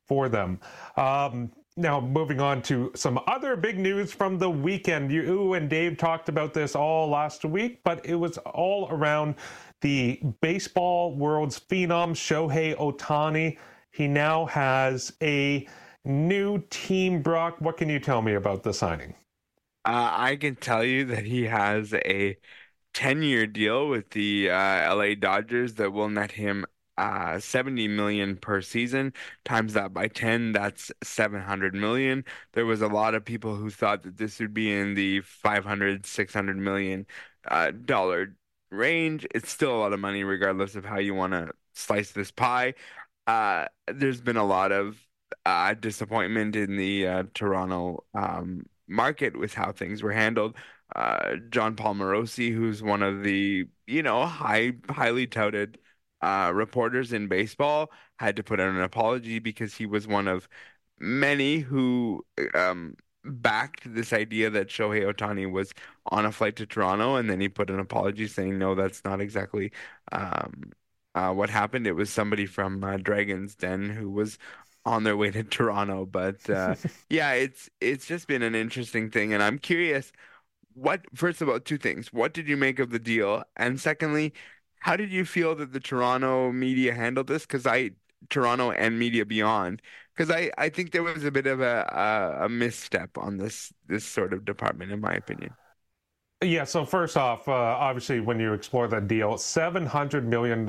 for 0.06 0.28
them. 0.28 0.60
Um, 0.96 1.50
now, 1.78 2.00
moving 2.00 2.40
on 2.40 2.62
to 2.62 2.90
some 2.94 3.20
other 3.26 3.54
big 3.54 3.78
news 3.78 4.10
from 4.12 4.38
the 4.38 4.48
weekend. 4.48 5.12
You 5.12 5.52
and 5.54 5.68
Dave 5.68 5.98
talked 5.98 6.30
about 6.30 6.54
this 6.54 6.74
all 6.74 7.08
last 7.10 7.44
week, 7.44 7.80
but 7.84 8.04
it 8.04 8.14
was 8.14 8.38
all 8.38 8.88
around 8.90 9.34
the 9.82 10.20
baseball 10.40 11.14
world's 11.14 11.60
phenom 11.60 12.12
Shohei 12.12 12.74
Ohtani. 12.76 13.58
He 13.90 14.08
now 14.08 14.46
has 14.46 15.12
a 15.22 15.66
new 16.06 16.62
team, 16.70 17.22
Brock. 17.22 17.60
What 17.60 17.76
can 17.76 17.88
you 17.88 17.98
tell 17.98 18.22
me 18.22 18.34
about 18.34 18.62
the 18.62 18.72
signing? 18.72 19.14
Uh, 19.84 20.10
I 20.12 20.36
can 20.36 20.56
tell 20.56 20.82
you 20.84 21.04
that 21.06 21.24
he 21.24 21.44
has 21.44 21.94
a 21.94 22.36
10 22.94 23.22
year 23.22 23.46
deal 23.46 23.88
with 23.88 24.10
the 24.10 24.50
uh, 24.50 24.94
LA 24.94 25.14
Dodgers 25.14 25.74
that 25.74 25.92
will 25.92 26.08
net 26.08 26.32
him 26.32 26.64
uh, 26.98 27.38
70 27.38 27.88
million 27.88 28.36
per 28.36 28.60
season. 28.62 29.12
Times 29.44 29.74
that 29.74 29.92
by 29.92 30.08
10, 30.08 30.52
that's 30.52 30.90
700 31.04 31.74
million. 31.74 32.24
There 32.54 32.66
was 32.66 32.82
a 32.82 32.88
lot 32.88 33.14
of 33.14 33.24
people 33.24 33.54
who 33.54 33.70
thought 33.70 34.02
that 34.04 34.16
this 34.16 34.40
would 34.40 34.54
be 34.54 34.72
in 34.72 34.94
the 34.94 35.20
500, 35.20 36.06
600 36.06 36.56
million 36.56 37.06
uh, 37.46 37.72
dollar 37.72 38.34
range. 38.70 39.26
It's 39.34 39.50
still 39.50 39.76
a 39.76 39.78
lot 39.78 39.92
of 39.92 40.00
money, 40.00 40.24
regardless 40.24 40.74
of 40.74 40.84
how 40.84 40.98
you 40.98 41.14
want 41.14 41.32
to 41.34 41.50
slice 41.74 42.12
this 42.12 42.30
pie. 42.30 42.74
Uh, 43.26 43.66
there's 43.92 44.20
been 44.20 44.36
a 44.36 44.44
lot 44.44 44.72
of 44.72 45.05
uh, 45.44 45.74
disappointment 45.74 46.56
in 46.56 46.76
the 46.76 47.06
uh, 47.06 47.22
Toronto 47.34 48.04
um, 48.14 48.66
market 48.88 49.36
with 49.38 49.54
how 49.54 49.72
things 49.72 50.02
were 50.02 50.12
handled. 50.12 50.56
Uh, 50.94 51.36
Jon 51.50 51.74
Paul 51.76 51.94
Morosi, 51.94 52.52
who's 52.54 52.82
one 52.82 53.02
of 53.02 53.22
the 53.22 53.66
you 53.86 54.02
know 54.02 54.26
high 54.26 54.72
highly 54.88 55.26
touted 55.26 55.78
uh, 56.22 56.52
reporters 56.54 57.12
in 57.12 57.28
baseball, 57.28 57.90
had 58.18 58.36
to 58.36 58.42
put 58.42 58.60
out 58.60 58.68
an 58.68 58.80
apology 58.80 59.38
because 59.38 59.74
he 59.74 59.86
was 59.86 60.06
one 60.06 60.28
of 60.28 60.48
many 60.98 61.58
who 61.58 62.24
um, 62.54 62.96
backed 63.24 63.92
this 63.94 64.12
idea 64.12 64.50
that 64.50 64.68
Shohei 64.68 65.12
Ohtani 65.12 65.50
was 65.50 65.72
on 66.06 66.24
a 66.26 66.32
flight 66.32 66.56
to 66.56 66.66
Toronto, 66.66 67.16
and 67.16 67.28
then 67.28 67.40
he 67.40 67.48
put 67.48 67.70
an 67.70 67.80
apology 67.80 68.26
saying, 68.28 68.58
"No, 68.58 68.74
that's 68.74 69.04
not 69.04 69.20
exactly." 69.20 69.72
Um, 70.12 70.72
uh, 71.14 71.32
what 71.32 71.48
happened. 71.50 71.86
It 71.86 71.92
was 71.92 72.10
somebody 72.10 72.46
from 72.46 72.84
uh, 72.84 72.98
Dragon's 72.98 73.54
Den 73.54 73.88
who 73.90 74.10
was 74.10 74.38
on 74.86 75.04
their 75.04 75.16
way 75.16 75.30
to 75.32 75.44
Toronto. 75.44 76.06
But 76.06 76.48
uh, 76.48 76.76
yeah, 77.10 77.32
it's 77.32 77.68
it's 77.80 78.06
just 78.06 78.28
been 78.28 78.42
an 78.42 78.54
interesting 78.54 79.10
thing, 79.10 79.34
and 79.34 79.42
I'm 79.42 79.58
curious. 79.58 80.12
What 80.74 81.02
first 81.14 81.42
of 81.42 81.48
all, 81.48 81.60
two 81.60 81.78
things. 81.78 82.12
What 82.12 82.34
did 82.34 82.48
you 82.48 82.56
make 82.56 82.78
of 82.78 82.90
the 82.90 82.98
deal, 82.98 83.44
and 83.56 83.80
secondly, 83.80 84.32
how 84.80 84.96
did 84.96 85.10
you 85.10 85.24
feel 85.24 85.54
that 85.56 85.72
the 85.72 85.80
Toronto 85.80 86.52
media 86.52 86.94
handled 86.94 87.28
this? 87.28 87.42
Because 87.42 87.66
I 87.66 87.92
Toronto 88.30 88.70
and 88.72 88.98
Media 88.98 89.24
Beyond, 89.26 89.82
because 90.14 90.30
I 90.30 90.50
I 90.58 90.68
think 90.70 90.92
there 90.92 91.02
was 91.02 91.24
a 91.24 91.30
bit 91.30 91.46
of 91.46 91.60
a, 91.60 92.38
a 92.42 92.46
a 92.46 92.48
misstep 92.48 93.18
on 93.18 93.38
this 93.38 93.72
this 93.86 94.04
sort 94.06 94.32
of 94.32 94.44
department, 94.44 94.92
in 94.92 95.00
my 95.00 95.14
opinion. 95.14 95.56
Yeah, 96.42 96.64
so 96.64 96.84
first 96.84 97.16
off, 97.16 97.48
uh, 97.48 97.52
obviously, 97.52 98.20
when 98.20 98.38
you 98.38 98.52
explore 98.52 98.88
that 98.88 99.08
deal, 99.08 99.36
$700 99.36 100.24
million 100.24 100.68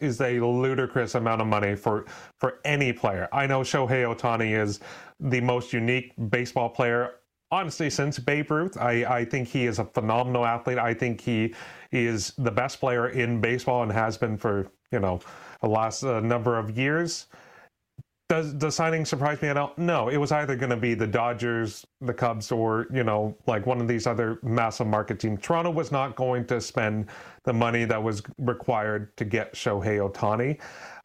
is 0.00 0.20
a 0.20 0.40
ludicrous 0.40 1.14
amount 1.14 1.40
of 1.40 1.46
money 1.46 1.76
for, 1.76 2.06
for 2.40 2.58
any 2.64 2.92
player. 2.92 3.28
I 3.32 3.46
know 3.46 3.60
Shohei 3.60 4.12
Ohtani 4.12 4.60
is 4.60 4.80
the 5.20 5.40
most 5.40 5.72
unique 5.72 6.14
baseball 6.30 6.68
player, 6.68 7.12
honestly, 7.52 7.90
since 7.90 8.18
Babe 8.18 8.50
Ruth. 8.50 8.76
I, 8.76 9.04
I 9.04 9.24
think 9.24 9.46
he 9.46 9.66
is 9.66 9.78
a 9.78 9.84
phenomenal 9.84 10.44
athlete. 10.44 10.78
I 10.78 10.92
think 10.92 11.20
he 11.20 11.54
is 11.92 12.32
the 12.36 12.50
best 12.50 12.80
player 12.80 13.10
in 13.10 13.40
baseball 13.40 13.84
and 13.84 13.92
has 13.92 14.18
been 14.18 14.36
for, 14.36 14.66
you 14.90 14.98
know, 14.98 15.20
the 15.60 15.68
last 15.68 16.02
uh, 16.02 16.18
number 16.18 16.58
of 16.58 16.76
years. 16.76 17.26
Does 18.34 18.58
the 18.58 18.68
signing 18.68 19.04
surprise 19.04 19.40
me 19.40 19.46
at 19.46 19.56
all? 19.56 19.74
No, 19.76 20.08
it 20.08 20.16
was 20.16 20.32
either 20.32 20.56
going 20.56 20.70
to 20.70 20.76
be 20.76 20.94
the 20.94 21.06
Dodgers, 21.06 21.86
the 22.00 22.12
Cubs, 22.12 22.50
or 22.50 22.88
you 22.92 23.04
know, 23.04 23.36
like 23.46 23.64
one 23.64 23.80
of 23.80 23.86
these 23.86 24.08
other 24.08 24.40
massive 24.42 24.88
market 24.88 25.20
teams. 25.20 25.38
Toronto 25.40 25.70
was 25.70 25.92
not 25.92 26.16
going 26.16 26.44
to 26.46 26.60
spend 26.60 27.06
the 27.44 27.52
money 27.52 27.84
that 27.84 28.02
was 28.02 28.24
required 28.38 29.16
to 29.18 29.24
get 29.24 29.54
Shohei 29.54 30.00
Ohtani. 30.00 30.58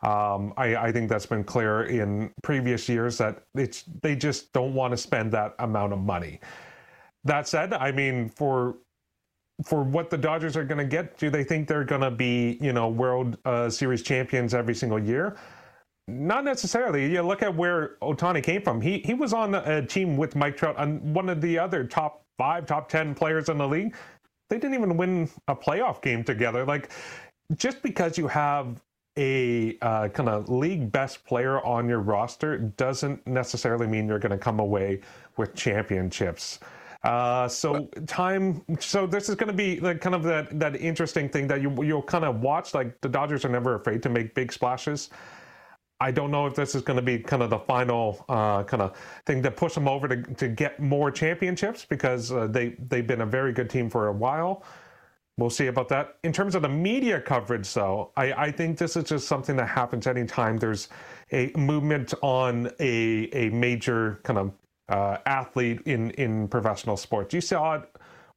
Um, 0.04 0.56
I, 0.58 0.76
I, 0.88 0.92
think 0.92 1.08
that's 1.08 1.28
been 1.28 1.44
clear 1.44 1.84
in 1.84 2.32
previous 2.42 2.90
years 2.90 3.20
that 3.20 3.44
it's 3.54 3.84
they 4.02 4.16
just 4.16 4.52
don't 4.52 4.74
want 4.74 4.92
to 4.94 4.98
spend 4.98 5.32
that 5.34 5.54
amount 5.60 5.94
of 5.94 6.00
money. 6.00 6.40
That 7.26 7.48
said, 7.48 7.74
I 7.74 7.92
mean, 7.92 8.30
for 8.30 8.78
for 9.64 9.84
what 9.84 10.10
the 10.10 10.18
Dodgers 10.18 10.58
are 10.58 10.64
going 10.64 10.80
to 10.80 10.86
get, 10.86 11.20
do 11.20 11.30
they 11.30 11.44
think 11.44 11.68
they're 11.68 11.84
going 11.84 12.02
to 12.02 12.10
be 12.10 12.58
you 12.60 12.74
know 12.74 12.90
World 12.90 13.38
uh, 13.46 13.70
Series 13.70 14.02
champions 14.02 14.56
every 14.56 14.74
single 14.74 14.98
year? 14.98 15.38
Not 16.10 16.44
necessarily. 16.44 17.12
You 17.12 17.22
look 17.22 17.42
at 17.42 17.56
where 17.56 17.98
Ohtani 18.02 18.44
came 18.44 18.62
from. 18.62 18.82
He 18.82 19.00
he 19.00 19.14
was 19.14 19.34
on 19.34 19.56
a 19.56 19.86
team 19.86 20.18
with 20.18 20.36
Mike 20.36 20.58
Trout 20.58 20.76
and 20.78 21.14
one 21.14 21.30
of 21.30 21.42
the 21.42 21.58
other 21.60 21.84
top 21.84 22.26
five, 22.38 22.66
top 22.66 22.90
ten 22.90 23.14
players 23.14 23.50
in 23.50 23.58
the 23.58 23.68
league. 23.68 23.96
They 24.50 24.58
didn't 24.58 24.76
even 24.76 24.98
win 24.98 25.30
a 25.48 25.56
playoff 25.56 26.02
game 26.02 26.24
together. 26.24 26.66
Like 26.66 26.92
just 27.56 27.82
because 27.82 28.18
you 28.18 28.28
have 28.28 28.82
a 29.18 29.78
uh, 29.82 30.08
kind 30.10 30.30
of 30.30 30.50
league 30.50 30.92
best 30.92 31.26
player 31.26 31.64
on 31.66 31.90
your 31.90 32.00
roster 32.00 32.58
doesn't 32.58 33.26
necessarily 33.28 33.88
mean 33.88 34.08
you're 34.08 34.20
going 34.20 34.32
to 34.32 34.38
come 34.38 34.60
away 34.60 35.02
with 35.38 35.54
championships. 35.56 36.60
Uh, 37.04 37.48
so 37.48 37.86
time. 38.08 38.62
So 38.80 39.08
this 39.08 39.30
is 39.30 39.36
going 39.36 39.48
to 39.48 39.54
be 39.54 39.80
like 39.80 40.02
kind 40.02 40.16
of 40.16 40.24
that 40.24 40.60
that 40.60 40.76
interesting 40.76 41.30
thing 41.30 41.48
that 41.48 41.62
you 41.62 41.74
you'll 41.84 42.02
kind 42.02 42.26
of 42.26 42.42
watch. 42.42 42.74
Like 42.74 43.00
the 43.02 43.08
Dodgers 43.08 43.46
are 43.46 43.50
never 43.50 43.76
afraid 43.76 44.04
to 44.04 44.10
make 44.10 44.36
big 44.36 44.52
splashes. 44.52 45.10
I 46.02 46.12
don't 46.12 46.32
know 46.32 46.48
if 46.48 46.56
this 46.56 46.76
is 46.76 46.82
going 46.82 46.96
to 46.96 47.04
be 47.04 47.20
kind 47.20 47.44
of 47.44 47.50
the 47.50 47.60
final 47.60 48.24
uh, 48.30 48.64
kind 48.64 48.82
of 48.82 48.98
thing 49.26 49.44
to 49.44 49.52
push 49.52 49.74
them 49.74 49.88
over 49.88 50.08
to, 50.08 50.22
to 50.36 50.48
get 50.48 50.80
more 50.80 51.12
championships 51.12 51.86
because 51.86 52.32
uh, 52.32 52.48
they 52.48 52.76
they've 52.88 53.06
been 53.06 53.22
a 53.22 53.26
very 53.26 53.52
good 53.52 53.70
team 53.70 53.90
for 53.90 54.08
a 54.08 54.14
while. 54.14 54.64
We'll 55.38 55.50
see 55.50 55.68
about 55.68 55.88
that. 55.90 56.18
In 56.24 56.34
terms 56.34 56.54
of 56.56 56.62
the 56.62 56.70
media 56.70 57.22
coverage, 57.22 57.74
though, 57.74 58.12
I, 58.18 58.34
I 58.34 58.52
think 58.52 58.78
this 58.78 58.98
is 58.98 59.06
just 59.06 59.28
something 59.28 59.56
that 59.56 59.68
happens 59.70 60.06
anytime 60.06 60.58
there's 60.58 60.90
a 61.32 61.52
movement 61.56 62.14
on 62.22 62.70
a, 62.80 63.30
a 63.32 63.50
major 63.50 64.20
kind 64.24 64.40
of 64.40 64.52
uh, 64.90 65.18
athlete 65.26 65.80
in, 65.86 66.12
in 66.12 66.50
professional 66.50 66.98
sports. 66.98 67.34
You 67.34 67.40
saw 67.40 67.76
it 67.76 67.90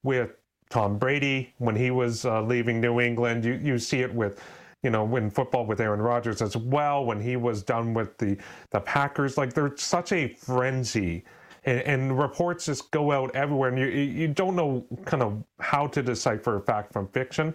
with 0.04 0.30
Tom 0.70 0.96
Brady 0.96 1.52
when 1.58 1.74
he 1.74 1.90
was 1.90 2.24
uh, 2.24 2.40
leaving 2.42 2.80
New 2.80 3.00
England. 3.00 3.44
You, 3.44 3.54
you 3.54 3.78
see 3.78 4.00
it 4.00 4.14
with 4.14 4.40
you 4.82 4.90
know, 4.90 5.16
in 5.16 5.30
football 5.30 5.64
with 5.64 5.80
Aaron 5.80 6.00
Rodgers 6.00 6.42
as 6.42 6.56
well, 6.56 7.04
when 7.04 7.20
he 7.20 7.36
was 7.36 7.62
done 7.62 7.94
with 7.94 8.18
the, 8.18 8.36
the 8.70 8.80
Packers. 8.80 9.38
Like, 9.38 9.52
there's 9.52 9.82
such 9.82 10.12
a 10.12 10.28
frenzy 10.28 11.24
and, 11.64 11.80
and, 11.82 12.18
reports 12.18 12.66
just 12.66 12.90
go 12.90 13.12
out 13.12 13.34
everywhere, 13.34 13.68
and 13.68 13.78
you 13.78 13.86
you 13.86 14.28
don't 14.28 14.56
know 14.56 14.84
kind 15.04 15.22
of 15.22 15.44
how 15.60 15.86
to 15.86 16.02
decipher 16.02 16.60
fact 16.60 16.92
from 16.92 17.06
fiction. 17.08 17.54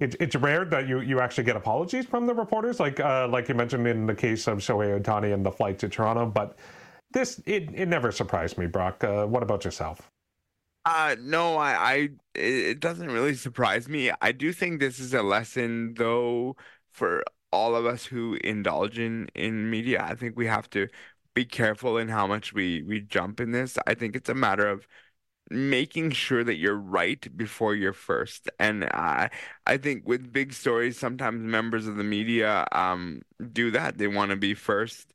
It, 0.00 0.16
it's 0.18 0.34
rare 0.34 0.64
that 0.64 0.88
you, 0.88 1.00
you 1.00 1.20
actually 1.20 1.44
get 1.44 1.54
apologies 1.54 2.04
from 2.04 2.26
the 2.26 2.34
reporters, 2.34 2.80
like 2.80 2.98
uh, 2.98 3.28
like 3.28 3.48
you 3.48 3.54
mentioned 3.54 3.86
in 3.86 4.06
the 4.06 4.14
case 4.14 4.48
of 4.48 4.58
Shohei 4.58 5.00
Ohtani 5.00 5.32
and 5.32 5.46
the 5.46 5.52
flight 5.52 5.78
to 5.80 5.88
Toronto. 5.88 6.26
But 6.26 6.58
this 7.12 7.40
it, 7.46 7.70
it 7.74 7.86
never 7.86 8.10
surprised 8.10 8.58
me, 8.58 8.66
Brock. 8.66 9.04
Uh, 9.04 9.24
what 9.26 9.42
about 9.42 9.64
yourself? 9.64 10.10
Uh, 10.86 11.16
no, 11.20 11.56
I, 11.56 11.72
I, 11.94 12.08
it 12.34 12.80
doesn't 12.80 13.10
really 13.10 13.34
surprise 13.34 13.88
me. 13.88 14.10
I 14.20 14.32
do 14.32 14.52
think 14.52 14.80
this 14.80 14.98
is 14.98 15.14
a 15.14 15.22
lesson, 15.22 15.94
though, 15.94 16.56
for 16.92 17.24
all 17.50 17.74
of 17.74 17.86
us 17.86 18.04
who 18.04 18.34
indulge 18.44 18.98
in 18.98 19.28
in 19.34 19.70
media. 19.70 20.02
I 20.02 20.14
think 20.14 20.36
we 20.36 20.46
have 20.46 20.68
to 20.70 20.88
be 21.34 21.44
careful 21.46 21.96
in 21.98 22.08
how 22.08 22.26
much 22.26 22.52
we 22.52 22.82
we 22.82 23.00
jump 23.00 23.40
in 23.40 23.52
this. 23.52 23.78
I 23.86 23.94
think 23.94 24.14
it's 24.16 24.28
a 24.28 24.34
matter 24.34 24.66
of 24.68 24.86
making 25.50 26.10
sure 26.12 26.44
that 26.44 26.56
you're 26.56 26.76
right 26.76 27.26
before 27.36 27.74
you're 27.76 27.92
first. 27.94 28.48
And 28.60 28.84
I 28.86 29.30
I 29.66 29.78
think 29.78 30.06
with 30.08 30.32
big 30.32 30.52
stories, 30.54 30.98
sometimes 30.98 31.42
members 31.42 31.86
of 31.88 31.96
the 31.96 32.04
media 32.04 32.66
um 32.72 33.22
do 33.52 33.70
that. 33.72 33.98
They 33.98 34.08
want 34.08 34.30
to 34.32 34.36
be 34.36 34.54
first, 34.54 35.12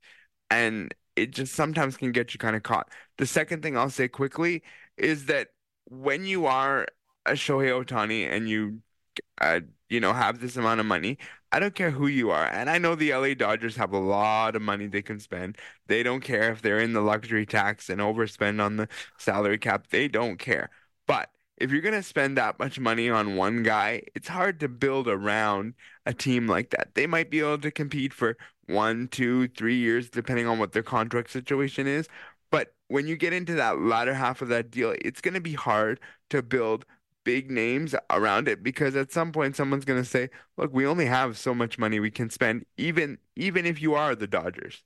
and 0.50 0.94
it 1.16 1.30
just 1.32 1.54
sometimes 1.54 1.96
can 1.96 2.12
get 2.12 2.34
you 2.34 2.38
kind 2.38 2.56
of 2.56 2.62
caught. 2.62 2.88
The 3.18 3.26
second 3.26 3.62
thing 3.62 3.76
I'll 3.76 3.90
say 3.90 4.08
quickly 4.08 4.62
is 4.96 5.26
that 5.26 5.48
when 5.90 6.24
you 6.24 6.46
are 6.46 6.86
a 7.26 7.32
Shohei 7.32 7.84
Ohtani 7.84 8.30
and 8.30 8.48
you 8.48 8.80
uh, 9.40 9.60
you 9.88 10.00
know 10.00 10.12
have 10.12 10.40
this 10.40 10.56
amount 10.56 10.80
of 10.80 10.86
money, 10.86 11.18
I 11.52 11.60
don't 11.60 11.74
care 11.74 11.90
who 11.90 12.06
you 12.06 12.30
are. 12.30 12.46
And 12.46 12.70
I 12.70 12.78
know 12.78 12.94
the 12.94 13.12
LA 13.12 13.34
Dodgers 13.34 13.76
have 13.76 13.92
a 13.92 13.98
lot 13.98 14.56
of 14.56 14.62
money 14.62 14.86
they 14.86 15.02
can 15.02 15.20
spend. 15.20 15.58
They 15.86 16.02
don't 16.02 16.20
care 16.22 16.52
if 16.52 16.62
they're 16.62 16.80
in 16.80 16.92
the 16.92 17.00
luxury 17.02 17.46
tax 17.46 17.88
and 17.90 18.00
overspend 18.00 18.62
on 18.64 18.76
the 18.76 18.88
salary 19.18 19.58
cap. 19.58 19.88
They 19.90 20.08
don't 20.08 20.38
care. 20.38 20.70
But 21.06 21.30
if 21.56 21.70
you're 21.70 21.82
going 21.82 21.94
to 21.94 22.02
spend 22.02 22.36
that 22.38 22.58
much 22.58 22.78
money 22.80 23.10
on 23.10 23.36
one 23.36 23.62
guy, 23.62 24.02
it's 24.14 24.28
hard 24.28 24.60
to 24.60 24.68
build 24.68 25.08
around 25.08 25.74
a 26.06 26.14
team 26.14 26.46
like 26.46 26.70
that. 26.70 26.94
They 26.94 27.06
might 27.06 27.30
be 27.30 27.40
able 27.40 27.58
to 27.58 27.70
compete 27.70 28.14
for 28.14 28.36
one, 28.66 29.08
two, 29.08 29.48
three 29.48 29.76
years, 29.76 30.08
depending 30.08 30.46
on 30.46 30.58
what 30.58 30.72
their 30.72 30.82
contract 30.82 31.30
situation 31.30 31.86
is. 31.86 32.08
When 32.90 33.06
you 33.06 33.16
get 33.16 33.32
into 33.32 33.54
that 33.54 33.80
latter 33.80 34.14
half 34.14 34.42
of 34.42 34.48
that 34.48 34.70
deal, 34.70 34.94
it's 35.02 35.20
going 35.20 35.34
to 35.34 35.40
be 35.40 35.54
hard 35.54 36.00
to 36.30 36.42
build 36.42 36.84
big 37.24 37.50
names 37.50 37.94
around 38.10 38.48
it 38.48 38.62
because 38.62 38.96
at 38.96 39.12
some 39.12 39.32
point 39.32 39.56
someone's 39.56 39.84
going 39.86 40.02
to 40.02 40.08
say, 40.08 40.30
"Look, 40.56 40.72
we 40.74 40.86
only 40.86 41.06
have 41.06 41.38
so 41.38 41.54
much 41.54 41.78
money 41.78 42.00
we 42.00 42.10
can 42.10 42.30
spend 42.30 42.66
even 42.76 43.18
even 43.36 43.66
if 43.66 43.80
you 43.82 43.94
are 43.94 44.14
the 44.14 44.26
Dodgers." 44.26 44.82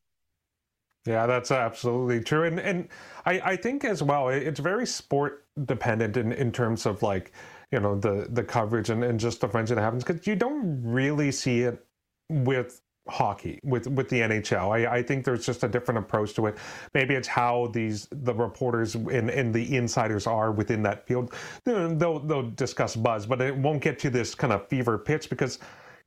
Yeah, 1.06 1.26
that's 1.26 1.50
absolutely 1.50 2.22
true. 2.22 2.44
And 2.44 2.58
and 2.58 2.88
I, 3.26 3.40
I 3.40 3.56
think 3.56 3.84
as 3.84 4.02
well, 4.02 4.28
it's 4.30 4.60
very 4.60 4.86
sport 4.86 5.46
dependent 5.66 6.16
in, 6.16 6.32
in 6.32 6.50
terms 6.50 6.86
of 6.86 7.02
like, 7.02 7.32
you 7.70 7.80
know, 7.80 7.98
the 7.98 8.26
the 8.30 8.42
coverage 8.42 8.88
and, 8.90 9.04
and 9.04 9.20
just 9.20 9.40
the 9.40 9.48
frenzy 9.48 9.74
that 9.74 9.82
happens 9.82 10.02
because 10.04 10.26
you 10.26 10.34
don't 10.34 10.82
really 10.82 11.30
see 11.30 11.60
it 11.62 11.84
with 12.30 12.80
hockey 13.08 13.60
with 13.62 13.86
with 13.88 14.08
the 14.08 14.20
NHL. 14.20 14.70
I, 14.70 14.96
I 14.96 15.02
think 15.02 15.24
there's 15.24 15.44
just 15.44 15.62
a 15.62 15.68
different 15.68 15.98
approach 15.98 16.34
to 16.34 16.46
it. 16.46 16.56
Maybe 16.94 17.14
it's 17.14 17.28
how 17.28 17.68
these 17.72 18.08
the 18.10 18.34
reporters 18.34 18.94
and, 18.94 19.30
and 19.30 19.54
the 19.54 19.76
insiders 19.76 20.26
are 20.26 20.52
within 20.52 20.82
that 20.84 21.06
field. 21.06 21.34
They'll 21.64 22.20
they'll 22.20 22.50
discuss 22.50 22.96
buzz, 22.96 23.26
but 23.26 23.40
it 23.40 23.56
won't 23.56 23.82
get 23.82 23.98
to 24.00 24.10
this 24.10 24.34
kind 24.34 24.52
of 24.52 24.66
fever 24.68 24.98
pitch 24.98 25.28
because 25.28 25.58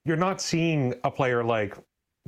you're 0.06 0.18
not 0.18 0.42
seeing 0.42 0.94
a 1.04 1.12
player 1.12 1.44
like 1.44 1.78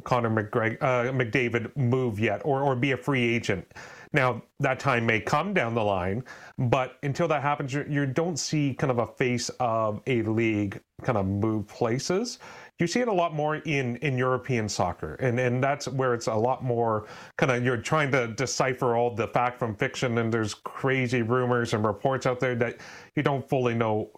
Connor 0.03 0.29
McGreg, 0.29 0.77
uh, 0.81 1.11
McDavid 1.11 1.75
move 1.75 2.19
yet 2.19 2.41
or 2.45 2.61
or 2.61 2.75
be 2.75 2.91
a 2.91 2.97
free 2.97 3.35
agent. 3.35 3.65
Now 4.11 4.41
that 4.59 4.79
time 4.79 5.05
may 5.05 5.19
come 5.19 5.53
down 5.53 5.75
the 5.75 5.83
line, 5.83 6.23
but 6.57 6.97
until 7.03 7.27
that 7.27 7.41
happens, 7.41 7.73
you, 7.73 7.85
you 7.87 8.05
don't 8.05 8.37
see 8.37 8.73
kind 8.73 8.91
of 8.91 8.99
a 8.99 9.07
face 9.07 9.49
of 9.59 10.01
a 10.07 10.23
league 10.23 10.79
kind 11.03 11.17
of 11.17 11.25
move 11.25 11.67
places 11.67 12.39
you 12.79 12.87
see 12.87 13.01
it 13.01 13.07
a 13.09 13.13
lot 13.13 13.33
more 13.35 13.57
in 13.57 13.97
in 13.97 14.17
European 14.17 14.69
soccer, 14.69 15.15
and 15.15 15.39
and 15.39 15.61
that's 15.61 15.87
where 15.89 16.13
it's 16.13 16.27
a 16.27 16.33
lot 16.33 16.63
more 16.63 17.07
kind 17.37 17.51
of 17.51 17.63
you're 17.63 17.77
trying 17.77 18.11
to 18.11 18.27
decipher 18.27 18.95
all 18.95 19.13
the 19.13 19.27
fact 19.27 19.59
from 19.59 19.75
fiction, 19.75 20.17
and 20.17 20.33
there's 20.33 20.53
crazy 20.53 21.21
rumors 21.21 21.73
and 21.73 21.85
reports 21.85 22.25
out 22.25 22.39
there 22.39 22.55
that 22.55 22.77
you 23.15 23.23
don't 23.23 23.47
fully 23.49 23.75
know 23.75 24.11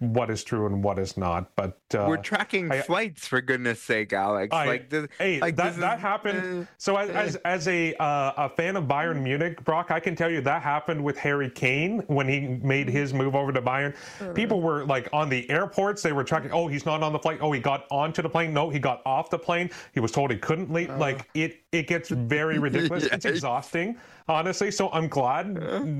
what 0.00 0.30
is 0.30 0.44
true 0.44 0.66
and 0.66 0.82
what 0.82 0.98
is 0.98 1.16
not. 1.16 1.54
But 1.56 1.78
uh, 1.94 2.06
we're 2.08 2.18
tracking 2.18 2.70
I, 2.70 2.80
flights 2.80 3.26
for 3.26 3.40
goodness 3.40 3.82
sake, 3.82 4.12
Alex. 4.12 4.54
I, 4.54 4.66
like, 4.66 4.90
this, 4.90 5.08
hey, 5.18 5.40
like 5.40 5.56
that, 5.56 5.76
that 5.76 6.00
happened. 6.00 6.62
Uh, 6.62 6.66
so 6.78 6.96
as 6.96 7.10
as, 7.10 7.36
as 7.36 7.68
a 7.68 7.94
uh, 7.94 8.32
a 8.36 8.48
fan 8.48 8.76
of 8.76 8.84
Bayern 8.84 9.22
Munich, 9.22 9.64
Brock, 9.64 9.90
I 9.90 10.00
can 10.00 10.14
tell 10.14 10.30
you 10.30 10.40
that 10.42 10.62
happened 10.62 11.02
with 11.02 11.16
Harry 11.18 11.50
Kane 11.50 12.00
when 12.06 12.28
he 12.28 12.40
made 12.40 12.88
his 12.88 13.12
move 13.12 13.34
over 13.34 13.52
to 13.52 13.62
Bayern. 13.62 13.94
Uh, 14.20 14.32
People 14.32 14.60
were 14.60 14.84
like 14.84 15.08
on 15.12 15.28
the 15.28 15.48
airports. 15.50 16.02
They 16.02 16.12
were 16.12 16.24
tracking. 16.24 16.52
Oh, 16.52 16.68
he's 16.68 16.86
not 16.86 17.02
on 17.02 17.12
the 17.12 17.18
flight. 17.18 17.38
Oh, 17.40 17.52
he 17.52 17.60
got 17.60 17.86
onto 17.90 18.22
the 18.22 18.28
plane. 18.28 18.52
No, 18.54 18.70
he 18.70 18.78
got 18.78 19.02
off 19.04 19.30
the 19.30 19.38
plane. 19.38 19.70
He 19.94 20.00
was 20.00 20.12
told 20.12 20.30
he 20.30 20.38
couldn't 20.38 20.72
leave. 20.72 20.90
Uh. 20.90 20.98
like 20.98 21.28
it, 21.34 21.60
it 21.72 21.86
gets 21.86 22.08
very 22.08 22.58
ridiculous. 22.66 23.04
yeah. 23.04 23.14
It's 23.14 23.24
exhausting 23.36 23.96
honestly. 24.28 24.70
So 24.70 24.90
I'm 24.90 25.08
glad 25.08 25.56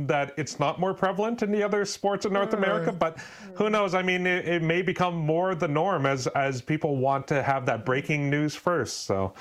that 0.06 0.34
it's 0.36 0.60
not 0.60 0.78
more 0.78 0.94
prevalent 0.94 1.42
in 1.42 1.50
the 1.50 1.62
other 1.62 1.84
sports 1.84 2.26
in 2.26 2.32
North 2.32 2.52
America. 2.52 2.92
But 2.92 3.18
who 3.54 3.70
knows? 3.70 3.94
I 3.94 4.02
mean, 4.02 4.26
it, 4.26 4.46
it, 4.46 4.62
may 4.62 4.82
become 4.82 5.14
more 5.14 5.54
the 5.54 5.68
norm 5.68 6.06
as 6.06 6.26
as 6.28 6.60
people 6.60 6.96
want 6.96 7.26
to 7.28 7.42
have 7.42 7.66
that 7.66 7.86
breaking 7.86 8.28
news 8.28 8.54
first. 8.54 9.04
So 9.04 9.32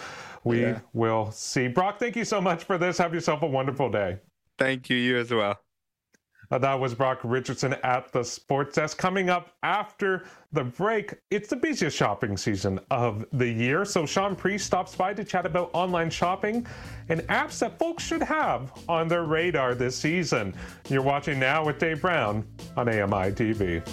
we 0.43 0.61
yeah. 0.61 0.79
will 0.93 1.31
see. 1.31 1.67
Brock, 1.67 1.99
thank 1.99 2.15
you 2.15 2.25
so 2.25 2.39
much 2.39 2.63
for 2.63 2.77
this. 2.77 2.97
Have 2.97 3.13
yourself 3.13 3.41
a 3.41 3.47
wonderful 3.47 3.89
day. 3.89 4.17
Thank 4.57 4.89
you. 4.89 4.97
You 4.97 5.17
as 5.17 5.31
well. 5.31 5.59
Uh, 6.49 6.57
that 6.57 6.79
was 6.79 6.93
Brock 6.93 7.19
Richardson 7.23 7.73
at 7.83 8.11
the 8.11 8.23
Sports 8.23 8.75
Desk. 8.75 8.97
Coming 8.97 9.29
up 9.29 9.53
after 9.63 10.25
the 10.53 10.63
break, 10.63 11.13
it's 11.29 11.49
the 11.49 11.55
busiest 11.55 11.97
shopping 11.97 12.37
season 12.37 12.79
of 12.89 13.25
the 13.33 13.47
year. 13.47 13.83
So 13.85 14.05
Sean 14.05 14.35
Priest 14.35 14.65
stops 14.65 14.95
by 14.95 15.13
to 15.13 15.23
chat 15.23 15.45
about 15.45 15.69
online 15.73 16.09
shopping 16.09 16.65
and 17.09 17.21
apps 17.23 17.59
that 17.59 17.77
folks 17.77 18.03
should 18.03 18.23
have 18.23 18.71
on 18.87 19.07
their 19.07 19.23
radar 19.23 19.75
this 19.75 19.95
season. 19.95 20.53
You're 20.89 21.01
watching 21.01 21.39
now 21.39 21.65
with 21.65 21.79
Dave 21.79 22.01
Brown 22.01 22.45
on 22.75 22.87
AMI 22.87 23.31
TV. 23.31 23.83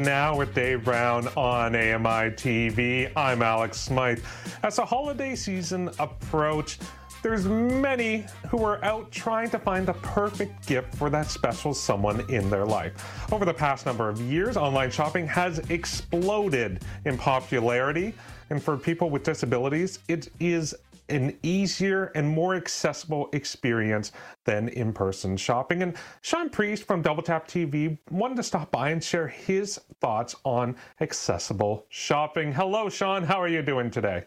Now 0.00 0.34
with 0.34 0.54
Dave 0.54 0.82
Brown 0.82 1.28
on 1.36 1.76
AMI 1.76 2.30
TV. 2.30 3.12
I'm 3.14 3.42
Alex 3.42 3.78
Smythe. 3.78 4.24
As 4.62 4.76
the 4.76 4.84
holiday 4.84 5.36
season 5.36 5.90
approached, 5.98 6.82
there's 7.22 7.44
many 7.44 8.24
who 8.48 8.64
are 8.64 8.82
out 8.82 9.10
trying 9.12 9.50
to 9.50 9.58
find 9.58 9.86
the 9.86 9.92
perfect 9.92 10.66
gift 10.66 10.94
for 10.94 11.10
that 11.10 11.26
special 11.26 11.74
someone 11.74 12.20
in 12.30 12.48
their 12.48 12.64
life. 12.64 13.30
Over 13.30 13.44
the 13.44 13.52
past 13.52 13.84
number 13.84 14.08
of 14.08 14.18
years, 14.22 14.56
online 14.56 14.90
shopping 14.90 15.26
has 15.26 15.58
exploded 15.68 16.82
in 17.04 17.18
popularity, 17.18 18.14
and 18.48 18.62
for 18.62 18.78
people 18.78 19.10
with 19.10 19.22
disabilities, 19.22 19.98
it 20.08 20.30
is 20.40 20.74
an 21.10 21.36
easier 21.42 22.06
and 22.14 22.28
more 22.28 22.54
accessible 22.54 23.28
experience 23.32 24.12
than 24.44 24.68
in 24.68 24.92
person 24.92 25.36
shopping. 25.36 25.82
And 25.82 25.96
Sean 26.22 26.48
Priest 26.48 26.84
from 26.84 27.02
Double 27.02 27.22
Tap 27.22 27.46
TV 27.46 27.98
wanted 28.10 28.36
to 28.36 28.42
stop 28.42 28.70
by 28.70 28.90
and 28.90 29.02
share 29.02 29.28
his 29.28 29.80
thoughts 30.00 30.36
on 30.44 30.76
accessible 31.00 31.86
shopping. 31.88 32.52
Hello, 32.52 32.88
Sean. 32.88 33.22
How 33.24 33.40
are 33.40 33.48
you 33.48 33.62
doing 33.62 33.90
today? 33.90 34.24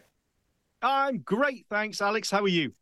I'm 0.82 1.18
great. 1.18 1.66
Thanks, 1.70 2.00
Alex. 2.02 2.30
How 2.30 2.42
are 2.42 2.48
you? 2.48 2.72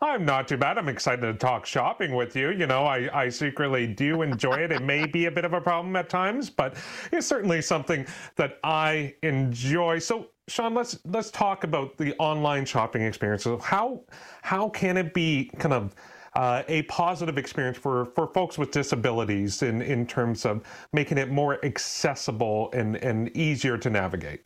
I'm 0.00 0.24
not 0.26 0.46
too 0.46 0.58
bad. 0.58 0.76
I'm 0.76 0.88
excited 0.88 1.22
to 1.22 1.34
talk 1.34 1.64
shopping 1.64 2.14
with 2.14 2.36
you. 2.36 2.50
You 2.50 2.66
know, 2.66 2.84
I, 2.84 3.08
I 3.24 3.28
secretly 3.30 3.86
do 3.86 4.22
enjoy 4.22 4.56
it. 4.56 4.72
It 4.72 4.82
may 4.82 5.06
be 5.06 5.24
a 5.26 5.30
bit 5.30 5.44
of 5.44 5.54
a 5.54 5.60
problem 5.60 5.96
at 5.96 6.10
times, 6.10 6.50
but 6.50 6.76
it's 7.12 7.26
certainly 7.26 7.62
something 7.62 8.06
that 8.36 8.58
I 8.62 9.14
enjoy. 9.22 9.98
So, 9.98 10.28
Sean, 10.48 10.74
let's 10.74 10.98
let's 11.04 11.30
talk 11.30 11.64
about 11.64 11.96
the 11.96 12.14
online 12.18 12.64
shopping 12.64 13.02
experience. 13.02 13.42
So 13.42 13.58
how 13.58 14.02
how 14.42 14.68
can 14.68 14.96
it 14.96 15.12
be 15.12 15.50
kind 15.58 15.74
of 15.74 15.94
uh, 16.36 16.62
a 16.68 16.82
positive 16.82 17.38
experience 17.38 17.78
for, 17.78 18.06
for 18.14 18.26
folks 18.26 18.58
with 18.58 18.70
disabilities 18.70 19.62
in, 19.62 19.80
in 19.80 20.06
terms 20.06 20.44
of 20.44 20.62
making 20.92 21.16
it 21.16 21.30
more 21.30 21.64
accessible 21.64 22.70
and, 22.74 22.96
and 22.96 23.34
easier 23.34 23.78
to 23.78 23.88
navigate? 23.88 24.42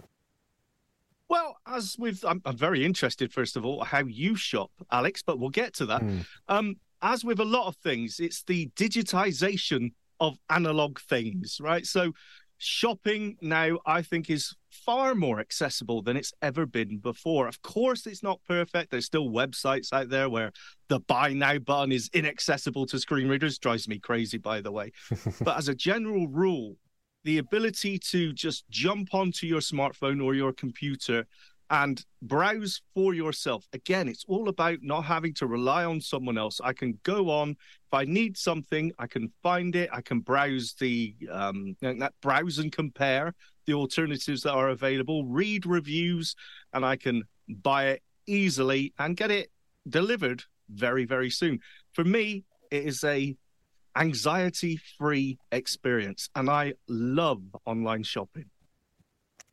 Well, 1.28 1.56
as 1.66 1.96
with, 1.98 2.24
I'm, 2.24 2.42
I'm, 2.44 2.56
very 2.56 2.84
interested, 2.84 3.32
first 3.32 3.56
of 3.56 3.64
all, 3.64 3.82
how 3.82 4.04
you 4.04 4.36
shop, 4.36 4.70
Alex, 4.92 5.22
but 5.22 5.40
we'll 5.40 5.50
get 5.50 5.74
to 5.74 5.86
that. 5.86 6.02
Mm. 6.02 6.26
Um, 6.48 6.76
as 7.02 7.24
with 7.24 7.40
a 7.40 7.44
lot 7.44 7.66
of 7.66 7.74
things, 7.76 8.20
it's 8.20 8.44
the 8.44 8.68
digitization 8.76 9.92
of 10.20 10.36
analog 10.48 11.00
things, 11.00 11.58
right? 11.60 11.84
So 11.86 12.12
shopping 12.58 13.36
now, 13.40 13.78
I 13.84 14.02
think, 14.02 14.30
is 14.30 14.54
far 14.84 15.14
more 15.14 15.40
accessible 15.40 16.02
than 16.02 16.16
it's 16.16 16.32
ever 16.42 16.66
been 16.66 16.98
before. 16.98 17.46
Of 17.46 17.62
course, 17.62 18.06
it's 18.06 18.22
not 18.22 18.40
perfect. 18.46 18.90
There's 18.90 19.06
still 19.06 19.28
websites 19.30 19.92
out 19.92 20.08
there 20.08 20.28
where 20.28 20.52
the 20.88 21.00
buy 21.00 21.32
now 21.32 21.58
button 21.58 21.92
is 21.92 22.10
inaccessible 22.12 22.86
to 22.86 22.98
screen 22.98 23.28
readers. 23.28 23.58
Drives 23.58 23.88
me 23.88 23.98
crazy, 23.98 24.38
by 24.38 24.60
the 24.60 24.72
way. 24.72 24.92
but 25.40 25.56
as 25.56 25.68
a 25.68 25.74
general 25.74 26.28
rule, 26.28 26.76
the 27.24 27.38
ability 27.38 27.98
to 27.98 28.32
just 28.32 28.68
jump 28.70 29.14
onto 29.14 29.46
your 29.46 29.60
smartphone 29.60 30.24
or 30.24 30.34
your 30.34 30.52
computer 30.52 31.26
and 31.70 32.04
browse 32.20 32.82
for 32.94 33.14
yourself. 33.14 33.66
Again, 33.72 34.08
it's 34.08 34.24
all 34.26 34.48
about 34.48 34.78
not 34.82 35.04
having 35.04 35.32
to 35.34 35.46
rely 35.46 35.84
on 35.84 36.00
someone 36.00 36.36
else. 36.36 36.60
I 36.62 36.72
can 36.72 36.98
go 37.04 37.30
on 37.30 37.50
if 37.50 37.94
I 37.94 38.04
need 38.04 38.36
something, 38.36 38.92
I 38.98 39.06
can 39.06 39.32
find 39.42 39.74
it. 39.74 39.88
I 39.92 40.00
can 40.00 40.20
browse 40.20 40.74
the 40.78 41.14
um, 41.30 41.76
that 41.80 42.12
browse 42.20 42.58
and 42.58 42.70
compare 42.70 43.34
the 43.66 43.74
alternatives 43.74 44.42
that 44.42 44.52
are 44.52 44.68
available, 44.68 45.24
read 45.24 45.66
reviews, 45.66 46.34
and 46.72 46.84
I 46.84 46.96
can 46.96 47.22
buy 47.48 47.88
it 47.88 48.02
easily 48.26 48.92
and 48.98 49.16
get 49.16 49.30
it 49.30 49.50
delivered 49.88 50.44
very 50.68 51.04
very 51.04 51.30
soon. 51.30 51.60
For 51.94 52.04
me, 52.04 52.44
it 52.70 52.84
is 52.84 53.02
a 53.02 53.36
anxiety 53.96 54.78
free 54.98 55.38
experience. 55.52 56.28
And 56.34 56.48
I 56.48 56.74
love 56.88 57.42
online 57.66 58.02
shopping. 58.02 58.46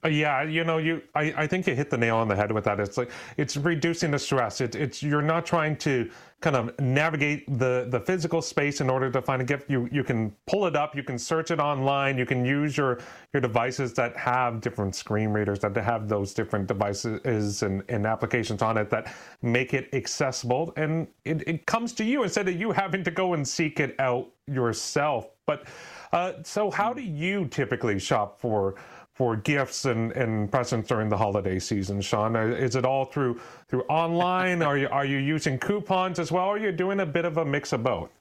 Uh, 0.06 0.10
yeah, 0.10 0.44
you 0.44 0.64
know, 0.64 0.78
you 0.78 1.02
I, 1.16 1.34
I 1.36 1.48
think 1.48 1.66
you 1.66 1.74
hit 1.74 1.90
the 1.90 1.98
nail 1.98 2.18
on 2.18 2.28
the 2.28 2.36
head 2.36 2.52
with 2.52 2.64
that. 2.66 2.80
It's 2.80 2.98
like 2.98 3.10
it's 3.36 3.58
reducing 3.58 4.12
the 4.12 4.20
stress. 4.20 4.62
It, 4.62 4.76
it's 4.76 5.02
you're 5.02 5.24
not 5.24 5.46
trying 5.46 5.76
to 5.78 6.10
kind 6.40 6.56
of 6.56 6.80
navigate 6.80 7.46
the 7.58 7.88
the 7.90 8.00
physical 8.00 8.42
space 8.44 8.80
in 8.80 8.92
order 8.92 9.10
to 9.10 9.22
find 9.24 9.42
a 9.42 9.46
gift. 9.46 9.72
You 9.72 9.90
you 9.92 10.04
can 10.04 10.36
pull 10.46 10.68
it 10.68 10.76
up, 10.76 10.96
you 10.96 11.02
can 11.02 11.18
search 11.18 11.50
it 11.50 11.60
online, 11.60 12.16
you 12.16 12.28
can 12.28 12.46
use 12.46 12.78
your 12.78 13.00
your 13.34 13.42
devices 13.42 13.94
that 13.96 14.16
have 14.16 14.62
different 14.62 14.96
screen 14.96 15.30
readers 15.30 15.60
that 15.62 15.76
have 15.76 16.08
those 16.08 16.32
different 16.32 16.68
devices 16.68 17.64
and, 17.64 17.84
and 17.90 18.06
applications 18.06 18.62
on 18.62 18.78
it 18.78 18.92
that 18.92 19.12
make 19.42 19.74
it 19.74 19.90
accessible 19.94 20.74
and 20.78 21.08
it, 21.26 21.44
it 21.48 21.66
comes 21.66 21.92
to 21.94 22.04
you 22.04 22.24
instead 22.24 22.48
of 22.48 22.60
you 22.60 22.72
having 22.72 23.04
to 23.04 23.12
go 23.12 23.34
and 23.34 23.48
seek 23.48 23.80
it 23.80 23.96
out 24.00 24.30
yourself. 24.48 25.30
But 25.46 25.68
uh, 26.12 26.34
so 26.44 26.70
how 26.72 26.94
do 26.94 27.02
you 27.02 27.48
typically 27.48 28.00
shop 28.00 28.40
for 28.40 28.76
for 29.18 29.36
gifts 29.36 29.86
and, 29.86 30.12
and 30.12 30.52
presents 30.52 30.88
during 30.88 31.10
the 31.10 31.18
holiday 31.18 31.58
season, 31.58 32.00
Sean? 32.02 32.36
Uh, 32.36 32.42
is 32.42 32.76
it 32.76 32.86
all 32.86 33.04
through 33.04 33.42
through 33.68 33.82
online? 33.90 34.62
are 34.62 34.78
you 34.78 34.88
are 34.90 35.06
you 35.06 35.18
using 35.18 35.58
coupons 35.58 36.20
as 36.20 36.32
well? 36.32 36.46
Or 36.46 36.56
are 36.56 36.60
you 36.60 36.72
doing 36.72 37.00
a 37.00 37.06
bit 37.06 37.26
of 37.26 37.38
a 37.38 37.46
mix 37.46 37.74
of 37.74 37.84
both? 37.84 38.12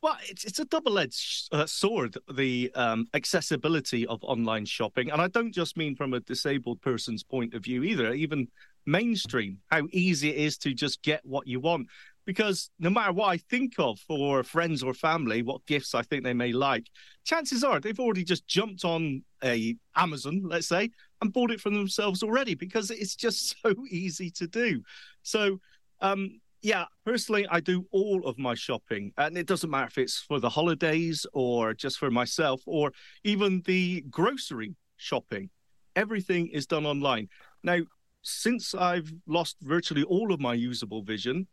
Well, 0.00 0.16
it's 0.28 0.44
it's 0.44 0.58
a 0.58 0.64
double-edged 0.64 1.48
uh, 1.52 1.66
sword, 1.66 2.16
the 2.32 2.70
um, 2.74 3.08
accessibility 3.12 4.06
of 4.06 4.20
online 4.22 4.64
shopping, 4.64 5.10
and 5.10 5.20
I 5.20 5.28
don't 5.28 5.52
just 5.52 5.76
mean 5.76 5.96
from 5.96 6.14
a 6.14 6.20
disabled 6.20 6.80
person's 6.80 7.22
point 7.22 7.52
of 7.52 7.64
view 7.64 7.82
either. 7.82 8.14
Even 8.14 8.48
mainstream, 8.86 9.58
how 9.70 9.82
easy 9.92 10.30
it 10.30 10.36
is 10.36 10.56
to 10.58 10.72
just 10.72 11.02
get 11.02 11.20
what 11.26 11.46
you 11.46 11.60
want 11.60 11.88
because 12.28 12.68
no 12.78 12.90
matter 12.90 13.10
what 13.10 13.30
I 13.30 13.38
think 13.38 13.76
of 13.78 13.98
for 14.00 14.42
friends 14.42 14.82
or 14.82 14.92
family, 14.92 15.40
what 15.40 15.64
gifts 15.64 15.94
I 15.94 16.02
think 16.02 16.24
they 16.24 16.34
may 16.34 16.52
like, 16.52 16.84
chances 17.24 17.64
are 17.64 17.80
they've 17.80 17.98
already 17.98 18.22
just 18.22 18.46
jumped 18.46 18.84
on 18.84 19.22
a 19.42 19.74
Amazon, 19.96 20.42
let's 20.44 20.68
say, 20.68 20.90
and 21.22 21.32
bought 21.32 21.50
it 21.50 21.58
for 21.58 21.70
themselves 21.70 22.22
already 22.22 22.54
because 22.54 22.90
it's 22.90 23.16
just 23.16 23.56
so 23.62 23.74
easy 23.88 24.30
to 24.32 24.46
do. 24.46 24.82
So, 25.22 25.58
um, 26.02 26.38
yeah, 26.60 26.84
personally, 27.06 27.46
I 27.50 27.60
do 27.60 27.86
all 27.92 28.26
of 28.26 28.38
my 28.38 28.54
shopping, 28.54 29.10
and 29.16 29.38
it 29.38 29.46
doesn't 29.46 29.70
matter 29.70 29.86
if 29.86 29.96
it's 29.96 30.18
for 30.18 30.38
the 30.38 30.50
holidays 30.50 31.24
or 31.32 31.72
just 31.72 31.96
for 31.96 32.10
myself 32.10 32.60
or 32.66 32.92
even 33.24 33.62
the 33.64 34.04
grocery 34.10 34.76
shopping. 34.98 35.48
Everything 35.96 36.48
is 36.48 36.66
done 36.66 36.84
online. 36.84 37.30
Now, 37.62 37.78
since 38.20 38.74
I've 38.74 39.10
lost 39.26 39.56
virtually 39.62 40.02
all 40.02 40.30
of 40.30 40.40
my 40.40 40.52
usable 40.52 41.02
vision, 41.02 41.46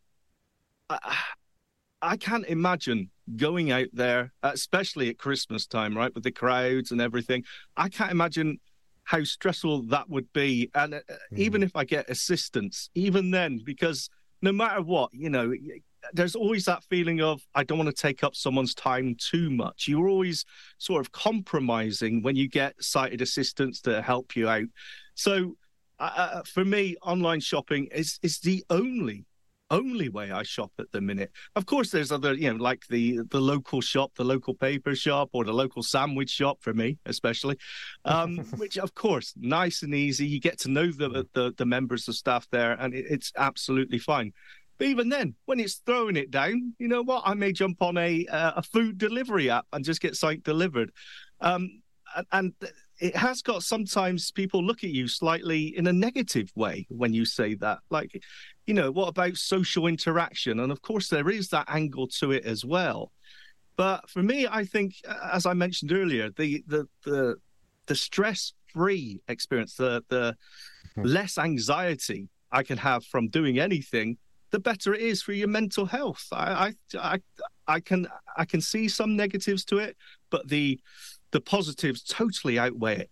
I, 0.89 1.17
I 2.01 2.17
can't 2.17 2.45
imagine 2.45 3.09
going 3.35 3.71
out 3.71 3.87
there, 3.93 4.33
especially 4.43 5.09
at 5.09 5.17
Christmas 5.17 5.65
time, 5.65 5.97
right, 5.97 6.13
with 6.13 6.23
the 6.23 6.31
crowds 6.31 6.91
and 6.91 7.01
everything. 7.01 7.43
I 7.75 7.89
can't 7.89 8.11
imagine 8.11 8.59
how 9.05 9.23
stressful 9.23 9.83
that 9.83 10.09
would 10.09 10.31
be. 10.33 10.69
And 10.75 10.95
uh, 10.95 10.99
mm. 11.33 11.37
even 11.37 11.63
if 11.63 11.71
I 11.75 11.85
get 11.85 12.09
assistance, 12.09 12.89
even 12.95 13.31
then, 13.31 13.61
because 13.63 14.09
no 14.41 14.51
matter 14.51 14.81
what, 14.81 15.11
you 15.13 15.29
know, 15.29 15.53
there's 16.13 16.35
always 16.35 16.65
that 16.65 16.83
feeling 16.83 17.21
of 17.21 17.41
I 17.55 17.63
don't 17.63 17.79
want 17.79 17.95
to 17.95 18.01
take 18.01 18.23
up 18.23 18.35
someone's 18.35 18.75
time 18.75 19.15
too 19.19 19.49
much. 19.49 19.87
You're 19.87 20.07
always 20.07 20.45
sort 20.77 21.01
of 21.01 21.11
compromising 21.11 22.21
when 22.21 22.35
you 22.35 22.47
get 22.47 22.75
sighted 22.83 23.21
assistance 23.21 23.81
to 23.81 24.01
help 24.01 24.35
you 24.35 24.47
out. 24.47 24.67
So 25.15 25.55
uh, 25.97 26.11
uh 26.15 26.43
for 26.43 26.65
me, 26.65 26.95
online 27.01 27.39
shopping 27.39 27.87
is 27.91 28.19
is 28.21 28.39
the 28.39 28.63
only 28.69 29.25
only 29.71 30.09
way 30.09 30.31
I 30.31 30.43
shop 30.43 30.71
at 30.79 30.91
the 30.91 31.01
minute. 31.01 31.31
Of 31.55 31.65
course, 31.65 31.89
there's 31.89 32.11
other, 32.11 32.33
you 32.33 32.51
know, 32.51 32.61
like 32.61 32.85
the 32.89 33.19
the 33.29 33.39
local 33.39 33.81
shop, 33.81 34.11
the 34.15 34.23
local 34.23 34.53
paper 34.53 34.95
shop, 34.95 35.29
or 35.33 35.43
the 35.43 35.53
local 35.53 35.83
sandwich 35.83 36.29
shop 36.29 36.61
for 36.61 36.73
me, 36.73 36.97
especially. 37.05 37.57
Um, 38.05 38.37
which, 38.57 38.77
of 38.77 38.93
course, 38.93 39.33
nice 39.37 39.83
and 39.83 39.93
easy. 39.93 40.25
You 40.25 40.39
get 40.39 40.59
to 40.61 40.69
know 40.69 40.91
the 40.91 41.25
the, 41.33 41.53
the 41.57 41.65
members 41.65 42.07
of 42.07 42.15
staff 42.15 42.47
there, 42.51 42.73
and 42.73 42.93
it, 42.93 43.05
it's 43.09 43.31
absolutely 43.37 43.99
fine. 43.99 44.33
But 44.77 44.87
even 44.87 45.09
then, 45.09 45.35
when 45.45 45.59
it's 45.59 45.75
throwing 45.85 46.17
it 46.17 46.31
down, 46.31 46.73
you 46.79 46.87
know 46.87 47.01
what? 47.01 47.23
I 47.25 47.33
may 47.33 47.51
jump 47.51 47.81
on 47.81 47.97
a 47.97 48.25
uh, 48.27 48.53
a 48.57 48.63
food 48.63 48.97
delivery 48.97 49.49
app 49.49 49.65
and 49.71 49.85
just 49.85 50.01
get 50.01 50.15
something 50.15 50.41
delivered. 50.41 50.91
Um, 51.41 51.81
and, 52.15 52.27
and 52.31 52.53
it 52.99 53.15
has 53.15 53.41
got 53.41 53.63
sometimes 53.63 54.31
people 54.31 54.63
look 54.63 54.83
at 54.83 54.89
you 54.89 55.07
slightly 55.07 55.77
in 55.77 55.87
a 55.87 55.93
negative 55.93 56.51
way 56.55 56.87
when 56.89 57.13
you 57.13 57.25
say 57.25 57.55
that. 57.55 57.79
Like, 57.89 58.21
you 58.65 58.73
know, 58.73 58.91
what 58.91 59.09
about 59.09 59.35
social 59.35 59.87
interaction? 59.87 60.59
And 60.59 60.71
of 60.71 60.81
course, 60.81 61.09
there 61.09 61.29
is 61.29 61.49
that 61.49 61.65
angle 61.67 62.07
to 62.19 62.31
it 62.31 62.45
as 62.45 62.63
well. 62.63 63.11
But 63.77 64.09
for 64.09 64.23
me, 64.23 64.47
I 64.49 64.63
think, 64.63 64.95
as 65.33 65.45
I 65.45 65.53
mentioned 65.53 65.91
earlier, 65.91 66.29
the 66.31 66.63
the 66.67 66.87
the 67.03 67.35
the 67.87 67.95
stress-free 67.95 69.21
experience, 69.27 69.75
the 69.75 70.03
the 70.09 70.35
hmm. 70.95 71.03
less 71.03 71.37
anxiety 71.37 72.29
I 72.51 72.63
can 72.63 72.77
have 72.77 73.03
from 73.05 73.27
doing 73.27 73.59
anything, 73.59 74.17
the 74.51 74.59
better 74.59 74.93
it 74.93 75.01
is 75.01 75.21
for 75.21 75.33
your 75.33 75.49
mental 75.49 75.85
health. 75.85 76.25
I 76.31 76.73
I 76.93 76.97
I, 76.97 77.19
I 77.67 77.79
can 77.81 78.07
I 78.37 78.45
can 78.45 78.61
see 78.61 78.87
some 78.87 79.17
negatives 79.17 79.65
to 79.65 79.79
it, 79.79 79.97
but 80.29 80.47
the 80.47 80.79
the 81.31 81.41
positives 81.41 82.01
totally 82.01 82.57
outweigh 82.59 82.97
it. 82.97 83.09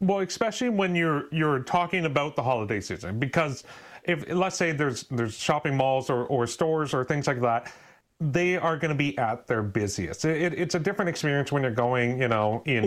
Well, 0.00 0.20
especially 0.20 0.68
when 0.68 0.94
you're 0.96 1.32
you're 1.32 1.60
talking 1.60 2.06
about 2.06 2.34
the 2.34 2.42
holiday 2.42 2.80
season, 2.80 3.18
because 3.20 3.62
if 4.04 4.28
let's 4.28 4.56
say 4.56 4.72
there's 4.72 5.04
there's 5.04 5.36
shopping 5.36 5.76
malls 5.76 6.10
or, 6.10 6.24
or 6.26 6.46
stores 6.46 6.92
or 6.92 7.04
things 7.04 7.28
like 7.28 7.40
that, 7.40 7.72
they 8.20 8.56
are 8.56 8.76
going 8.76 8.90
to 8.90 8.96
be 8.96 9.16
at 9.18 9.46
their 9.46 9.62
busiest. 9.62 10.24
It, 10.24 10.54
it's 10.54 10.74
a 10.74 10.80
different 10.80 11.08
experience 11.08 11.52
when 11.52 11.62
you're 11.62 11.72
going, 11.72 12.20
you 12.20 12.28
know, 12.28 12.62
in 12.66 12.84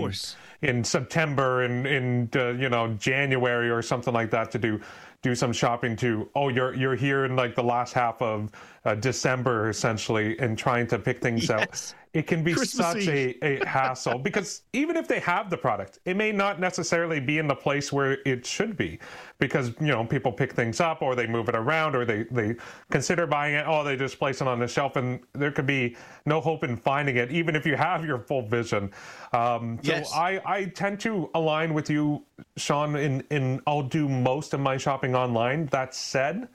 in 0.61 0.83
September 0.83 1.63
and 1.63 1.87
in, 1.87 2.29
in 2.33 2.41
uh, 2.41 2.49
you 2.51 2.69
know 2.69 2.93
January 2.95 3.69
or 3.69 3.81
something 3.81 4.13
like 4.13 4.31
that 4.31 4.51
to 4.51 4.59
do 4.59 4.81
do 5.25 5.33
some 5.33 5.51
shopping 5.51 5.95
to 5.95 6.29
oh 6.35 6.49
you're 6.49 6.75
you're 6.75 6.95
here 6.95 7.25
in 7.25 7.35
like 7.35 7.55
the 7.55 7.63
last 7.63 7.93
half 7.93 8.21
of 8.21 8.51
uh, 8.85 8.93
December 8.93 9.69
essentially 9.69 10.37
and 10.37 10.55
trying 10.55 10.85
to 10.85 10.99
pick 10.99 11.19
things 11.19 11.49
yes. 11.49 11.51
out 11.51 11.95
it 12.13 12.27
can 12.27 12.43
be 12.43 12.53
Christmas 12.53 12.87
such 12.87 13.07
a, 13.07 13.35
a 13.43 13.65
hassle 13.67 14.19
because 14.19 14.61
even 14.71 14.95
if 14.95 15.07
they 15.07 15.19
have 15.19 15.49
the 15.49 15.57
product 15.57 15.97
it 16.05 16.15
may 16.15 16.31
not 16.31 16.59
necessarily 16.59 17.19
be 17.19 17.39
in 17.39 17.47
the 17.47 17.55
place 17.55 17.91
where 17.91 18.19
it 18.23 18.45
should 18.45 18.77
be 18.77 18.99
because 19.39 19.69
you 19.79 19.87
know 19.87 20.05
people 20.05 20.31
pick 20.31 20.53
things 20.53 20.79
up 20.79 21.01
or 21.01 21.15
they 21.15 21.25
move 21.25 21.49
it 21.49 21.55
around 21.55 21.95
or 21.95 22.05
they 22.05 22.23
they 22.29 22.55
consider 22.91 23.25
buying 23.25 23.55
it 23.55 23.65
oh 23.67 23.83
they 23.83 23.97
just 23.97 24.19
place 24.19 24.41
it 24.41 24.47
on 24.47 24.59
the 24.59 24.67
shelf 24.67 24.95
and 24.95 25.19
there 25.33 25.51
could 25.51 25.65
be 25.65 25.95
no 26.27 26.39
hope 26.39 26.63
in 26.63 26.77
finding 26.77 27.17
it 27.17 27.31
even 27.31 27.55
if 27.55 27.65
you 27.65 27.75
have 27.75 28.05
your 28.05 28.19
full 28.19 28.43
vision 28.43 28.91
um, 29.33 29.79
so 29.83 29.91
yes. 29.91 30.11
I, 30.13 30.39
I 30.45 30.65
tend 30.65 30.99
to 31.01 31.31
align 31.33 31.73
with 31.73 31.89
you 31.89 32.23
sean 32.57 32.95
in 32.95 33.23
in 33.31 33.59
i'll 33.65 33.81
do 33.81 34.07
most 34.07 34.53
of 34.53 34.59
my 34.59 34.77
shopping 34.77 35.14
online 35.15 35.67
that 35.67 35.95
said 35.95 36.47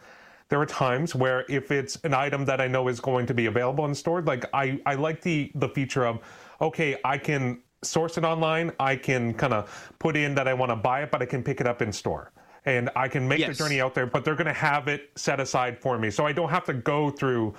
there 0.49 0.61
are 0.61 0.67
times 0.67 1.15
where 1.15 1.45
if 1.49 1.71
it's 1.71 1.97
an 2.05 2.13
item 2.15 2.45
that 2.47 2.61
I 2.61 2.67
know 2.69 2.89
is 2.89 3.01
going 3.01 3.27
to 3.27 3.35
be 3.35 3.47
available 3.47 3.85
in 3.87 3.95
store, 3.95 4.23
like 4.23 4.45
I, 4.53 4.81
I 4.87 4.95
like 4.95 5.21
the 5.23 5.51
the 5.55 5.69
feature 5.69 6.05
of, 6.07 6.19
okay, 6.61 6.99
I 7.05 7.19
can 7.19 7.63
source 7.83 8.19
it 8.19 8.25
online, 8.25 8.73
I 8.79 8.97
can 8.97 9.33
kind 9.35 9.55
of 9.55 9.93
put 9.99 10.17
in 10.17 10.35
that 10.35 10.47
I 10.49 10.55
want 10.55 10.71
to 10.71 10.77
buy 10.77 11.03
it, 11.03 11.11
but 11.11 11.23
I 11.23 11.27
can 11.27 11.43
pick 11.43 11.61
it 11.61 11.67
up 11.67 11.81
in 11.83 11.93
store. 11.93 12.33
and 12.67 12.91
I 12.95 13.09
can 13.09 13.27
make 13.27 13.39
Yes. 13.41 13.49
the 13.49 13.55
journey 13.65 13.81
out 13.81 13.95
there, 13.95 14.07
but 14.07 14.23
they're 14.25 14.35
going 14.35 14.47
to 14.47 14.53
have 14.71 14.87
it 14.87 15.11
set 15.17 15.41
aside 15.41 15.79
for 15.79 15.99
me. 15.99 16.11
So 16.11 16.27
I 16.27 16.33
don't 16.33 16.51
have 16.51 16.65
to 16.67 16.75
go 16.75 17.11
through 17.11 17.55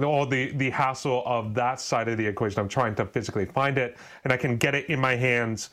all 0.00 0.26
the, 0.26 0.52
the 0.52 0.70
hassle 0.70 1.24
of 1.26 1.54
that 1.54 1.80
side 1.80 2.06
of 2.08 2.18
the 2.18 2.26
equation. 2.26 2.60
I'm 2.60 2.68
trying 2.68 2.94
to 2.96 3.04
physically 3.06 3.46
find 3.46 3.78
it 3.78 3.96
and 4.22 4.32
I 4.32 4.36
can 4.36 4.56
get 4.56 4.74
it 4.76 4.86
in 4.90 5.00
my 5.00 5.16
hands 5.16 5.70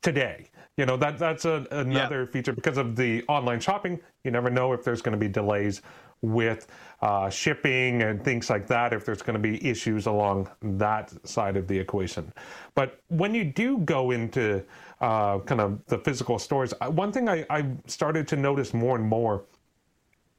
today. 0.00 0.48
You 0.76 0.86
know, 0.86 0.96
that 0.96 1.18
that's 1.18 1.44
a, 1.44 1.66
another 1.70 2.26
feature 2.26 2.52
because 2.52 2.78
of 2.78 2.96
the 2.96 3.22
online 3.28 3.60
shopping. 3.60 4.00
You 4.24 4.32
never 4.32 4.50
know 4.50 4.72
if 4.72 4.82
there's 4.82 5.02
going 5.02 5.12
to 5.12 5.18
be 5.18 5.28
delays 5.28 5.82
with 6.20 6.66
uh, 7.02 7.28
shipping 7.30 8.02
and 8.02 8.24
things 8.24 8.50
like 8.50 8.66
that, 8.66 8.92
if 8.92 9.04
there's 9.04 9.22
going 9.22 9.34
to 9.34 9.40
be 9.40 9.64
issues 9.64 10.06
along 10.06 10.50
that 10.62 11.12
side 11.26 11.56
of 11.56 11.68
the 11.68 11.78
equation. 11.78 12.32
But 12.74 13.00
when 13.08 13.34
you 13.34 13.44
do 13.44 13.78
go 13.78 14.10
into 14.10 14.64
uh, 15.00 15.38
kind 15.40 15.60
of 15.60 15.84
the 15.86 15.98
physical 15.98 16.38
stores, 16.38 16.72
one 16.88 17.12
thing 17.12 17.28
I, 17.28 17.44
I 17.50 17.66
started 17.86 18.26
to 18.28 18.36
notice 18.36 18.74
more 18.74 18.96
and 18.96 19.04
more 19.04 19.44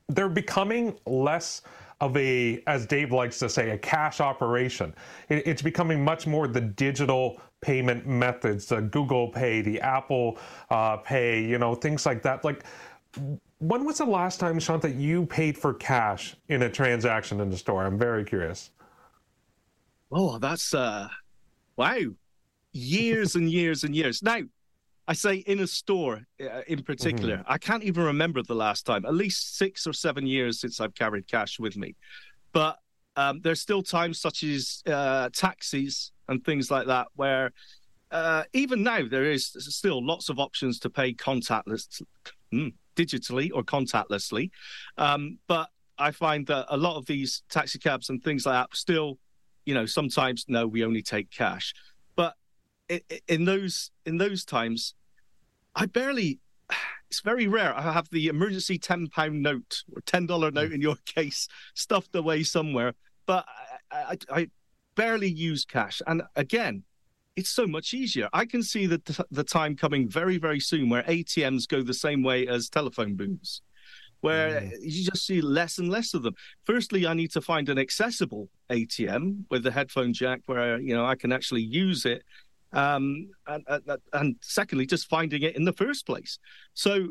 they're 0.09 0.29
becoming 0.29 0.95
less 1.05 1.61
of 2.01 2.15
a, 2.17 2.61
as 2.67 2.85
Dave 2.85 3.11
likes 3.11 3.39
to 3.39 3.49
say, 3.49 3.71
a 3.71 3.77
cash 3.77 4.19
operation. 4.19 4.93
It, 5.29 5.47
it's 5.47 5.61
becoming 5.61 6.03
much 6.03 6.27
more 6.27 6.47
the 6.47 6.61
digital 6.61 7.41
payment 7.65 8.05
methods, 8.05 8.67
the 8.67 8.79
Google 8.79 9.27
Pay, 9.27 9.61
the 9.61 9.81
Apple 9.81 10.37
uh, 10.69 10.97
Pay, 10.97 11.43
you 11.43 11.57
know, 11.57 11.73
things 11.73 12.05
like 12.05 12.21
that. 12.21 12.43
Like, 12.43 12.63
when 13.57 13.85
was 13.85 13.97
the 13.97 14.05
last 14.05 14.39
time, 14.39 14.59
Sean, 14.59 14.79
that 14.81 14.93
you 14.93 15.25
paid 15.25 15.57
for 15.57 15.73
cash 15.73 16.35
in 16.47 16.61
a 16.61 16.69
transaction 16.69 17.41
in 17.41 17.49
the 17.49 17.57
store? 17.57 17.83
I'm 17.83 17.97
very 17.97 18.23
curious. 18.23 18.69
Oh, 20.11 20.37
that's 20.37 20.75
uh, 20.75 21.07
wow, 21.75 22.01
years 22.71 23.33
and 23.35 23.49
years 23.49 23.83
and 23.83 23.95
years. 23.95 24.21
Now, 24.21 24.41
I 25.07 25.13
say 25.13 25.37
in 25.37 25.59
a 25.59 25.67
store 25.67 26.21
uh, 26.39 26.61
in 26.67 26.83
particular, 26.83 27.43
I 27.47 27.57
can't 27.57 27.83
even 27.83 28.03
remember 28.03 28.43
the 28.43 28.53
last 28.53 28.85
time. 28.85 29.05
At 29.05 29.15
least 29.15 29.57
six 29.57 29.87
or 29.87 29.93
seven 29.93 30.27
years 30.27 30.59
since 30.59 30.79
I've 30.79 30.93
carried 30.93 31.27
cash 31.27 31.59
with 31.59 31.77
me. 31.77 31.95
But 32.53 32.77
um, 33.15 33.41
there's 33.41 33.61
still 33.61 33.81
times 33.81 34.19
such 34.21 34.43
as 34.43 34.83
uh, 34.85 35.29
taxis 35.33 36.11
and 36.27 36.43
things 36.43 36.71
like 36.71 36.87
that 36.87 37.07
where 37.15 37.51
uh, 38.11 38.43
even 38.53 38.83
now 38.83 39.01
there 39.07 39.25
is 39.25 39.47
still 39.47 40.05
lots 40.05 40.29
of 40.29 40.39
options 40.39 40.79
to 40.79 40.89
pay 40.89 41.13
contactless, 41.13 42.01
mm, 42.53 42.73
digitally 42.95 43.51
or 43.53 43.63
contactlessly. 43.63 44.51
Um, 44.97 45.39
but 45.47 45.69
I 45.97 46.11
find 46.11 46.45
that 46.47 46.65
a 46.69 46.77
lot 46.77 46.97
of 46.97 47.05
these 47.05 47.43
taxi 47.49 47.79
cabs 47.79 48.09
and 48.09 48.23
things 48.23 48.45
like 48.45 48.53
that 48.53 48.75
still, 48.77 49.17
you 49.65 49.73
know, 49.73 49.85
sometimes 49.85 50.45
no, 50.47 50.67
we 50.67 50.83
only 50.83 51.01
take 51.01 51.31
cash. 51.31 51.73
But 52.15 52.35
in 53.27 53.45
those 53.45 53.91
in 54.05 54.17
those 54.17 54.45
times, 54.45 54.95
I 55.75 55.85
barely. 55.85 56.39
It's 57.11 57.21
very 57.21 57.47
rare. 57.47 57.73
I 57.77 57.93
have 57.93 58.09
the 58.09 58.27
emergency 58.27 58.79
ten 58.79 59.07
pound 59.07 59.43
note 59.43 59.83
or 59.95 60.01
ten 60.01 60.25
dollar 60.25 60.49
note 60.49 60.71
in 60.71 60.81
your 60.81 60.95
case 61.05 61.47
stuffed 61.75 62.15
away 62.15 62.41
somewhere, 62.41 62.93
but 63.27 63.45
I, 63.91 64.17
I, 64.31 64.37
I 64.37 64.47
barely 64.95 65.29
use 65.29 65.65
cash. 65.65 66.01
And 66.07 66.23
again, 66.35 66.83
it's 67.35 67.49
so 67.49 67.67
much 67.67 67.93
easier. 67.93 68.29
I 68.33 68.45
can 68.45 68.63
see 68.63 68.85
the 68.85 69.25
the 69.29 69.43
time 69.43 69.75
coming 69.75 70.09
very 70.09 70.37
very 70.37 70.59
soon 70.59 70.89
where 70.89 71.03
ATMs 71.03 71.67
go 71.67 71.81
the 71.81 71.93
same 71.93 72.23
way 72.23 72.47
as 72.47 72.69
telephone 72.69 73.15
booths, 73.15 73.61
where 74.21 74.71
you 74.81 75.03
just 75.03 75.25
see 75.25 75.41
less 75.41 75.77
and 75.77 75.89
less 75.89 76.13
of 76.13 76.23
them. 76.23 76.35
Firstly, 76.63 77.05
I 77.05 77.13
need 77.13 77.31
to 77.31 77.41
find 77.41 77.67
an 77.69 77.77
accessible 77.77 78.49
ATM 78.69 79.43
with 79.49 79.63
the 79.63 79.71
headphone 79.71 80.13
jack 80.13 80.41
where 80.45 80.79
you 80.79 80.93
know 80.95 81.05
I 81.05 81.15
can 81.15 81.31
actually 81.31 81.61
use 81.61 82.05
it. 82.05 82.23
Um, 82.73 83.29
and, 83.47 83.63
and, 83.67 83.99
and 84.11 84.35
secondly, 84.41 84.85
just 84.85 85.07
finding 85.07 85.43
it 85.43 85.55
in 85.55 85.63
the 85.63 85.71
first 85.71 86.05
place. 86.05 86.39
So, 86.73 87.07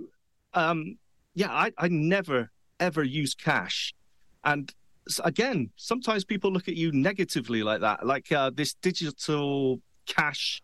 um, 0.53 0.99
yeah, 1.35 1.51
I, 1.51 1.73
I 1.79 1.89
never 1.89 2.51
ever 2.81 3.03
use 3.03 3.35
cash, 3.35 3.95
and 4.43 4.73
again, 5.23 5.71
sometimes 5.77 6.25
people 6.25 6.51
look 6.53 6.69
at 6.69 6.77
you 6.77 6.93
negatively 6.93 7.63
like 7.63 7.81
that, 7.81 8.07
like 8.07 8.31
uh, 8.33 8.51
this 8.55 8.75
digital 8.75 9.81
cash 10.07 10.63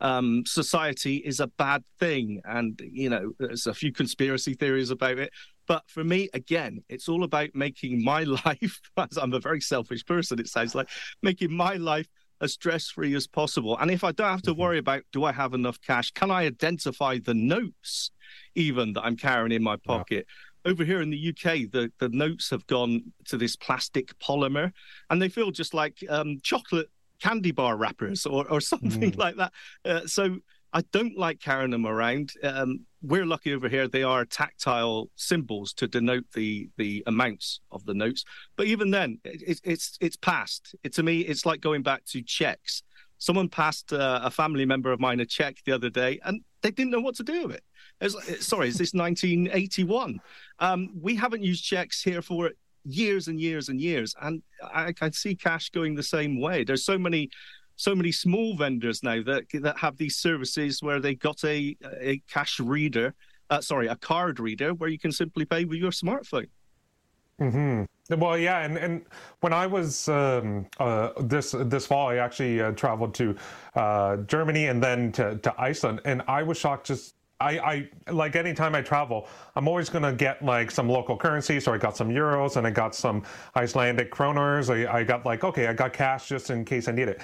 um, 0.00 0.44
society 0.46 1.16
is 1.16 1.40
a 1.40 1.46
bad 1.46 1.84
thing, 1.98 2.40
and 2.44 2.80
you 2.90 3.10
know, 3.10 3.32
there's 3.38 3.66
a 3.66 3.74
few 3.74 3.92
conspiracy 3.92 4.54
theories 4.54 4.90
about 4.90 5.18
it. 5.18 5.32
But 5.66 5.82
for 5.86 6.02
me, 6.02 6.28
again, 6.34 6.82
it's 6.88 7.08
all 7.08 7.22
about 7.22 7.50
making 7.54 8.02
my 8.02 8.22
life. 8.44 8.80
as 8.96 9.16
I'm 9.16 9.32
a 9.32 9.40
very 9.40 9.60
selfish 9.60 10.04
person. 10.04 10.40
It 10.40 10.48
sounds 10.48 10.74
like 10.74 10.88
making 11.22 11.52
my 11.52 11.74
life 11.74 12.08
as 12.40 12.54
stress 12.54 12.88
free 12.88 13.14
as 13.14 13.26
possible. 13.26 13.76
And 13.78 13.90
if 13.90 14.02
I 14.02 14.12
don't 14.12 14.30
have 14.30 14.42
to 14.42 14.54
worry 14.54 14.78
about 14.78 15.02
do 15.12 15.24
I 15.24 15.32
have 15.32 15.54
enough 15.54 15.80
cash, 15.80 16.10
can 16.10 16.30
I 16.30 16.44
identify 16.46 17.18
the 17.18 17.34
notes 17.34 18.10
even 18.54 18.94
that 18.94 19.02
I'm 19.04 19.16
carrying 19.16 19.52
in 19.52 19.62
my 19.62 19.76
pocket? 19.76 20.26
Over 20.64 20.84
here 20.84 21.00
in 21.00 21.10
the 21.10 21.28
UK, 21.30 21.70
the, 21.70 21.90
the 21.98 22.08
notes 22.10 22.50
have 22.50 22.66
gone 22.66 23.12
to 23.26 23.36
this 23.36 23.56
plastic 23.56 24.18
polymer 24.18 24.72
and 25.08 25.20
they 25.20 25.28
feel 25.28 25.50
just 25.50 25.74
like 25.74 25.98
um, 26.08 26.38
chocolate 26.42 26.90
candy 27.20 27.50
bar 27.50 27.76
wrappers 27.76 28.26
or, 28.26 28.50
or 28.50 28.60
something 28.60 29.12
like 29.12 29.36
that. 29.36 29.52
Uh, 29.84 30.06
so 30.06 30.38
I 30.72 30.82
don't 30.92 31.18
like 31.18 31.40
carrying 31.40 31.70
them 31.70 31.86
around. 31.86 32.32
Um, 32.42 32.80
we're 33.02 33.26
lucky 33.26 33.54
over 33.54 33.68
here; 33.68 33.88
they 33.88 34.02
are 34.02 34.24
tactile 34.24 35.10
symbols 35.16 35.72
to 35.74 35.88
denote 35.88 36.24
the 36.34 36.68
the 36.76 37.02
amounts 37.06 37.60
of 37.72 37.84
the 37.86 37.94
notes. 37.94 38.24
But 38.56 38.66
even 38.66 38.90
then, 38.90 39.18
it, 39.24 39.60
it's 39.64 39.98
it's 40.00 40.16
past. 40.16 40.74
It, 40.84 40.92
to 40.94 41.02
me, 41.02 41.20
it's 41.20 41.44
like 41.44 41.60
going 41.60 41.82
back 41.82 42.04
to 42.06 42.22
checks. 42.22 42.82
Someone 43.20 43.48
passed 43.50 43.92
uh, 43.92 44.20
a 44.24 44.30
family 44.30 44.64
member 44.64 44.90
of 44.90 44.98
mine 44.98 45.20
a 45.20 45.26
check 45.26 45.58
the 45.66 45.72
other 45.72 45.90
day, 45.90 46.18
and 46.24 46.40
they 46.62 46.70
didn't 46.70 46.90
know 46.90 47.00
what 47.00 47.14
to 47.16 47.22
do 47.22 47.46
with 47.46 47.56
it. 47.56 47.64
It 48.00 48.04
was- 48.14 48.46
sorry, 48.46 48.68
is 48.68 48.78
this 48.78 48.94
1981? 48.94 50.18
Um, 50.58 50.90
we 51.00 51.14
haven't 51.14 51.42
used 51.42 51.62
checks 51.62 52.02
here 52.02 52.22
for 52.22 52.50
years 52.84 53.28
and 53.28 53.38
years 53.38 53.68
and 53.68 53.78
years, 53.78 54.14
and 54.22 54.42
I 54.72 54.92
can 54.92 55.12
see 55.12 55.34
cash 55.34 55.68
going 55.68 55.94
the 55.94 56.02
same 56.02 56.40
way. 56.40 56.64
There's 56.64 56.84
so 56.84 56.98
many 56.98 57.30
so 57.76 57.94
many 57.94 58.12
small 58.12 58.56
vendors 58.56 59.02
now 59.02 59.22
that 59.22 59.44
that 59.52 59.78
have 59.78 59.96
these 59.96 60.16
services 60.16 60.82
where 60.82 60.98
they 61.00 61.14
got 61.14 61.44
a 61.44 61.76
a 62.00 62.22
cash 62.30 62.58
reader, 62.58 63.14
uh, 63.50 63.60
sorry, 63.60 63.86
a 63.86 63.96
card 63.96 64.40
reader 64.40 64.72
where 64.72 64.88
you 64.88 64.98
can 64.98 65.12
simply 65.12 65.44
pay 65.44 65.66
with 65.66 65.78
your 65.78 65.90
smartphone. 65.90 66.48
hmm 67.38 67.84
Well, 68.10 68.36
yeah, 68.36 68.60
and, 68.60 68.76
and 68.76 69.02
when 69.40 69.52
I 69.52 69.66
was 69.66 70.08
um, 70.08 70.66
uh, 70.80 71.10
this 71.20 71.54
this 71.56 71.86
fall, 71.86 72.08
I 72.08 72.16
actually 72.16 72.60
uh, 72.60 72.72
traveled 72.72 73.14
to 73.14 73.36
uh, 73.76 74.16
Germany 74.18 74.66
and 74.66 74.82
then 74.82 75.12
to, 75.12 75.36
to 75.38 75.54
Iceland, 75.60 76.00
and 76.04 76.22
I 76.26 76.42
was 76.42 76.58
shocked. 76.58 76.86
Just 76.88 77.14
I, 77.40 77.88
I 78.06 78.12
like 78.12 78.36
anytime 78.36 78.74
I 78.74 78.82
travel, 78.82 79.28
I'm 79.56 79.68
always 79.68 79.88
gonna 79.88 80.12
get 80.12 80.44
like 80.44 80.72
some 80.72 80.88
local 80.88 81.16
currency. 81.16 81.60
So 81.60 81.72
I 81.72 81.78
got 81.78 81.96
some 81.96 82.08
euros 82.10 82.56
and 82.56 82.66
I 82.66 82.70
got 82.70 82.94
some 82.96 83.22
Icelandic 83.54 84.10
kroners. 84.12 84.70
I, 84.70 84.98
I 85.00 85.04
got 85.04 85.24
like 85.24 85.44
okay, 85.44 85.68
I 85.68 85.72
got 85.72 85.92
cash 85.92 86.28
just 86.28 86.50
in 86.50 86.64
case 86.64 86.88
I 86.88 86.92
need 86.92 87.08
it. 87.08 87.20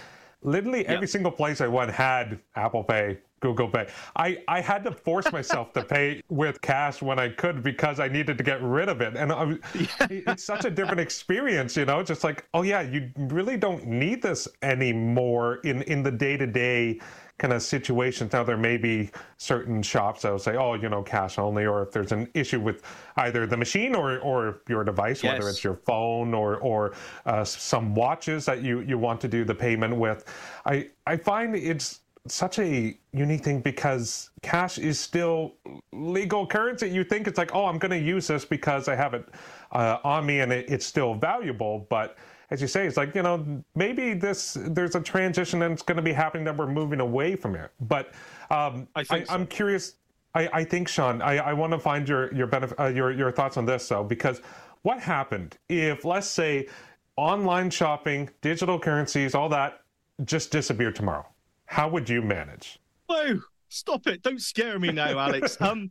Literally 0.47 0.87
every 0.87 1.09
single 1.09 1.33
place 1.33 1.61
I 1.61 1.67
went 1.67 1.91
had 1.91 2.39
Apple 2.55 2.85
Pay, 2.85 3.19
Google 3.41 3.69
Pay. 3.69 3.89
I, 4.15 4.39
I 4.47 4.61
had 4.61 4.85
to 4.85 4.93
force 4.93 5.31
myself 5.33 5.73
to 5.73 5.85
pay 5.85 6.23
with 6.29 6.61
cash 6.61 7.03
when 7.03 7.19
I 7.19 7.31
could 7.31 7.65
because 7.65 7.99
I 7.99 8.07
needed 8.07 8.39
to 8.39 8.45
get 8.45 8.63
rid 8.63 8.89
of 8.89 9.01
it. 9.01 9.17
And 9.17 9.33
I, 9.33 9.57
it's 10.09 10.45
such 10.45 10.65
a 10.65 10.71
different 10.71 11.01
experience, 11.01 11.77
you 11.77 11.85
know, 11.85 12.01
just 12.05 12.23
like, 12.23 12.47
oh 12.55 12.63
yeah, 12.63 12.83
you 12.83 13.11
really 13.17 13.57
don't 13.57 13.89
need 13.89 14.23
this 14.23 14.47
anymore 14.63 15.57
in, 15.65 15.83
in 15.83 16.05
the 16.05 16.13
day 16.13 16.37
to 16.37 16.47
day 16.47 17.01
kind 17.39 17.53
of 17.53 17.63
situations. 17.63 18.33
Now, 18.33 18.45
there 18.45 18.57
may 18.57 18.77
be 18.77 19.11
certain 19.37 19.83
shops 19.83 20.23
that 20.23 20.33
will 20.33 20.39
say, 20.39 20.57
oh, 20.57 20.75
you 20.75 20.89
know, 20.89 21.03
cash 21.03 21.39
only, 21.39 21.67
or 21.67 21.83
if 21.83 21.93
there's 21.93 22.13
an 22.13 22.29
issue 22.35 22.61
with 22.61 22.83
either 23.17 23.47
the 23.47 23.57
machine 23.57 23.95
or, 23.95 24.19
or 24.21 24.63
your 24.69 24.85
device, 24.85 25.23
whether 25.23 25.49
it's 25.49 25.63
your 25.63 25.77
phone 25.77 26.33
or, 26.33 26.57
or 26.59 26.95
uh, 27.27 27.45
some 27.45 27.95
watches 27.95 28.47
that 28.47 28.63
you, 28.63 28.81
you 28.81 28.97
want 28.99 29.21
to 29.21 29.29
do 29.29 29.45
the 29.45 29.55
payment 29.55 29.95
with. 29.97 30.25
I, 30.65 30.89
I 31.07 31.17
find 31.17 31.55
it's 31.55 32.01
such 32.29 32.59
a 32.59 32.97
unique 33.13 33.45
thing 33.45 33.61
because 33.61 34.31
cash 34.43 34.79
is 34.79 34.99
still 34.99 35.55
legal 35.93 36.47
currency. 36.47 36.89
You 36.89 37.05
think 37.05 37.27
it's 37.27 37.39
like, 37.39 37.55
oh, 37.55 37.67
I'm 37.67 37.79
going 37.79 37.93
to 37.93 37.99
use 37.99 38.27
this 38.27 38.45
because 38.45 38.89
I 38.89 38.97
have 38.97 39.15
it 39.15 39.29
uh, 39.73 39.99
on 40.05 40.27
me 40.27 40.41
and 40.41 40.53
it, 40.53 40.69
it's 40.69 40.87
still 40.87 41.15
valuable. 41.15 41.87
But 41.91 42.17
as 42.51 42.61
you 42.61 42.69
say, 42.69 42.87
it's 42.87 42.97
like, 42.97 43.15
you 43.15 43.23
know, 43.23 43.63
maybe 43.75 44.15
this 44.15 44.57
there's 44.61 44.95
a 44.95 45.01
transition 45.01 45.63
and 45.63 45.73
it's 45.73 45.83
going 45.83 45.97
to 45.97 46.03
be 46.03 46.13
happening 46.13 46.45
that 46.45 46.57
we're 46.57 46.67
moving 46.67 47.01
away 47.01 47.35
from 47.35 47.57
it. 47.57 47.71
But 47.81 48.13
um, 48.51 48.87
I 48.95 49.05
think 49.05 49.31
I'm 49.31 49.47
curious. 49.47 49.95
I, 50.35 50.49
I 50.53 50.65
think, 50.65 50.87
Sean, 50.87 51.23
I, 51.23 51.39
I 51.39 51.53
want 51.53 51.73
to 51.73 51.79
find 51.79 52.09
your 52.09 52.33
your, 52.35 52.47
benef- 52.47 52.79
uh, 52.79 52.87
your 52.87 53.11
your 53.11 53.33
thoughts 53.33 53.57
on 53.57 53.65
this 53.65 53.89
though, 53.89 54.05
because 54.05 54.41
what 54.83 55.01
happened 55.01 55.59
if, 55.69 56.05
let's 56.05 56.29
say, 56.29 56.69
online 57.17 57.71
shopping, 57.71 58.31
digital 58.41 58.79
currencies, 58.79 59.35
all 59.35 59.49
that 59.49 59.81
just 60.25 60.51
disappeared 60.53 60.95
tomorrow? 60.95 61.27
How 61.65 61.89
would 61.89 62.09
you 62.09 62.23
manage? 62.23 62.79
Whoa, 63.07 63.41
stop 63.69 64.07
it. 64.07 64.23
Don't 64.23 64.41
scare 64.41 64.79
me 64.79 64.93
now, 64.93 65.19
Alex. 65.19 65.61
um, 65.61 65.91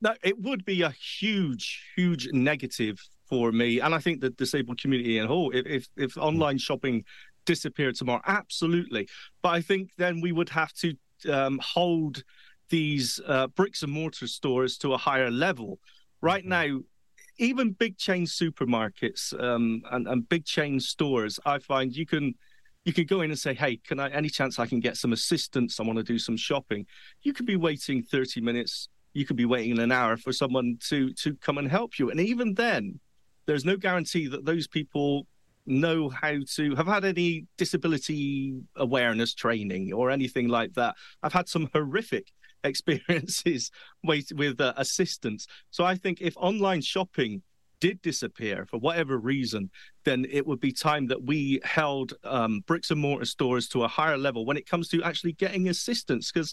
no, 0.00 0.14
it 0.24 0.40
would 0.40 0.64
be 0.64 0.82
a 0.82 0.90
huge, 0.90 1.92
huge 1.94 2.28
negative 2.32 2.98
for 3.32 3.50
me. 3.50 3.80
And 3.80 3.94
I 3.94 3.98
think 3.98 4.20
the 4.20 4.28
disabled 4.28 4.78
community 4.78 5.16
in 5.16 5.26
whole, 5.26 5.50
if, 5.52 5.64
if, 5.64 5.88
if 5.96 6.18
online 6.18 6.58
shopping 6.58 7.02
disappeared 7.46 7.94
tomorrow, 7.94 8.20
absolutely. 8.26 9.08
But 9.40 9.54
I 9.54 9.62
think 9.62 9.88
then 9.96 10.20
we 10.20 10.32
would 10.32 10.50
have 10.50 10.70
to 10.74 10.94
um, 11.32 11.58
hold 11.76 12.24
these 12.68 13.22
uh, 13.26 13.46
bricks 13.46 13.82
and 13.82 13.90
mortar 13.90 14.26
stores 14.26 14.76
to 14.78 14.92
a 14.92 14.98
higher 14.98 15.30
level. 15.30 15.78
Right 16.20 16.44
now, 16.44 16.80
even 17.38 17.70
big 17.70 17.96
chain 17.96 18.26
supermarkets 18.26 19.32
um, 19.42 19.80
and, 19.90 20.06
and 20.06 20.28
big 20.28 20.44
chain 20.44 20.78
stores, 20.78 21.40
I 21.46 21.58
find 21.58 21.96
you 21.96 22.04
can 22.04 22.34
you 22.84 22.92
could 22.92 23.08
go 23.08 23.22
in 23.22 23.30
and 23.30 23.38
say, 23.38 23.54
"Hey, 23.54 23.78
can 23.78 23.98
I? 23.98 24.10
Any 24.10 24.28
chance 24.28 24.58
I 24.58 24.66
can 24.66 24.80
get 24.80 24.98
some 24.98 25.14
assistance? 25.14 25.80
I 25.80 25.84
want 25.84 25.98
to 25.98 26.02
do 26.02 26.18
some 26.18 26.36
shopping." 26.36 26.84
You 27.22 27.32
could 27.32 27.46
be 27.46 27.56
waiting 27.56 28.02
thirty 28.02 28.40
minutes. 28.42 28.88
You 29.14 29.24
could 29.24 29.36
be 29.36 29.46
waiting 29.46 29.78
an 29.78 29.92
hour 29.92 30.18
for 30.18 30.32
someone 30.32 30.76
to 30.88 31.14
to 31.22 31.34
come 31.36 31.56
and 31.56 31.68
help 31.68 31.98
you, 31.98 32.10
and 32.10 32.20
even 32.20 32.54
then, 32.54 33.00
there's 33.46 33.64
no 33.64 33.76
guarantee 33.76 34.28
that 34.28 34.44
those 34.44 34.66
people 34.66 35.26
know 35.66 36.08
how 36.08 36.38
to 36.54 36.74
have 36.74 36.86
had 36.86 37.04
any 37.04 37.46
disability 37.56 38.54
awareness 38.76 39.34
training 39.34 39.92
or 39.92 40.10
anything 40.10 40.48
like 40.48 40.74
that. 40.74 40.96
I've 41.22 41.32
had 41.32 41.48
some 41.48 41.70
horrific 41.72 42.32
experiences 42.64 43.70
with, 44.04 44.32
with 44.32 44.60
uh, 44.60 44.72
assistance. 44.76 45.46
So 45.70 45.84
I 45.84 45.94
think 45.94 46.20
if 46.20 46.36
online 46.36 46.80
shopping 46.80 47.42
did 47.80 48.00
disappear 48.00 48.64
for 48.64 48.78
whatever 48.78 49.18
reason, 49.18 49.68
then 50.04 50.24
it 50.30 50.46
would 50.46 50.60
be 50.60 50.70
time 50.70 51.08
that 51.08 51.24
we 51.24 51.60
held 51.64 52.14
um, 52.22 52.62
bricks 52.64 52.92
and 52.92 53.00
mortar 53.00 53.24
stores 53.24 53.66
to 53.66 53.82
a 53.82 53.88
higher 53.88 54.16
level 54.16 54.46
when 54.46 54.56
it 54.56 54.68
comes 54.68 54.86
to 54.88 55.02
actually 55.02 55.32
getting 55.32 55.68
assistance. 55.68 56.30
Because, 56.30 56.52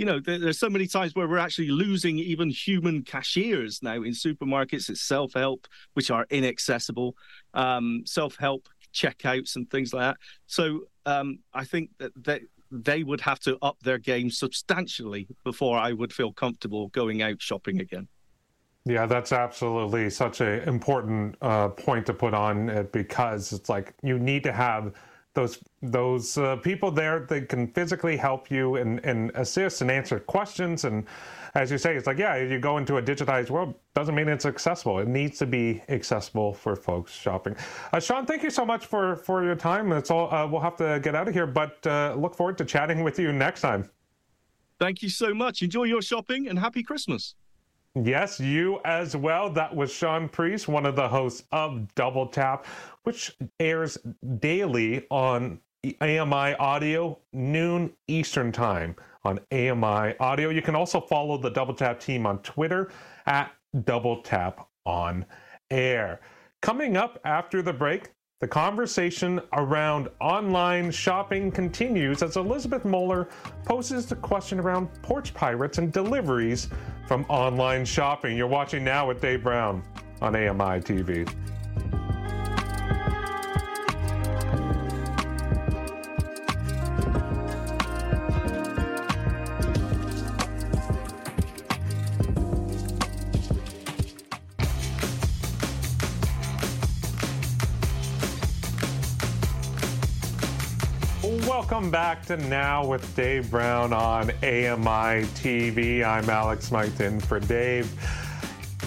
you 0.00 0.06
know, 0.06 0.18
there, 0.18 0.38
there's 0.38 0.58
so 0.58 0.70
many 0.70 0.86
times 0.86 1.14
where 1.14 1.28
we're 1.28 1.36
actually 1.36 1.68
losing 1.68 2.18
even 2.18 2.48
human 2.48 3.02
cashiers 3.02 3.82
now 3.82 3.96
in 3.96 4.12
supermarkets. 4.12 4.88
It's 4.88 5.02
self 5.02 5.34
help, 5.34 5.68
which 5.92 6.10
are 6.10 6.26
inaccessible, 6.30 7.14
um, 7.52 8.02
self 8.06 8.34
help 8.36 8.66
checkouts 8.94 9.56
and 9.56 9.70
things 9.70 9.92
like 9.92 10.00
that. 10.00 10.16
So 10.46 10.84
um, 11.04 11.40
I 11.52 11.64
think 11.66 11.90
that, 11.98 12.12
that 12.24 12.40
they 12.70 13.02
would 13.02 13.20
have 13.20 13.40
to 13.40 13.58
up 13.60 13.76
their 13.82 13.98
game 13.98 14.30
substantially 14.30 15.28
before 15.44 15.76
I 15.76 15.92
would 15.92 16.14
feel 16.14 16.32
comfortable 16.32 16.88
going 16.88 17.20
out 17.20 17.42
shopping 17.42 17.82
again. 17.82 18.08
Yeah, 18.86 19.04
that's 19.04 19.32
absolutely 19.32 20.08
such 20.08 20.40
an 20.40 20.60
important 20.60 21.36
uh, 21.42 21.68
point 21.68 22.06
to 22.06 22.14
put 22.14 22.32
on 22.32 22.70
it 22.70 22.90
because 22.90 23.52
it's 23.52 23.68
like 23.68 23.92
you 24.02 24.18
need 24.18 24.44
to 24.44 24.52
have 24.52 24.94
those 25.34 25.62
those 25.82 26.36
uh, 26.38 26.56
people 26.56 26.90
there 26.90 27.20
that 27.28 27.48
can 27.48 27.68
physically 27.68 28.16
help 28.16 28.50
you 28.50 28.76
and, 28.76 29.04
and 29.04 29.30
assist 29.34 29.80
and 29.80 29.90
answer 29.90 30.18
questions. 30.18 30.84
And 30.84 31.06
as 31.54 31.70
you 31.70 31.78
say 31.78 31.96
it's 31.96 32.06
like 32.06 32.18
yeah 32.18 32.36
you 32.36 32.58
go 32.58 32.78
into 32.78 32.96
a 32.96 33.02
digitized 33.02 33.50
world 33.50 33.74
doesn't 33.94 34.14
mean 34.14 34.28
it's 34.28 34.46
accessible. 34.46 34.98
It 34.98 35.08
needs 35.08 35.38
to 35.38 35.46
be 35.46 35.82
accessible 35.88 36.52
for 36.52 36.74
folks 36.74 37.12
shopping. 37.12 37.56
Uh, 37.92 38.00
sean 38.00 38.26
thank 38.26 38.42
you 38.42 38.50
so 38.50 38.64
much 38.64 38.86
for 38.86 39.16
for 39.16 39.44
your 39.44 39.56
time. 39.56 39.88
That's 39.88 40.10
all 40.10 40.32
uh, 40.32 40.46
we'll 40.46 40.60
have 40.60 40.76
to 40.76 41.00
get 41.02 41.14
out 41.14 41.28
of 41.28 41.34
here 41.34 41.46
but 41.46 41.86
uh, 41.86 42.14
look 42.18 42.34
forward 42.34 42.58
to 42.58 42.64
chatting 42.64 43.04
with 43.04 43.18
you 43.18 43.32
next 43.32 43.60
time. 43.60 43.88
Thank 44.78 45.02
you 45.02 45.10
so 45.10 45.34
much. 45.34 45.62
Enjoy 45.62 45.84
your 45.84 46.02
shopping 46.02 46.48
and 46.48 46.58
happy 46.58 46.82
christmas 46.82 47.34
Yes, 47.96 48.38
you 48.38 48.78
as 48.84 49.16
well. 49.16 49.50
That 49.50 49.74
was 49.74 49.92
Sean 49.92 50.28
Priest, 50.28 50.68
one 50.68 50.86
of 50.86 50.94
the 50.94 51.08
hosts 51.08 51.42
of 51.50 51.92
Double 51.96 52.26
Tap, 52.26 52.64
which 53.02 53.36
airs 53.58 53.98
daily 54.38 55.06
on 55.10 55.60
AMI 56.00 56.54
Audio, 56.54 57.18
noon 57.32 57.92
Eastern 58.06 58.52
Time 58.52 58.94
on 59.24 59.40
AMI 59.50 60.14
Audio. 60.20 60.50
You 60.50 60.62
can 60.62 60.76
also 60.76 61.00
follow 61.00 61.36
the 61.36 61.50
Double 61.50 61.74
Tap 61.74 61.98
team 61.98 62.26
on 62.26 62.38
Twitter 62.42 62.92
at 63.26 63.50
Double 63.84 64.22
Tap 64.22 64.68
on 64.86 65.26
Air. 65.70 66.20
Coming 66.62 66.96
up 66.96 67.18
after 67.24 67.60
the 67.60 67.72
break, 67.72 68.12
the 68.40 68.48
conversation 68.48 69.38
around 69.52 70.08
online 70.18 70.90
shopping 70.90 71.50
continues 71.50 72.22
as 72.22 72.38
Elizabeth 72.38 72.86
Moeller 72.86 73.28
poses 73.66 74.06
the 74.06 74.16
question 74.16 74.58
around 74.58 74.88
porch 75.02 75.34
pirates 75.34 75.76
and 75.76 75.92
deliveries 75.92 76.70
from 77.06 77.26
online 77.28 77.84
shopping. 77.84 78.38
You're 78.38 78.46
watching 78.46 78.82
now 78.82 79.06
with 79.06 79.20
Dave 79.20 79.42
Brown 79.42 79.82
on 80.22 80.34
AMI 80.34 80.80
TV. 80.80 81.30
Welcome 101.80 101.92
back 101.92 102.26
to 102.26 102.36
Now 102.36 102.86
with 102.86 103.16
Dave 103.16 103.50
Brown 103.50 103.94
on 103.94 104.28
AMI 104.42 105.24
TV. 105.32 106.04
I'm 106.04 106.28
Alex 106.28 106.70
Mighton 106.70 107.18
for 107.20 107.40
Dave. 107.40 107.90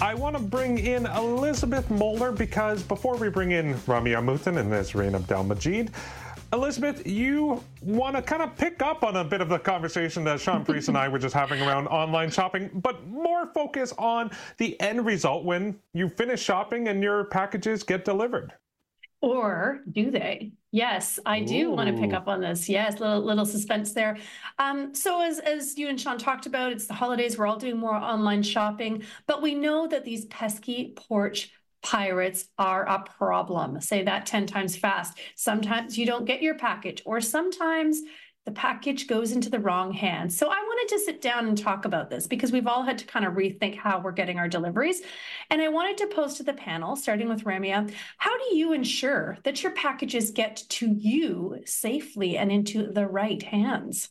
I 0.00 0.14
want 0.14 0.36
to 0.36 0.40
bring 0.40 0.78
in 0.78 1.06
Elizabeth 1.06 1.90
Moeller 1.90 2.30
because 2.30 2.84
before 2.84 3.16
we 3.16 3.30
bring 3.30 3.50
in 3.50 3.74
Ramya 3.74 4.22
Amuthan 4.22 4.58
and 4.58 4.70
Nazreen 4.70 5.20
Abdelmajid, 5.20 5.90
Elizabeth, 6.52 7.04
you 7.04 7.64
want 7.82 8.14
to 8.14 8.22
kind 8.22 8.42
of 8.42 8.56
pick 8.56 8.80
up 8.80 9.02
on 9.02 9.16
a 9.16 9.24
bit 9.24 9.40
of 9.40 9.48
the 9.48 9.58
conversation 9.58 10.22
that 10.22 10.38
Sean 10.38 10.64
Priest 10.64 10.86
and 10.86 10.96
I 10.96 11.08
were 11.08 11.18
just 11.18 11.34
having 11.34 11.60
around 11.62 11.88
online 11.88 12.30
shopping, 12.30 12.70
but 12.74 13.04
more 13.08 13.52
focus 13.54 13.92
on 13.98 14.30
the 14.58 14.80
end 14.80 15.04
result 15.04 15.44
when 15.44 15.80
you 15.94 16.08
finish 16.08 16.40
shopping 16.40 16.86
and 16.86 17.02
your 17.02 17.24
packages 17.24 17.82
get 17.82 18.04
delivered. 18.04 18.52
Or 19.20 19.80
do 19.90 20.12
they? 20.12 20.52
Yes, 20.74 21.20
I 21.24 21.38
do 21.38 21.70
want 21.70 21.88
to 21.88 22.02
pick 22.02 22.12
up 22.12 22.26
on 22.26 22.40
this. 22.40 22.68
Yes, 22.68 22.98
little 22.98 23.20
little 23.20 23.46
suspense 23.46 23.92
there. 23.92 24.16
Um, 24.58 24.92
so 24.92 25.20
as 25.20 25.38
as 25.38 25.78
you 25.78 25.88
and 25.88 26.00
Sean 26.00 26.18
talked 26.18 26.46
about, 26.46 26.72
it's 26.72 26.88
the 26.88 26.94
holidays. 26.94 27.38
We're 27.38 27.46
all 27.46 27.58
doing 27.60 27.76
more 27.76 27.94
online 27.94 28.42
shopping, 28.42 29.04
but 29.28 29.40
we 29.40 29.54
know 29.54 29.86
that 29.86 30.04
these 30.04 30.24
pesky 30.24 30.92
porch 30.96 31.52
pirates 31.80 32.46
are 32.58 32.84
a 32.88 33.04
problem. 33.04 33.80
Say 33.80 34.02
that 34.02 34.26
10 34.26 34.46
times 34.48 34.74
fast. 34.74 35.16
Sometimes 35.36 35.96
you 35.96 36.06
don't 36.06 36.24
get 36.24 36.42
your 36.42 36.56
package, 36.56 37.02
or 37.06 37.20
sometimes 37.20 38.00
the 38.44 38.52
package 38.52 39.06
goes 39.06 39.32
into 39.32 39.48
the 39.48 39.58
wrong 39.58 39.92
hands. 39.92 40.36
So 40.36 40.48
I 40.48 40.56
wanted 40.56 40.94
to 40.94 41.00
sit 41.00 41.22
down 41.22 41.48
and 41.48 41.56
talk 41.56 41.84
about 41.84 42.10
this 42.10 42.26
because 42.26 42.52
we've 42.52 42.66
all 42.66 42.82
had 42.82 42.98
to 42.98 43.06
kind 43.06 43.24
of 43.24 43.34
rethink 43.34 43.76
how 43.76 44.00
we're 44.00 44.12
getting 44.12 44.38
our 44.38 44.48
deliveries. 44.48 45.02
And 45.50 45.62
I 45.62 45.68
wanted 45.68 45.96
to 45.98 46.06
pose 46.08 46.34
to 46.34 46.42
the 46.42 46.52
panel, 46.52 46.94
starting 46.96 47.28
with 47.28 47.44
Ramya, 47.44 47.92
how 48.18 48.36
do 48.36 48.56
you 48.56 48.72
ensure 48.72 49.38
that 49.44 49.62
your 49.62 49.72
packages 49.72 50.30
get 50.30 50.62
to 50.70 50.88
you 50.88 51.62
safely 51.64 52.36
and 52.36 52.52
into 52.52 52.92
the 52.92 53.06
right 53.06 53.42
hands? 53.42 54.10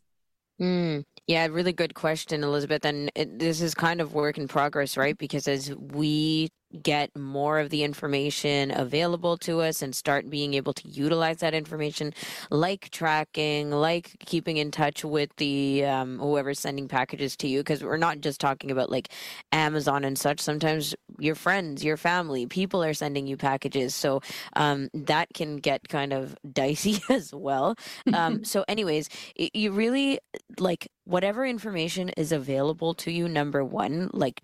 Mm, 0.60 1.04
yeah, 1.28 1.48
really 1.48 1.74
good 1.74 1.94
question, 1.94 2.44
Elizabeth. 2.44 2.86
And 2.86 3.12
it, 3.16 3.40
this 3.40 3.62
is 3.62 3.74
kind 3.76 4.02
of 4.02 4.14
work 4.14 4.38
in 4.38 4.48
progress, 4.48 4.98
right? 4.98 5.18
Because 5.18 5.48
as 5.48 5.76
we 5.76 6.50
get 6.82 7.16
more 7.16 7.60
of 7.60 7.70
the 7.70 7.84
information 7.84 8.72
available 8.72 9.38
to 9.38 9.62
us 9.62 9.82
and 9.82 9.96
start 9.96 10.30
being 10.30 10.54
able 10.54 10.74
to 10.74 10.88
utilize 10.88 11.38
that 11.38 11.54
information 11.54 12.14
like 12.50 12.90
tracking 12.90 13.70
like 13.72 14.16
keeping 14.26 14.58
in 14.58 14.72
touch 14.72 15.06
with 15.06 15.30
the 15.38 15.86
um, 15.86 16.18
whoever's 16.20 16.60
sending 16.60 16.88
packages 16.88 17.38
to 17.38 17.48
you 17.48 17.60
because 17.60 17.84
we're 17.84 17.98
not 17.98 18.20
just 18.22 18.40
talking 18.42 18.72
about 18.72 18.90
like 18.90 19.10
amazon 19.52 20.04
and 20.04 20.18
such. 20.18 20.40
Sometimes 20.40 20.96
your 21.20 21.36
friends 21.36 21.84
your 21.84 21.98
family 21.98 22.46
people 22.48 22.84
are 22.84 22.94
sending 22.94 23.28
you 23.28 23.38
packages. 23.38 23.94
So 23.94 24.22
um, 24.56 24.90
that 24.94 25.28
can 25.34 25.58
get 25.58 25.88
kind 25.88 26.14
of 26.14 26.36
dicey 26.52 27.02
as 27.10 27.34
well. 27.34 27.76
Um, 28.12 28.44
so 28.54 28.66
anyways 28.68 29.10
you 29.36 29.72
really 29.72 30.20
like 30.60 30.88
whatever 31.06 31.46
information 31.46 32.10
is 32.10 32.32
available 32.32 32.94
to 32.94 33.12
you 33.12 33.28
number 33.28 33.64
one 33.64 34.10
like 34.14 34.40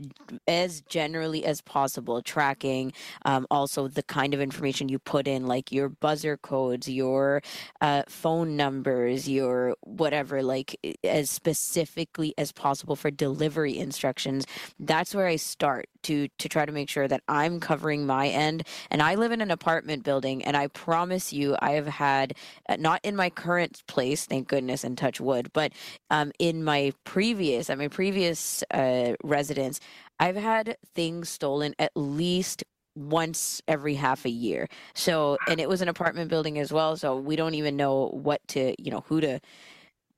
as 0.47 0.81
generally 0.81 1.45
as 1.45 1.61
possible 1.61 2.18
tracking 2.21 2.93
um, 3.25 3.45
also 3.51 3.87
the 3.87 4.03
kind 4.03 4.33
of 4.33 4.41
information 4.41 4.89
you 4.89 4.99
put 4.99 5.27
in 5.27 5.47
like 5.47 5.71
your 5.71 5.89
buzzer 5.89 6.37
codes 6.37 6.87
your 6.89 7.41
uh, 7.81 8.03
phone 8.07 8.55
numbers 8.55 9.27
your 9.27 9.75
whatever 9.81 10.41
like 10.43 10.75
as 11.03 11.29
specifically 11.29 12.33
as 12.37 12.51
possible 12.51 12.95
for 12.95 13.11
delivery 13.11 13.77
instructions 13.77 14.45
that's 14.79 15.13
where 15.13 15.27
i 15.27 15.35
start 15.35 15.87
to 16.03 16.27
to 16.37 16.47
try 16.47 16.65
to 16.65 16.71
make 16.71 16.89
sure 16.89 17.07
that 17.07 17.21
i'm 17.27 17.59
covering 17.59 18.05
my 18.05 18.27
end. 18.27 18.63
And 18.91 19.01
i 19.01 19.15
live 19.15 19.31
in 19.31 19.41
an 19.41 19.51
apartment 19.51 20.03
building 20.03 20.43
and 20.43 20.55
i 20.55 20.67
promise 20.67 21.33
you 21.33 21.55
i 21.59 21.71
have 21.71 21.87
had 21.87 22.33
uh, 22.67 22.75
not 22.77 22.99
in 23.03 23.15
my 23.15 23.29
current 23.29 23.83
place 23.87 24.25
thank 24.25 24.47
goodness 24.47 24.83
and 24.83 24.97
touch 24.97 25.19
wood 25.19 25.51
but 25.53 25.71
um, 26.09 26.31
in 26.39 26.63
my 26.63 26.93
previous 27.03 27.69
at 27.69 27.77
my 27.77 27.87
previous 27.87 28.63
uh, 28.71 29.13
residence 29.23 29.79
i've 30.19 30.35
had 30.35 30.77
things 30.95 31.29
stolen 31.29 31.73
at 31.79 31.91
least 31.95 32.63
once 32.95 33.61
every 33.67 33.93
half 33.95 34.25
a 34.25 34.29
year. 34.29 34.67
So 34.93 35.37
and 35.47 35.59
it 35.61 35.69
was 35.69 35.81
an 35.81 35.87
apartment 35.87 36.29
building 36.29 36.59
as 36.59 36.71
well 36.73 36.97
so 36.97 37.15
we 37.17 37.35
don't 37.35 37.55
even 37.55 37.77
know 37.77 38.09
what 38.09 38.41
to 38.49 38.75
you 38.81 38.91
know 38.91 39.03
who 39.07 39.21
to 39.21 39.39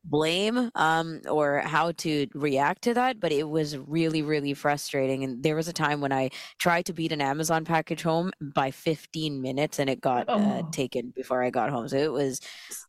blame 0.03 0.71
um, 0.75 1.21
or 1.29 1.59
how 1.59 1.91
to 1.93 2.27
react 2.33 2.81
to 2.83 2.93
that, 2.93 3.19
but 3.19 3.31
it 3.31 3.47
was 3.49 3.77
really, 3.77 4.21
really 4.21 4.53
frustrating. 4.53 5.23
And 5.23 5.43
there 5.43 5.55
was 5.55 5.67
a 5.67 5.73
time 5.73 6.01
when 6.01 6.11
I 6.11 6.29
tried 6.59 6.85
to 6.87 6.93
beat 6.93 7.11
an 7.11 7.21
Amazon 7.21 7.65
package 7.65 8.01
home 8.01 8.31
by 8.41 8.71
15 8.71 9.41
minutes 9.41 9.79
and 9.79 9.89
it 9.89 10.01
got 10.01 10.27
uh, 10.27 10.33
Oh. 10.33 10.59
uh, 10.59 10.63
taken 10.71 11.11
before 11.15 11.43
I 11.43 11.49
got 11.49 11.69
home. 11.69 11.87
So 11.87 11.97
it 11.97 12.11
was 12.11 12.39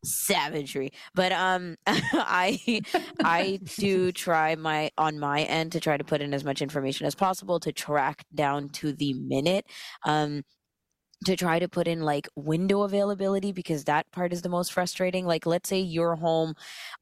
savagery. 0.05 0.93
But 1.15 1.33
um, 1.33 1.77
I 1.87 2.83
I 3.25 3.61
do 3.79 4.13
try 4.13 4.55
my 4.55 4.91
on 4.99 5.19
my 5.19 5.43
end 5.43 5.73
to 5.73 5.81
try 5.81 5.97
to 5.97 6.05
put 6.05 6.21
in 6.21 6.33
as 6.35 6.45
much 6.45 6.63
information 6.63 7.07
as 7.07 7.15
possible 7.15 7.61
to 7.61 7.73
track 7.73 8.25
down 8.35 8.69
to 8.71 8.93
the 8.93 9.15
minute. 9.15 9.67
Um, 10.05 10.43
to 11.25 11.37
try 11.37 11.59
to 11.59 11.69
put 11.69 11.89
in 11.89 12.01
like 12.03 12.29
window 12.37 12.83
availability 12.83 13.53
because 13.53 13.85
that 13.85 14.11
part 14.13 14.33
is 14.33 14.43
the 14.43 14.49
most 14.49 14.73
frustrating. 14.73 15.27
Like 15.27 15.47
let's 15.47 15.69
say 15.69 15.81
you're 15.81 16.17
home 16.17 16.55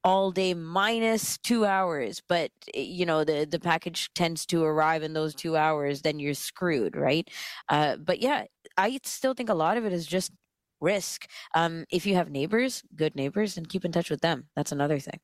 all 0.04 0.30
day 0.30 0.54
minus 0.54 1.38
2 1.38 1.64
hours 1.64 2.22
but 2.28 2.50
eh, 2.74 2.80
you 2.80 3.06
know 3.06 3.24
the 3.24 3.46
the 3.50 3.60
package 3.60 4.10
tends 4.14 4.46
to 4.46 4.62
arrive 4.64 5.02
in 5.02 5.12
those 5.12 5.34
2 5.34 5.56
hours 5.56 6.02
then 6.02 6.18
you're 6.18 6.34
screwed 6.34 6.96
right? 6.96 7.28
Uh 7.68 7.96
but 7.96 8.20
yeah 8.20 8.44
i 8.76 8.98
still 9.04 9.34
think 9.34 9.48
a 9.48 9.54
lot 9.54 9.76
of 9.76 9.84
it 9.84 9.92
is 9.92 10.06
just 10.06 10.32
risk. 10.80 11.26
Um 11.54 11.84
if 11.90 12.06
you 12.06 12.14
have 12.14 12.30
neighbors 12.30 12.82
good 12.96 13.14
neighbors 13.16 13.56
and 13.56 13.68
keep 13.68 13.84
in 13.84 13.92
touch 13.92 14.10
with 14.10 14.20
them. 14.20 14.48
That's 14.56 14.72
another 14.72 14.98
thing 14.98 15.20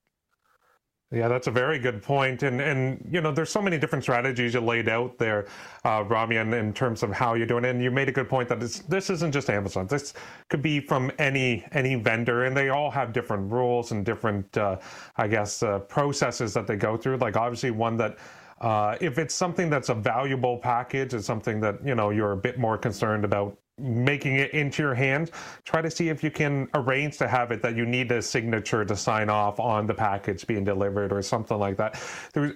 Yeah, 1.12 1.28
that's 1.28 1.46
a 1.46 1.52
very 1.52 1.78
good 1.78 2.02
point. 2.02 2.42
And 2.42 2.60
and 2.60 3.08
you 3.08 3.20
know, 3.20 3.30
there's 3.30 3.50
so 3.50 3.62
many 3.62 3.78
different 3.78 4.02
strategies 4.02 4.54
you 4.54 4.60
laid 4.60 4.88
out 4.88 5.18
there, 5.18 5.46
uh, 5.84 6.02
Ramya, 6.02 6.42
in, 6.42 6.52
in 6.52 6.72
terms 6.72 7.04
of 7.04 7.12
how 7.12 7.34
you're 7.34 7.46
doing. 7.46 7.64
And 7.64 7.80
you 7.80 7.92
made 7.92 8.08
a 8.08 8.12
good 8.12 8.28
point 8.28 8.48
that 8.48 8.58
this 8.58 9.08
isn't 9.10 9.30
just 9.30 9.48
Amazon. 9.48 9.86
This 9.86 10.14
could 10.50 10.62
be 10.62 10.80
from 10.80 11.12
any 11.18 11.64
any 11.70 11.94
vendor, 11.94 12.44
and 12.46 12.56
they 12.56 12.70
all 12.70 12.90
have 12.90 13.12
different 13.12 13.52
rules 13.52 13.92
and 13.92 14.04
different, 14.04 14.56
uh, 14.58 14.78
I 15.16 15.28
guess, 15.28 15.62
uh, 15.62 15.78
processes 15.80 16.52
that 16.54 16.66
they 16.66 16.76
go 16.76 16.96
through. 16.96 17.18
Like 17.18 17.36
obviously, 17.36 17.70
one 17.70 17.96
that. 17.98 18.18
Uh, 18.58 18.96
if 19.02 19.18
it's 19.18 19.34
something 19.34 19.68
that's 19.68 19.90
a 19.90 19.94
valuable 19.94 20.56
package, 20.56 21.12
it's 21.12 21.26
something 21.26 21.60
that 21.60 21.76
you 21.86 21.94
know 21.94 22.08
you're 22.08 22.32
a 22.32 22.36
bit 22.36 22.58
more 22.58 22.78
concerned 22.78 23.22
about 23.24 23.58
making 23.78 24.36
it 24.36 24.52
into 24.52 24.82
your 24.82 24.94
hand, 24.94 25.30
try 25.64 25.82
to 25.82 25.90
see 25.90 26.08
if 26.08 26.24
you 26.24 26.30
can 26.30 26.68
arrange 26.74 27.18
to 27.18 27.28
have 27.28 27.50
it 27.50 27.60
that 27.62 27.76
you 27.76 27.84
need 27.84 28.10
a 28.10 28.22
signature 28.22 28.84
to 28.84 28.96
sign 28.96 29.28
off 29.28 29.60
on 29.60 29.86
the 29.86 29.94
package 29.94 30.46
being 30.46 30.64
delivered 30.64 31.12
or 31.12 31.20
something 31.20 31.58
like 31.58 31.76
that. 31.76 32.00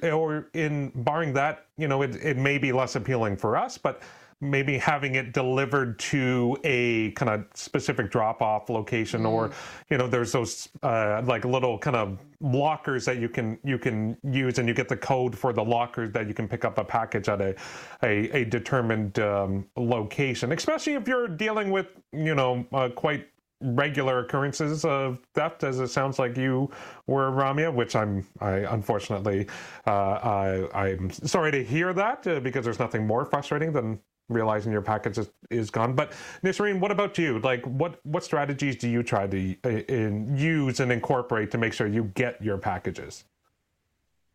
Or 0.02 0.48
in 0.54 0.90
barring 0.94 1.34
that, 1.34 1.66
you 1.76 1.88
know, 1.88 2.02
it, 2.02 2.16
it 2.16 2.36
may 2.36 2.56
be 2.56 2.72
less 2.72 2.96
appealing 2.96 3.36
for 3.36 3.56
us, 3.56 3.76
but 3.76 4.02
maybe 4.40 4.78
having 4.78 5.16
it 5.16 5.32
delivered 5.32 5.98
to 5.98 6.56
a 6.64 7.10
kind 7.12 7.30
of 7.30 7.44
specific 7.54 8.10
drop 8.10 8.40
off 8.40 8.70
location 8.70 9.26
or 9.26 9.50
you 9.90 9.98
know 9.98 10.08
there's 10.08 10.32
those 10.32 10.68
uh, 10.82 11.20
like 11.24 11.44
little 11.44 11.78
kind 11.78 11.96
of 11.96 12.18
lockers 12.40 13.04
that 13.04 13.18
you 13.18 13.28
can 13.28 13.58
you 13.64 13.78
can 13.78 14.16
use 14.24 14.58
and 14.58 14.66
you 14.66 14.74
get 14.74 14.88
the 14.88 14.96
code 14.96 15.36
for 15.36 15.52
the 15.52 15.62
lockers 15.62 16.10
that 16.12 16.26
you 16.26 16.34
can 16.34 16.48
pick 16.48 16.64
up 16.64 16.78
a 16.78 16.84
package 16.84 17.28
at 17.28 17.40
a 17.40 17.54
a, 18.02 18.30
a 18.30 18.44
determined 18.44 19.18
um, 19.18 19.66
location 19.76 20.52
especially 20.52 20.94
if 20.94 21.06
you're 21.06 21.28
dealing 21.28 21.70
with 21.70 21.88
you 22.12 22.34
know 22.34 22.66
uh, 22.72 22.88
quite 22.88 23.28
regular 23.62 24.20
occurrences 24.20 24.86
of 24.86 25.18
theft 25.34 25.64
as 25.64 25.80
it 25.80 25.88
sounds 25.88 26.18
like 26.18 26.34
you 26.34 26.70
were 27.06 27.30
ramya 27.30 27.72
which 27.72 27.94
i'm 27.94 28.26
i 28.40 28.52
unfortunately 28.52 29.46
uh, 29.86 29.90
I, 29.90 30.68
i'm 30.74 31.10
sorry 31.10 31.50
to 31.52 31.62
hear 31.62 31.92
that 31.92 32.26
uh, 32.26 32.40
because 32.40 32.64
there's 32.64 32.78
nothing 32.78 33.06
more 33.06 33.26
frustrating 33.26 33.70
than 33.70 34.00
realizing 34.30 34.72
your 34.72 34.82
package 34.82 35.18
is, 35.18 35.30
is 35.50 35.70
gone. 35.70 35.94
But 35.94 36.12
nisreen 36.42 36.80
what 36.80 36.90
about 36.90 37.18
you? 37.18 37.38
Like 37.40 37.64
what 37.66 38.00
what 38.04 38.24
strategies 38.24 38.76
do 38.76 38.88
you 38.88 39.02
try 39.02 39.26
to 39.26 39.56
uh, 39.64 39.68
in, 39.68 40.36
use 40.36 40.80
and 40.80 40.90
incorporate 40.90 41.50
to 41.50 41.58
make 41.58 41.72
sure 41.72 41.86
you 41.86 42.04
get 42.14 42.40
your 42.42 42.58
packages? 42.58 43.24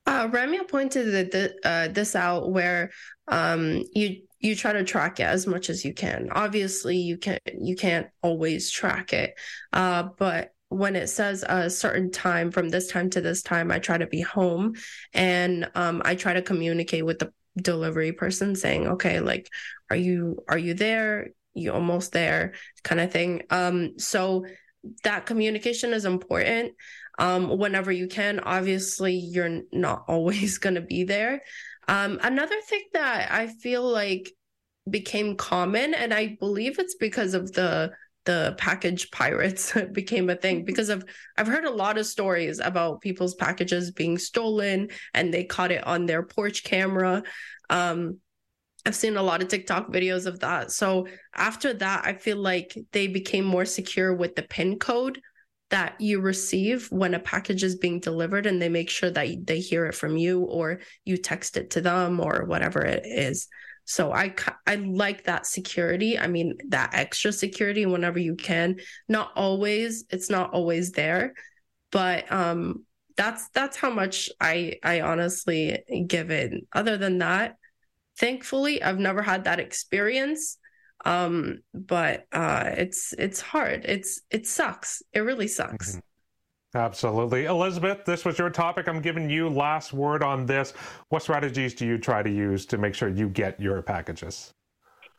Uh, 0.06 0.28
Ramya 0.28 0.68
pointed 0.68 1.06
th- 1.06 1.32
th- 1.32 1.54
uh, 1.64 1.88
this 1.88 2.16
out 2.16 2.52
where 2.52 2.92
um, 3.28 3.82
you 3.94 4.22
you 4.40 4.56
try 4.56 4.74
to 4.74 4.84
track 4.84 5.20
it 5.20 5.24
as 5.24 5.48
much 5.48 5.70
as 5.72 5.84
you 5.84 5.94
can. 5.94 6.30
Obviously, 6.32 6.98
you 6.98 7.18
can't 7.18 7.42
you 7.60 7.76
can't 7.76 8.08
always 8.22 8.70
track 8.70 9.14
it, 9.14 9.34
uh, 9.74 10.04
but 10.18 10.52
when 10.70 10.96
it 10.96 11.08
says 11.08 11.44
a 11.48 11.70
certain 11.70 12.12
time 12.12 12.52
from 12.52 12.70
this 12.70 12.88
time 12.88 13.10
to 13.12 13.22
this 13.22 13.42
time, 13.42 13.72
I 13.72 13.80
try 13.80 13.98
to 13.98 14.08
be 14.08 14.22
home, 14.22 14.76
and 15.14 15.70
um, 15.74 16.02
I 16.06 16.16
try 16.16 16.34
to 16.34 16.42
communicate 16.42 17.06
with 17.06 17.20
the 17.20 17.32
delivery 17.58 18.12
person, 18.12 18.56
saying, 18.56 18.88
"Okay, 18.88 19.20
like, 19.20 19.50
are 19.90 19.96
you 19.96 20.44
are 20.48 20.58
you 20.58 20.74
there? 20.74 21.30
You 21.54 21.74
almost 21.74 22.12
there?" 22.12 22.54
kind 22.84 23.02
of 23.02 23.12
thing. 23.12 23.44
Um, 23.50 23.98
so 23.98 24.46
that 25.04 25.26
communication 25.26 25.94
is 25.94 26.06
important 26.06 26.74
um, 27.18 27.58
whenever 27.58 27.92
you 27.92 28.08
can. 28.08 28.40
Obviously, 28.40 29.16
you're 29.16 29.62
not 29.72 30.06
always 30.08 30.58
going 30.58 30.76
to 30.76 30.82
be 30.82 31.04
there. 31.04 31.42
Um, 31.88 32.20
another 32.24 32.60
thing 32.68 32.84
that 32.94 33.32
I 33.32 33.48
feel 33.48 33.84
like 33.84 34.32
became 34.90 35.36
common, 35.36 35.94
and 35.94 36.14
I 36.14 36.38
believe 36.40 36.80
it's 36.80 36.96
because 36.96 37.34
of 37.34 37.52
the 37.54 37.92
the 38.26 38.56
package 38.58 39.12
pirates 39.12 39.74
became 39.92 40.30
a 40.30 40.36
thing 40.36 40.66
because 40.66 40.90
of 40.90 41.06
I've 41.38 41.48
heard 41.48 41.66
a 41.66 41.72
lot 41.72 41.98
of 41.98 42.06
stories 42.06 42.60
about 42.60 43.02
people's 43.02 43.36
packages 43.36 43.92
being 43.92 44.18
stolen 44.18 44.90
and 45.14 45.34
they 45.34 45.44
caught 45.44 45.72
it 45.72 45.86
on 45.86 46.06
their 46.06 46.24
porch 46.24 46.64
camera. 46.64 47.24
Um, 47.70 48.20
I've 48.86 48.96
seen 48.96 49.18
a 49.18 49.24
lot 49.24 49.42
of 49.42 49.48
TikTok 49.48 49.92
videos 49.92 50.28
of 50.28 50.40
that. 50.42 50.72
So 50.72 51.08
after 51.34 51.74
that, 51.74 52.06
I 52.06 52.14
feel 52.14 52.38
like 52.38 52.78
they 52.92 53.08
became 53.08 53.46
more 53.46 53.66
secure 53.66 54.14
with 54.14 54.36
the 54.36 54.44
PIN 54.44 54.78
code 54.78 55.20
that 55.72 56.00
you 56.00 56.22
receive 56.22 56.92
when 56.92 57.16
a 57.16 57.20
package 57.20 57.64
is 57.64 57.76
being 57.76 58.00
delivered 58.00 58.46
and 58.46 58.62
they 58.62 58.70
make 58.70 58.90
sure 58.90 59.10
that 59.10 59.48
they 59.48 59.60
hear 59.60 59.88
it 59.88 59.96
from 59.96 60.16
you 60.16 60.44
or 60.44 60.80
you 61.04 61.18
text 61.18 61.58
it 61.58 61.72
to 61.72 61.82
them 61.82 62.20
or 62.20 62.46
whatever 62.46 62.82
it 62.82 63.04
is. 63.06 63.48
So 63.86 64.12
I 64.12 64.34
I 64.66 64.76
like 64.76 65.24
that 65.26 65.46
security. 65.46 66.18
I 66.18 66.28
mean 66.28 66.58
that 66.70 66.94
extra 66.94 67.32
security 67.32 67.86
whenever 67.86 68.20
you 68.20 68.36
can. 68.36 68.80
Not 69.08 69.32
always, 69.36 70.06
it's 70.10 70.30
not 70.30 70.52
always 70.52 70.92
there, 70.92 71.34
but 71.92 72.32
um 72.32 72.86
that's 73.16 73.48
that's 73.50 73.78
how 73.78 73.92
much 73.92 74.30
I 74.42 74.76
I 74.84 75.02
honestly 75.02 75.78
give 76.08 76.32
it. 76.32 76.54
Other 76.74 76.98
than 76.98 77.20
that, 77.20 77.56
thankfully 78.18 78.82
I've 78.84 79.00
never 79.00 79.22
had 79.22 79.46
that 79.46 79.60
experience 79.60 80.58
um 81.04 81.60
but 81.74 82.26
uh 82.32 82.72
it's 82.78 83.14
it's 83.18 83.42
hard 83.42 83.84
it's 83.86 84.22
it 84.32 84.48
sucks 84.48 85.04
it 85.14 85.20
really 85.20 85.48
sucks 85.48 86.00
Absolutely. 86.76 87.46
Elizabeth, 87.46 88.04
this 88.04 88.26
was 88.26 88.38
your 88.38 88.50
topic. 88.50 88.90
I'm 88.90 89.02
giving 89.02 89.30
you 89.30 89.48
last 89.50 89.94
word 89.94 90.22
on 90.22 90.46
this. 90.46 90.74
What 91.08 91.22
strategies 91.22 91.74
do 91.74 91.86
you 91.86 91.98
try 91.98 92.22
to 92.22 92.30
use 92.30 92.66
to 92.66 92.78
make 92.78 92.94
sure 92.94 93.08
you 93.08 93.30
get 93.30 93.58
your 93.62 93.82
packages? 93.82 94.54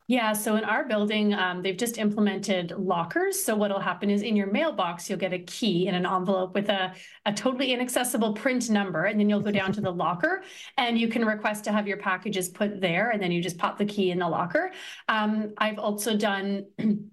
Yeah, 0.09 0.35
so 0.35 0.55
in 0.55 0.63
our 0.65 0.87
building, 0.87 1.35
um, 1.35 1.63
they've 1.63 1.77
just 1.77 1.99
implemented 1.99 2.73
lockers. 2.73 3.43
So 3.43 3.57
what'll 3.57 3.81
happen 3.81 4.09
is 4.09 4.23
in 4.23 4.37
your 4.37 4.47
mailbox, 4.47 5.09
you'll 5.09 5.19
get 5.19 5.33
a 5.33 5.41
key 5.41 5.89
in 5.89 5.97
an 5.97 6.07
envelope 6.07 6.55
with 6.55 6.69
a, 6.69 6.95
a 7.25 7.33
totally 7.33 7.73
inaccessible 7.73 8.35
print 8.35 8.71
number, 8.71 9.07
and 9.07 9.19
then 9.19 9.29
you'll 9.29 9.41
go 9.41 9.51
down 9.51 9.73
to 9.73 9.81
the 9.81 9.91
locker 9.91 10.45
and 10.77 10.97
you 10.97 11.09
can 11.09 11.25
request 11.25 11.65
to 11.65 11.73
have 11.73 11.89
your 11.89 11.97
packages 11.97 12.49
put 12.49 12.81
there, 12.81 13.11
and 13.11 13.21
then 13.21 13.33
you 13.33 13.43
just 13.43 13.59
pop 13.59 13.79
the 13.79 13.85
key 13.85 14.11
in 14.13 14.19
the 14.19 14.29
locker. 14.29 14.71
Um, 15.09 15.55
I've 15.59 15.79
also 15.79 16.17
done 16.17 16.67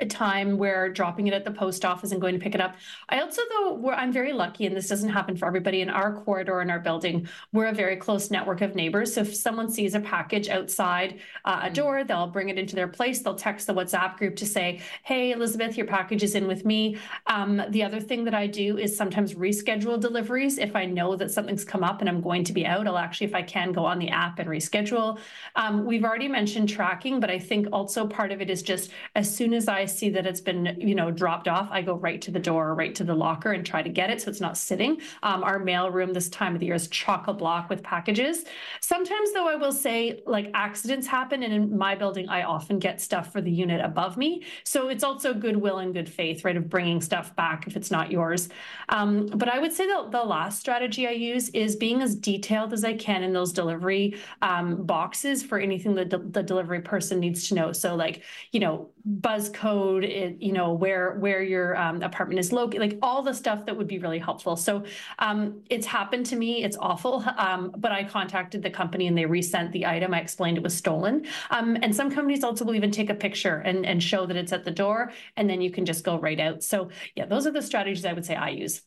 a 0.00 0.06
time 0.06 0.58
where 0.58 0.88
dropping 0.88 1.28
it 1.28 1.34
at 1.34 1.44
the 1.44 1.50
post 1.52 1.84
office 1.84 2.10
and 2.10 2.20
going 2.20 2.34
to 2.34 2.40
pick 2.40 2.54
it 2.54 2.60
up. 2.60 2.74
I 3.08 3.20
also, 3.20 3.42
though, 3.50 3.74
where 3.74 3.94
I'm 3.94 4.12
very 4.12 4.32
lucky, 4.32 4.66
and 4.66 4.76
this 4.76 4.88
doesn't 4.88 5.10
happen 5.10 5.36
for 5.36 5.46
everybody 5.46 5.82
in 5.82 5.88
our 5.88 6.20
corridor 6.22 6.60
in 6.60 6.70
our 6.70 6.80
building, 6.80 7.28
we're 7.52 7.66
a 7.66 7.72
very 7.72 7.96
close 7.96 8.28
network 8.30 8.60
of 8.60 8.74
neighbors. 8.74 9.14
So 9.14 9.20
if 9.20 9.34
someone 9.34 9.70
sees 9.70 9.94
a 9.94 10.00
package 10.00 10.48
outside 10.48 11.20
uh, 11.44 11.60
a 11.62 11.70
door, 11.70 12.02
they'll 12.02 12.26
bring 12.26 12.48
it 12.48 12.58
into 12.58 12.74
their 12.74 12.88
place. 12.88 13.20
They'll 13.20 13.36
text 13.36 13.68
the 13.68 13.74
WhatsApp 13.74 14.16
group 14.16 14.34
to 14.36 14.46
say, 14.46 14.80
"Hey, 15.04 15.30
Elizabeth, 15.30 15.76
your 15.76 15.86
package 15.86 16.24
is 16.24 16.34
in 16.34 16.48
with 16.48 16.64
me." 16.64 16.98
Um, 17.26 17.62
the 17.68 17.84
other 17.84 18.00
thing 18.00 18.24
that 18.24 18.34
I 18.34 18.48
do 18.48 18.78
is 18.78 18.96
sometimes 18.96 19.34
reschedule 19.34 20.00
deliveries 20.00 20.58
if 20.58 20.74
I 20.74 20.86
know 20.86 21.14
that 21.14 21.30
something's 21.30 21.64
come 21.64 21.84
up 21.84 22.00
and 22.00 22.08
I'm 22.08 22.20
going 22.20 22.42
to 22.44 22.52
be 22.52 22.66
out. 22.66 22.88
I'll 22.88 22.98
actually, 22.98 23.28
if 23.28 23.34
I 23.34 23.42
can, 23.42 23.70
go 23.70 23.84
on 23.84 24.00
the 24.00 24.08
app 24.08 24.40
and 24.40 24.48
reschedule. 24.48 25.18
Um, 25.54 25.84
we've 25.84 26.04
already 26.04 26.26
mentioned 26.26 26.68
tracking, 26.68 27.20
but 27.20 27.30
I 27.30 27.38
think 27.38 27.68
also 27.72 28.08
part 28.08 28.32
of 28.32 28.40
it 28.40 28.50
is 28.50 28.60
just 28.60 28.90
as 29.14 29.32
soon 29.32 29.54
as 29.54 29.68
I 29.68 29.83
see 29.86 30.10
that 30.10 30.26
it's 30.26 30.40
been, 30.40 30.76
you 30.80 30.94
know, 30.94 31.10
dropped 31.10 31.48
off, 31.48 31.68
I 31.70 31.82
go 31.82 31.94
right 31.94 32.20
to 32.22 32.30
the 32.30 32.38
door 32.38 32.74
right 32.74 32.94
to 32.94 33.04
the 33.04 33.14
locker 33.14 33.52
and 33.52 33.64
try 33.64 33.82
to 33.82 33.88
get 33.88 34.10
it 34.10 34.20
so 34.20 34.30
it's 34.30 34.40
not 34.40 34.56
sitting. 34.56 35.00
Um, 35.22 35.42
our 35.44 35.58
mail 35.58 35.90
room 35.90 36.12
this 36.12 36.28
time 36.28 36.54
of 36.54 36.60
the 36.60 36.66
year 36.66 36.74
is 36.74 36.88
chock 36.88 37.28
a 37.28 37.32
block 37.32 37.68
with 37.70 37.82
packages. 37.82 38.44
Sometimes, 38.80 39.32
though, 39.32 39.48
I 39.48 39.54
will 39.54 39.72
say 39.72 40.22
like 40.26 40.50
accidents 40.54 41.06
happen, 41.06 41.42
and 41.42 41.52
in 41.52 41.76
my 41.76 41.94
building, 41.94 42.28
I 42.28 42.42
often 42.42 42.78
get 42.78 43.00
stuff 43.00 43.32
for 43.32 43.40
the 43.40 43.50
unit 43.50 43.80
above 43.80 44.16
me. 44.16 44.44
So 44.64 44.88
it's 44.88 45.04
also 45.04 45.34
goodwill 45.34 45.78
and 45.78 45.92
good 45.92 46.08
faith, 46.08 46.44
right, 46.44 46.56
of 46.56 46.68
bringing 46.68 47.00
stuff 47.00 47.34
back 47.36 47.66
if 47.66 47.76
it's 47.76 47.90
not 47.90 48.10
yours. 48.10 48.48
Um, 48.88 49.26
but 49.26 49.48
I 49.48 49.58
would 49.58 49.72
say 49.72 49.86
that 49.86 50.10
the 50.10 50.22
last 50.22 50.60
strategy 50.60 51.06
I 51.06 51.12
use 51.12 51.48
is 51.50 51.76
being 51.76 52.02
as 52.02 52.14
detailed 52.14 52.72
as 52.72 52.84
I 52.84 52.94
can 52.94 53.22
in 53.22 53.32
those 53.32 53.52
delivery 53.52 54.16
um, 54.42 54.84
boxes 54.84 55.42
for 55.42 55.58
anything 55.58 55.94
that 55.94 56.10
the 56.10 56.42
delivery 56.42 56.80
person 56.80 57.20
needs 57.20 57.48
to 57.48 57.54
know. 57.54 57.72
So, 57.72 57.94
like, 57.94 58.22
you 58.52 58.60
know, 58.60 58.90
buzz 59.04 59.50
code 59.50 60.02
it, 60.02 60.40
you 60.40 60.52
know, 60.52 60.72
where 60.72 61.12
where 61.14 61.42
your 61.42 61.76
um, 61.76 62.02
apartment 62.02 62.40
is 62.40 62.52
located, 62.52 62.80
like 62.80 62.98
all 63.02 63.22
the 63.22 63.34
stuff 63.34 63.66
that 63.66 63.76
would 63.76 63.86
be 63.86 63.98
really 63.98 64.18
helpful. 64.18 64.56
So 64.56 64.84
um, 65.18 65.62
it's 65.68 65.86
happened 65.86 66.26
to 66.26 66.36
me. 66.36 66.64
It's 66.64 66.76
awful, 66.78 67.24
um, 67.36 67.74
but 67.76 67.92
I 67.92 68.04
contacted 68.04 68.62
the 68.62 68.70
company 68.70 69.06
and 69.06 69.16
they 69.16 69.26
resent 69.26 69.72
the 69.72 69.86
item. 69.86 70.14
I 70.14 70.20
explained 70.20 70.56
it 70.56 70.62
was 70.62 70.74
stolen. 70.74 71.26
Um, 71.50 71.76
and 71.82 71.94
some 71.94 72.10
companies 72.10 72.44
also 72.44 72.64
will 72.64 72.74
even 72.74 72.90
take 72.90 73.10
a 73.10 73.14
picture 73.14 73.56
and, 73.56 73.84
and 73.84 74.02
show 74.02 74.26
that 74.26 74.36
it's 74.36 74.52
at 74.52 74.64
the 74.64 74.70
door, 74.70 75.12
and 75.36 75.48
then 75.48 75.60
you 75.60 75.70
can 75.70 75.84
just 75.84 76.04
go 76.04 76.18
right 76.18 76.40
out. 76.40 76.62
So 76.62 76.88
yeah, 77.14 77.26
those 77.26 77.46
are 77.46 77.52
the 77.52 77.62
strategies 77.62 78.06
I 78.06 78.14
would 78.14 78.24
say 78.24 78.34
I 78.34 78.50
use. 78.50 78.82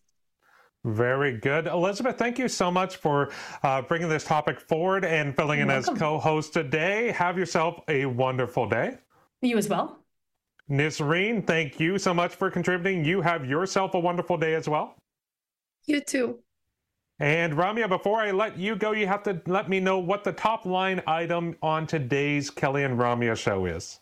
Very 0.84 1.38
good. 1.38 1.68
Elizabeth, 1.68 2.18
thank 2.18 2.40
you 2.40 2.48
so 2.48 2.72
much 2.72 2.96
for 2.96 3.30
uh, 3.64 3.82
bringing 3.82 4.08
this 4.08 4.24
topic 4.24 4.60
forward 4.60 5.04
and 5.04 5.36
filling 5.36 5.60
You're 5.60 5.68
in 5.68 5.74
welcome. 5.74 5.96
as 5.96 6.00
co 6.00 6.18
host 6.18 6.54
today. 6.54 7.12
Have 7.12 7.38
yourself 7.38 7.82
a 7.88 8.06
wonderful 8.06 8.68
day. 8.70 8.98
You 9.42 9.58
as 9.58 9.68
well. 9.68 10.00
Nisreen, 10.70 11.46
thank 11.46 11.80
you 11.80 11.98
so 11.98 12.14
much 12.14 12.36
for 12.36 12.52
contributing. 12.52 13.06
You 13.06 13.22
have 13.22 13.46
yourself 13.46 13.94
a 13.94 14.00
wonderful 14.00 14.38
day 14.38 14.54
as 14.54 14.68
well. 14.68 14.96
You 15.86 16.02
too. 16.02 16.40
And 17.20 17.54
Ramya, 17.54 17.90
before 17.90 18.22
I 18.22 18.32
let 18.32 18.60
you 18.60 18.76
go, 18.76 18.92
you 18.92 19.08
have 19.08 19.24
to 19.24 19.42
let 19.48 19.70
me 19.70 19.80
know 19.80 19.98
what 19.98 20.24
the 20.24 20.34
top 20.34 20.66
line 20.66 21.02
item 21.08 21.56
on 21.62 21.88
today's 21.88 22.50
Kelly 22.50 22.84
and 22.84 23.00
Ramya 23.00 23.36
show 23.36 23.66
is. 23.66 24.00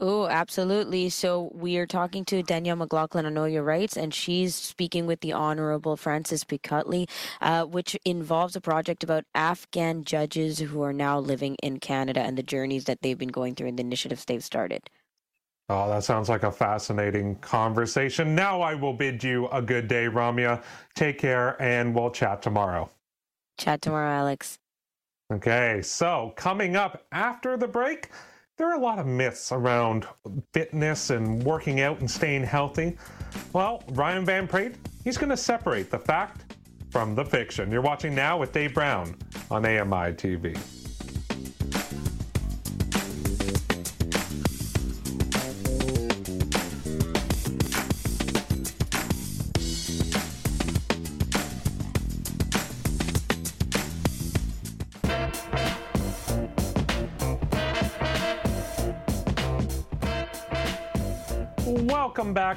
Oh, 0.00 0.26
absolutely. 0.26 1.08
So 1.08 1.50
we 1.54 1.78
are 1.78 1.86
talking 1.86 2.24
to 2.26 2.42
Danielle 2.42 2.76
McLaughlin 2.76 3.26
on 3.26 3.34
Know 3.34 3.44
Your 3.44 3.62
Rights, 3.62 3.96
and 3.96 4.12
she's 4.12 4.54
speaking 4.54 5.06
with 5.06 5.20
the 5.20 5.32
Honorable 5.32 5.96
Francis 5.96 6.44
Piccoli, 6.44 7.08
uh, 7.40 7.64
which 7.64 7.96
involves 8.04 8.54
a 8.54 8.60
project 8.60 9.02
about 9.02 9.24
Afghan 9.34 10.04
judges 10.04 10.58
who 10.58 10.82
are 10.82 10.92
now 10.92 11.18
living 11.18 11.56
in 11.62 11.78
Canada 11.78 12.20
and 12.20 12.36
the 12.36 12.42
journeys 12.42 12.84
that 12.84 13.02
they've 13.02 13.18
been 13.18 13.28
going 13.28 13.54
through 13.54 13.68
and 13.68 13.78
the 13.78 13.84
initiatives 13.84 14.24
they've 14.24 14.44
started. 14.44 14.90
Oh, 15.70 15.88
that 15.88 16.04
sounds 16.04 16.28
like 16.28 16.42
a 16.42 16.52
fascinating 16.52 17.36
conversation. 17.36 18.34
Now 18.34 18.60
I 18.60 18.74
will 18.74 18.92
bid 18.92 19.24
you 19.24 19.48
a 19.48 19.62
good 19.62 19.88
day, 19.88 20.06
Ramya. 20.06 20.62
Take 20.94 21.18
care, 21.18 21.60
and 21.60 21.94
we'll 21.94 22.10
chat 22.10 22.42
tomorrow. 22.42 22.90
Chat 23.56 23.80
tomorrow, 23.80 24.10
Alex. 24.10 24.58
Okay, 25.32 25.80
so 25.82 26.34
coming 26.36 26.76
up 26.76 27.06
after 27.12 27.56
the 27.56 27.66
break, 27.66 28.10
there 28.58 28.70
are 28.70 28.76
a 28.76 28.80
lot 28.80 28.98
of 28.98 29.06
myths 29.06 29.52
around 29.52 30.06
fitness 30.52 31.08
and 31.08 31.42
working 31.42 31.80
out 31.80 32.00
and 32.00 32.10
staying 32.10 32.44
healthy. 32.44 32.98
Well, 33.54 33.82
Ryan 33.92 34.26
Van 34.26 34.46
Praet, 34.46 34.74
he's 35.02 35.16
going 35.16 35.30
to 35.30 35.36
separate 35.36 35.90
the 35.90 35.98
fact 35.98 36.54
from 36.90 37.14
the 37.14 37.24
fiction. 37.24 37.72
You're 37.72 37.80
watching 37.80 38.14
now 38.14 38.36
with 38.38 38.52
Dave 38.52 38.74
Brown 38.74 39.16
on 39.50 39.64
AMI 39.64 40.12
TV. 40.12 40.83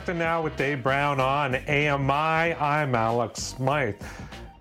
Welcome 0.07 0.19
Now 0.19 0.41
with 0.41 0.55
Dave 0.55 0.83
Brown 0.83 1.19
on 1.19 1.53
AMI. 1.53 2.53
I'm 2.55 2.95
Alex 2.95 3.43
Smythe. 3.43 4.01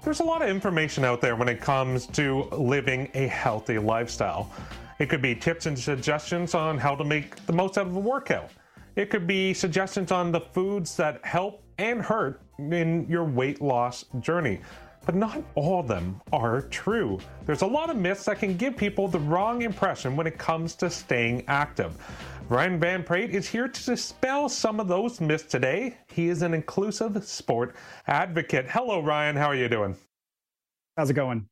There's 0.02 0.18
a 0.18 0.24
lot 0.24 0.42
of 0.42 0.48
information 0.48 1.04
out 1.04 1.20
there 1.20 1.36
when 1.36 1.48
it 1.48 1.60
comes 1.60 2.08
to 2.08 2.48
living 2.50 3.08
a 3.14 3.28
healthy 3.28 3.78
lifestyle. 3.78 4.50
It 4.98 5.08
could 5.08 5.22
be 5.22 5.36
tips 5.36 5.66
and 5.66 5.78
suggestions 5.78 6.56
on 6.56 6.78
how 6.78 6.96
to 6.96 7.04
make 7.04 7.46
the 7.46 7.52
most 7.52 7.78
out 7.78 7.86
of 7.86 7.94
a 7.94 8.00
workout. 8.00 8.50
It 8.96 9.08
could 9.08 9.28
be 9.28 9.54
suggestions 9.54 10.10
on 10.10 10.32
the 10.32 10.40
foods 10.40 10.96
that 10.96 11.24
help 11.24 11.62
and 11.78 12.02
hurt 12.02 12.42
in 12.58 13.06
your 13.08 13.22
weight 13.22 13.62
loss 13.62 14.04
journey. 14.18 14.60
But 15.04 15.14
not 15.14 15.44
all 15.54 15.78
of 15.78 15.86
them 15.86 16.20
are 16.32 16.62
true. 16.62 17.20
There's 17.44 17.62
a 17.62 17.66
lot 17.66 17.88
of 17.88 17.96
myths 17.96 18.24
that 18.24 18.40
can 18.40 18.56
give 18.56 18.76
people 18.76 19.06
the 19.06 19.20
wrong 19.20 19.62
impression 19.62 20.16
when 20.16 20.26
it 20.26 20.38
comes 20.38 20.74
to 20.74 20.90
staying 20.90 21.44
active. 21.46 21.96
Ryan 22.48 22.78
Van 22.78 23.02
Praet 23.02 23.30
is 23.30 23.48
here 23.48 23.66
to 23.66 23.84
dispel 23.84 24.48
some 24.48 24.78
of 24.78 24.86
those 24.86 25.20
myths 25.20 25.46
today. 25.46 25.98
He 26.12 26.28
is 26.28 26.42
an 26.42 26.54
inclusive 26.54 27.26
sport 27.26 27.74
advocate. 28.06 28.70
Hello, 28.70 29.00
Ryan. 29.00 29.34
How 29.34 29.46
are 29.46 29.56
you 29.56 29.68
doing? 29.68 29.96
How's 30.96 31.10
it 31.10 31.14
going? 31.14 31.48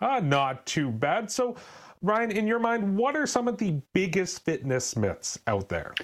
Uh, 0.00 0.18
not 0.18 0.66
too 0.66 0.90
bad. 0.90 1.30
So, 1.30 1.54
Ryan, 2.02 2.32
in 2.32 2.48
your 2.48 2.58
mind, 2.58 2.96
what 2.96 3.14
are 3.14 3.24
some 3.24 3.46
of 3.46 3.56
the 3.56 3.80
biggest 3.94 4.44
fitness 4.44 4.96
myths 4.96 5.38
out 5.46 5.68
there? 5.68 5.94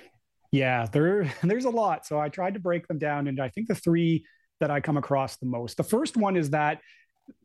Yeah, 0.52 0.86
there, 0.92 1.24
there's 1.42 1.64
a 1.64 1.70
lot. 1.70 2.06
So 2.06 2.20
I 2.20 2.28
tried 2.28 2.54
to 2.54 2.60
break 2.60 2.86
them 2.86 2.98
down, 2.98 3.26
and 3.26 3.40
I 3.40 3.48
think 3.48 3.66
the 3.66 3.74
three 3.74 4.24
that 4.60 4.70
I 4.70 4.80
come 4.80 4.96
across 4.96 5.36
the 5.38 5.46
most. 5.46 5.78
The 5.78 5.82
first 5.82 6.16
one 6.16 6.36
is 6.36 6.50
that 6.50 6.80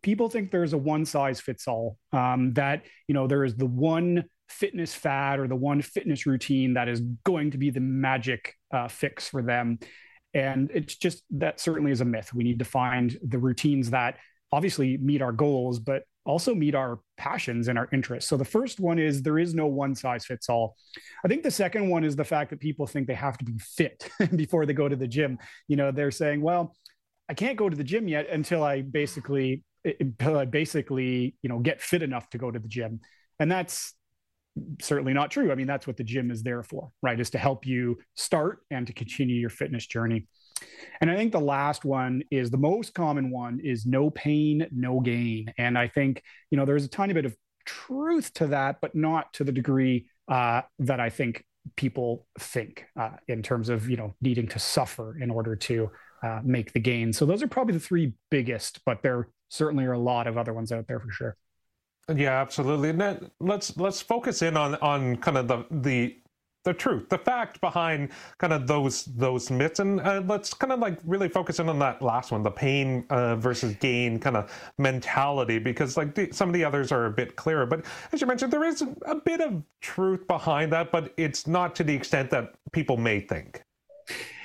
people 0.03 0.29
think 0.29 0.51
there's 0.51 0.73
a 0.73 0.77
one 0.77 1.05
size 1.05 1.41
fits 1.41 1.67
all. 1.67 1.97
Um, 2.13 2.53
that 2.53 2.85
you 3.07 3.15
know 3.15 3.25
there 3.25 3.43
is 3.43 3.55
the 3.55 3.65
one 3.65 4.25
fitness 4.52 4.94
fad 4.94 5.40
or 5.40 5.48
the 5.48 5.56
one 5.56 5.82
fitness 5.82 6.26
routine 6.26 6.73
that 6.76 6.88
is 6.88 7.02
going 7.23 7.52
to 7.52 7.57
be 7.57 7.69
the 7.69 7.80
magic 7.80 8.56
uh, 8.73 8.88
fix 8.88 9.28
for 9.28 9.41
them. 9.41 9.80
And 10.34 10.72
it's 10.73 10.95
just 10.95 11.23
that 11.32 11.60
certainly 11.60 11.91
is 11.91 12.02
a 12.02 12.06
myth. 12.06 12.34
We 12.34 12.44
need 12.44 12.60
to 12.60 12.65
find 12.65 13.18
the 13.23 13.38
routines 13.38 13.90
that 13.90 14.18
obviously 14.52 14.98
meet 14.98 15.22
our 15.22 15.32
goals, 15.32 15.80
but 15.80 16.03
also 16.26 16.53
meet 16.53 16.76
our 16.76 16.99
passions 17.18 17.68
and 17.68 17.78
our 17.78 17.90
interests. 17.91 18.30
So 18.30 18.38
the 18.38 18.45
first 18.45 18.80
one 18.80 18.99
is 18.99 19.23
there 19.23 19.40
is 19.40 19.56
no 19.56 19.68
one 19.68 19.95
size 19.95 20.26
fits 20.26 20.49
all. 20.49 20.76
I 21.26 21.28
think 21.28 21.44
the 21.44 21.52
second 21.52 21.90
one 21.90 22.03
is 22.03 22.15
the 22.15 22.23
fact 22.23 22.52
that 22.52 22.60
people 22.60 22.86
think 22.86 23.07
they 23.07 23.15
have 23.15 23.38
to 23.40 23.45
be 23.45 23.57
fit 23.57 24.10
before 24.36 24.65
they 24.65 24.73
go 24.73 24.88
to 24.88 24.95
the 24.95 25.07
gym. 25.07 25.40
You 25.68 25.78
know, 25.78 25.91
they're 25.91 26.11
saying, 26.11 26.41
well, 26.41 26.76
I 27.28 27.34
can't 27.34 27.57
go 27.57 27.69
to 27.69 27.76
the 27.76 27.84
gym 27.84 28.07
yet 28.07 28.30
until 28.30 28.64
I 28.64 28.82
basically 28.82 29.64
until 29.99 30.38
I 30.38 30.45
basically, 30.45 31.36
you 31.41 31.49
know, 31.49 31.60
get 31.60 31.82
fit 31.82 32.03
enough 32.03 32.30
to 32.32 32.38
go 32.38 32.52
to 32.52 32.60
the 32.60 32.68
gym. 32.68 32.99
And 33.40 33.52
that's 33.52 33.94
certainly 34.82 35.14
not 35.14 35.32
true. 35.32 35.52
I 35.52 35.56
mean, 35.56 35.68
that's 35.68 35.88
what 35.88 35.98
the 35.98 36.03
gym 36.03 36.32
is 36.32 36.44
there 36.44 36.64
for, 36.64 36.91
right? 37.02 37.19
Is 37.19 37.30
to 37.32 37.38
help 37.38 37.65
you 37.65 37.98
start 38.15 38.60
and 38.69 38.86
to 38.88 38.94
continue 38.94 39.36
your 39.36 39.49
fitness 39.49 39.86
journey. 39.88 40.28
And 40.99 41.10
I 41.10 41.15
think 41.15 41.32
the 41.32 41.40
last 41.40 41.86
one 41.86 42.22
is 42.30 42.52
the 42.52 42.57
most 42.57 42.94
common 42.94 43.32
one 43.32 43.60
is 43.64 43.86
no 43.86 44.10
pain, 44.10 44.68
no 44.72 44.99
gain. 44.99 45.53
And 45.57 45.78
I 45.78 45.88
think, 45.88 46.22
you 46.52 46.57
know, 46.57 46.65
there's 46.65 46.86
a 46.86 46.90
tiny 46.90 47.14
bit 47.14 47.26
of 47.26 47.36
truth 47.65 48.34
to 48.36 48.48
that, 48.48 48.78
but 48.82 48.94
not 48.94 49.34
to 49.34 49.44
the 49.44 49.52
degree 49.52 50.07
uh, 50.28 50.61
that 50.80 50.99
I 50.99 51.10
think 51.10 51.44
people 51.76 52.28
think 52.40 52.86
uh, 52.99 53.11
in 53.28 53.41
terms 53.41 53.69
of, 53.69 53.90
you 53.90 53.98
know, 53.98 54.15
needing 54.22 54.48
to 54.49 54.60
suffer 54.60 55.18
in 55.19 55.32
order 55.32 55.56
to 55.56 55.90
uh, 56.23 56.41
make 56.44 56.73
the 56.73 56.80
gain. 56.80 57.14
So 57.14 57.26
those 57.26 57.41
are 57.41 57.48
probably 57.48 57.73
the 57.73 57.80
three 57.80 58.14
biggest, 58.30 58.82
but 58.86 59.02
there 59.02 59.30
certainly 59.49 59.86
are 59.86 59.94
a 59.94 59.99
lot 59.99 60.28
of 60.28 60.38
other 60.38 60.53
ones 60.53 60.72
out 60.72 60.88
there 60.88 60.99
for 60.99 61.11
sure. 61.11 61.38
Yeah, 62.14 62.41
absolutely. 62.41 62.90
And 62.90 62.99
then 62.99 63.32
let's 63.40 63.78
let's 63.78 64.02
focus 64.02 64.41
in 64.41 64.57
on 64.57 64.76
on 64.76 65.18
kind 65.18 65.38
of 65.38 65.48
the 65.48 65.65
the 65.72 66.18
the 66.64 66.73
truth, 66.73 67.10
the 67.10 67.18
fact 67.18 67.60
behind 67.60 68.10
kind 68.38 68.53
of 68.53 68.68
those 68.68 69.06
those 69.06 69.49
myths, 69.49 69.80
and 69.80 69.99
uh, 70.02 70.22
let's 70.28 70.53
kind 70.53 70.72
of 70.72 70.80
like 70.80 70.99
really 71.06 71.28
focus 71.28 71.60
in 71.60 71.69
on 71.69 71.80
that 71.80 72.02
last 72.02 72.32
one, 72.32 72.44
the 72.44 72.52
pain 72.52 73.03
uh, 73.10 73.36
versus 73.36 73.76
gain 73.80 74.19
kind 74.19 74.38
of 74.38 74.52
mentality, 74.78 75.57
because 75.57 75.98
like 75.98 76.14
the, 76.14 76.30
some 76.32 76.49
of 76.49 76.53
the 76.53 76.64
others 76.64 76.91
are 76.91 77.06
a 77.06 77.11
bit 77.11 77.36
clearer. 77.36 77.65
But 77.65 77.86
as 78.11 78.22
you 78.22 78.28
mentioned, 78.28 78.53
there 78.53 78.64
is 78.64 78.84
a 79.06 79.15
bit 79.15 79.41
of 79.41 79.64
truth 79.82 80.28
behind 80.28 80.72
that, 80.73 80.91
but 80.91 81.14
it's 81.18 81.48
not 81.48 81.76
to 81.78 81.84
the 81.84 81.94
extent 81.95 82.30
that 82.30 82.53
people 82.72 82.98
may 82.98 83.22
think. 83.22 83.64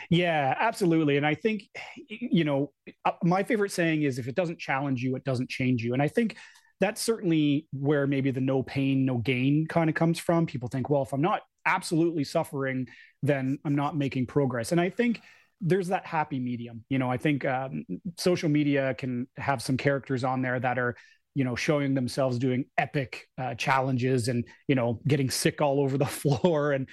Yeah, 0.08 0.54
absolutely. 0.58 1.16
And 1.16 1.26
I 1.26 1.34
think, 1.34 1.64
you 2.08 2.44
know, 2.44 2.72
uh, 3.04 3.12
my 3.24 3.42
favorite 3.42 3.72
saying 3.72 4.02
is 4.02 4.18
if 4.18 4.28
it 4.28 4.36
doesn't 4.36 4.58
challenge 4.58 5.02
you, 5.02 5.16
it 5.16 5.24
doesn't 5.24 5.50
change 5.50 5.82
you. 5.82 5.94
And 5.94 6.02
I 6.02 6.08
think 6.08 6.36
that's 6.80 7.00
certainly 7.00 7.66
where 7.72 8.06
maybe 8.06 8.30
the 8.30 8.40
no 8.40 8.62
pain, 8.62 9.04
no 9.04 9.18
gain 9.18 9.66
kind 9.66 9.88
of 9.88 9.96
comes 9.96 10.18
from. 10.18 10.46
People 10.46 10.68
think, 10.68 10.90
well, 10.90 11.02
if 11.02 11.12
I'm 11.12 11.22
not 11.22 11.42
absolutely 11.64 12.24
suffering, 12.24 12.86
then 13.22 13.58
I'm 13.64 13.74
not 13.74 13.96
making 13.96 14.26
progress. 14.26 14.72
And 14.72 14.80
I 14.80 14.90
think 14.90 15.20
there's 15.60 15.88
that 15.88 16.04
happy 16.06 16.38
medium. 16.38 16.84
You 16.88 16.98
know, 16.98 17.10
I 17.10 17.16
think 17.16 17.44
um, 17.44 17.84
social 18.18 18.48
media 18.48 18.94
can 18.94 19.26
have 19.36 19.62
some 19.62 19.76
characters 19.76 20.22
on 20.22 20.42
there 20.42 20.60
that 20.60 20.78
are, 20.78 20.96
you 21.34 21.44
know, 21.44 21.56
showing 21.56 21.94
themselves 21.94 22.38
doing 22.38 22.66
epic 22.76 23.26
uh, 23.38 23.54
challenges 23.54 24.28
and, 24.28 24.44
you 24.68 24.74
know, 24.74 25.00
getting 25.06 25.30
sick 25.30 25.60
all 25.60 25.80
over 25.80 25.96
the 25.96 26.06
floor. 26.06 26.72
And, 26.72 26.88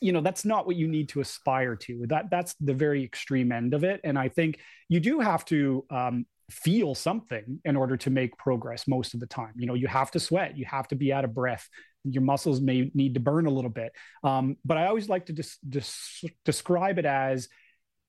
you 0.00 0.12
know, 0.12 0.22
that's 0.22 0.44
not 0.44 0.66
what 0.66 0.76
you 0.76 0.88
need 0.88 1.10
to 1.10 1.20
aspire 1.20 1.76
to. 1.76 2.06
That 2.08 2.30
that's 2.30 2.54
the 2.60 2.74
very 2.74 3.04
extreme 3.04 3.52
end 3.52 3.74
of 3.74 3.84
it. 3.84 4.00
And 4.02 4.18
I 4.18 4.28
think 4.28 4.60
you 4.88 5.00
do 5.00 5.20
have 5.20 5.44
to 5.46 5.84
um, 5.90 6.26
feel 6.50 6.94
something 6.94 7.60
in 7.64 7.76
order 7.76 7.96
to 7.96 8.10
make 8.10 8.36
progress 8.36 8.86
most 8.86 9.14
of 9.14 9.20
the 9.20 9.26
time. 9.26 9.52
You 9.56 9.66
know, 9.66 9.74
you 9.74 9.86
have 9.88 10.10
to 10.12 10.20
sweat, 10.20 10.56
you 10.56 10.64
have 10.66 10.88
to 10.88 10.96
be 10.96 11.12
out 11.12 11.24
of 11.24 11.34
breath. 11.34 11.68
Your 12.04 12.22
muscles 12.22 12.60
may 12.60 12.90
need 12.94 13.14
to 13.14 13.20
burn 13.20 13.46
a 13.46 13.50
little 13.50 13.70
bit. 13.70 13.92
Um, 14.24 14.56
but 14.64 14.78
I 14.78 14.86
always 14.86 15.08
like 15.08 15.26
to 15.26 15.32
just 15.32 15.58
des- 15.68 16.28
describe 16.44 16.98
it 16.98 17.04
as 17.04 17.48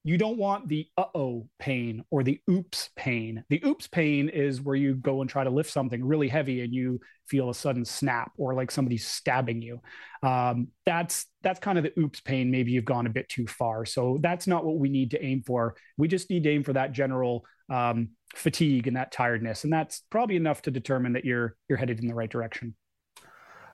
you 0.03 0.17
don't 0.17 0.37
want 0.37 0.67
the 0.67 0.87
uh-oh 0.97 1.47
pain 1.59 2.03
or 2.09 2.23
the 2.23 2.39
oops 2.49 2.89
pain. 2.95 3.43
The 3.49 3.61
oops 3.65 3.87
pain 3.87 4.29
is 4.29 4.61
where 4.61 4.75
you 4.75 4.95
go 4.95 5.21
and 5.21 5.29
try 5.29 5.43
to 5.43 5.49
lift 5.49 5.69
something 5.69 6.03
really 6.03 6.27
heavy 6.27 6.61
and 6.61 6.73
you 6.73 6.99
feel 7.27 7.49
a 7.49 7.55
sudden 7.55 7.85
snap 7.85 8.31
or 8.37 8.55
like 8.55 8.71
somebody's 8.71 9.05
stabbing 9.05 9.61
you. 9.61 9.79
Um, 10.23 10.69
that's 10.85 11.27
that's 11.43 11.59
kind 11.59 11.77
of 11.77 11.83
the 11.83 11.93
oops 11.99 12.19
pain. 12.19 12.49
Maybe 12.49 12.71
you've 12.71 12.85
gone 12.85 13.05
a 13.05 13.11
bit 13.11 13.29
too 13.29 13.45
far. 13.45 13.85
So 13.85 14.17
that's 14.21 14.47
not 14.47 14.65
what 14.65 14.77
we 14.77 14.89
need 14.89 15.11
to 15.11 15.23
aim 15.23 15.43
for. 15.45 15.75
We 15.97 16.07
just 16.07 16.29
need 16.29 16.43
to 16.43 16.49
aim 16.49 16.63
for 16.63 16.73
that 16.73 16.93
general 16.93 17.45
um, 17.71 18.09
fatigue 18.35 18.87
and 18.87 18.95
that 18.95 19.11
tiredness, 19.11 19.63
and 19.63 19.73
that's 19.73 20.03
probably 20.09 20.35
enough 20.35 20.61
to 20.63 20.71
determine 20.71 21.13
that 21.13 21.25
you're 21.25 21.55
you're 21.69 21.77
headed 21.77 21.99
in 21.99 22.07
the 22.07 22.13
right 22.13 22.29
direction. 22.29 22.75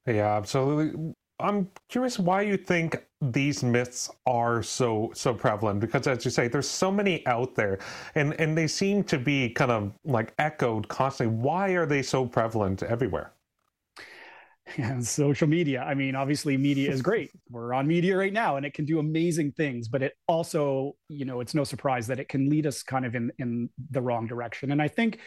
Yeah, 0.06 0.38
absolutely. 0.38 1.14
I'm 1.40 1.70
curious 1.90 2.18
why 2.18 2.42
you 2.42 2.58
think 2.58 3.06
these 3.22 3.64
myths 3.64 4.10
are 4.26 4.64
so 4.64 5.12
so 5.14 5.34
prevalent 5.34 5.80
because 5.80 6.08
as 6.08 6.24
you 6.24 6.32
say 6.32 6.48
there's 6.48 6.68
so 6.68 6.92
many 6.92 7.26
out 7.28 7.56
there 7.56 7.80
and 8.16 8.40
and 8.40 8.58
they 8.58 8.68
seem 8.68 9.04
to 9.04 9.18
be 9.18 9.50
kind 9.50 9.72
of 9.72 9.92
like 10.06 10.34
echoed 10.38 10.88
constantly 10.88 11.36
why 11.36 11.70
are 11.72 11.86
they 11.88 12.04
so 12.04 12.26
prevalent 12.26 12.84
everywhere 12.84 13.32
yeah, 14.78 15.00
social 15.00 15.48
media 15.48 15.82
i 15.84 15.94
mean 15.94 16.16
obviously 16.16 16.58
media 16.58 16.92
is 16.92 17.02
great 17.02 17.32
we're 17.50 17.74
on 17.74 17.88
media 17.88 18.18
right 18.18 18.34
now 18.34 18.58
and 18.58 18.66
it 18.66 18.74
can 18.74 18.86
do 18.86 19.00
amazing 19.00 19.52
things 19.52 19.88
but 19.88 20.02
it 20.02 20.14
also 20.28 20.96
you 21.10 21.26
know 21.26 21.40
it's 21.40 21.54
no 21.54 21.64
surprise 21.64 22.08
that 22.08 22.20
it 22.20 22.28
can 22.28 22.50
lead 22.50 22.66
us 22.68 22.84
kind 22.84 23.06
of 23.06 23.16
in 23.16 23.32
in 23.40 23.70
the 23.92 24.02
wrong 24.02 24.28
direction 24.28 24.72
and 24.72 24.82
i 24.82 24.88
think 24.88 25.20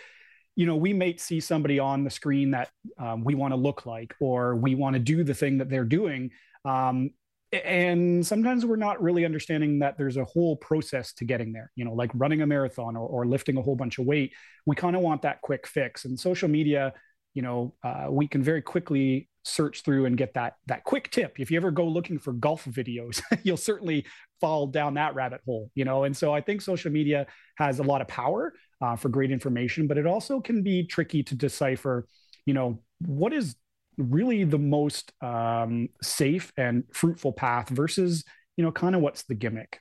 you 0.57 0.67
know, 0.67 0.77
we 0.77 0.93
might 0.93 1.21
see 1.21 1.41
somebody 1.41 1.79
on 1.79 2.05
the 2.05 2.11
screen 2.11 2.51
that 2.51 2.71
um, 2.99 3.25
we 3.25 3.35
want 3.35 3.53
to 3.53 3.57
look 3.57 3.87
like, 3.87 4.15
or 4.21 4.57
we 4.57 4.75
want 4.75 4.95
to 4.95 5.01
do 5.01 5.25
the 5.25 5.35
thing 5.35 5.59
that 5.59 5.71
they're 5.71 5.85
doing. 5.85 6.31
Um, 6.65 7.11
and 7.53 8.25
sometimes 8.25 8.65
we're 8.65 8.77
not 8.77 9.03
really 9.03 9.25
understanding 9.25 9.81
that 9.81 9.99
there's 9.99 10.17
a 10.17 10.25
whole 10.25 10.57
process 10.57 11.13
to 11.15 11.25
getting 11.25 11.53
there, 11.53 11.73
you 11.75 11.85
know, 11.85 11.95
like 11.95 12.11
running 12.15 12.43
a 12.43 12.47
marathon 12.47 12.97
or, 12.97 13.09
or 13.09 13.27
lifting 13.27 13.57
a 13.57 13.63
whole 13.63 13.75
bunch 13.75 13.99
of 13.99 14.07
weight. 14.07 14.33
We 14.67 14.77
kind 14.77 14.95
of 14.95 15.03
want 15.03 15.23
that 15.23 15.41
quick 15.41 15.67
fix. 15.67 16.05
And 16.05 16.19
social 16.19 16.49
media, 16.49 16.93
you 17.35 17.43
know, 17.43 17.75
uh, 17.83 18.07
we 18.11 18.27
can 18.27 18.43
very 18.43 18.63
quickly 18.63 19.29
search 19.43 19.83
through 19.83 20.05
and 20.07 20.17
get 20.17 20.35
that 20.35 20.57
that 20.67 20.85
quick 20.85 21.11
tip. 21.11 21.39
If 21.39 21.51
you 21.51 21.57
ever 21.57 21.71
go 21.71 21.87
looking 21.87 22.19
for 22.19 22.33
golf 22.33 22.65
videos, 22.65 23.23
you'll 23.43 23.57
certainly 23.57 24.05
fall 24.41 24.67
down 24.67 24.95
that 24.95 25.15
rabbit 25.15 25.41
hole, 25.45 25.71
you 25.75 25.85
know. 25.85 26.05
And 26.05 26.17
so 26.17 26.35
I 26.35 26.41
think 26.41 26.61
social 26.61 26.91
media 26.91 27.27
has 27.57 27.79
a 27.79 27.83
lot 27.83 28.01
of 28.01 28.09
power 28.09 28.53
uh, 28.81 28.97
for 28.97 29.09
great 29.09 29.31
information, 29.31 29.87
but 29.87 29.99
it 29.99 30.07
also 30.07 30.41
can 30.41 30.63
be 30.63 30.85
tricky 30.85 31.23
to 31.25 31.35
decipher, 31.35 32.07
you 32.47 32.55
know, 32.55 32.83
what 33.07 33.33
is 33.33 33.57
really 33.97 34.45
the 34.45 34.59
most 34.59 35.13
um, 35.23 35.89
safe 36.03 36.53
and 36.57 36.85
fruitful 36.93 37.33
path 37.33 37.69
versus, 37.69 38.25
you 38.57 38.65
know, 38.65 38.73
kind 38.73 38.95
of 38.95 39.03
what's 39.03 39.23
the 39.25 39.35
gimmick. 39.35 39.81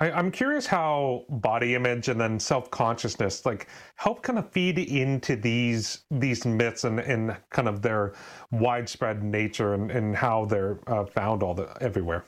I, 0.00 0.18
am 0.18 0.30
curious 0.30 0.66
how 0.66 1.24
body 1.28 1.74
image 1.74 2.08
and 2.08 2.18
then 2.18 2.40
self 2.40 2.70
consciousness 2.70 3.44
like 3.44 3.68
help 3.96 4.22
kind 4.22 4.38
of 4.38 4.50
feed 4.50 4.78
into 4.78 5.36
these 5.36 6.04
these 6.10 6.46
myths 6.46 6.84
and, 6.84 7.00
and 7.00 7.36
kind 7.50 7.68
of 7.68 7.82
their 7.82 8.14
widespread 8.50 9.22
nature 9.22 9.74
and, 9.74 9.90
and 9.90 10.16
how 10.16 10.46
they're 10.46 10.80
uh, 10.86 11.04
found 11.04 11.42
all 11.42 11.54
the 11.54 11.70
everywhere. 11.80 12.24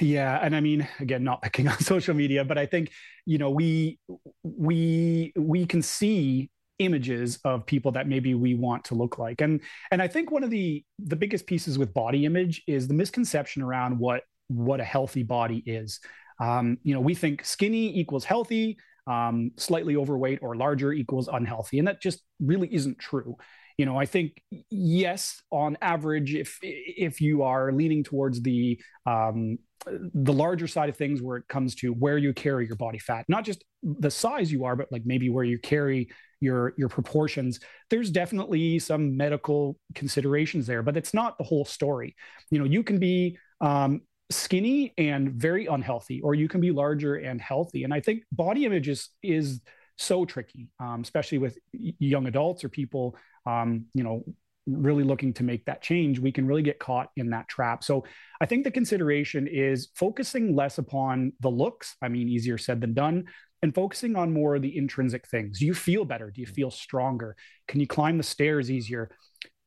Yeah, 0.00 0.38
and 0.42 0.56
I 0.56 0.60
mean, 0.60 0.88
again, 0.98 1.22
not 1.22 1.42
picking 1.42 1.68
on 1.68 1.78
social 1.80 2.14
media, 2.14 2.42
but 2.44 2.56
I 2.56 2.64
think 2.64 2.90
you 3.26 3.36
know 3.36 3.50
we 3.50 3.98
we 4.42 5.32
we 5.36 5.66
can 5.66 5.82
see 5.82 6.50
images 6.78 7.38
of 7.44 7.66
people 7.66 7.92
that 7.92 8.06
maybe 8.06 8.34
we 8.34 8.54
want 8.54 8.84
to 8.84 8.94
look 8.94 9.18
like 9.18 9.40
and 9.40 9.60
and 9.90 10.00
i 10.00 10.06
think 10.06 10.30
one 10.30 10.44
of 10.44 10.50
the 10.50 10.84
the 11.00 11.16
biggest 11.16 11.44
pieces 11.44 11.76
with 11.76 11.92
body 11.92 12.24
image 12.24 12.62
is 12.68 12.86
the 12.86 12.94
misconception 12.94 13.62
around 13.62 13.98
what 13.98 14.22
what 14.46 14.80
a 14.80 14.84
healthy 14.84 15.24
body 15.24 15.60
is 15.66 15.98
um, 16.40 16.78
you 16.82 16.94
know, 16.94 17.00
we 17.00 17.14
think 17.14 17.44
skinny 17.44 17.98
equals 17.98 18.24
healthy, 18.24 18.78
um, 19.06 19.50
slightly 19.56 19.96
overweight 19.96 20.40
or 20.42 20.56
larger 20.56 20.92
equals 20.92 21.28
unhealthy, 21.28 21.78
and 21.78 21.88
that 21.88 22.00
just 22.00 22.22
really 22.40 22.72
isn't 22.72 22.98
true. 22.98 23.36
You 23.76 23.86
know, 23.86 23.96
I 23.96 24.06
think 24.06 24.42
yes, 24.70 25.40
on 25.50 25.78
average, 25.80 26.34
if 26.34 26.58
if 26.62 27.20
you 27.20 27.42
are 27.42 27.72
leaning 27.72 28.04
towards 28.04 28.42
the 28.42 28.80
um, 29.06 29.58
the 29.86 30.32
larger 30.32 30.66
side 30.66 30.88
of 30.88 30.96
things, 30.96 31.22
where 31.22 31.36
it 31.38 31.48
comes 31.48 31.74
to 31.76 31.92
where 31.92 32.18
you 32.18 32.32
carry 32.34 32.66
your 32.66 32.76
body 32.76 32.98
fat, 32.98 33.24
not 33.28 33.44
just 33.44 33.64
the 33.82 34.10
size 34.10 34.50
you 34.50 34.64
are, 34.64 34.76
but 34.76 34.88
like 34.90 35.02
maybe 35.04 35.30
where 35.30 35.44
you 35.44 35.58
carry 35.58 36.08
your 36.40 36.72
your 36.78 36.88
proportions 36.88 37.58
there's 37.90 38.10
definitely 38.10 38.78
some 38.78 39.16
medical 39.16 39.76
considerations 39.96 40.68
there 40.68 40.84
but 40.84 40.96
it's 40.96 41.12
not 41.12 41.36
the 41.36 41.42
whole 41.42 41.64
story 41.64 42.14
you 42.50 42.58
know 42.60 42.64
you 42.64 42.84
can 42.84 42.98
be 42.98 43.36
um, 43.60 44.00
skinny 44.30 44.92
and 44.98 45.32
very 45.32 45.66
unhealthy, 45.66 46.20
or 46.20 46.34
you 46.34 46.48
can 46.48 46.60
be 46.60 46.70
larger 46.70 47.16
and 47.16 47.40
healthy. 47.40 47.84
And 47.84 47.94
I 47.94 48.00
think 48.00 48.24
body 48.32 48.64
image 48.64 48.88
is 48.88 49.08
is 49.22 49.60
so 49.96 50.24
tricky, 50.24 50.68
um, 50.78 51.00
especially 51.02 51.38
with 51.38 51.58
young 51.72 52.26
adults 52.26 52.62
or 52.62 52.68
people, 52.68 53.16
um, 53.46 53.86
you 53.94 54.04
know, 54.04 54.24
really 54.66 55.02
looking 55.02 55.32
to 55.34 55.42
make 55.42 55.64
that 55.64 55.82
change. 55.82 56.20
We 56.20 56.30
can 56.30 56.46
really 56.46 56.62
get 56.62 56.78
caught 56.78 57.10
in 57.16 57.30
that 57.30 57.48
trap. 57.48 57.82
So 57.82 58.04
I 58.40 58.46
think 58.46 58.64
the 58.64 58.70
consideration 58.70 59.48
is 59.48 59.88
focusing 59.94 60.54
less 60.54 60.78
upon 60.78 61.32
the 61.40 61.48
looks. 61.48 61.96
I 62.02 62.08
mean, 62.08 62.28
easier 62.28 62.58
said 62.58 62.80
than 62.80 62.94
done. 62.94 63.24
And 63.60 63.74
focusing 63.74 64.14
on 64.14 64.32
more 64.32 64.54
of 64.54 64.62
the 64.62 64.76
intrinsic 64.76 65.26
things. 65.26 65.58
Do 65.58 65.66
you 65.66 65.74
feel 65.74 66.04
better? 66.04 66.30
Do 66.30 66.40
you 66.40 66.46
feel 66.46 66.70
stronger? 66.70 67.34
Can 67.66 67.80
you 67.80 67.88
climb 67.88 68.16
the 68.16 68.22
stairs 68.22 68.70
easier? 68.70 69.10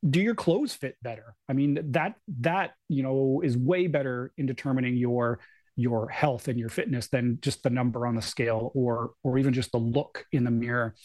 Do 0.08 0.20
your 0.20 0.36
clothes 0.36 0.74
fit 0.74 0.96
better? 1.02 1.36
I 1.50 1.54
mean 1.54 1.92
that 1.92 2.16
that 2.40 2.72
you 2.90 3.04
know 3.04 3.42
is 3.44 3.58
way 3.58 3.88
better 3.88 4.32
in 4.38 4.46
determining 4.46 4.96
your 4.98 5.40
your 5.76 6.10
health 6.10 6.48
and 6.48 6.60
your 6.60 6.70
fitness 6.70 7.08
than 7.08 7.40
just 7.42 7.64
the 7.64 7.70
number 7.70 8.06
on 8.06 8.16
the 8.16 8.22
scale 8.22 8.72
or 8.76 9.12
or 9.24 9.38
even 9.38 9.54
just 9.54 9.72
the 9.72 9.78
look 9.78 10.26
in 10.32 10.44
the 10.44 10.52
mirror. 10.52 10.96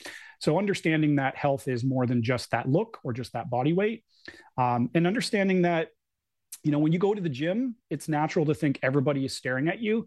So 0.40 0.58
understanding 0.58 1.16
that 1.16 1.36
health 1.36 1.68
is 1.68 1.84
more 1.84 2.06
than 2.06 2.22
just 2.22 2.50
that 2.50 2.68
look 2.68 2.98
or 3.04 3.12
just 3.12 3.32
that 3.32 3.48
body 3.48 3.72
weight 3.72 4.04
um, 4.58 4.90
and 4.94 5.06
understanding 5.06 5.62
that 5.62 5.88
you 6.62 6.72
know 6.72 6.78
when 6.78 6.92
you 6.92 6.98
go 6.98 7.14
to 7.14 7.20
the 7.20 7.28
gym 7.28 7.76
it's 7.90 8.08
natural 8.08 8.46
to 8.46 8.54
think 8.54 8.78
everybody 8.82 9.24
is 9.24 9.34
staring 9.34 9.68
at 9.68 9.80
you 9.80 10.06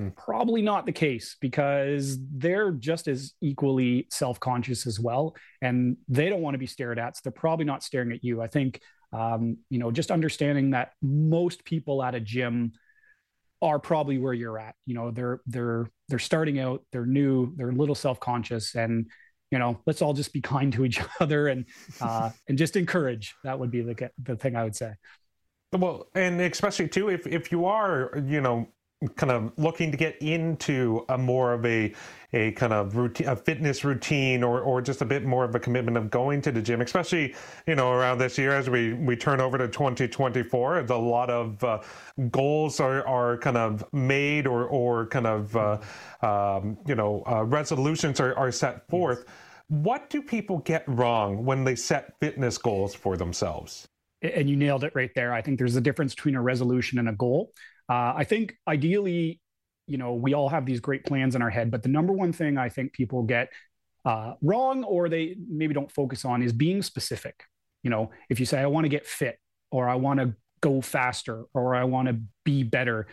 Hmm. 0.00 0.08
Probably 0.16 0.62
not 0.62 0.86
the 0.86 0.92
case 0.92 1.36
because 1.40 2.18
they're 2.32 2.72
just 2.72 3.06
as 3.06 3.34
equally 3.42 4.06
self 4.10 4.40
conscious 4.40 4.86
as 4.86 4.98
well. 4.98 5.36
And 5.60 5.98
they 6.08 6.30
don't 6.30 6.40
want 6.40 6.54
to 6.54 6.58
be 6.58 6.66
stared 6.66 6.98
at. 6.98 7.16
So 7.16 7.20
they're 7.24 7.32
probably 7.32 7.66
not 7.66 7.82
staring 7.82 8.10
at 8.12 8.24
you. 8.24 8.40
I 8.40 8.46
think, 8.46 8.80
um, 9.12 9.58
you 9.68 9.78
know, 9.78 9.90
just 9.90 10.10
understanding 10.10 10.70
that 10.70 10.92
most 11.02 11.64
people 11.66 12.02
at 12.02 12.14
a 12.14 12.20
gym 12.20 12.72
are 13.60 13.78
probably 13.78 14.16
where 14.16 14.32
you're 14.32 14.58
at. 14.58 14.74
You 14.86 14.94
know, 14.94 15.10
they're, 15.10 15.40
they're, 15.46 15.90
they're 16.08 16.18
starting 16.18 16.58
out, 16.58 16.82
they're 16.92 17.04
new, 17.04 17.54
they're 17.56 17.68
a 17.68 17.74
little 17.74 17.94
self 17.94 18.18
conscious. 18.20 18.74
And, 18.74 19.10
you 19.50 19.58
know, 19.58 19.82
let's 19.84 20.00
all 20.00 20.14
just 20.14 20.32
be 20.32 20.40
kind 20.40 20.72
to 20.72 20.86
each 20.86 20.98
other 21.20 21.48
and, 21.48 21.66
uh, 22.00 22.30
and 22.48 22.56
just 22.56 22.76
encourage. 22.76 23.34
That 23.44 23.58
would 23.58 23.70
be 23.70 23.82
the, 23.82 24.10
the 24.22 24.36
thing 24.36 24.56
I 24.56 24.64
would 24.64 24.76
say. 24.76 24.94
Well, 25.72 26.08
and 26.14 26.40
especially 26.40 26.88
too, 26.88 27.10
if, 27.10 27.26
if 27.26 27.52
you 27.52 27.66
are, 27.66 28.24
you 28.26 28.40
know, 28.40 28.66
kind 29.16 29.32
of 29.32 29.50
looking 29.56 29.90
to 29.90 29.96
get 29.96 30.20
into 30.20 31.04
a 31.08 31.16
more 31.16 31.54
of 31.54 31.64
a 31.64 31.94
a 32.34 32.52
kind 32.52 32.72
of 32.72 32.96
routine 32.96 33.26
a 33.28 33.34
fitness 33.34 33.82
routine 33.82 34.44
or 34.44 34.60
or 34.60 34.82
just 34.82 35.00
a 35.00 35.06
bit 35.06 35.24
more 35.24 35.42
of 35.42 35.54
a 35.54 35.58
commitment 35.58 35.96
of 35.96 36.10
going 36.10 36.42
to 36.42 36.52
the 36.52 36.60
gym 36.60 36.82
especially 36.82 37.34
you 37.66 37.74
know 37.74 37.92
around 37.92 38.18
this 38.18 38.36
year 38.36 38.52
as 38.52 38.68
we 38.68 38.92
we 38.92 39.16
turn 39.16 39.40
over 39.40 39.56
to 39.56 39.68
2024 39.68 40.80
a 40.80 40.96
lot 40.96 41.30
of 41.30 41.64
uh, 41.64 41.80
goals 42.30 42.78
are 42.78 43.06
are 43.06 43.38
kind 43.38 43.56
of 43.56 43.82
made 43.94 44.46
or 44.46 44.66
or 44.66 45.06
kind 45.06 45.26
of 45.26 45.56
uh, 45.56 45.78
um, 46.20 46.76
you 46.86 46.94
know 46.94 47.22
uh, 47.26 47.42
resolutions 47.44 48.20
are, 48.20 48.36
are 48.36 48.52
set 48.52 48.86
forth. 48.88 49.24
Yes. 49.26 49.34
what 49.68 50.10
do 50.10 50.20
people 50.20 50.58
get 50.58 50.84
wrong 50.86 51.46
when 51.46 51.64
they 51.64 51.74
set 51.74 52.18
fitness 52.20 52.58
goals 52.58 52.94
for 52.94 53.16
themselves 53.16 53.88
and 54.22 54.50
you 54.50 54.56
nailed 54.56 54.84
it 54.84 54.92
right 54.94 55.10
there 55.14 55.32
i 55.32 55.40
think 55.40 55.58
there's 55.58 55.76
a 55.76 55.80
difference 55.80 56.14
between 56.14 56.34
a 56.34 56.42
resolution 56.42 56.98
and 56.98 57.08
a 57.08 57.12
goal 57.12 57.52
uh, 57.90 58.14
I 58.16 58.22
think 58.22 58.54
ideally, 58.68 59.40
you 59.88 59.98
know, 59.98 60.14
we 60.14 60.32
all 60.32 60.48
have 60.48 60.64
these 60.64 60.78
great 60.78 61.04
plans 61.04 61.34
in 61.34 61.42
our 61.42 61.50
head, 61.50 61.72
but 61.72 61.82
the 61.82 61.88
number 61.88 62.12
one 62.12 62.32
thing 62.32 62.56
I 62.56 62.68
think 62.68 62.92
people 62.92 63.24
get 63.24 63.48
uh, 64.04 64.34
wrong 64.40 64.84
or 64.84 65.08
they 65.08 65.36
maybe 65.48 65.74
don't 65.74 65.90
focus 65.90 66.24
on 66.24 66.40
is 66.40 66.52
being 66.52 66.82
specific. 66.82 67.42
You 67.82 67.90
know, 67.90 68.10
if 68.28 68.38
you 68.38 68.46
say, 68.46 68.60
I 68.60 68.66
want 68.66 68.84
to 68.84 68.88
get 68.88 69.08
fit 69.08 69.40
or 69.72 69.88
I 69.88 69.96
want 69.96 70.20
to 70.20 70.34
go 70.60 70.80
faster 70.80 71.46
or 71.52 71.74
I 71.74 71.82
want 71.82 72.06
to 72.06 72.20
be 72.44 72.62
better, 72.62 73.08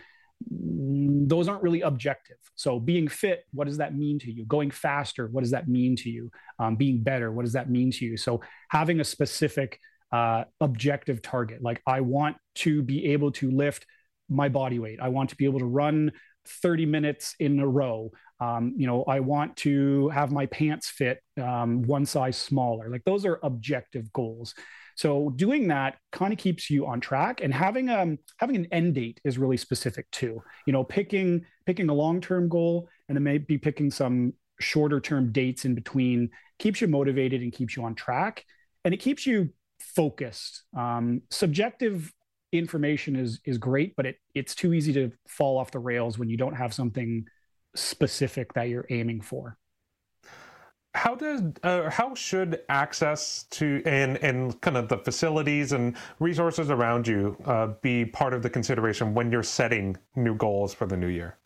those 0.48 1.48
aren't 1.48 1.64
really 1.64 1.80
objective. 1.80 2.36
So, 2.54 2.78
being 2.78 3.08
fit, 3.08 3.44
what 3.52 3.66
does 3.66 3.78
that 3.78 3.96
mean 3.96 4.20
to 4.20 4.30
you? 4.30 4.44
Going 4.44 4.70
faster, 4.70 5.26
what 5.26 5.40
does 5.40 5.50
that 5.50 5.66
mean 5.66 5.96
to 5.96 6.10
you? 6.10 6.30
Um, 6.60 6.76
being 6.76 7.02
better, 7.02 7.32
what 7.32 7.44
does 7.44 7.54
that 7.54 7.68
mean 7.68 7.90
to 7.92 8.04
you? 8.04 8.16
So, 8.16 8.42
having 8.68 9.00
a 9.00 9.04
specific 9.04 9.80
uh, 10.12 10.44
objective 10.60 11.22
target, 11.22 11.62
like 11.62 11.82
I 11.86 12.00
want 12.00 12.36
to 12.56 12.82
be 12.82 13.12
able 13.12 13.32
to 13.32 13.50
lift 13.50 13.86
my 14.28 14.48
body 14.48 14.78
weight. 14.78 15.00
I 15.00 15.08
want 15.08 15.30
to 15.30 15.36
be 15.36 15.44
able 15.44 15.60
to 15.60 15.66
run 15.66 16.12
30 16.46 16.86
minutes 16.86 17.34
in 17.38 17.60
a 17.60 17.68
row. 17.68 18.10
Um, 18.40 18.74
you 18.76 18.86
know, 18.86 19.04
I 19.04 19.20
want 19.20 19.56
to 19.58 20.08
have 20.10 20.32
my 20.32 20.46
pants 20.46 20.88
fit 20.88 21.20
um, 21.40 21.82
one 21.82 22.06
size 22.06 22.36
smaller. 22.36 22.88
Like 22.88 23.04
those 23.04 23.24
are 23.26 23.40
objective 23.42 24.12
goals. 24.12 24.54
So 24.96 25.30
doing 25.30 25.68
that 25.68 25.96
kind 26.10 26.32
of 26.32 26.38
keeps 26.38 26.70
you 26.70 26.86
on 26.86 27.00
track, 27.00 27.40
and 27.40 27.54
having 27.54 27.88
um 27.88 28.18
having 28.38 28.56
an 28.56 28.66
end 28.72 28.94
date 28.94 29.20
is 29.24 29.38
really 29.38 29.56
specific 29.56 30.10
too. 30.10 30.42
You 30.66 30.72
know, 30.72 30.82
picking 30.82 31.44
picking 31.66 31.88
a 31.88 31.94
long 31.94 32.20
term 32.20 32.48
goal 32.48 32.88
and 33.08 33.16
then 33.16 33.22
maybe 33.22 33.58
picking 33.58 33.92
some 33.92 34.32
shorter 34.60 35.00
term 35.00 35.30
dates 35.30 35.64
in 35.64 35.76
between 35.76 36.30
keeps 36.58 36.80
you 36.80 36.88
motivated 36.88 37.42
and 37.42 37.52
keeps 37.52 37.76
you 37.76 37.84
on 37.84 37.94
track, 37.94 38.44
and 38.84 38.92
it 38.92 38.96
keeps 38.96 39.24
you 39.24 39.50
focused. 39.94 40.64
Um, 40.76 41.22
subjective 41.30 42.12
information 42.52 43.16
is 43.16 43.40
is 43.44 43.58
great, 43.58 43.94
but 43.96 44.06
it 44.06 44.16
it's 44.34 44.54
too 44.54 44.72
easy 44.72 44.92
to 44.94 45.12
fall 45.26 45.58
off 45.58 45.70
the 45.70 45.78
rails 45.78 46.18
when 46.18 46.28
you 46.28 46.36
don't 46.36 46.54
have 46.54 46.72
something 46.72 47.26
specific 47.74 48.52
that 48.54 48.68
you're 48.68 48.86
aiming 48.90 49.20
for 49.20 49.58
how 50.98 51.14
does 51.14 51.42
uh, 51.62 51.88
how 51.90 52.14
should 52.14 52.60
access 52.68 53.44
to 53.50 53.80
and 53.86 54.16
and 54.18 54.60
kind 54.60 54.76
of 54.76 54.88
the 54.88 54.98
facilities 54.98 55.72
and 55.72 55.96
resources 56.18 56.70
around 56.70 57.06
you 57.06 57.36
uh, 57.44 57.68
be 57.82 58.04
part 58.04 58.34
of 58.34 58.42
the 58.42 58.50
consideration 58.50 59.14
when 59.14 59.30
you're 59.30 59.42
setting 59.42 59.96
new 60.16 60.34
goals 60.34 60.74
for 60.74 60.86
the 60.86 60.96
new 60.96 61.06
year? 61.06 61.38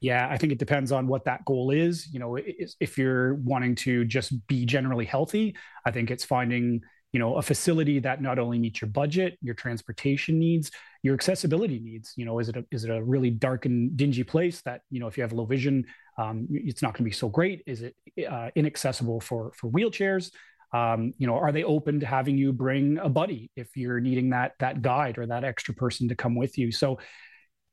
Yeah, 0.00 0.28
I 0.28 0.36
think 0.38 0.52
it 0.52 0.58
depends 0.58 0.92
on 0.92 1.06
what 1.06 1.24
that 1.24 1.44
goal 1.44 1.70
is. 1.70 2.12
You 2.12 2.18
know, 2.18 2.36
if 2.36 2.98
you're 2.98 3.34
wanting 3.36 3.74
to 3.76 4.04
just 4.04 4.46
be 4.48 4.66
generally 4.66 5.04
healthy, 5.04 5.54
I 5.86 5.92
think 5.92 6.10
it's 6.10 6.24
finding 6.24 6.82
you 7.14 7.20
know 7.20 7.36
a 7.36 7.42
facility 7.42 8.00
that 8.00 8.20
not 8.20 8.38
only 8.38 8.58
meets 8.58 8.82
your 8.82 8.90
budget 8.90 9.38
your 9.40 9.54
transportation 9.54 10.38
needs 10.38 10.70
your 11.04 11.12
accessibility 11.12 11.78
needs. 11.78 12.14
You 12.16 12.24
know 12.24 12.38
is 12.38 12.48
it 12.48 12.56
a, 12.56 12.64
is 12.72 12.84
it 12.84 12.90
a 12.90 13.00
really 13.04 13.30
dark 13.30 13.66
and 13.66 13.94
dingy 13.94 14.24
place 14.24 14.62
that 14.62 14.80
you 14.90 14.98
know 14.98 15.06
if 15.06 15.16
you 15.16 15.22
have 15.22 15.34
low 15.34 15.44
vision 15.44 15.84
um, 16.16 16.48
it's 16.50 16.82
not 16.82 16.94
going 16.94 17.04
to 17.04 17.10
be 17.10 17.12
so 17.12 17.28
great? 17.28 17.62
Is 17.66 17.82
it 17.82 17.94
uh, 18.28 18.48
inaccessible 18.56 19.20
for 19.20 19.52
for 19.54 19.70
wheelchairs? 19.70 20.32
Um, 20.72 21.12
you 21.18 21.26
know 21.26 21.36
are 21.36 21.52
they 21.52 21.62
open 21.62 22.00
to 22.00 22.06
having 22.06 22.38
you 22.38 22.52
bring 22.52 22.98
a 22.98 23.10
buddy 23.10 23.50
if 23.54 23.76
you're 23.76 24.00
needing 24.00 24.30
that 24.30 24.52
that 24.60 24.80
guide 24.80 25.18
or 25.18 25.26
that 25.26 25.44
extra 25.44 25.74
person 25.74 26.08
to 26.08 26.16
come 26.16 26.34
with 26.34 26.56
you? 26.56 26.72
So 26.72 26.98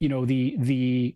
you 0.01 0.09
know 0.09 0.25
the 0.25 0.57
the 0.59 1.15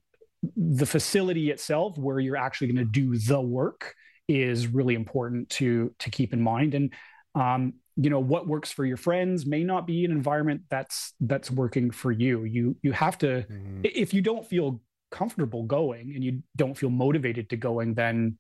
the 0.56 0.86
facility 0.86 1.52
itself 1.52 1.98
where 1.98 2.20
you're 2.20 2.38
actually 2.38 2.72
going 2.72 2.86
to 2.86 2.92
do 2.92 3.18
the 3.18 3.42
work 3.42 3.94
is 4.30 4.68
really 4.68 4.96
important 4.96 5.50
to 5.50 5.94
to 6.00 6.10
keep 6.10 6.32
in 6.32 6.42
mind. 6.42 6.76
And 6.76 6.94
um, 7.36 7.74
you 7.98 8.10
know 8.10 8.20
what 8.20 8.48
works 8.48 8.72
for 8.72 8.86
your 8.86 8.98
friends 8.98 9.46
may 9.46 9.64
not 9.64 9.88
be 9.88 10.04
an 10.06 10.12
environment 10.12 10.62
that's 10.70 11.14
that's 11.22 11.50
working 11.50 11.92
for 11.92 12.12
you 12.12 12.44
you 12.44 12.76
you 12.82 12.92
have 12.92 13.18
to 13.18 13.46
mm-hmm. 13.50 13.82
if 13.84 14.14
you 14.14 14.22
don't 14.22 14.46
feel 14.46 14.82
comfortable 15.12 15.64
going 15.64 16.12
and 16.14 16.24
you 16.24 16.42
don't 16.56 16.76
feel 16.78 16.90
motivated 16.90 17.50
to 17.50 17.56
going 17.56 17.94
then 17.94 18.38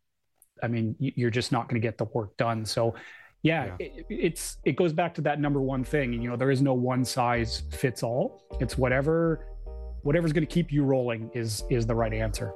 i 0.61 0.67
mean 0.67 0.95
you're 0.99 1.29
just 1.29 1.51
not 1.51 1.69
going 1.69 1.79
to 1.79 1.85
get 1.85 1.97
the 1.97 2.05
work 2.05 2.35
done 2.37 2.65
so 2.65 2.93
yeah, 3.43 3.65
yeah. 3.65 3.75
It, 3.79 4.05
it's 4.09 4.57
it 4.65 4.75
goes 4.75 4.91
back 4.91 5.13
to 5.15 5.21
that 5.21 5.39
number 5.39 5.61
one 5.61 5.83
thing 5.83 6.13
you 6.13 6.29
know 6.29 6.35
there 6.35 6.51
is 6.51 6.61
no 6.61 6.73
one 6.73 7.05
size 7.05 7.61
fits 7.69 8.01
all 8.01 8.43
it's 8.59 8.77
whatever 8.77 9.45
whatever's 10.01 10.33
going 10.33 10.45
to 10.45 10.51
keep 10.51 10.71
you 10.71 10.83
rolling 10.83 11.29
is 11.33 11.63
is 11.69 11.85
the 11.85 11.95
right 11.95 12.13
answer 12.13 12.53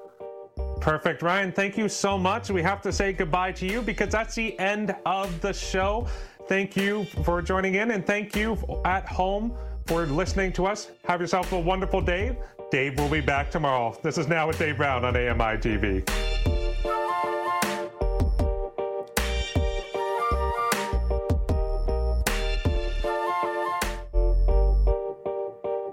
Perfect. 0.80 1.22
Ryan, 1.22 1.52
thank 1.52 1.78
you 1.78 1.90
so 1.90 2.18
much. 2.18 2.50
We 2.50 2.62
have 2.64 2.82
to 2.84 2.92
say 2.92 3.12
goodbye 3.12 3.52
to 3.54 3.66
you 3.66 3.82
because 3.82 4.10
that's 4.10 4.36
the 4.36 4.58
end 4.60 4.96
of 5.06 5.42
the 5.42 5.52
show. 5.52 6.08
Thank 6.50 6.76
you 6.76 7.06
for 7.24 7.44
joining 7.44 7.76
in, 7.76 7.92
and 7.92 8.04
thank 8.04 8.36
you 8.36 8.58
at 8.84 9.08
home 9.08 9.56
for 9.86 10.08
listening 10.08 10.52
to 10.54 10.66
us. 10.66 10.90
Have 11.06 11.22
yourself 11.22 11.52
a 11.52 11.60
wonderful 11.60 12.02
day. 12.02 12.36
Dave 12.72 12.98
will 12.98 13.08
be 13.08 13.22
back 13.22 13.52
tomorrow. 13.52 13.96
This 14.02 14.18
is 14.18 14.28
Now 14.28 14.48
with 14.48 14.58
Dave 14.58 14.78
Brown 14.78 15.06
on 15.06 15.16
AMI 15.16 15.60
TV. 15.60 16.10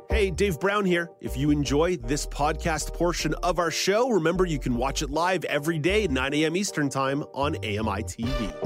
Hey, 0.08 0.30
Dave 0.30 0.58
Brown 0.58 0.86
here. 0.86 1.10
If 1.20 1.36
you 1.36 1.50
enjoy 1.50 1.98
this 1.98 2.26
podcast 2.26 2.94
portion 2.94 3.34
of 3.42 3.58
our 3.58 3.70
show, 3.70 4.08
remember 4.08 4.46
you 4.46 4.58
can 4.58 4.74
watch 4.76 5.02
it 5.02 5.10
live 5.10 5.44
every 5.44 5.78
day 5.78 6.04
at 6.04 6.10
9 6.10 6.32
a.m. 6.32 6.56
Eastern 6.56 6.88
Time 6.88 7.22
on 7.34 7.56
AMI 7.56 8.04
TV. 8.04 8.65